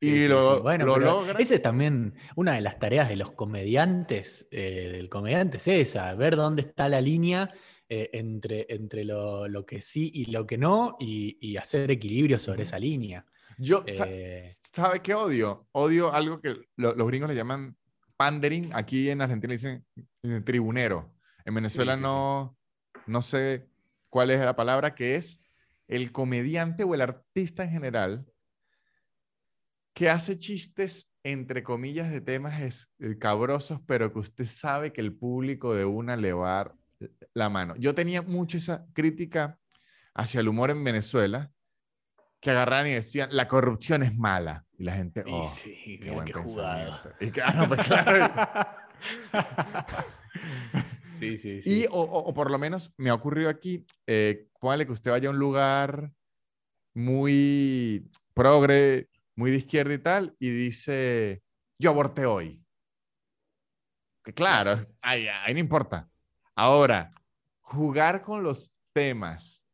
Y 0.00 0.10
sí, 0.22 0.28
lo, 0.28 0.56
sí. 0.56 0.62
Bueno, 0.62 0.84
lo 0.86 0.94
pero 0.94 1.06
logra. 1.12 1.38
esa 1.38 1.54
es 1.54 1.62
también 1.62 2.14
una 2.34 2.54
de 2.54 2.60
las 2.60 2.78
tareas 2.80 3.08
de 3.08 3.14
los 3.16 3.30
comediantes, 3.32 4.48
eh, 4.50 4.90
del 4.92 5.08
comediante 5.08 5.58
es 5.58 5.68
esa, 5.68 6.12
ver 6.14 6.34
dónde 6.34 6.62
está 6.62 6.88
la 6.88 7.00
línea 7.00 7.52
eh, 7.94 8.08
entre, 8.14 8.66
entre 8.70 9.04
lo, 9.04 9.46
lo 9.48 9.66
que 9.66 9.82
sí 9.82 10.10
y 10.14 10.24
lo 10.30 10.46
que 10.46 10.56
no 10.56 10.96
y, 10.98 11.36
y 11.46 11.58
hacer 11.58 11.90
equilibrio 11.90 12.38
sobre 12.38 12.62
esa 12.62 12.78
línea. 12.78 13.26
Yo, 13.58 13.84
Eh, 13.86 14.50
¿Sabe 14.72 15.02
qué 15.02 15.14
odio? 15.14 15.68
Odio 15.72 16.10
algo 16.12 16.40
que 16.40 16.56
lo- 16.76 16.94
los 16.94 17.06
gringos 17.06 17.28
le 17.28 17.36
llaman 17.36 17.76
pandering. 18.16 18.70
Aquí 18.72 19.10
en 19.10 19.20
Argentina 19.20 19.50
le 19.50 19.54
dicen 19.56 19.84
eh, 20.22 20.40
tribunero. 20.40 21.12
En 21.44 21.54
Venezuela 21.54 21.92
sí, 21.94 21.98
sí. 21.98 22.02
no, 22.02 22.56
no 23.06 23.20
sé 23.20 23.68
cuál 24.08 24.30
es 24.30 24.40
la 24.40 24.56
palabra, 24.56 24.94
que 24.94 25.16
es 25.16 25.42
el 25.86 26.12
comediante 26.12 26.84
o 26.84 26.94
el 26.94 27.02
artista 27.02 27.64
en 27.64 27.70
general 27.72 28.26
que 29.94 30.08
hace 30.08 30.38
chistes, 30.38 31.10
entre 31.22 31.62
comillas, 31.62 32.10
de 32.10 32.20
temas 32.22 32.60
es- 32.62 32.90
eh, 33.00 33.18
cabrosos, 33.18 33.80
pero 33.86 34.12
que 34.12 34.18
usted 34.20 34.44
sabe 34.46 34.92
que 34.92 35.02
el 35.02 35.12
público 35.14 35.74
de 35.74 35.84
una 35.84 36.16
le 36.16 36.32
va 36.32 36.60
a 36.60 36.74
la 37.34 37.48
mano. 37.48 37.74
Yo 37.76 37.94
tenía 37.94 38.22
mucho 38.22 38.56
esa 38.56 38.86
crítica 38.92 39.58
hacia 40.14 40.40
el 40.40 40.48
humor 40.48 40.70
en 40.70 40.82
Venezuela, 40.84 41.50
que 42.40 42.50
agarraban 42.50 42.88
y 42.88 42.92
decían, 42.92 43.28
la 43.32 43.46
corrupción 43.48 44.02
es 44.02 44.16
mala. 44.16 44.66
Y 44.78 44.84
la 44.84 44.94
gente, 44.94 45.22
y 45.26 45.30
oh, 45.32 45.48
sí, 45.48 45.98
qué 46.02 46.10
buen 46.10 46.26
qué 46.26 46.32
jugado. 46.32 47.02
pensamiento". 47.02 47.24
Y 47.24 47.30
claro, 47.30 47.68
pues 47.68 47.86
claro. 47.86 48.34
sí, 51.10 51.38
sí, 51.38 51.58
Y, 51.58 51.60
sí. 51.62 51.86
o, 51.90 52.00
o- 52.02 52.24
o 52.28 52.34
por 52.34 52.50
lo 52.50 52.58
menos 52.58 52.92
me 52.96 53.10
ha 53.10 53.14
ocurrido 53.14 53.48
aquí, 53.48 53.84
eh, 54.06 54.48
póngale 54.60 54.86
que 54.86 54.92
usted 54.92 55.10
vaya 55.10 55.28
a 55.28 55.32
un 55.32 55.38
lugar 55.38 56.12
muy 56.94 58.10
progre, 58.34 59.08
muy 59.36 59.50
de 59.50 59.56
izquierda 59.58 59.94
y 59.94 59.98
tal, 59.98 60.36
y 60.38 60.50
dice, 60.50 61.42
yo 61.78 61.90
aborté 61.90 62.26
hoy. 62.26 62.58
Que 64.24 64.32
claro, 64.34 64.80
ahí, 65.00 65.26
ahí 65.26 65.52
no 65.54 65.60
importa. 65.60 66.08
Ahora, 66.54 67.14
jugar 67.60 68.20
con 68.22 68.42
los 68.42 68.72
temas 68.92 69.64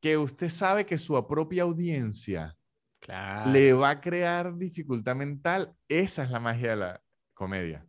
que 0.00 0.16
usted 0.16 0.48
sabe 0.48 0.84
que 0.86 0.98
su 0.98 1.26
propia 1.26 1.62
audiencia 1.62 2.56
Claro. 2.98 3.50
le 3.50 3.72
va 3.72 3.90
a 3.90 4.00
crear 4.00 4.56
dificultad 4.56 5.14
mental, 5.14 5.76
esa 5.88 6.24
es 6.24 6.30
la 6.30 6.40
magia 6.40 6.70
de 6.70 6.76
la 6.76 7.04
comedia. 7.34 7.86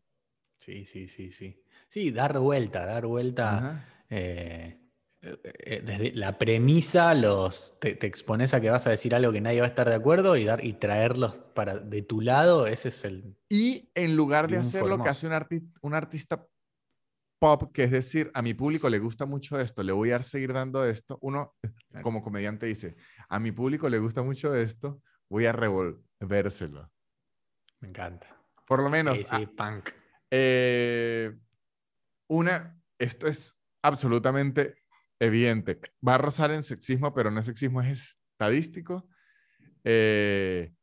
Sí, 0.60 0.86
sí, 0.86 1.08
sí, 1.08 1.32
sí. 1.32 1.64
Sí, 1.90 2.12
dar 2.12 2.38
vuelta, 2.40 2.86
dar 2.86 3.08
vuelta. 3.08 3.84
Eh, 4.10 4.80
eh, 5.22 5.82
desde 5.84 6.12
la 6.14 6.38
premisa 6.38 7.16
los, 7.16 7.80
te, 7.80 7.96
te 7.96 8.06
expones 8.06 8.54
a 8.54 8.62
que 8.62 8.70
vas 8.70 8.86
a 8.86 8.92
decir 8.92 9.16
algo 9.16 9.32
que 9.32 9.42
nadie 9.42 9.60
va 9.62 9.66
a 9.66 9.70
estar 9.70 9.90
de 9.90 9.96
acuerdo 9.96 10.38
y, 10.38 10.44
dar, 10.46 10.64
y 10.64 10.74
traerlos 10.74 11.40
para, 11.56 11.80
de 11.80 12.02
tu 12.04 12.22
lado, 12.22 12.68
ese 12.68 12.90
es 12.90 13.04
el... 13.06 13.38
Y 13.50 13.90
en 13.96 14.16
lugar 14.16 14.48
de 14.50 14.58
hacer 14.58 14.88
lo 14.88 15.02
que 15.02 15.10
hace 15.10 15.26
un, 15.28 15.34
arti- 15.34 15.72
un 15.82 15.94
artista 15.94 16.46
pop, 17.40 17.72
que 17.74 17.84
es 17.84 17.92
decir, 17.92 18.32
a 18.34 18.42
mi 18.42 18.54
público 18.54 18.90
le 18.90 19.00
gusta 19.00 19.26
mucho 19.26 19.60
esto, 19.60 19.84
le 19.84 19.92
voy 19.94 20.12
a 20.12 20.22
seguir 20.24 20.54
dando 20.54 20.86
esto, 20.86 21.18
uno 21.22 21.56
Claro. 21.90 22.04
como 22.04 22.22
comediante 22.24 22.66
dice, 22.66 22.96
a 23.30 23.40
mi 23.40 23.52
público 23.52 23.88
le 23.90 24.00
gusta 24.00 24.22
mucho 24.24 24.56
esto, 24.56 25.02
voy 25.30 25.46
a 25.46 25.52
revolvérselo. 25.52 26.92
Me 27.80 27.90
encanta. 27.90 28.28
Por 28.68 28.82
lo 28.82 28.90
menos, 28.90 29.20
Sí, 29.20 29.26
sí, 29.30 29.46
punk. 29.48 29.90
eh, 30.32 31.38
una, 32.30 32.82
esto 33.00 33.28
es 33.28 33.56
absolutamente 33.82 34.76
evidente. 35.20 35.80
Va 36.06 36.16
a 36.16 36.18
rozar 36.18 36.52
en 36.52 36.64
sexismo, 36.64 37.14
pero 37.14 37.32
no 37.32 37.40
es 37.40 37.46
sexismo, 37.46 37.82
es 37.82 38.20
estadístico. 38.34 39.08
Eh, 39.84 40.74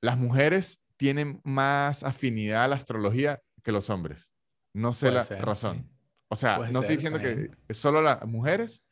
las 0.00 0.16
mujeres 0.18 0.82
tienen 0.96 1.40
más 1.44 2.04
afinidad 2.04 2.64
a 2.64 2.68
la 2.68 2.76
astrología 2.76 3.42
que 3.64 3.72
los 3.72 3.90
hombres. 3.90 4.32
No 4.74 4.92
sé 4.92 5.06
Puede 5.06 5.14
la 5.16 5.22
ser, 5.24 5.44
razón. 5.44 5.76
sí. 5.78 5.96
O 6.28 6.36
sea, 6.36 6.56
Puede 6.58 6.72
no 6.72 6.80
estoy 6.80 6.96
diciendo 6.96 7.18
que 7.18 7.50
solo 7.74 8.00
las 8.02 8.24
mujeres, 8.26 8.84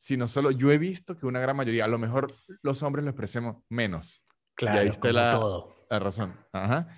sino 0.00 0.26
solo 0.26 0.50
yo 0.50 0.72
he 0.72 0.78
visto 0.78 1.16
que 1.16 1.26
una 1.26 1.38
gran 1.40 1.56
mayoría, 1.56 1.84
a 1.84 1.88
lo 1.88 1.98
mejor 1.98 2.32
los 2.62 2.82
hombres 2.82 3.04
lo 3.04 3.10
expresemos 3.10 3.62
menos. 3.68 4.24
Claro, 4.54 4.80
está 4.90 5.00
como 5.08 5.12
la- 5.12 5.30
todo. 5.30 5.86
La 5.88 5.98
razón. 5.98 6.34
Ajá. 6.52 6.88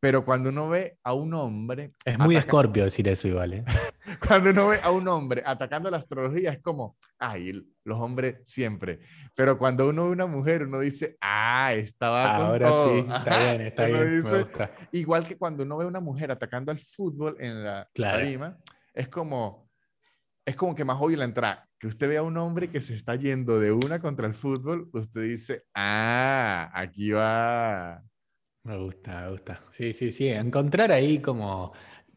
Pero 0.00 0.24
cuando 0.24 0.50
uno 0.50 0.68
ve 0.68 0.98
a 1.02 1.12
un 1.14 1.34
hombre 1.34 1.92
Es 2.04 2.18
muy 2.18 2.34
de 2.34 2.40
ataca- 2.40 2.50
Scorpio 2.50 2.84
decir 2.84 3.08
eso 3.08 3.28
igual, 3.28 3.52
¿eh? 3.54 3.64
cuando 4.26 4.50
uno 4.50 4.68
ve 4.68 4.80
a 4.82 4.90
un 4.90 5.06
hombre 5.08 5.42
atacando 5.44 5.90
la 5.90 5.98
astrología, 5.98 6.52
es 6.52 6.60
como, 6.60 6.96
ay, 7.18 7.52
los 7.84 8.00
hombres 8.00 8.36
siempre. 8.44 9.00
Pero 9.34 9.58
cuando 9.58 9.88
uno 9.88 10.04
ve 10.04 10.08
a 10.10 10.12
una 10.12 10.26
mujer, 10.26 10.62
uno 10.64 10.80
dice, 10.80 11.16
ah, 11.20 11.72
estaba 11.74 12.36
con 12.36 12.46
Ahora 12.46 12.70
todo". 12.70 12.88
sí, 13.02 13.06
está 13.16 13.38
bien, 13.38 13.60
está 13.62 13.84
Uno 13.86 14.00
bien, 14.00 14.16
dice-. 14.22 14.46
Igual 14.92 15.26
que 15.26 15.36
cuando 15.36 15.62
uno 15.62 15.76
ve 15.78 15.84
a 15.84 15.88
una 15.88 16.00
mujer 16.00 16.30
atacando 16.30 16.70
al 16.72 16.78
fútbol 16.78 17.36
en 17.40 17.64
la 17.64 17.88
Claro. 17.94 18.18
tarima, 18.18 18.58
es 18.94 19.08
como, 19.08 19.68
es 20.44 20.56
como 20.56 20.74
que 20.74 20.84
más 20.84 20.96
obvio 21.00 21.16
la 21.18 21.24
entrada. 21.24 21.68
Que 21.78 21.86
usted 21.88 22.08
vea 22.08 22.20
a 22.20 22.22
un 22.22 22.36
hombre 22.38 22.70
que 22.70 22.80
se 22.80 22.94
está 22.94 23.14
yendo 23.16 23.60
de 23.60 23.70
una 23.72 24.00
contra 24.00 24.26
el 24.26 24.34
fútbol, 24.34 24.88
usted 24.92 25.22
dice, 25.22 25.64
ah, 25.74 26.70
aquí 26.72 27.10
va. 27.10 28.02
Me 28.64 28.76
gusta, 28.78 29.22
me 29.22 29.30
gusta. 29.30 29.60
Sí, 29.70 29.92
sí, 29.92 30.10
sí. 30.10 30.28
Encontrar 30.28 30.90
ahí 30.90 31.20
como 31.20 31.72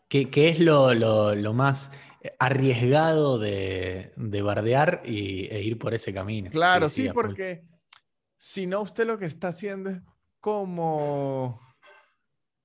qué, 0.10 0.30
qué 0.30 0.50
es 0.50 0.60
lo, 0.60 0.94
lo- 0.94 1.36
lo 1.36 1.54
más 1.54 1.92
arriesgado 2.40 3.40
de, 3.40 4.14
de 4.18 4.42
bardear 4.42 5.02
y, 5.06 5.46
e 5.48 5.62
ir 5.64 5.78
por 5.80 5.94
ese 5.94 6.14
camino. 6.14 6.50
Claro, 6.52 6.90
sí, 6.90 7.04
full. 7.06 7.14
porque 7.14 7.64
si 8.38 8.68
no, 8.68 8.82
usted 8.82 9.08
lo 9.08 9.18
que 9.18 9.26
está 9.26 9.50
haciendo 9.50 9.90
es 9.92 10.02
como 10.40 11.60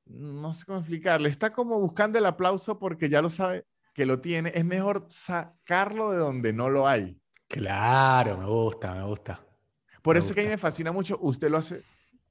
no 0.06 0.52
sé 0.52 0.64
cómo 0.66 0.78
explicarle, 0.78 1.28
está 1.28 1.52
como 1.52 1.80
buscando 1.80 2.18
el 2.18 2.26
aplauso 2.26 2.78
porque 2.78 3.08
ya 3.08 3.22
lo 3.22 3.30
sabe 3.30 3.66
que 3.94 4.06
lo 4.06 4.20
tiene. 4.20 4.52
Es 4.54 4.64
mejor 4.64 5.06
sacarlo 5.08 6.10
de 6.10 6.18
donde 6.18 6.52
no 6.52 6.68
lo 6.68 6.86
hay. 6.86 7.18
Claro, 7.48 8.36
me 8.38 8.46
gusta, 8.46 8.94
me 8.94 9.04
gusta. 9.04 9.40
Por 10.02 10.16
Me 10.16 10.20
eso 10.20 10.34
que 10.34 10.40
a 10.40 10.44
mí 10.44 10.50
me 10.50 10.58
fascina 10.58 10.92
mucho, 10.92 11.18
usted 11.22 11.48
lo 11.50 11.58
hace 11.58 11.82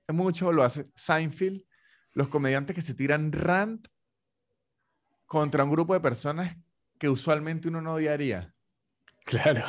mucho, 0.09 0.51
lo 0.51 0.63
hace 0.63 0.85
Seinfeld, 0.95 1.63
los 2.13 2.27
comediantes 2.27 2.75
que 2.75 2.81
se 2.81 2.93
tiran 2.93 3.31
rant 3.31 3.87
contra 5.33 5.63
un 5.63 5.71
grupo 5.71 5.95
de 5.95 5.99
personas 5.99 6.55
que 6.99 7.09
usualmente 7.09 7.67
uno 7.67 7.81
no 7.81 7.95
odiaría. 7.95 8.53
Claro. 9.25 9.63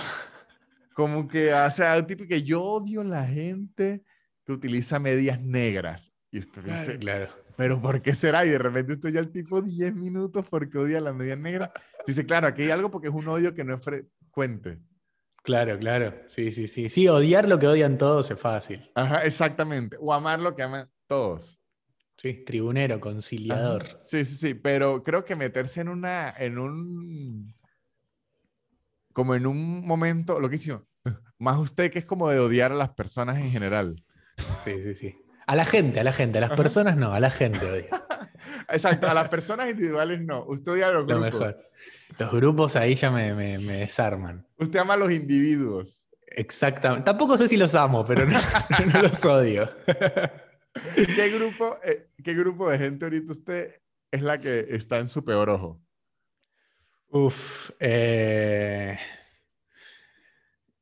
Como 0.93 1.27
que 1.27 1.53
hace 1.55 1.83
algo 1.87 2.07
tipo 2.07 2.25
que 2.29 2.43
yo 2.43 2.63
odio 2.63 3.03
la 3.03 3.25
gente 3.25 4.05
que 4.45 4.53
utiliza 4.53 4.99
medias 4.99 5.41
negras. 5.41 6.13
Y 6.31 6.41
usted 6.41 6.63
dice, 6.65 6.99
Claro. 6.99 7.31
pero 7.57 7.81
¿por 7.81 8.03
qué 8.03 8.15
será? 8.15 8.45
Y 8.45 8.51
de 8.51 8.59
repente 8.59 8.93
estoy 8.93 9.13
ya 9.13 9.21
el 9.21 9.33
tipo 9.33 9.63
10 9.63 9.95
minutos 9.95 10.45
porque 10.51 10.77
odia 10.77 11.01
las 11.01 11.15
medias 11.15 11.39
negras. 11.39 11.71
Dice, 12.07 12.27
claro, 12.27 12.47
aquí 12.49 12.65
hay 12.65 12.71
algo 12.71 12.91
porque 12.91 13.09
es 13.09 13.15
un 13.15 13.27
odio 13.27 13.55
que 13.55 13.65
no 13.65 13.75
es 13.75 13.83
frecuente. 13.83 14.81
Claro, 15.45 15.79
claro. 15.79 16.13
Sí, 16.29 16.53
sí, 16.53 16.69
sí. 16.69 16.91
Sí, 16.91 17.09
odiar 17.09 17.49
lo 17.49 17.59
que 17.59 17.69
odian 17.69 17.97
todos 17.97 18.31
es 18.31 18.39
fácil. 18.39 18.91
Ajá, 18.95 19.23
exactamente. 19.25 19.97
O 19.99 20.13
amar 20.13 20.41
lo 20.41 20.55
que 20.55 20.63
aman 20.63 20.91
todos. 21.07 21.59
Sí, 22.25 22.43
tribunero, 22.47 22.95
Ajá. 22.95 23.01
conciliador. 23.03 23.99
Sí, 24.01 24.25
sí, 24.25 24.37
sí, 24.39 24.55
pero 24.55 25.03
creo 25.03 25.27
que 25.27 25.37
meterse 25.37 25.83
en 25.83 25.91
una, 25.91 26.31
en 26.39 26.59
un, 26.59 27.55
como 29.13 29.35
en 29.35 29.47
un 29.47 29.87
momento, 29.87 30.41
lo 30.41 30.49
que 30.49 30.55
hicimos, 30.55 30.85
más 31.39 31.59
usted 31.59 31.91
que 31.91 31.99
es 31.99 32.07
como 32.07 32.31
de 32.31 32.39
odiar 32.39 32.73
a 32.73 32.77
las 32.77 32.95
personas 32.95 33.37
en 33.37 33.51
general. 33.51 34.03
Sí, 34.65 34.73
sí, 34.83 34.95
sí. 34.95 35.17
A 35.47 35.55
la 35.55 35.67
gente, 35.67 36.01
a 36.01 36.05
la 36.05 36.15
gente. 36.15 36.39
A 36.39 36.41
las 36.41 36.53
Ajá. 36.53 36.57
personas 36.63 36.97
no, 36.97 37.13
a 37.13 37.21
la 37.21 37.31
gente 37.31 37.59
odia. 37.71 37.91
Exacto, 38.71 39.07
a 39.07 39.13
las 39.13 39.29
personas 39.29 39.69
individuales 39.69 40.23
no, 40.23 40.47
usted 40.47 40.73
odia 40.73 40.87
a 40.87 40.93
los 40.93 41.07
Lo 41.07 41.21
grupos. 41.21 41.35
mejor. 41.41 41.59
Los 42.19 42.33
grupos 42.33 42.77
ahí 42.77 42.95
ya 42.95 43.11
me, 43.11 43.35
me- 43.35 43.59
me 43.59 43.77
desarman. 43.81 44.47
Usted 44.57 44.79
ama 44.79 44.95
a 44.95 44.97
los 44.97 45.13
individuos. 45.13 46.09
Exactamente. 46.29 47.05
Tampoco 47.05 47.37
sé 47.37 47.49
si 47.49 47.59
los 47.59 47.75
amo, 47.75 48.07
pero 48.07 48.25
no, 48.25 48.39
no 48.95 49.03
los 49.03 49.23
odio. 49.27 49.69
¿Qué 51.15 51.29
grupo, 51.31 51.79
eh, 51.85 52.09
¿Qué 52.23 52.35
grupo 52.35 52.71
de 52.71 52.79
gente 52.79 53.05
ahorita 53.05 53.33
usted 53.33 53.81
es 54.11 54.23
la 54.23 54.41
que 54.41 54.67
está 54.71 54.99
en 54.99 55.09
su 55.09 55.25
peor 55.25 55.51
ojo? 55.51 55.81
Uf. 57.09 57.71
eh, 57.79 58.99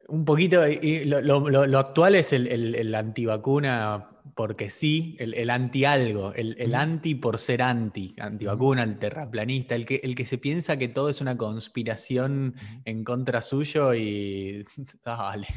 un 0.09 0.25
poquito. 0.25 0.67
y- 0.69 1.05
lo, 1.05 1.21
lo- 1.21 1.49
lo- 1.51 1.67
lo 1.67 1.79
actual 1.79 2.15
es 2.15 2.33
el, 2.33 2.47
el- 2.47 2.75
el 2.75 2.95
antivacuna 2.95 4.09
porque 4.35 4.71
sí, 4.71 5.17
el, 5.19 5.35
el 5.35 5.51
anti 5.51 5.85
algo, 5.85 6.33
el, 6.35 6.75
anti 6.75 7.15
por 7.15 7.39
ser 7.39 7.61
anti, 7.61 8.15
antivacuna, 8.19 8.83
el 8.85 8.99
terraplanista, 8.99 9.75
el 9.75 9.85
que, 9.85 10.01
el 10.03 10.15
que 10.15 10.25
se 10.25 10.39
piensa 10.39 10.77
que 10.79 10.89
todo 10.89 11.11
es 11.11 11.21
una 11.21 11.37
conspiración 11.37 12.55
en 12.85 13.05
contra 13.05 13.43
suyo 13.43 13.93
y 13.95 14.65
dale, 15.05 15.49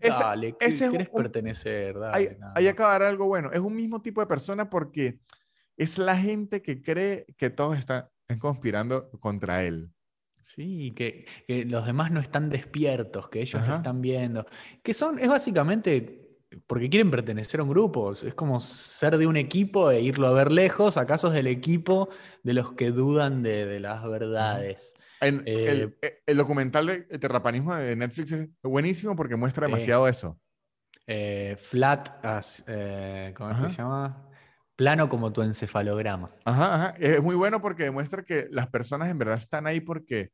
Ese- 0.00 0.22
dale, 0.22 0.56
¿qué- 0.58 0.66
ese 0.66 0.86
es 0.86 0.90
¿querés 0.90 1.08
un- 1.12 1.22
pertenecer? 1.22 1.98
Dale, 1.98 2.36
más. 2.40 2.66
acabará 2.66 3.08
algo 3.08 3.26
bueno. 3.26 3.50
Es 3.52 3.60
un 3.60 3.74
mismo 3.74 4.00
tipo 4.02 4.20
de 4.20 4.26
persona 4.26 4.68
porque 4.70 5.18
es 5.76 5.98
la 5.98 6.16
gente 6.16 6.62
que 6.62 6.82
cree 6.82 7.26
que 7.36 7.50
todos 7.50 7.78
están 7.78 8.08
conspirando 8.38 9.10
contra 9.20 9.62
él. 9.64 9.90
Sí, 10.42 10.92
que, 10.96 11.26
que 11.46 11.64
los 11.66 11.84
demás 11.86 12.10
no 12.10 12.18
están 12.20 12.48
despiertos, 12.48 13.28
que 13.28 13.40
ellos 13.42 13.66
lo 13.66 13.74
están 13.76 14.00
viendo. 14.00 14.46
Que 14.82 14.94
son, 14.94 15.18
es 15.18 15.28
básicamente 15.28 16.29
porque 16.66 16.90
quieren 16.90 17.10
pertenecer 17.10 17.60
a 17.60 17.62
un 17.62 17.68
grupo. 17.70 18.12
Es 18.12 18.34
como 18.34 18.60
ser 18.60 19.16
de 19.18 19.26
un 19.26 19.36
equipo 19.36 19.90
e 19.90 20.00
irlo 20.00 20.26
a 20.26 20.32
ver 20.32 20.50
lejos. 20.50 20.96
¿Acaso 20.96 21.28
es 21.28 21.34
del 21.34 21.46
equipo 21.46 22.08
de 22.42 22.54
los 22.54 22.72
que 22.72 22.90
dudan 22.90 23.42
de, 23.42 23.66
de 23.66 23.80
las 23.80 24.02
verdades? 24.08 24.94
En- 25.20 25.42
Eh, 25.46 25.70
el, 25.70 25.98
eh, 26.02 26.22
el 26.26 26.36
documental 26.36 26.86
de 26.86 27.06
el 27.08 27.20
terraplanismo 27.20 27.74
de 27.76 27.94
Netflix 27.94 28.32
es 28.32 28.48
buenísimo 28.62 29.14
porque 29.14 29.36
muestra 29.36 29.66
Sí. 29.66 29.72
demasiado 29.72 30.08
eso. 30.08 30.38
Eh, 31.06 31.56
flat, 31.60 32.24
as- 32.24 32.64
eh, 32.66 33.32
¿cómo 33.36 33.50
Ajá. 33.50 33.68
se 33.70 33.76
llama? 33.76 34.26
Plano 34.76 35.08
como 35.08 35.32
tu 35.32 35.42
encefalograma. 35.42 36.30
Ajá, 36.44 36.74
ajá. 36.74 36.94
Es 36.98 37.22
muy 37.22 37.34
bueno 37.36 37.60
porque 37.60 37.84
demuestra 37.84 38.24
que 38.24 38.46
las 38.50 38.68
personas 38.68 39.08
en 39.10 39.18
verdad 39.18 39.36
están 39.36 39.66
ahí 39.66 39.80
porque 39.80 40.30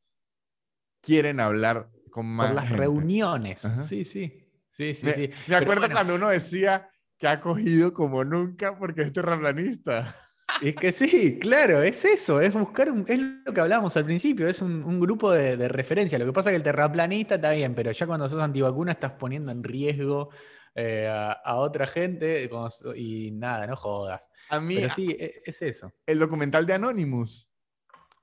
quieren 1.02 1.40
hablar 1.40 1.90
con 2.10 2.26
más 2.26 2.48
Por 2.48 2.54
las 2.56 2.64
gente. 2.66 2.78
reuniones. 2.78 3.64
Ajá. 3.64 3.84
Sí, 3.84 4.04
sí. 4.04 4.45
Sí, 4.76 4.94
sí, 4.94 5.06
Me, 5.06 5.12
sí. 5.12 5.30
me 5.46 5.56
Pero 5.56 5.60
acuerdo 5.64 5.80
bueno, 5.80 5.94
cuando 5.94 6.14
uno 6.16 6.28
decía 6.28 6.90
que 7.18 7.26
ha 7.28 7.40
cogido 7.40 7.92
como 7.94 8.24
nunca 8.24 8.78
porque 8.78 9.02
es 9.02 9.12
terraplanista. 9.12 10.14
Es 10.58 10.74
que 10.76 10.90
sí, 10.92 11.38
claro, 11.38 11.82
es 11.82 12.04
eso, 12.06 12.40
es 12.40 12.52
buscar, 12.54 12.90
un- 12.90 13.04
es 13.08 13.20
lo 13.44 13.52
que 13.52 13.60
hablábamos 13.60 13.94
al 13.96 14.06
principio, 14.06 14.48
es 14.48 14.62
un, 14.62 14.82
un 14.84 14.98
grupo 15.00 15.30
de, 15.30 15.56
de 15.56 15.68
referencia. 15.68 16.18
Lo 16.18 16.24
que 16.24 16.32
pasa 16.32 16.48
es 16.50 16.52
que 16.54 16.56
el 16.56 16.62
terraplanista 16.62 17.34
está 17.34 17.50
bien, 17.52 17.74
pero 17.74 17.92
ya 17.92 18.06
cuando 18.06 18.28
sos 18.30 18.40
antivacuna 18.42 18.92
estás 18.92 19.12
poniendo 19.12 19.52
en 19.52 19.62
riesgo 19.62 20.30
eh, 20.74 21.08
a, 21.10 21.32
a 21.32 21.56
otra 21.56 21.86
gente 21.86 22.48
como 22.48 22.68
y 22.94 23.32
nada, 23.32 23.66
no 23.66 23.76
jodas. 23.76 24.20
A 24.48 24.60
mí, 24.60 24.76
Pero 24.76 24.88
sí, 24.90 25.10
e- 25.18 25.42
es, 25.44 25.60
eso. 25.60 25.92
el 26.06 26.18
documental 26.18 26.64
de 26.64 26.72
Anonymous, 26.74 27.50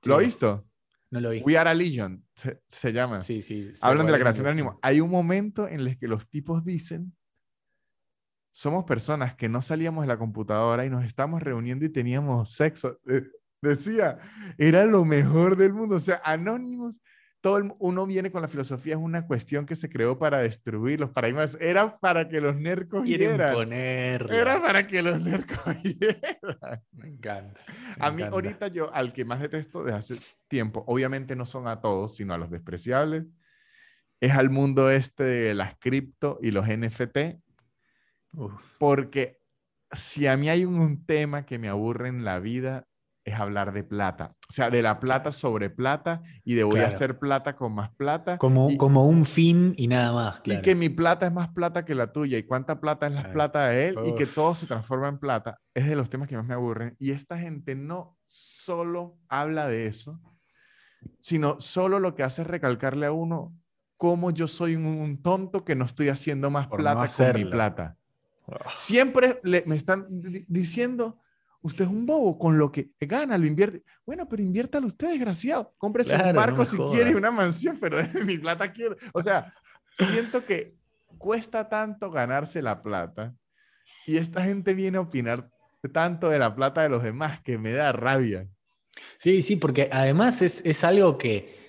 ¿lo 0.04 0.16
ha 0.16 0.18
Sí, 0.18 0.24
visto? 0.24 0.64
No 1.14 1.20
lo 1.20 1.30
vi. 1.30 1.42
We 1.44 1.56
Are 1.56 1.70
a 1.70 1.74
Legion, 1.74 2.24
se, 2.34 2.60
se 2.66 2.92
llama. 2.92 3.22
Sí, 3.22 3.40
sí. 3.40 3.70
Hablan 3.80 4.06
de 4.06 4.10
la 4.10 4.18
creación 4.18 4.42
de 4.42 4.50
Anonymous. 4.50 4.78
Hay 4.82 5.00
un 5.00 5.12
momento 5.12 5.68
en 5.68 5.78
el 5.78 5.96
que 5.96 6.08
los 6.08 6.28
tipos 6.28 6.64
dicen, 6.64 7.14
somos 8.50 8.84
personas 8.84 9.36
que 9.36 9.48
no 9.48 9.62
salíamos 9.62 10.02
de 10.02 10.08
la 10.08 10.18
computadora 10.18 10.84
y 10.84 10.90
nos 10.90 11.04
estamos 11.04 11.40
reuniendo 11.40 11.84
y 11.84 11.88
teníamos 11.88 12.50
sexo. 12.50 12.98
Decía, 13.62 14.18
era 14.58 14.86
lo 14.86 15.04
mejor 15.04 15.56
del 15.56 15.72
mundo. 15.72 15.94
O 15.94 16.00
sea, 16.00 16.20
Anonymous, 16.24 17.00
todo 17.44 17.58
el, 17.58 17.74
uno 17.78 18.06
viene 18.06 18.32
con 18.32 18.40
la 18.40 18.48
filosofía, 18.48 18.94
es 18.94 18.98
una 18.98 19.26
cuestión 19.26 19.66
que 19.66 19.76
se 19.76 19.90
creó 19.90 20.18
para 20.18 20.38
destruir 20.38 20.98
los 20.98 21.10
paradigmas. 21.10 21.58
Era 21.60 21.98
para 21.98 22.26
que 22.26 22.40
los 22.40 22.56
cogieran. 22.88 23.52
ponerla. 23.52 24.34
Era 24.34 24.62
para 24.62 24.86
que 24.86 25.02
los 25.02 25.20
nerds 25.20 25.44
cogieran. 25.62 26.82
Me 26.92 27.08
encanta. 27.08 27.60
me 27.98 28.06
A 28.06 28.10
mí 28.10 28.22
encanta. 28.22 28.34
ahorita 28.34 28.68
yo, 28.68 28.90
al 28.94 29.12
que 29.12 29.26
más 29.26 29.40
detesto 29.40 29.84
desde 29.84 29.98
hace 29.98 30.16
tiempo, 30.48 30.84
obviamente 30.86 31.36
no 31.36 31.44
son 31.44 31.68
a 31.68 31.82
todos, 31.82 32.16
sino 32.16 32.32
a 32.32 32.38
los 32.38 32.50
despreciables, 32.50 33.26
es 34.20 34.32
al 34.32 34.48
mundo 34.48 34.90
este 34.90 35.24
de 35.24 35.54
las 35.54 35.76
cripto 35.78 36.38
y 36.40 36.50
los 36.50 36.66
NFT, 36.66 37.42
Uf, 38.32 38.76
porque 38.78 39.42
si 39.92 40.26
a 40.28 40.38
mí 40.38 40.48
hay 40.48 40.64
un, 40.64 40.78
un 40.78 41.04
tema 41.04 41.44
que 41.44 41.58
me 41.58 41.68
aburre 41.68 42.08
en 42.08 42.24
la 42.24 42.38
vida, 42.40 42.88
es 43.24 43.34
hablar 43.34 43.72
de 43.72 43.82
plata. 43.84 44.34
O 44.48 44.52
sea, 44.52 44.70
de 44.70 44.82
la 44.82 45.00
plata 45.00 45.32
sobre 45.32 45.70
plata 45.70 46.22
y 46.44 46.54
de 46.54 46.64
voy 46.64 46.80
a 46.80 46.88
hacer 46.88 47.18
plata 47.18 47.56
con 47.56 47.74
más 47.74 47.90
plata. 47.90 48.36
Como, 48.38 48.70
y, 48.70 48.76
como 48.76 49.06
un 49.08 49.24
fin 49.24 49.74
y 49.78 49.88
nada 49.88 50.12
más, 50.12 50.40
y 50.44 50.60
que 50.60 50.74
mi 50.74 50.90
plata 50.90 51.26
es 51.26 51.32
más 51.32 51.48
plata 51.48 51.84
que 51.84 51.94
la 51.94 52.12
tuya 52.12 52.36
y 52.36 52.42
cuánta 52.42 52.80
plata 52.80 53.06
es 53.06 53.12
la 53.14 53.20
Claro. 53.22 53.32
plata 53.34 53.66
de 53.68 53.88
él 53.88 53.98
y 54.04 54.14
que 54.14 54.26
todo 54.26 54.54
se 54.54 54.66
transforma 54.66 55.08
en 55.08 55.18
plata, 55.18 55.58
es 55.72 55.86
de 55.86 55.96
los 55.96 56.10
temas 56.10 56.28
que 56.28 56.36
más 56.36 56.44
me 56.46 56.54
aburren. 56.54 56.96
Y 56.98 57.12
esta 57.12 57.38
gente 57.38 57.74
no 57.74 58.18
solo 58.26 59.16
habla 59.28 59.66
de 59.68 59.86
eso, 59.86 60.20
sino 61.18 61.58
solo 61.60 61.98
lo 62.00 62.14
que 62.14 62.22
hace 62.22 62.42
es 62.42 62.48
recalcarle 62.48 63.06
a 63.06 63.12
uno 63.12 63.54
cómo 63.96 64.30
yo 64.32 64.46
soy 64.46 64.76
un, 64.76 64.84
un 64.86 65.22
tonto 65.22 65.64
que 65.64 65.74
no 65.74 65.86
estoy 65.86 66.10
haciendo 66.10 66.50
más 66.50 66.66
Por 66.66 66.78
no 66.80 66.82
plata 66.84 67.08
con 67.16 67.32
mi 67.40 67.44
plata. 67.46 67.96
Siempre 68.76 69.40
le- 69.42 69.64
me 69.66 69.76
están 69.76 70.06
di- 70.10 70.44
diciendo, 70.48 71.18
usted 71.64 71.84
es 71.86 71.90
un 71.90 72.04
bobo, 72.04 72.38
con 72.38 72.58
lo 72.58 72.70
que 72.70 72.90
gana 73.00 73.38
lo 73.38 73.46
invierte. 73.46 73.82
Bueno, 74.04 74.28
pero 74.28 74.42
inviértalo 74.42 74.86
usted, 74.86 75.08
desgraciado. 75.08 75.74
Cómprese 75.78 76.10
Claro, 76.10 76.28
un 76.28 76.36
barco 76.36 76.64
si 76.64 76.76
jodas. 76.76 76.92
quiere 76.92 77.16
una 77.16 77.30
mansión, 77.30 77.78
pero 77.80 77.96
de 77.96 78.24
mi 78.24 78.36
plata 78.38 78.70
quiero. 78.70 78.96
O 79.14 79.22
sea, 79.22 79.52
siento 79.96 80.44
que 80.44 80.76
cuesta 81.18 81.68
tanto 81.68 82.10
ganarse 82.10 82.60
la 82.60 82.82
plata 82.82 83.34
y 84.06 84.18
esta 84.18 84.44
gente 84.44 84.74
viene 84.74 84.98
a 84.98 85.02
opinar 85.02 85.48
tanto 85.92 86.28
de 86.28 86.38
la 86.38 86.54
plata 86.54 86.82
de 86.82 86.90
los 86.90 87.02
demás 87.02 87.40
que 87.40 87.56
me 87.56 87.72
da 87.72 87.92
rabia. 87.92 88.46
Sí, 89.18 89.42
sí, 89.42 89.56
porque 89.56 89.88
además 89.90 90.42
es, 90.42 90.60
es 90.66 90.84
algo 90.84 91.16
que 91.16 91.63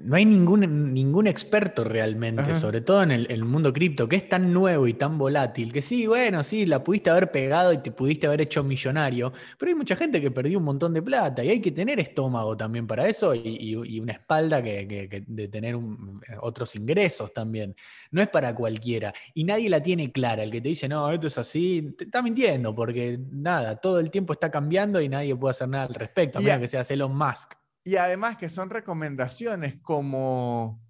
no 0.00 0.16
hay 0.16 0.24
ningún, 0.24 0.92
ningún 0.92 1.26
experto 1.26 1.84
realmente, 1.84 2.42
Ajá. 2.42 2.54
sobre 2.60 2.80
todo 2.80 3.02
en 3.02 3.10
el, 3.10 3.26
el 3.30 3.44
mundo 3.44 3.72
cripto, 3.72 4.08
que 4.08 4.16
es 4.16 4.28
tan 4.28 4.52
nuevo 4.52 4.86
y 4.86 4.94
tan 4.94 5.18
volátil, 5.18 5.72
que 5.72 5.82
sí, 5.82 6.06
bueno, 6.06 6.44
sí, 6.44 6.66
la 6.66 6.82
pudiste 6.84 7.10
haber 7.10 7.30
pegado 7.30 7.72
y 7.72 7.78
te 7.78 7.90
pudiste 7.92 8.26
haber 8.26 8.40
hecho 8.42 8.62
millonario, 8.62 9.32
pero 9.58 9.70
hay 9.70 9.74
mucha 9.76 9.96
gente 9.96 10.20
que 10.20 10.30
perdió 10.30 10.58
un 10.58 10.64
montón 10.64 10.92
de 10.94 11.02
plata 11.02 11.42
y 11.44 11.50
hay 11.50 11.60
que 11.60 11.70
tener 11.72 11.98
estómago 12.00 12.56
también 12.56 12.86
para 12.86 13.08
eso 13.08 13.34
y, 13.34 13.40
y- 13.44 13.96
y 13.96 14.00
una 14.00 14.12
espalda 14.12 14.62
que, 14.62 14.86
que- 14.86 15.08
que 15.08 15.24
de 15.26 15.48
tener 15.48 15.76
un- 15.76 16.20
otros 16.40 16.74
ingresos 16.76 17.32
también. 17.32 17.74
No 18.10 18.20
es 18.22 18.28
para 18.28 18.54
cualquiera 18.54 19.12
y 19.34 19.44
nadie 19.44 19.68
la 19.70 19.82
tiene 19.82 20.12
clara. 20.12 20.42
El 20.42 20.50
que 20.50 20.60
te 20.60 20.68
dice, 20.68 20.88
no, 20.88 21.10
esto 21.10 21.26
es 21.26 21.38
así, 21.38 21.94
te 21.96 22.04
está 22.04 22.22
mintiendo 22.22 22.74
porque 22.74 23.18
nada, 23.32 23.76
todo 23.76 23.98
el 24.00 24.10
tiempo 24.10 24.32
está 24.32 24.50
cambiando 24.50 25.00
y 25.00 25.08
nadie 25.08 25.34
puede 25.36 25.52
hacer 25.52 25.68
nada 25.68 25.84
al 25.84 25.94
respecto, 25.94 26.38
a 26.38 26.42
menos 26.42 26.56
a- 26.56 26.60
que 26.60 26.68
seas 26.68 26.90
Elon 26.90 27.16
Musk. 27.16 27.54
Y 27.86 27.94
además 27.94 28.36
que 28.36 28.48
son 28.48 28.68
recomendaciones 28.68 29.80
como 29.80 30.82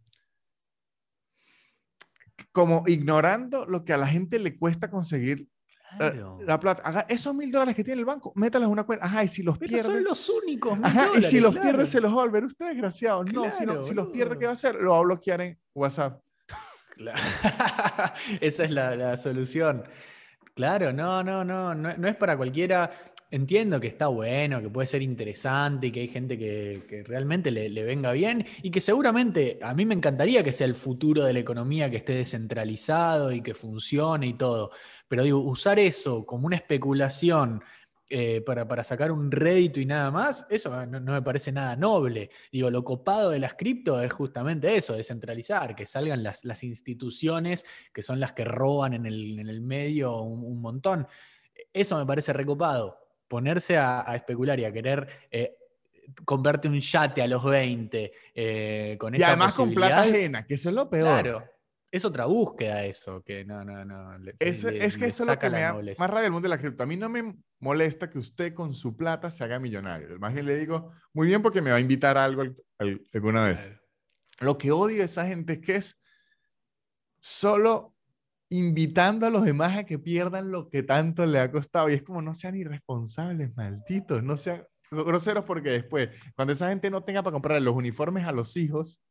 como 2.53 2.85
ignorando 2.87 3.67
lo 3.67 3.85
que 3.85 3.93
a 3.93 3.99
la 3.99 4.07
gente 4.07 4.39
le 4.39 4.57
cuesta 4.57 4.91
conseguir 4.91 5.47
Eh, 6.01 6.23
la 6.41 6.59
plata, 6.59 6.83
haga 6.83 7.07
esos 7.09 7.35
mil 7.35 7.51
dólares 7.51 7.75
que 7.75 7.85
tiene 7.85 8.01
el 8.01 8.05
banco, 8.05 8.33
métalos 8.35 8.67
en 8.67 8.73
una 8.73 8.85
cuenta. 8.85 9.05
Ajá, 9.07 9.25
y 9.25 9.29
si 9.29 9.43
los 9.43 9.59
pierde. 9.59 9.83
Son 9.83 10.03
los 10.05 10.29
únicos. 10.29 10.79
Ajá, 10.83 11.11
y 11.19 11.23
si 11.23 11.39
los 11.39 11.57
pierde, 11.57 11.87
se 11.87 12.01
los 12.01 12.11
va 12.11 12.23
a 12.23 12.25
volver 12.25 12.45
usted, 12.45 12.67
desgraciado. 12.67 13.25
no, 13.25 13.51
si, 13.51 13.65
si 13.83 13.95
los 13.95 14.09
pierde, 14.09 14.39
¿qué 14.39 14.47
va 14.47 14.51
a 14.51 14.55
hacer? 14.55 14.75
Lo 14.75 14.93
va 14.93 14.99
a 14.99 15.03
bloquear 15.03 15.41
en 15.43 15.59
WhatsApp. 15.75 16.21
Esa 18.41 18.65
es 18.65 18.71
la, 18.71 18.97
la, 18.97 19.17
solución. 19.17 19.85
Claro, 20.55 20.93
no, 20.93 21.23
no, 21.23 21.45
no, 21.45 21.75
no, 21.75 21.97
no 21.97 22.09
es 22.09 22.17
para 22.17 22.37
cualquiera 22.37 22.91
entiendo 23.31 23.81
que 23.81 23.89
está 23.89 24.09
bueno, 24.09 24.61
que 24.61 24.71
puede 24.71 24.87
ser 24.87 25.03
interesante 25.03 25.89
y 25.89 25.93
que 25.93 26.01
hay 26.01 26.09
gente 26.09 26.39
que, 26.39 27.05
realmente 27.07 27.51
le, 27.51 27.83
venga 27.83 28.13
bien 28.13 28.45
y 28.63 28.71
que 28.71 28.81
seguramente 28.81 29.59
a 29.63 29.75
mí 29.75 29.85
me 29.85 29.95
encantaría 29.95 30.45
que 30.45 30.53
sea 30.53 30.67
el 30.67 30.75
futuro 30.75 31.25
de 31.25 31.33
la 31.33 31.41
economía, 31.41 31.91
que 31.91 31.97
esté 31.97 32.15
descentralizado 32.15 33.33
y 33.33 33.43
que 33.43 33.55
funcione 33.55 34.29
y 34.29 34.35
todo. 34.35 34.71
Pero 35.09 35.25
digo, 35.25 35.41
usar 35.41 35.79
eso 35.79 36.25
como 36.27 36.47
una 36.47 36.57
especulación 36.57 37.63
eh, 38.09 38.41
para, 38.43 38.85
sacar 38.85 39.11
un 39.11 39.33
rédito 39.33 39.81
y 39.81 39.87
nada 39.87 40.13
más, 40.13 40.47
eso 40.49 40.87
no, 40.87 41.01
me 41.01 41.23
parece 41.23 41.51
nada 41.53 41.75
noble. 41.77 42.31
Digo, 42.53 42.71
lo 42.71 42.85
copado 42.85 43.31
de 43.31 43.41
las 43.41 43.55
cripto 43.55 44.01
es 44.01 44.13
justamente 44.13 44.77
eso, 44.77 44.95
descentralizar, 44.95 45.75
que 45.75 45.87
salgan 45.87 46.23
las, 46.23 46.63
instituciones 46.63 47.65
que 47.93 48.03
son 48.03 48.21
las 48.21 48.33
que 48.33 48.45
roban 48.45 48.95
en 48.95 49.07
el, 49.07 49.61
medio 49.61 50.21
un, 50.21 50.45
un 50.45 50.61
montón. 50.61 51.07
Eso 51.73 51.99
me 51.99 52.07
parece 52.07 52.33
recopado 52.33 53.06
ponerse 53.29 53.77
a, 53.77 54.05
especular 54.15 54.59
y 54.61 54.65
a 54.65 54.73
querer 54.73 55.07
eh, 55.31 55.57
comprarte 56.25 56.69
un 56.69 56.81
yate 56.81 57.23
a 57.23 57.27
los 57.27 57.45
20 57.45 58.13
eh, 58.35 58.97
con 58.99 59.15
y 59.15 59.23
además 59.23 59.55
con 59.55 59.73
plata 59.73 60.03
ajena, 60.03 60.47
que 60.47 60.55
eso 60.55 60.69
es 60.69 60.75
lo 60.75 60.89
peor. 60.89 61.23
Claro. 61.23 61.45
Es 61.91 62.05
otra 62.05 62.27
búsqueda 62.27 62.85
eso, 62.85 63.23
que 63.23 63.45
no, 63.45 63.65
no, 63.65 63.85
no. 63.85 64.19
es, 64.39 64.65
es 64.65 64.99
que 64.99 65.07
eso 65.07 65.23
es 65.23 65.29
lo 65.29 65.39
que 65.39 65.49
me 65.49 65.63
da 65.63 65.73
más 65.73 66.11
rabia 66.11 66.23
del 66.23 66.33
mundo 66.33 66.49
de 66.49 66.55
la 66.55 66.59
cripto. 66.59 66.83
A 66.83 66.87
mí 66.87 66.97
no 66.97 67.09
me 67.09 67.37
molesta 67.61 68.11
que 68.11 68.19
usted 68.19 68.53
con 68.53 68.75
su 68.75 68.97
plata 68.97 69.31
se 69.31 69.45
haga 69.45 69.59
millonario. 69.59 70.19
Más 70.19 70.35
bien 70.35 70.47
le 70.47 70.57
digo, 70.57 70.93
muy 71.13 71.29
bien 71.29 71.43
porque 71.43 71.63
me 71.63 71.71
va 71.71 71.77
a 71.77 71.81
invitar 71.81 72.19
a 72.19 72.25
algo 72.25 72.43
alguna 73.15 73.49
vez. 73.49 73.71
Lo 74.41 74.59
que 74.59 74.73
odio 74.73 74.99
de 74.99 75.05
esa 75.05 75.27
gente 75.27 75.55
es 75.55 75.61
que 75.61 75.77
es 75.77 75.99
solo 77.21 77.96
invitando 78.49 79.27
a 79.27 79.31
los 79.31 79.45
demás 79.45 79.77
a 79.77 79.85
que 79.85 79.99
pierdan 79.99 80.51
lo 80.51 80.69
que 80.69 80.83
tanto 80.83 81.27
le 81.27 81.41
ha 81.41 81.51
costado. 81.51 81.89
Y 81.89 81.95
es 81.95 82.03
como, 82.03 82.23
no 82.23 82.35
sean 82.35 82.57
irresponsables, 82.57 83.55
malditos, 83.57 84.23
no 84.23 84.37
sean 84.37 84.65
groseros 84.91 85.45
porque 85.45 85.71
después, 85.71 86.11
cuando 86.37 86.53
esa 86.53 86.69
gente 86.69 86.91
no 86.91 87.03
tenga 87.03 87.23
para 87.23 87.33
comprar 87.33 87.61
los 87.61 87.75
uniformes 87.75 88.25
a 88.25 88.33
los 88.33 88.57
hijos. 88.57 89.03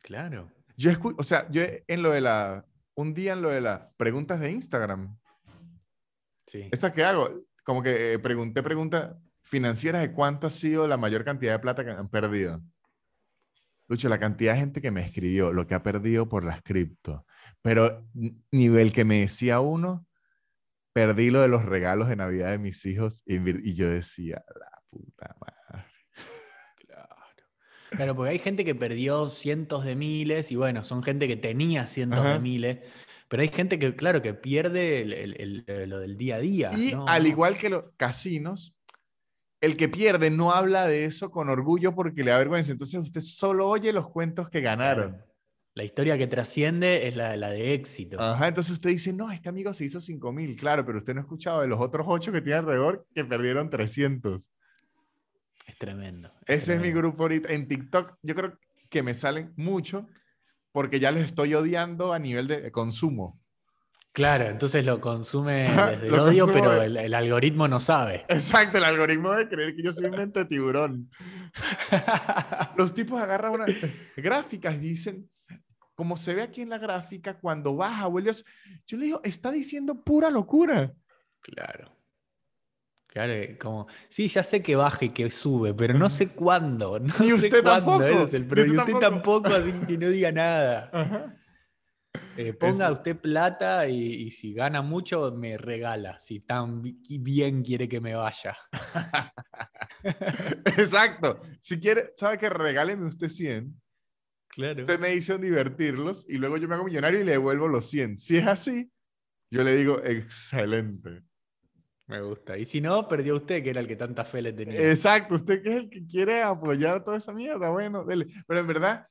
Claro. 0.00 0.50
Yo 0.76 0.92
o 1.16 1.24
sea, 1.24 1.50
yo 1.50 1.62
en 1.86 2.02
lo 2.02 2.10
de 2.10 2.20
la, 2.20 2.64
un 2.94 3.14
día 3.14 3.32
en 3.32 3.42
lo 3.42 3.48
de 3.48 3.60
las 3.60 3.80
preguntas 3.96 4.38
de 4.40 4.52
Instagram. 4.52 5.16
Sí. 6.46 6.68
¿Esta 6.70 6.92
que 6.92 7.04
hago? 7.04 7.44
Como 7.64 7.82
que 7.82 8.12
eh, 8.12 8.18
pregunté 8.18 8.62
preguntas 8.62 9.16
financieras 9.42 10.02
de 10.02 10.12
cuánto 10.12 10.46
ha 10.46 10.50
sido 10.50 10.86
la 10.86 10.96
mayor 10.96 11.24
cantidad 11.24 11.52
de 11.52 11.58
plata 11.58 11.84
que 11.84 11.90
han 11.90 12.08
perdido. 12.08 12.60
Lucho, 13.88 14.08
la 14.08 14.18
cantidad 14.18 14.54
de 14.54 14.60
gente 14.60 14.80
que 14.80 14.90
me 14.90 15.02
escribió, 15.02 15.52
lo 15.52 15.66
que 15.66 15.74
ha 15.74 15.82
perdido 15.82 16.28
por 16.28 16.44
las 16.44 16.62
cripto 16.62 17.22
pero 17.62 18.06
nivel 18.50 18.92
que 18.92 19.04
me 19.04 19.20
decía 19.20 19.60
uno, 19.60 20.06
perdí 20.92 21.30
lo 21.30 21.42
de 21.42 21.48
los 21.48 21.64
regalos 21.64 22.08
de 22.08 22.16
Navidad 22.16 22.50
de 22.50 22.58
mis 22.58 22.84
hijos 22.86 23.22
y, 23.26 23.74
yo 23.74 23.88
decía, 23.88 24.44
la 24.58 24.82
puta 24.88 25.36
madre. 25.40 25.86
Claro. 26.86 27.14
Claro, 27.90 28.16
porque 28.16 28.30
hay 28.30 28.38
gente 28.38 28.64
que 28.64 28.74
perdió 28.74 29.30
cientos 29.30 29.84
de 29.84 29.94
miles 29.94 30.50
y 30.50 30.56
bueno, 30.56 30.84
son 30.84 31.02
gente 31.02 31.28
que 31.28 31.36
tenía 31.36 31.88
cientos 31.88 32.24
de 32.24 32.38
miles. 32.38 32.78
Pero 33.28 33.42
hay 33.42 33.48
gente 33.48 33.78
que, 33.78 33.96
claro, 33.96 34.22
que 34.22 34.34
pierde 34.34 35.04
lo 35.86 35.98
del 35.98 36.16
día 36.16 36.36
a 36.36 36.38
día. 36.38 36.70
Y 36.72 36.92
al 37.06 37.26
igual 37.26 37.58
que 37.58 37.68
los 37.68 37.90
casinos, 37.96 38.76
el 39.60 39.76
que 39.76 39.88
pierde 39.88 40.30
no 40.30 40.52
habla 40.52 40.86
de 40.86 41.04
eso 41.04 41.30
con 41.30 41.48
orgullo 41.48 41.94
porque 41.94 42.22
le 42.22 42.30
da 42.30 42.38
vergüenza. 42.38 42.72
Entonces 42.72 43.00
usted 43.00 43.20
solo 43.20 43.68
oye 43.68 43.92
los 43.92 44.08
cuentos 44.08 44.48
que 44.48 44.60
ganaron. 44.60 45.20
La 45.76 45.84
historia 45.84 46.16
que 46.16 46.26
trasciende 46.26 47.06
es 47.06 47.14
la, 47.16 47.36
la, 47.36 47.50
de 47.50 47.74
éxito. 47.74 48.18
Ajá, 48.18 48.48
entonces 48.48 48.72
usted 48.72 48.88
dice, 48.88 49.12
no, 49.12 49.30
este 49.30 49.50
amigo 49.50 49.74
se 49.74 49.84
hizo 49.84 50.00
5 50.00 50.32
mil, 50.32 50.56
claro, 50.56 50.86
pero 50.86 50.96
usted 50.96 51.12
no 51.12 51.20
ha 51.20 51.24
escuchado 51.24 51.60
de 51.60 51.66
los 51.66 51.78
otros 51.78 52.06
8 52.08 52.32
que 52.32 52.40
tiene 52.40 52.60
alrededor 52.60 53.06
que 53.14 53.26
perdieron 53.26 53.68
300. 53.68 54.50
Es 55.66 55.76
tremendo. 55.76 56.32
Ese 56.46 56.76
es 56.76 56.80
mi 56.80 56.92
grupo 56.92 57.24
ahorita. 57.24 57.52
En 57.52 57.68
TikTok 57.68 58.14
yo 58.22 58.34
creo 58.34 58.58
que 58.88 59.02
me 59.02 59.12
salen 59.12 59.52
mucho 59.56 60.06
porque 60.72 60.98
ya 60.98 61.12
les 61.12 61.24
estoy 61.24 61.52
odiando 61.52 62.14
a 62.14 62.18
nivel 62.18 62.46
de 62.46 62.72
consumo. 62.72 63.38
Claro, 64.12 64.44
entonces 64.44 64.86
lo 64.86 64.98
consume 64.98 65.64
desde 65.90 66.06
el 66.06 66.14
odio, 66.14 66.46
pero 66.50 66.80
el, 66.80 66.96
el, 66.96 67.12
algoritmo 67.12 67.68
no 67.68 67.80
sabe. 67.80 68.24
Exacto, 68.30 68.78
el 68.78 68.84
algoritmo 68.84 69.30
de 69.32 69.46
creer 69.46 69.76
que 69.76 69.82
yo 69.82 69.92
soy 69.92 70.06
un 70.06 70.16
mente 70.16 70.46
tiburón. 70.46 71.10
Los 72.78 72.94
tipos 72.94 73.20
agarran 73.20 73.52
unas 73.52 73.68
gráficas 74.16 74.76
y 74.76 74.78
dicen, 74.78 75.28
como 75.96 76.16
se 76.18 76.34
ve 76.34 76.42
aquí 76.42 76.60
en 76.60 76.68
la 76.68 76.78
gráfica, 76.78 77.38
cuando 77.40 77.74
baja, 77.74 78.06
vuelve 78.06 78.30
Yo 78.86 78.98
le 78.98 79.06
digo, 79.06 79.20
está 79.24 79.50
diciendo 79.50 80.04
pura 80.04 80.30
locura. 80.30 80.94
Claro. 81.40 81.96
Claro, 83.06 83.32
como, 83.58 83.86
sí, 84.10 84.28
ya 84.28 84.42
sé 84.42 84.62
que 84.62 84.76
baja 84.76 85.06
y 85.06 85.08
que 85.08 85.30
sube, 85.30 85.72
pero 85.72 85.94
no 85.94 86.10
sé 86.10 86.34
cuándo. 86.34 87.00
No 87.00 87.14
sé 87.14 87.32
usted 87.32 87.62
cuándo 87.62 87.98
tampoco. 87.98 88.24
es 88.24 88.34
el 88.34 88.46
pero 88.46 88.66
y 88.66 88.76
usted 88.76 88.94
tampoco, 89.00 89.48
así 89.48 89.72
que 89.86 89.98
no 89.98 90.08
diga 90.08 90.30
nada. 90.30 90.90
Eh, 92.38 92.52
ponga 92.52 92.90
usted 92.90 93.16
plata 93.16 93.88
y, 93.88 93.96
y, 93.96 94.30
si 94.30 94.52
gana 94.52 94.80
mucho, 94.82 95.32
me 95.32 95.56
regala. 95.56 96.18
Si 96.18 96.40
tan 96.40 96.82
bien 96.82 97.62
quiere 97.62 97.88
que 97.88 98.00
me 98.00 98.14
vaya. 98.14 98.56
Exacto. 100.78 101.40
Si 101.60 101.78
quiere, 101.78 102.12
¿sabe 102.16 102.38
que 102.38 102.48
regáleme 102.48 103.06
usted 103.06 103.28
100? 103.28 103.80
Claro. 104.48 104.80
Usted 104.80 104.98
me 104.98 105.14
hizo 105.14 105.38
divertirlos 105.38 106.24
y 106.28 106.38
luego 106.38 106.56
yo 106.56 106.68
me 106.68 106.74
hago 106.74 106.84
millonario 106.84 107.20
y 107.20 107.24
le 107.24 107.32
devuelvo 107.32 107.68
los 107.68 107.88
100. 107.90 108.18
Si 108.18 108.36
es 108.36 108.46
así, 108.46 108.90
yo 109.50 109.62
le 109.62 109.76
digo, 109.76 110.02
excelente. 110.02 111.22
Me 112.06 112.20
gusta. 112.20 112.56
Y 112.56 112.66
si 112.66 112.80
no, 112.80 113.08
perdió 113.08 113.34
usted, 113.34 113.62
que 113.62 113.70
era 113.70 113.80
el 113.80 113.88
que 113.88 113.96
tanta 113.96 114.24
fe 114.24 114.40
le 114.40 114.52
tenía. 114.52 114.90
Exacto, 114.90 115.34
usted 115.34 115.62
que 115.62 115.70
es 115.70 115.76
el 115.76 115.90
que 115.90 116.06
quiere 116.06 116.42
apoyar 116.42 117.02
toda 117.04 117.16
esa 117.16 117.32
mierda, 117.32 117.68
bueno, 117.70 118.04
dele. 118.04 118.26
Pero 118.46 118.60
en 118.60 118.66
verdad, 118.66 119.08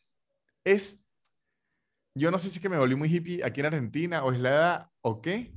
es. 0.63 1.01
Yo 2.17 2.31
no 2.31 2.39
sé 2.39 2.49
si 2.49 2.55
es 2.55 2.61
que 2.61 2.69
me 2.69 2.77
volví 2.77 2.95
muy 2.95 3.13
hippie 3.13 3.43
aquí 3.43 3.59
en 3.59 3.65
Argentina 3.65 4.23
o 4.23 4.31
es 4.31 4.39
la 4.39 4.49
edad 4.49 4.89
o 5.01 5.21
qué, 5.21 5.53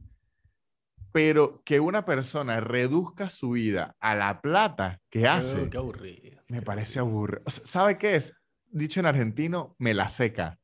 pero 1.13 1.63
que 1.65 1.79
una 1.79 2.05
persona 2.05 2.59
reduzca 2.59 3.31
su 3.31 3.51
vida 3.51 3.97
a 4.01 4.17
la 4.17 4.41
plata 4.41 5.01
que 5.09 5.29
hace. 5.29 5.71
qué 5.71 5.79
aburrido. 5.79 6.43
Me 6.49 6.61
parece 6.63 6.99
aburrido. 6.99 7.43
¿Sabe 7.47 7.97
qué 7.97 8.17
es? 8.17 8.35
Dicho 8.71 9.01
en 9.01 9.07
argentino, 9.07 9.75
me 9.79 9.95
la 9.95 10.09
seca. 10.09 10.59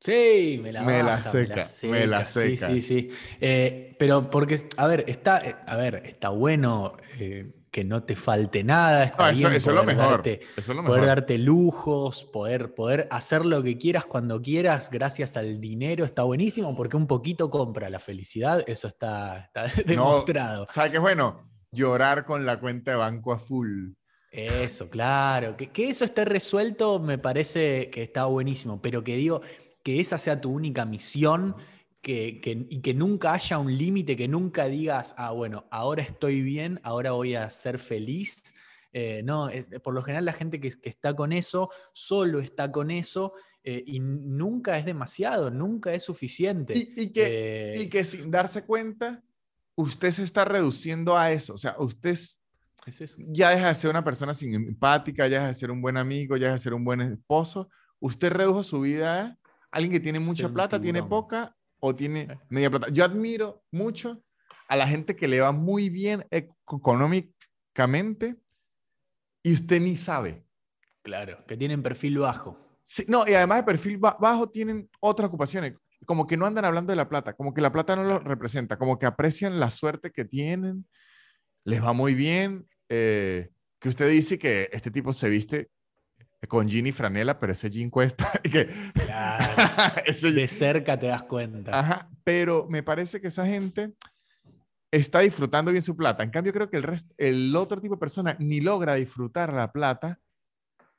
Sí, 0.00 0.58
me 0.60 0.72
la, 0.72 0.82
me 0.82 1.02
la 1.02 1.20
seca, 1.20 1.64
me 1.88 2.06
la 2.06 2.26
seca. 2.26 2.66
Sí, 2.66 2.82
sí, 2.82 3.08
sí. 3.08 3.10
Eh, 3.40 3.94
pero 3.98 4.30
porque, 4.30 4.66
a 4.76 4.86
ver, 4.88 5.04
está, 5.06 5.38
eh, 5.38 5.54
a 5.64 5.76
ver, 5.76 6.02
está 6.06 6.30
bueno 6.30 6.96
eh, 7.20 7.52
que 7.70 7.84
no 7.84 8.02
te 8.02 8.16
falte 8.16 8.64
nada. 8.64 9.04
Está 9.04 9.30
eso, 9.30 9.40
bien 9.40 9.52
eso, 9.54 9.70
es 9.70 9.76
lo 9.76 9.84
mejor. 9.84 10.22
eso 10.26 10.40
es 10.56 10.68
lo 10.68 10.74
mejor. 10.74 10.88
Poder 10.88 11.06
darte 11.06 11.38
lujos, 11.38 12.24
poder, 12.24 12.74
poder 12.74 13.06
hacer 13.12 13.46
lo 13.46 13.62
que 13.62 13.78
quieras 13.78 14.04
cuando 14.04 14.42
quieras, 14.42 14.90
gracias 14.90 15.36
al 15.36 15.60
dinero, 15.60 16.04
está 16.04 16.24
buenísimo 16.24 16.74
porque 16.74 16.96
un 16.96 17.06
poquito 17.06 17.48
compra 17.48 17.88
la 17.88 18.00
felicidad, 18.00 18.64
eso 18.66 18.88
está, 18.88 19.38
está 19.38 19.66
demostrado. 19.86 20.66
¿Sabes 20.68 20.90
qué 20.90 20.96
es 20.96 21.02
bueno? 21.02 21.48
Llorar 21.70 22.26
con 22.26 22.44
la 22.44 22.58
cuenta 22.58 22.90
de 22.90 22.96
banco 22.96 23.32
a 23.32 23.38
full. 23.38 23.92
Eso, 24.32 24.88
claro. 24.88 25.56
Que, 25.58 25.70
que, 25.70 25.90
eso 25.90 26.06
esté 26.06 26.24
resuelto 26.24 26.98
me 26.98 27.18
parece 27.18 27.90
que 27.90 28.02
está 28.02 28.24
buenísimo, 28.24 28.80
pero 28.80 29.04
que 29.04 29.16
digo, 29.16 29.42
que 29.82 30.00
esa 30.00 30.16
sea 30.16 30.40
tu 30.40 30.50
única 30.50 30.86
misión 30.86 31.54
que, 32.00 32.40
que, 32.40 32.66
y 32.68 32.80
que 32.80 32.94
nunca 32.94 33.34
haya 33.34 33.58
un 33.58 33.76
límite, 33.76 34.16
que 34.16 34.28
nunca 34.28 34.66
digas, 34.66 35.14
ah, 35.18 35.32
bueno, 35.32 35.66
ahora 35.70 36.02
estoy 36.02 36.40
bien, 36.40 36.80
ahora 36.82 37.12
voy 37.12 37.34
a 37.34 37.48
ser 37.50 37.78
feliz. 37.78 38.54
Eh, 38.94 39.22
no, 39.22 39.50
por 39.82 39.94
lo 39.94 40.02
general 40.02 40.24
la 40.24 40.32
gente 40.32 40.60
que, 40.60 40.70
que, 40.80 40.88
está 40.88 41.14
con 41.14 41.32
eso, 41.32 41.70
solo 41.92 42.40
está 42.40 42.70
con 42.70 42.90
eso 42.90 43.32
eh, 43.64 43.82
y 43.86 44.00
nunca 44.00 44.76
es 44.78 44.84
demasiado, 44.84 45.50
nunca 45.50 45.94
es 45.94 46.02
suficiente. 46.02 46.74
Y, 46.76 47.02
y 47.02 47.06
que, 47.08 47.74
y 47.76 47.82
eh, 47.82 47.88
que 47.88 48.04
sin 48.04 48.30
darse 48.30 48.64
cuenta, 48.64 49.22
usted 49.76 50.10
se 50.10 50.24
está 50.24 50.44
reduciendo 50.44 51.16
a 51.16 51.32
eso. 51.32 51.54
O 51.54 51.58
sea, 51.58 51.76
usted 51.78 52.18
ya 53.16 53.50
deja 53.50 53.68
de 53.68 53.74
ser 53.74 53.90
una 53.90 54.02
persona 54.02 54.34
simpática, 54.34 55.28
ya 55.28 55.36
deja 55.36 55.46
de 55.48 55.54
ser 55.54 55.70
un 55.70 55.80
buen 55.80 55.96
amigo, 55.96 56.36
ya 56.36 56.46
deja 56.46 56.54
de 56.54 56.58
ser 56.58 56.74
un 56.74 56.84
buen 56.84 57.00
esposo. 57.00 57.70
Usted 58.00 58.32
redujo 58.32 58.62
su 58.62 58.80
vida 58.80 59.20
a 59.20 59.38
alguien 59.70 59.92
que 59.92 60.00
tiene 60.00 60.18
mucha 60.18 60.48
plata, 60.48 60.80
tiene 60.80 61.02
poca 61.02 61.54
o 61.78 61.94
tiene 61.94 62.22
eh. 62.22 62.38
media 62.48 62.70
plata. 62.70 62.88
Yo 62.90 63.04
admiro 63.04 63.62
mucho 63.70 64.22
a 64.68 64.76
la 64.76 64.86
gente 64.86 65.14
que 65.14 65.28
le 65.28 65.40
va 65.40 65.52
muy 65.52 65.90
bien 65.90 66.26
económicamente 66.30 68.36
y 69.42 69.52
usted 69.52 69.80
ni 69.80 69.96
sabe. 69.96 70.44
Claro, 71.02 71.44
que 71.46 71.56
tienen 71.56 71.82
perfil 71.82 72.18
bajo. 72.18 72.58
Sí, 72.84 73.04
no, 73.08 73.24
y 73.26 73.34
además 73.34 73.58
de 73.58 73.64
perfil 73.64 73.98
bajo 73.98 74.50
tienen 74.50 74.88
otras 75.00 75.28
ocupaciones. 75.28 75.74
como 76.04 76.26
que 76.26 76.36
no 76.36 76.46
andan 76.46 76.64
hablando 76.64 76.90
de 76.90 76.96
la 76.96 77.08
plata, 77.08 77.34
como 77.34 77.54
que 77.54 77.60
la 77.60 77.70
plata 77.70 77.94
no 77.94 78.02
lo 78.02 78.18
representa, 78.18 78.76
como 78.76 78.98
que 78.98 79.06
aprecian 79.06 79.60
la 79.60 79.70
suerte 79.70 80.10
que 80.10 80.24
tienen, 80.24 80.84
les 81.64 81.82
va 81.82 81.92
muy 81.92 82.14
bien. 82.14 82.66
Eh, 82.88 83.50
que 83.80 83.88
usted 83.88 84.08
dice 84.10 84.38
que 84.38 84.68
este 84.72 84.90
tipo 84.90 85.12
se 85.12 85.28
viste 85.28 85.70
con 86.48 86.68
jean 86.68 86.86
y 86.86 86.92
franela, 86.92 87.38
pero 87.38 87.52
ese 87.52 87.70
jean 87.70 87.90
cuesta. 87.90 88.28
que, 88.42 88.68
Claro, 89.06 89.44
ese- 90.06 90.32
de 90.32 90.48
cerca 90.48 90.98
te 90.98 91.06
das 91.06 91.22
cuenta. 91.24 91.78
Ajá, 91.78 92.10
pero 92.24 92.66
me 92.68 92.82
parece 92.82 93.20
que 93.20 93.28
esa 93.28 93.46
gente 93.46 93.92
está 94.90 95.20
disfrutando 95.20 95.70
bien 95.70 95.82
su 95.82 95.96
plata. 95.96 96.22
En 96.22 96.30
cambio, 96.30 96.52
creo 96.52 96.68
que 96.68 96.76
el, 96.76 96.82
resto, 96.82 97.14
el 97.16 97.54
otro 97.56 97.80
tipo 97.80 97.94
de 97.94 98.00
persona 98.00 98.36
ni 98.38 98.60
logra 98.60 98.94
disfrutar 98.94 99.52
la 99.52 99.72
plata 99.72 100.20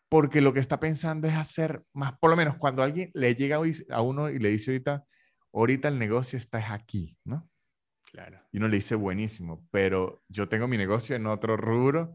porque 0.09 0.41
lo 0.41 0.53
que 0.53 0.59
está 0.59 0.79
pensando 0.79 1.27
es 1.27 1.33
hacer 1.33 1.83
más, 1.93 2.13
por 2.19 2.29
lo 2.29 2.35
menos 2.35 2.55
cuando 2.57 2.83
alguien 2.83 3.09
le 3.15 3.33
llega 3.33 3.59
a 3.89 4.01
uno 4.01 4.29
y 4.29 4.37
le 4.37 4.49
dice 4.49 4.71
ahorita, 4.71 5.05
ahorita 5.51 5.87
el 5.87 5.97
negocio 5.97 6.37
está 6.37 6.59
es 6.59 6.69
aquí, 6.69 7.17
¿no? 7.25 7.49
Claro. 8.13 8.39
Y 8.51 8.57
uno 8.57 8.67
le 8.67 8.75
dice, 8.75 8.93
buenísimo, 8.93 9.67
pero 9.71 10.23
yo 10.29 10.47
tengo 10.47 10.67
mi 10.67 10.77
negocio 10.77 11.15
en 11.15 11.25
otro 11.25 11.57
rubro 11.57 12.13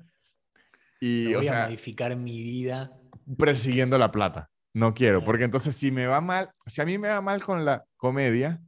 y, 1.01 1.31
No 1.33 1.39
o 1.39 1.41
voy 1.41 1.49
a 1.49 1.65
modificar 1.65 2.15
mi 2.17 2.41
vida. 2.41 2.97
persiguiendo 3.37 3.99
la 3.99 4.13
plata. 4.13 4.49
No 4.75 4.95
quiero, 4.95 5.25
porque 5.25 5.43
entonces 5.43 5.75
si 5.75 5.91
me 5.91 6.07
va 6.07 6.21
mal, 6.21 6.51
si 6.67 6.81
a 6.81 6.85
mí 6.85 6.99
me 6.99 7.09
va 7.09 7.21
mal 7.21 7.43
con 7.43 7.65
la 7.65 7.85
comedia, 7.97 8.63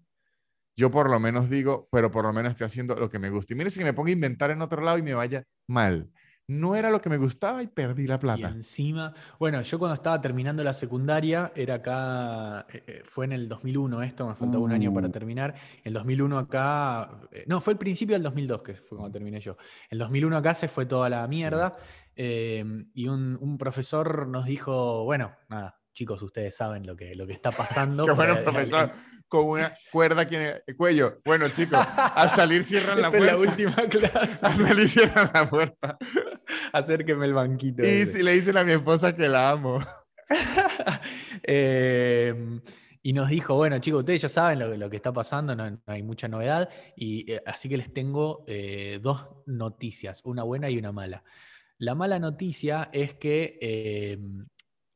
yo 0.77 0.91
por 0.91 1.09
lo 1.09 1.21
menos 1.21 1.49
digo, 1.49 1.89
pero 1.93 2.11
por 2.11 2.25
lo 2.25 2.33
menos 2.33 2.51
estoy 2.51 2.65
haciendo 2.65 2.97
lo 2.97 3.09
que 3.09 3.21
me 3.21 3.31
gusta. 3.31 3.55
Y 3.55 3.57
mire 3.57 3.71
si 3.71 3.85
me 3.85 3.93
pongo 3.93 4.09
a 4.09 4.13
inventar 4.13 4.51
en 4.51 4.61
otro 4.61 4.83
lado 4.83 4.99
y 4.99 5.03
me 5.03 5.15
vaya 5.15 5.45
mal. 5.69 6.11
No 6.51 6.75
era 6.75 6.91
lo 6.91 7.01
que 7.01 7.09
me 7.09 7.17
gustaba 7.17 7.63
y 7.63 7.69
perdí 7.69 8.07
la 8.09 8.17
Y 8.17 8.19
plata. 8.19 8.49
encima, 8.49 9.15
bueno, 9.39 9.63
yo 9.63 9.79
cuando 9.79 9.95
estaba 9.95 10.21
terminando 10.21 10.65
la 10.65 10.75
secundaria, 10.75 11.53
era 11.55 11.75
acá, 11.77 12.67
eh, 12.73 12.83
eh, 12.87 13.03
fue 13.05 13.25
en 13.27 13.33
el 13.33 13.49
2001 13.49 14.03
esto, 14.03 14.27
me 14.27 14.35
faltaba 14.35 14.65
un 14.65 14.73
año 14.73 14.93
para 14.93 15.09
Uh. 15.09 15.11
terminar. 15.11 15.55
El 15.85 15.93
2001 15.93 16.39
acá, 16.39 17.21
eh, 17.31 17.45
no, 17.47 17.61
fue 17.61 17.75
el 17.75 17.79
principio 17.79 18.15
del 18.17 18.23
2002 18.25 18.63
que 18.63 18.75
fue 18.75 18.99
cuando 18.99 19.13
terminé 19.13 19.41
yo. 19.41 19.57
El 19.91 19.99
2001 20.01 20.37
acá 20.37 20.55
se 20.55 20.69
fue 20.69 20.87
toda 20.87 21.09
la 21.09 21.27
mierda 21.29 21.77
eh, 22.17 22.65
y 22.95 23.09
un, 23.09 23.39
un 23.41 23.57
profesor 23.57 24.27
nos 24.27 24.45
dijo, 24.47 25.05
bueno, 25.05 25.33
nada, 25.49 25.80
chicos, 25.93 26.23
ustedes 26.23 26.57
saben 26.57 26.87
lo 26.87 26.97
que, 26.97 27.15
lo 27.15 27.27
que 27.27 27.33
está 27.35 27.51
pasando. 27.97 28.05
Qué 28.07 28.13
bueno, 28.13 28.41
profesor. 28.43 28.93
Con 29.29 29.47
una 29.47 29.73
cuerda 29.93 30.23
aquí 30.23 30.35
en 30.35 30.61
el 30.67 30.77
cuello. 30.77 31.21
Bueno, 31.25 31.49
chicos, 31.49 31.79
al 31.97 32.31
salir 32.31 32.65
cierran 32.65 33.01
la 33.01 33.09
Esta 33.09 33.19
es 33.19 33.25
la 33.25 33.37
puerta. 33.37 33.53
última 33.53 33.77
clase. 33.89 34.47
Al 34.47 34.57
salir 34.57 34.89
cierran 34.89 35.31
la 35.33 35.49
puerta. 35.49 35.99
Acérqueme 36.73 37.27
el 37.27 37.35
banquito. 37.35 37.85
Y 37.85 38.07
si 38.07 38.25
le 38.25 38.33
dicen 38.33 38.57
a 38.57 38.65
mi 38.65 38.73
esposa 38.73 39.15
que 39.15 39.29
la 39.29 39.51
amo. 39.51 39.81
Eh, 41.43 42.61
y 43.03 43.13
nos 43.15 43.29
dijo, 43.31 43.55
bueno 43.55 43.79
chicos, 43.79 44.01
ustedes 44.01 44.23
ya 44.23 44.29
saben 44.29 44.59
lo, 44.59 44.77
lo 44.77 44.91
que 44.91 44.97
está 44.97 45.13
pasando, 45.13 45.57
no, 45.57 45.71
no 45.71 45.81
hay 45.87 46.03
mucha 46.03 46.29
novedad, 46.29 46.69
y 46.95 47.33
eh, 47.33 47.43
así 47.47 47.69
que 47.69 47.79
les 47.79 47.93
tengo 47.93 48.45
eh, 48.47 48.99
dos 49.03 49.27
noticias, 49.47 50.23
una 50.25 50.43
buena 50.43 50.69
y 50.69 50.79
una 50.79 50.93
mala. 50.93 51.25
La 51.79 51.95
mala 51.95 52.19
noticia 52.19 52.91
es 52.93 53.15
que 53.15 53.59
eh, 53.63 54.19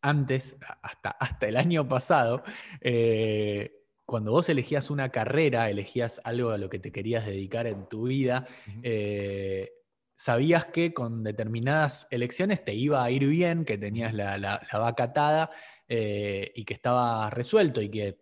antes, 0.05 0.57
hasta, 0.83 1.11
hasta 1.11 1.49
el 1.49 1.57
año 1.57 1.89
pasado, 1.89 2.43
eh, 2.81 3.81
cuando 4.07 4.33
vos 4.33 4.49
elegías 4.49 4.91
una 4.91 5.09
carrera, 5.11 5.71
elegías 5.71 6.21
algo 6.25 6.51
a 6.51 6.59
lo 6.59 6.69
que 6.69 6.79
te 6.79 6.93
querías 6.93 7.25
dedicar 7.27 7.67
en 7.67 7.89
tu 7.89 8.05
vida, 8.09 8.47
eh, 8.83 9.71
sabías 10.17 10.67
que 10.67 10.93
con 10.95 11.25
determinadas 11.25 12.07
elecciones 12.11 12.63
te 12.65 12.75
iba 12.75 13.03
a 13.03 13.11
ir 13.11 13.27
bien, 13.27 13.65
que 13.65 13.79
tenías 13.79 14.13
la, 14.15 14.37
la- 14.39 14.61
la 14.73 14.79
vaca 14.79 15.05
atada 15.05 15.51
eh, 15.89 16.53
y 16.55 16.65
que 16.65 16.75
estaba 16.75 17.31
resuelto 17.31 17.81
y 17.81 17.89
que 17.91 18.19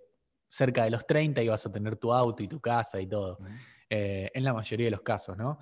cerca 0.48 0.84
de 0.84 0.90
los 0.90 1.06
30 1.06 1.42
ibas 1.42 1.66
a 1.66 1.72
tener 1.72 1.96
tu 1.96 2.12
auto 2.14 2.42
y 2.42 2.48
tu 2.48 2.60
casa 2.60 3.00
y 3.00 3.06
todo, 3.08 3.38
eh, 3.90 4.30
en 4.34 4.44
la 4.44 4.54
mayoría 4.54 4.86
de 4.86 4.90
los 4.92 5.02
casos, 5.02 5.36
¿no? 5.36 5.58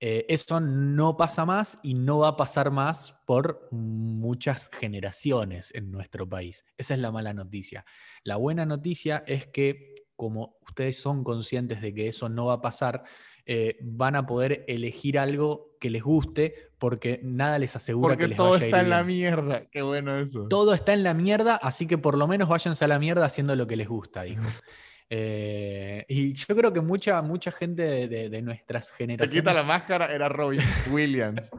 Eh, 0.00 0.26
eso 0.28 0.60
no 0.60 1.16
pasa 1.16 1.44
más 1.44 1.78
y 1.82 1.94
no 1.94 2.18
va 2.18 2.28
a 2.28 2.36
pasar 2.36 2.70
más 2.70 3.16
por 3.26 3.68
muchas 3.72 4.70
generaciones 4.72 5.72
en 5.74 5.90
nuestro 5.90 6.28
país. 6.28 6.64
Esa 6.76 6.94
es 6.94 7.00
la 7.00 7.10
mala 7.10 7.34
noticia. 7.34 7.84
La 8.22 8.36
buena 8.36 8.64
noticia 8.64 9.24
es 9.26 9.48
que 9.48 9.94
como 10.14 10.58
ustedes 10.66 11.00
son 11.00 11.22
conscientes 11.22 11.80
de 11.80 11.94
que 11.94 12.08
eso 12.08 12.28
no 12.28 12.46
va 12.46 12.54
a 12.54 12.60
pasar, 12.60 13.04
eh, 13.46 13.78
van 13.80 14.16
a 14.16 14.26
poder 14.26 14.64
elegir 14.66 15.18
algo 15.18 15.76
que 15.80 15.90
les 15.90 16.02
guste 16.02 16.72
porque 16.76 17.20
nada 17.22 17.58
les 17.58 17.76
asegura 17.76 18.16
que 18.16 18.28
les 18.28 18.36
todo 18.36 18.50
vaya 18.50 18.64
a 18.64 18.68
ir 18.68 18.74
está 18.74 18.80
en 18.82 18.90
la 18.90 19.04
mierda. 19.04 19.66
Qué 19.70 19.80
bueno 19.80 20.18
eso. 20.18 20.48
Todo 20.48 20.74
está 20.74 20.92
en 20.92 21.04
la 21.04 21.14
mierda, 21.14 21.54
así 21.56 21.86
que 21.86 21.98
por 21.98 22.18
lo 22.18 22.26
menos 22.26 22.48
váyanse 22.48 22.84
a 22.84 22.88
la 22.88 22.98
mierda 22.98 23.26
haciendo 23.26 23.54
lo 23.56 23.66
que 23.66 23.76
les 23.76 23.88
gusta, 23.88 24.22
dijo. 24.24 24.42
Eh, 25.10 26.04
y 26.08 26.34
yo 26.34 26.54
creo 26.54 26.72
que 26.72 26.80
mucha, 26.80 27.22
mucha 27.22 27.50
gente 27.50 27.82
de, 27.82 28.08
de- 28.08 28.28
de 28.28 28.42
nuestras 28.42 28.88
Te 28.88 28.94
generaciones... 28.98 29.42
quita 29.42 29.54
la 29.54 29.62
máscara, 29.62 30.12
era 30.14 30.28
Robin 30.28 30.60
Williams. 30.90 31.50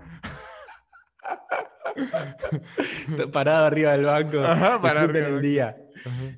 parado 3.31 3.65
arriba 3.65 3.91
del 3.93 4.05
banco, 4.05 4.39
Ajá, 4.39 4.81
parado 4.81 5.07
del 5.07 5.25
el 5.25 5.41
día. 5.41 5.77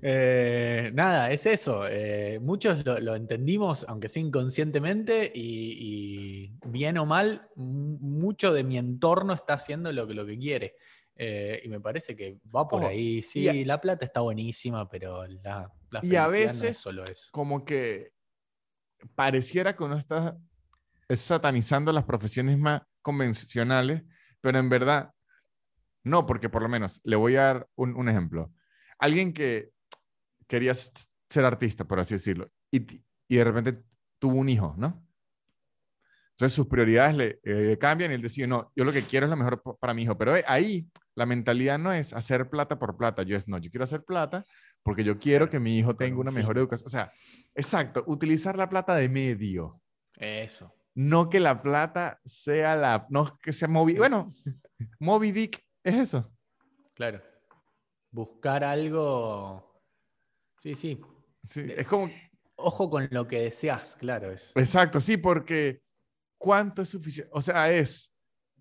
Eh, 0.01 0.91
nada, 0.93 1.31
es 1.31 1.45
eso. 1.45 1.85
eh, 1.87 2.39
muchos 2.41 2.83
lo, 2.85 2.99
lo 2.99 3.15
entendimos, 3.15 3.85
aunque 3.87 4.09
sea 4.09 4.21
inconscientemente, 4.23 5.31
y, 5.33 5.77
y 5.79 6.53
bien 6.67 6.97
o 6.97 7.05
mal, 7.05 7.47
mucho 7.55 8.53
de 8.53 8.63
mi 8.63 8.77
entorno 8.77 9.33
está 9.33 9.53
haciendo 9.55 9.91
lo 9.91 10.07
que, 10.07 10.13
lo 10.13 10.25
que 10.25 10.37
quiere. 10.37 10.75
Eh, 11.15 11.61
y 11.63 11.69
me 11.69 11.79
parece 11.79 12.15
que 12.15 12.39
va 12.53 12.67
por 12.67 12.81
Ojo, 12.81 12.89
ahí. 12.89 13.21
Sí, 13.21 13.47
a- 13.47 13.65
la 13.65 13.79
plata 13.81 14.05
está 14.05 14.21
buenísima, 14.21 14.89
pero 14.89 15.25
la, 15.27 15.69
la 15.89 15.99
Y 16.03 16.15
a 16.15 16.27
felicidad 16.27 16.27
no 16.29 16.31
veces- 16.31 16.63
es 16.69 16.77
solo 16.77 17.05
eso. 17.05 17.29
Como 17.31 17.63
que 17.65 18.11
pareciera 19.15 19.75
que 19.75 19.83
uno 19.83 19.97
está 19.97 20.37
satanizando 21.09 21.91
las 21.91 22.05
profesiones 22.05 22.57
más 22.57 22.81
convencionales, 23.01 24.03
pero 24.39 24.57
en 24.59 24.69
verdad 24.69 25.13
no, 26.03 26.25
porque 26.25 26.49
por 26.49 26.63
lo 26.63 26.69
menos 26.69 26.99
le 27.03 27.15
voy 27.15 27.35
a 27.35 27.43
dar 27.43 27.69
un, 27.75 27.95
un 27.95 28.09
ejemplo. 28.09 28.51
Alguien 28.97 29.33
que 29.33 29.71
quería 30.47 30.73
ser 30.73 31.45
artista, 31.45 31.85
por 31.85 31.99
así 31.99 32.15
decirlo, 32.15 32.49
y, 32.71 32.85
y 33.27 33.35
de 33.35 33.43
repente 33.43 33.83
tuvo 34.19 34.35
un 34.35 34.49
hijo, 34.49 34.73
¿no? 34.77 35.05
Entonces 36.41 36.55
sus 36.55 36.65
prioridades 36.67 37.15
le 37.15 37.39
eh, 37.43 37.77
cambian 37.79 38.09
y 38.09 38.15
él 38.15 38.21
decide, 38.23 38.47
no, 38.47 38.71
yo 38.75 38.83
lo 38.83 38.91
que 38.91 39.03
quiero 39.03 39.27
es 39.27 39.29
lo 39.29 39.37
mejor 39.37 39.61
para 39.79 39.93
mi 39.93 40.01
hijo, 40.01 40.17
pero 40.17 40.35
eh, 40.35 40.43
ahí 40.47 40.87
la 41.13 41.27
mentalidad 41.27 41.77
no 41.77 41.93
es 41.93 42.13
hacer 42.13 42.49
plata 42.49 42.79
por 42.79 42.97
plata, 42.97 43.21
yo 43.21 43.37
es, 43.37 43.47
no, 43.47 43.59
yo 43.59 43.69
quiero 43.69 43.83
hacer 43.83 44.03
plata 44.03 44.43
porque 44.81 45.03
yo 45.03 45.19
quiero 45.19 45.51
que 45.51 45.59
mi 45.59 45.77
hijo 45.77 45.95
tenga 45.95 46.15
un 46.15 46.21
una 46.21 46.31
mejor 46.31 46.57
educación. 46.57 46.87
O 46.87 46.89
sea, 46.89 47.13
exacto, 47.53 48.03
utilizar 48.07 48.57
la 48.57 48.67
plata 48.67 48.95
de 48.95 49.07
medio, 49.07 49.79
Eso. 50.17 50.73
no 50.95 51.29
que 51.29 51.39
la 51.39 51.61
plata 51.61 52.19
sea 52.25 52.75
la, 52.75 53.05
no 53.11 53.37
que 53.37 53.53
sea 53.53 53.67
Moby, 53.67 53.93
bueno, 53.97 54.33
Moby 54.99 55.31
Dick 55.31 55.63
es 55.83 55.93
eso. 55.93 56.33
Claro. 56.95 57.21
Buscar 58.09 58.63
algo. 58.63 59.79
Sí, 60.57 60.75
sí. 60.75 60.99
Sí, 61.45 61.61
De- 61.61 61.81
es 61.81 61.85
como, 61.87 62.09
Ojo 62.55 62.89
con 62.89 63.07
lo 63.11 63.27
que 63.27 63.41
deseas, 63.41 63.95
claro. 63.95 64.31
Es. 64.31 64.51
exacto, 64.55 64.99
sí, 64.99 65.17
porque 65.17 65.81
¿cuánto 66.41 66.81
es 66.81 66.89
suficiente? 66.89 67.29
O 67.33 67.41
sea, 67.41 67.71
es, 67.71 68.11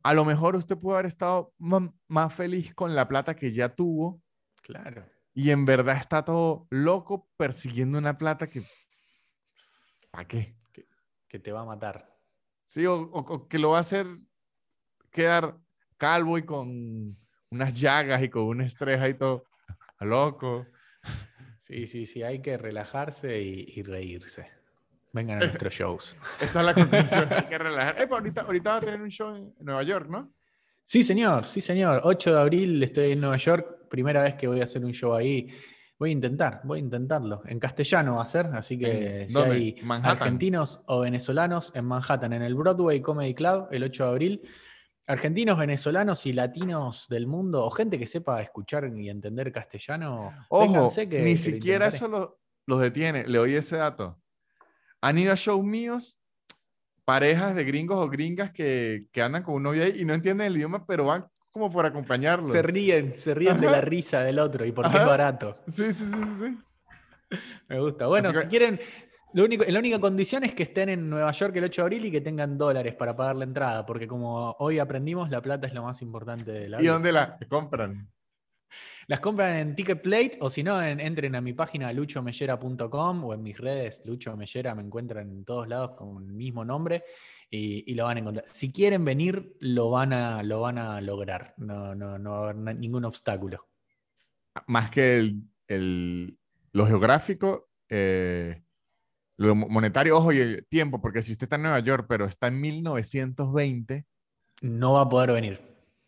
a 0.03 0.13
lo 0.13 0.25
mejor 0.27 0.55
usted 0.55 0.77
puede 0.77 0.99
haber 0.99 1.07
estado 1.07 1.55
más 1.59 2.35
feliz 2.35 2.75
con 2.75 2.95
la 2.95 3.09
plata 3.09 3.35
que 3.35 3.51
ya 3.53 3.75
tuvo 3.75 4.23
Claro. 4.63 5.07
y 5.33 5.51
en 5.51 5.65
verdad 5.65 5.97
está 5.97 6.23
todo 6.25 6.67
loco 6.71 7.27
persiguiendo 7.39 7.97
una 7.99 8.19
plata 8.19 8.49
que, 8.51 8.63
¿para 10.11 10.29
qué? 10.29 10.57
Que 11.27 11.39
te 11.39 11.53
va 11.53 11.63
a 11.63 11.65
matar. 11.65 12.07
Sí, 12.67 12.85
o, 12.87 12.95
o- 13.01 13.19
o 13.35 13.49
que 13.49 13.59
lo 13.59 13.71
va 13.71 13.79
a 13.79 13.81
hacer 13.81 14.07
quedar 15.11 15.57
calvo 15.97 16.37
y 16.39 16.45
con 16.45 17.17
unas 17.51 17.73
llagas 17.81 18.23
y 18.23 18.29
con 18.29 18.43
un 18.45 18.61
estrés 18.61 19.01
ahí 19.01 19.15
todo 19.15 19.45
loco. 20.01 20.67
Sí, 21.59 21.87
sí, 21.87 22.05
sí, 22.07 22.23
hay 22.23 22.43
que 22.43 22.57
relajarse 22.59 23.41
y, 23.41 23.65
y 23.77 23.83
reírse. 23.83 24.51
Vengan 25.13 25.39
a 25.39 25.41
nuestros 25.41 25.75
shows. 25.75 26.17
Esa 26.41 26.61
es 26.61 26.67
la 26.67 26.75
conclusión, 26.75 27.29
hay 27.31 27.43
que 27.47 27.59
relajar. 27.59 27.95
Eh, 28.01 28.07
pues 28.07 28.19
ahorita, 28.21 28.41
ahorita 28.43 28.71
va 28.71 28.77
a 28.77 28.81
tener 28.81 29.01
un 29.01 29.09
show 29.11 29.35
en 29.35 29.53
Nueva 29.61 29.83
York, 29.83 30.09
¿no? 30.09 30.33
Sí, 30.85 31.05
señor, 31.05 31.47
sí, 31.47 31.61
señor. 31.61 32.01
8 32.05 32.35
de 32.35 32.41
abril 32.41 32.83
estoy 32.83 33.13
en 33.13 33.21
Nueva 33.21 33.37
York. 33.37 33.89
Primera 33.89 34.23
vez 34.23 34.35
que 34.35 34.47
voy 34.49 34.61
a 34.61 34.65
hacer 34.65 34.85
un 34.85 34.93
show 34.93 35.15
ahí. 35.15 35.49
Voy 35.99 36.11
a 36.11 36.13
intentar, 36.13 36.61
voy 36.65 36.79
a 36.79 36.83
intentarlo. 36.83 37.43
En 37.47 37.59
castellano 37.61 38.17
va 38.17 38.23
a 38.23 38.27
ser, 38.27 38.47
así 38.55 38.79
que 38.79 39.23
¿En 39.23 39.29
si 39.29 39.35
dónde? 39.35 39.55
hay 39.55 39.77
Manhattan. 39.85 40.23
argentinos 40.23 40.83
o 40.87 41.01
venezolanos 41.01 41.73
en 41.77 41.85
Manhattan, 41.85 42.33
en 42.33 42.43
el 42.43 42.55
Broadway 42.55 43.01
Comedy 43.03 43.35
Club, 43.35 43.69
el 43.71 43.83
8 43.85 44.05
de 44.05 44.11
abril. 44.11 44.49
Argentinos, 45.07 45.59
venezolanos 45.59 46.25
y 46.27 46.33
latinos 46.33 47.07
del 47.09 47.27
mundo, 47.27 47.65
o 47.65 47.71
gente 47.71 47.99
que 47.99 48.07
sepa 48.07 48.41
escuchar 48.41 48.91
y 48.97 49.09
entender 49.11 49.53
castellano, 49.53 50.33
Ojo, 50.49 50.89
que- 51.09 51.23
ni 51.23 51.33
lo 51.33 51.37
siquiera 51.37 51.89
eso 51.89 52.09
lo- 52.09 52.41
los 52.67 52.81
detiene. 52.81 53.27
Le 53.27 53.39
oí 53.39 53.55
ese 53.55 53.77
dato. 53.77 54.21
Han 55.01 55.19
ido 55.19 55.33
a 55.33 55.37
shows 55.37 55.65
míos 55.65 56.21
parejas 57.05 57.57
de 57.57 57.65
gringos 57.65 57.99
o 57.99 58.09
gringas 58.09 58.53
que, 58.53 59.07
que 59.11 59.21
andan 59.21 59.43
con 59.43 59.55
un 59.55 59.65
novio 59.65 59.83
ahí 59.83 59.95
y 59.97 60.05
no 60.05 60.15
entienden 60.15 60.47
el 60.47 60.57
idioma, 60.57 60.87
pero 60.87 61.07
van 61.07 61.27
como 61.51 61.69
por 61.69 61.85
acompañarlo. 61.85 62.53
Se 62.53 62.63
ríen, 62.63 63.15
se 63.17 63.35
ríen 63.35 63.61
de 63.61 63.69
la 63.69 63.81
risa 63.81 64.23
del 64.23 64.39
otro 64.39 64.65
y 64.65 64.71
porque 64.71 64.91
Ajá. 64.91 65.01
es 65.01 65.07
barato. 65.07 65.59
Sí, 65.67 65.93
sí, 65.93 66.05
sí, 66.09 66.23
sí, 66.39 66.59
sí. 67.31 67.39
Me 67.69 67.81
gusta. 67.81 68.07
Bueno, 68.07 68.33
si 68.33 68.47
quieren, 68.47 68.79
lo 69.33 69.45
único, 69.45 69.65
la 69.67 69.79
única 69.79 69.99
condición 69.99 70.45
es 70.45 70.55
que 70.55 70.63
estén 70.63 70.89
en 70.89 71.11
Nueva 71.11 71.33
York 71.33 71.57
el 71.57 71.65
8 71.65 71.83
de 71.83 71.85
abril 71.85 72.05
y 72.05 72.11
que 72.13 72.21
tengan 72.21 72.57
dólares 72.57 72.95
para 72.95 73.17
pagar 73.17 73.37
la 73.37 73.45
entrada, 73.45 73.87
porque 73.87 74.07
como 74.07 74.53
hoy 74.61 74.79
aprendimos, 74.79 75.31
la 75.31 75.43
plata 75.43 75.67
es 75.67 75.75
lo 75.75 75.83
más 75.83 76.03
importante 76.03 76.53
de 76.53 76.69
la 76.69 76.79
vida. 76.79 76.89
¿Y 76.89 76.93
dónde 76.93 77.13
la 77.13 77.39
compran? 77.49 78.09
Las 79.11 79.19
compran 79.19 79.57
en 79.57 79.75
Ticketplate 79.75 80.39
o 80.39 80.49
si 80.49 80.63
no, 80.63 80.81
entren 80.81 81.35
a 81.35 81.41
mi 81.41 81.53
página 81.53 81.93
luchomellera.com 81.93 83.25
o 83.25 83.35
en 83.35 83.43
mis 83.43 83.59
redes 83.59 84.03
Lucho 84.05 84.37
Mellera, 84.37 84.73
me 84.77 84.83
encuentran 84.83 85.29
en 85.29 85.45
todos 85.45 85.67
lados 85.67 85.97
con 85.97 86.23
el 86.23 86.33
mismo 86.33 86.65
nombre 86.65 87.03
y, 87.51 87.93
lo 87.95 88.05
van 88.05 88.19
a 88.19 88.21
encontrar. 88.21 88.47
Si 88.47 88.71
quieren 88.71 89.05
venir, 89.05 89.57
lo 89.59 89.91
van 89.91 90.13
a, 90.13 90.45
lo 90.45 90.61
van 90.61 90.79
a 90.79 91.01
lograr. 91.01 91.55
No, 91.57 91.93
no, 91.97 92.21
no 92.21 92.31
va 92.31 92.37
a 92.37 92.51
haber 92.51 92.77
ningún 92.77 93.05
obstáculo. 93.05 93.67
Más 94.69 94.91
que 94.91 95.35
el, 95.67 96.39
lo 96.71 96.87
geográfico, 96.87 97.69
eh, 97.89 98.63
lo 99.39 99.57
monetario, 99.57 100.19
ojo, 100.19 100.33
y 100.33 100.39
el 100.39 100.67
tiempo, 100.69 101.01
porque 101.01 101.23
si 101.23 101.33
usted 101.33 101.47
está 101.47 101.57
en 101.57 101.63
Nueva 101.63 101.81
York, 101.81 102.07
pero 102.09 102.27
está 102.27 102.47
en 102.47 102.61
1920... 102.61 104.07
No 104.61 104.93
va 104.93 105.01
a 105.01 105.09
poder 105.09 105.33
venir. 105.33 105.61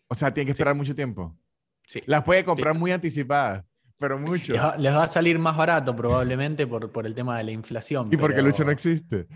O 0.06 0.14
sea, 0.14 0.32
tiene 0.32 0.46
que 0.46 0.52
esperar 0.52 0.76
mucho 0.76 0.94
tiempo. 0.94 1.36
Sí. 1.86 2.02
Las 2.06 2.24
puede 2.24 2.44
comprar 2.44 2.76
muy 2.76 2.90
anticipadas, 2.90 3.64
pero 4.02 4.18
mucho. 4.18 4.52
Les 4.78 4.94
va, 4.94 5.04
a 5.04 5.08
salir 5.08 5.38
más 5.38 5.56
barato 5.56 5.94
probablemente 5.94 6.66
por, 6.66 6.90
por 6.90 7.06
el 7.06 7.14
tema 7.14 7.38
de 7.38 7.44
la 7.44 7.52
inflación. 7.52 8.08
Y 8.10 8.16
porque 8.16 8.42
Lucho 8.42 8.64
no 8.64 8.72
existe. 8.72 9.28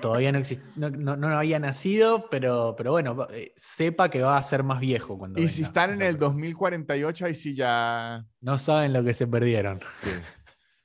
todavía 0.00 0.30
no, 0.30 0.38
existe, 0.38 0.64
no, 0.76 0.90
no, 0.90 1.26
había 1.36 1.58
nacido, 1.58 2.28
pero, 2.30 2.74
pero 2.76 2.92
bueno, 2.92 3.26
eh, 3.32 3.52
sepa 3.56 4.08
que 4.08 4.22
va 4.22 4.38
a 4.38 4.42
ser 4.44 4.62
más 4.62 4.78
viejo 4.78 5.18
cuando 5.18 5.40
Y 5.42 5.48
si 5.48 5.62
están 5.62 5.90
en 5.90 6.02
el 6.02 6.18
2048, 6.18 7.26
ahí 7.26 7.34
sí 7.34 7.56
ya... 7.56 8.24
No 8.40 8.60
saben 8.60 8.92
lo 8.92 9.02
que 9.02 9.12
se 9.12 9.26
perdieron. 9.26 9.80
Sí. 10.04 10.10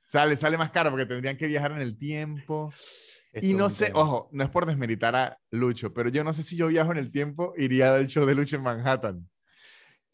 Sale, 0.06 0.36
sale 0.36 0.58
más 0.58 0.70
caro 0.70 0.90
porque 0.90 1.06
tendrían 1.06 1.36
que 1.36 1.46
viajar 1.46 1.72
en 1.72 1.80
el 1.82 1.98
tiempo. 1.98 2.72
y 3.34 3.54
no 3.54 3.68
sé, 3.68 3.90
ojo, 3.94 4.28
no 4.32 4.42
es 4.42 4.50
por 4.50 4.66
desmeritar 4.66 5.14
a 5.14 5.38
Lucho, 5.50 5.92
pero 5.92 6.08
yo 6.08 6.24
no 6.24 6.32
sé 6.32 6.42
si 6.42 6.56
yo 6.56 6.68
viajo 6.68 6.90
en 6.90 6.98
el 6.98 7.12
tiempo, 7.12 7.54
iría 7.56 7.94
al 7.94 8.06
show 8.06 8.26
de 8.26 8.34
Lucho 8.34 8.56
en 8.56 8.62
Manhattan. 8.62 9.28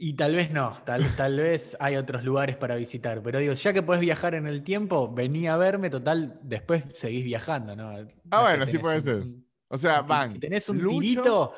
Y 0.04 0.14
tal 0.14 0.34
vez 0.34 0.50
no, 0.50 0.76
tal, 0.84 1.14
tal 1.14 1.36
vez 1.36 1.76
hay 1.78 1.94
otros 1.94 2.24
lugares 2.24 2.56
para 2.56 2.74
visitar, 2.74 3.22
pero 3.22 3.38
digo, 3.38 3.52
ya 3.52 3.72
que 3.72 3.82
puedes 3.82 4.00
viajar 4.00 4.34
en 4.34 4.48
el 4.48 4.64
tiempo, 4.64 5.14
vení 5.14 5.46
a 5.46 5.56
verme, 5.56 5.90
total, 5.90 6.40
después 6.42 6.82
seguís 6.92 7.22
viajando, 7.22 7.76
¿no? 7.76 7.94
Ah, 8.32 8.42
bueno, 8.42 8.66
sí 8.66 8.78
puede 8.78 9.00
ser. 9.00 9.24
O 9.68 9.78
sea, 9.78 10.02
van. 10.02 10.32
Si 10.32 10.40
tenés 10.40 10.68
un 10.68 10.84
tirito, 10.88 11.54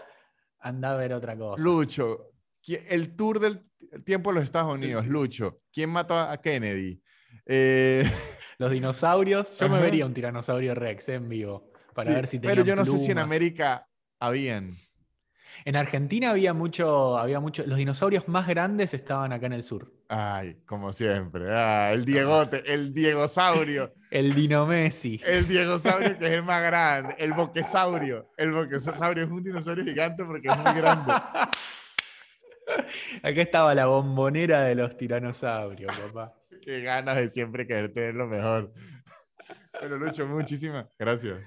anda 0.58 0.92
a 0.92 0.96
ver 0.98 1.14
otra 1.14 1.38
cosa. 1.38 1.64
Lucho, 1.64 2.32
el 2.68 3.16
tour 3.16 3.40
del 3.40 3.64
tiempo 4.04 4.28
de 4.28 4.34
los 4.34 4.44
Estados 4.44 4.74
Unidos, 4.74 5.06
Lucho, 5.06 5.62
¿quién 5.72 5.88
mató 5.88 6.18
a 6.18 6.38
Kennedy? 6.38 7.00
Eh, 7.46 8.04
los 8.58 8.70
dinosaurios. 8.70 9.58
Yo 9.58 9.70
me 9.70 9.80
vería 9.80 10.04
un 10.04 10.12
tiranosaurio 10.12 10.74
Rex 10.74 11.08
en 11.08 11.30
vivo 11.30 11.72
para 11.94 12.12
ver 12.12 12.26
si 12.26 12.40
Pero 12.40 12.62
yo 12.62 12.76
no 12.76 12.84
sé 12.84 12.98
si 12.98 13.10
en 13.10 13.20
América 13.20 13.88
habían. 14.20 14.76
En 15.64 15.76
Argentina 15.76 16.31
había 16.31 16.52
mucho, 16.52 17.16
había 17.16 17.40
mucho. 17.40 17.64
Los 17.66 17.78
dinosaurios 17.78 18.28
más 18.28 18.47
grandes 18.47 18.94
estaban 18.94 19.32
acá 19.32 19.47
en 19.47 19.55
el 19.55 19.62
sur. 19.62 19.90
Ay, 20.09 20.59
como 20.66 20.93
siempre. 20.93 21.51
Ah, 21.51 21.93
el 21.93 22.05
Diegote, 22.05 22.62
el 22.66 22.93
Diegosaurio. 22.93 23.94
el 24.10 24.35
Dino 24.35 24.66
Messi. 24.66 25.20
El 25.24 25.48
Diegosaurio 25.48 26.18
que 26.18 26.26
es 26.26 26.32
el 26.32 26.43
más 26.43 26.62
grande. 26.62 27.14
El 27.18 27.32
Boquesaurio. 27.35 28.31
El 28.36 28.52
Boquesaurio 28.52 29.24
es 29.24 29.31
un 29.31 29.43
dinosaurio 29.43 29.85
gigante 29.85 30.24
porque 30.24 30.48
es 30.48 30.59
muy 30.59 30.74
grande. 30.74 31.12
Acá 33.22 33.43
estaba 33.43 33.74
la 33.74 33.86
bombonera 33.86 34.62
de 34.62 34.74
los 34.74 34.97
tiranosaurios, 34.97 35.94
papá. 35.97 36.35
Qué 36.62 36.81
ganas 36.81 37.16
de 37.16 37.28
siempre 37.28 37.66
querer 37.66 37.93
tener 37.93 38.14
lo 38.14 38.26
mejor. 38.26 38.72
Pero 39.81 39.98
Lucho, 39.98 40.26
muchísimas 40.26 40.86
gracias. 40.98 41.43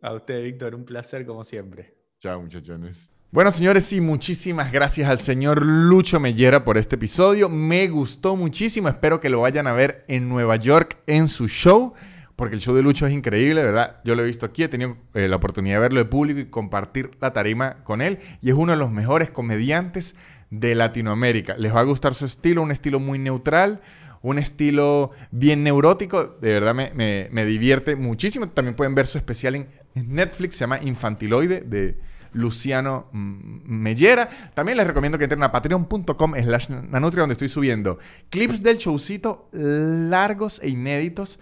A 0.00 0.14
usted, 0.14 0.42
Víctor, 0.42 0.74
un 0.74 0.84
placer 0.84 1.26
como 1.26 1.44
siempre. 1.44 1.94
Chao, 2.20 2.40
muchachones. 2.40 3.11
Bueno, 3.32 3.50
señores, 3.50 3.90
y 3.94 4.02
muchísimas 4.02 4.70
gracias 4.72 5.08
al 5.08 5.18
señor 5.18 5.64
Lucho 5.64 6.20
Mellera 6.20 6.66
por 6.66 6.76
este 6.76 6.96
episodio. 6.96 7.48
Me 7.48 7.88
gustó 7.88 8.36
muchísimo. 8.36 8.90
Espero 8.90 9.20
que 9.20 9.30
lo 9.30 9.40
vayan 9.40 9.66
a 9.66 9.72
ver 9.72 10.04
en 10.06 10.28
Nueva 10.28 10.56
York 10.56 10.98
en 11.06 11.28
su 11.28 11.48
show, 11.48 11.94
porque 12.36 12.56
el 12.56 12.60
show 12.60 12.74
de 12.74 12.82
Lucho 12.82 13.06
es 13.06 13.14
increíble, 13.14 13.64
¿verdad? 13.64 14.02
Yo 14.04 14.14
lo 14.16 14.22
he 14.22 14.26
visto 14.26 14.44
aquí, 14.44 14.64
he 14.64 14.68
tenido 14.68 14.98
eh, 15.14 15.28
la 15.28 15.36
oportunidad 15.36 15.76
de 15.76 15.80
verlo 15.80 16.00
de 16.00 16.04
público 16.04 16.40
y 16.40 16.50
compartir 16.50 17.12
la 17.22 17.32
tarima 17.32 17.82
con 17.84 18.02
él. 18.02 18.18
Y 18.42 18.50
es 18.50 18.54
uno 18.54 18.72
de 18.72 18.78
los 18.78 18.90
mejores 18.90 19.30
comediantes 19.30 20.14
de 20.50 20.74
Latinoamérica. 20.74 21.56
Les 21.56 21.74
va 21.74 21.80
a 21.80 21.84
gustar 21.84 22.14
su 22.14 22.26
estilo, 22.26 22.60
un 22.60 22.70
estilo 22.70 23.00
muy 23.00 23.18
neutral 23.18 23.80
un 24.20 24.38
estilo 24.38 25.10
bien 25.30 25.64
neurótico. 25.64 26.36
De 26.40 26.52
verdad 26.52 26.74
me, 26.74 27.44
divierte 27.46 27.96
muchísimo. 27.96 28.50
También 28.50 28.76
pueden 28.76 28.94
ver 28.94 29.06
su 29.06 29.16
especial 29.16 29.54
en 29.54 29.68
Netflix, 29.94 30.56
se 30.56 30.60
llama 30.60 30.78
Infantiloide, 30.80 31.62
de 31.62 31.96
Luciano 32.32 33.08
Mellera. 33.12 34.28
También 34.54 34.78
les 34.78 34.86
recomiendo 34.86 35.18
que 35.18 35.24
entren 35.24 35.42
a 35.42 35.52
patreon.com 35.52 36.34
slash 36.42 36.68
nanutria, 36.68 37.22
donde 37.22 37.32
estoy 37.32 37.48
subiendo 37.48 37.98
clips 38.30 38.62
del 38.62 38.78
showcito 38.78 39.48
largos 39.52 40.60
e 40.62 40.68
inéditos 40.68 41.38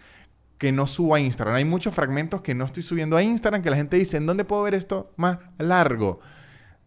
que 0.59 0.73
no 0.73 0.87
subo 0.87 1.15
a 1.15 1.21
Instagram. 1.21 1.57
Hay 1.57 1.65
muchos 1.65 1.95
fragmentos 1.95 2.43
que 2.43 2.55
no 2.55 2.65
estoy 2.65 2.83
subiendo 2.83 3.17
a 3.17 3.23
Instagram 3.23 3.63
que 3.63 3.71
la 3.71 3.77
gente 3.77 3.97
dice, 3.97 4.19
¿en 4.19 4.27
dónde 4.27 4.45
puedo 4.45 4.63
ver 4.63 4.75
esto 4.75 5.13
más 5.17 5.39
largo? 5.59 6.21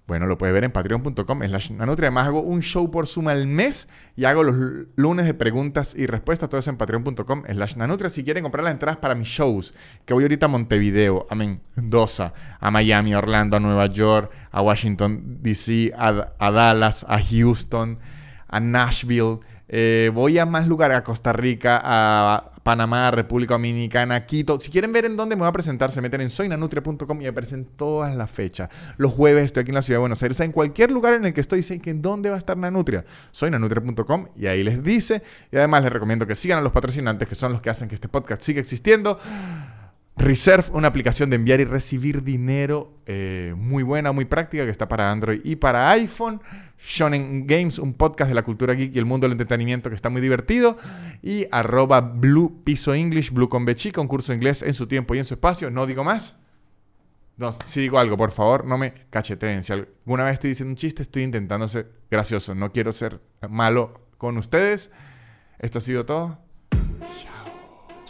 Bueno, 0.06 0.28
lo 0.28 0.38
puede 0.38 0.52
ver 0.52 0.66
en 0.66 0.72
patreon.com 0.72 1.42
slash 1.44 1.72
nanutria. 1.72 2.08
Además 2.08 2.28
hago 2.28 2.42
un 2.42 2.62
show 2.62 2.92
por 2.92 3.08
suma 3.08 3.32
al 3.32 3.48
mes 3.48 3.88
y 4.18 4.26
hago 4.26 4.44
los 4.44 4.56
lunes 4.98 5.26
de 5.26 5.34
preguntas 5.34 5.96
y 5.96 6.08
respuestas. 6.08 6.50
Todo 6.50 6.60
eso 6.60 6.70
en 6.70 6.78
patreon.com 6.78 7.44
slash 7.50 7.78
nanutria. 7.78 8.10
Si 8.10 8.26
quieren 8.26 8.44
comprar 8.44 8.66
las 8.66 8.74
entradas 8.74 8.98
para 8.98 9.16
mis 9.16 9.30
shows, 9.30 9.74
que 10.06 10.14
voy 10.14 10.26
ahorita 10.26 10.48
a 10.48 10.50
Montevideo, 10.50 11.26
a 11.30 11.36
Mendoza, 11.36 12.34
a 12.60 12.70
Miami, 12.70 13.14
a 13.14 13.20
Orlando, 13.20 13.56
a 13.56 13.60
Nueva 13.62 13.86
York, 13.86 14.30
a 14.52 14.62
Washington, 14.62 15.38
D.C., 15.42 15.94
a 15.96 16.52
Dallas, 16.52 17.06
a 17.08 17.22
Houston, 17.24 17.98
a 18.50 18.60
Nashville. 18.60 19.40
Eh, 19.70 20.12
voy 20.14 20.38
a 20.38 20.46
más 20.46 20.68
lugares, 20.68 20.98
a 20.98 21.04
Costa 21.04 21.32
Rica, 21.32 21.80
a 21.82 22.53
Panamá, 22.64 23.12
República 23.12 23.56
Dominicana, 23.56 24.26
Quito. 24.26 24.60
Si 24.60 24.72
quieren 24.72 24.94
ver 24.94 25.06
en 25.06 25.18
dónde 25.18 25.36
me 25.36 25.42
voy 25.42 25.50
a 25.50 25.52
presentar, 25.52 25.92
se 25.92 26.02
meten 26.02 26.22
en 26.22 26.30
soynanutria.com 26.30 27.22
y 27.22 27.28
aparecen 27.28 27.66
todas 27.66 28.16
las 28.16 28.32
fechas. 28.32 28.70
Los 28.98 29.14
jueves 29.14 29.46
estoy 29.46 29.62
aquí 29.62 29.72
en 29.72 29.76
la 29.76 29.82
ciudad 29.82 29.98
de 29.98 30.02
Buenos 30.02 30.24
Aires. 30.24 30.40
En 30.40 30.52
cualquier 30.52 30.92
lugar 30.92 31.14
en 31.14 31.26
el 31.26 31.34
que 31.34 31.42
estoy, 31.42 31.58
dicen 31.60 31.82
que 31.82 31.90
en 31.90 32.02
dónde 32.02 32.30
va 32.30 32.36
a 32.36 32.40
estar 32.40 32.58
Nanutria. 32.58 33.06
Soynanutria.com 33.32 34.28
y 34.38 34.48
ahí 34.48 34.64
les 34.64 34.82
dice. 34.84 35.22
Y 35.52 35.58
además 35.58 35.84
les 35.84 35.94
recomiendo 35.94 36.26
que 36.26 36.36
sigan 36.36 36.60
a 36.60 36.62
los 36.62 36.72
patrocinantes, 36.72 37.28
que 37.28 37.36
son 37.36 37.52
los 37.52 37.62
que 37.62 37.70
hacen 37.70 37.90
que 37.90 37.96
este 37.96 38.08
podcast 38.08 38.42
siga 38.42 38.62
existiendo. 38.62 39.20
Reserve, 40.16 40.66
una 40.74 40.90
aplicación 40.90 41.32
de 41.32 41.38
enviar 41.38 41.60
y 41.60 41.66
recibir 41.66 42.24
dinero 42.24 43.00
eh, 43.08 43.56
muy 43.58 43.82
buena, 43.82 44.12
muy 44.12 44.26
práctica, 44.26 44.64
que 44.64 44.70
está 44.70 44.88
para 44.88 45.12
Android 45.12 45.42
y 45.44 45.56
para 45.56 45.90
iPhone. 45.90 46.40
Shonen 46.78 47.48
Games, 47.48 47.80
un 47.80 47.94
podcast 47.94 48.30
de 48.30 48.36
la 48.36 48.44
cultura 48.44 48.76
geek 48.76 48.96
y 48.96 49.00
el 49.00 49.06
mundo 49.06 49.26
del 49.26 49.32
entretenimiento 49.32 49.90
que 49.90 49.96
está 49.96 50.10
muy 50.10 50.22
divertido. 50.22 50.78
Y 51.24 51.48
arroba 51.52 52.02
Blue 52.02 52.62
Piso 52.64 52.94
English, 52.94 53.32
Blue 53.32 53.50
con 53.50 53.66
un 53.66 54.08
curso 54.08 54.34
inglés 54.34 54.62
en 54.62 54.76
su 54.76 54.86
tiempo 54.86 55.16
y 55.16 55.18
en 55.18 55.26
su 55.26 55.34
espacio. 55.34 55.72
No 55.72 55.88
digo 55.88 56.04
más. 56.04 56.38
No, 57.36 57.52
si 57.52 57.82
digo 57.82 57.98
algo, 57.98 58.16
por 58.16 58.32
favor, 58.32 58.66
no 58.66 58.78
me 58.78 58.94
cacheteen. 59.10 59.64
Si 59.64 59.74
alguna 59.74 60.26
vez 60.26 60.34
estoy 60.34 60.50
diciendo 60.50 60.70
un 60.70 60.76
chiste, 60.76 61.02
estoy 61.02 61.24
intentando 61.24 61.68
ser 61.68 61.92
gracioso. 62.12 62.54
No 62.54 62.72
quiero 62.72 62.92
ser 62.92 63.20
malo 63.50 64.00
con 64.20 64.38
ustedes. 64.38 64.92
Esto 65.58 65.80
ha 65.80 65.82
sido 65.82 66.06
todo. 66.06 66.38
Chao. 67.22 68.06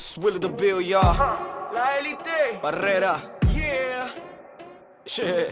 La 1.74 2.00
élite. 2.00 2.60
Barrera. 2.62 3.18
Yeah. 3.56 4.10
Yeah. 5.18 5.52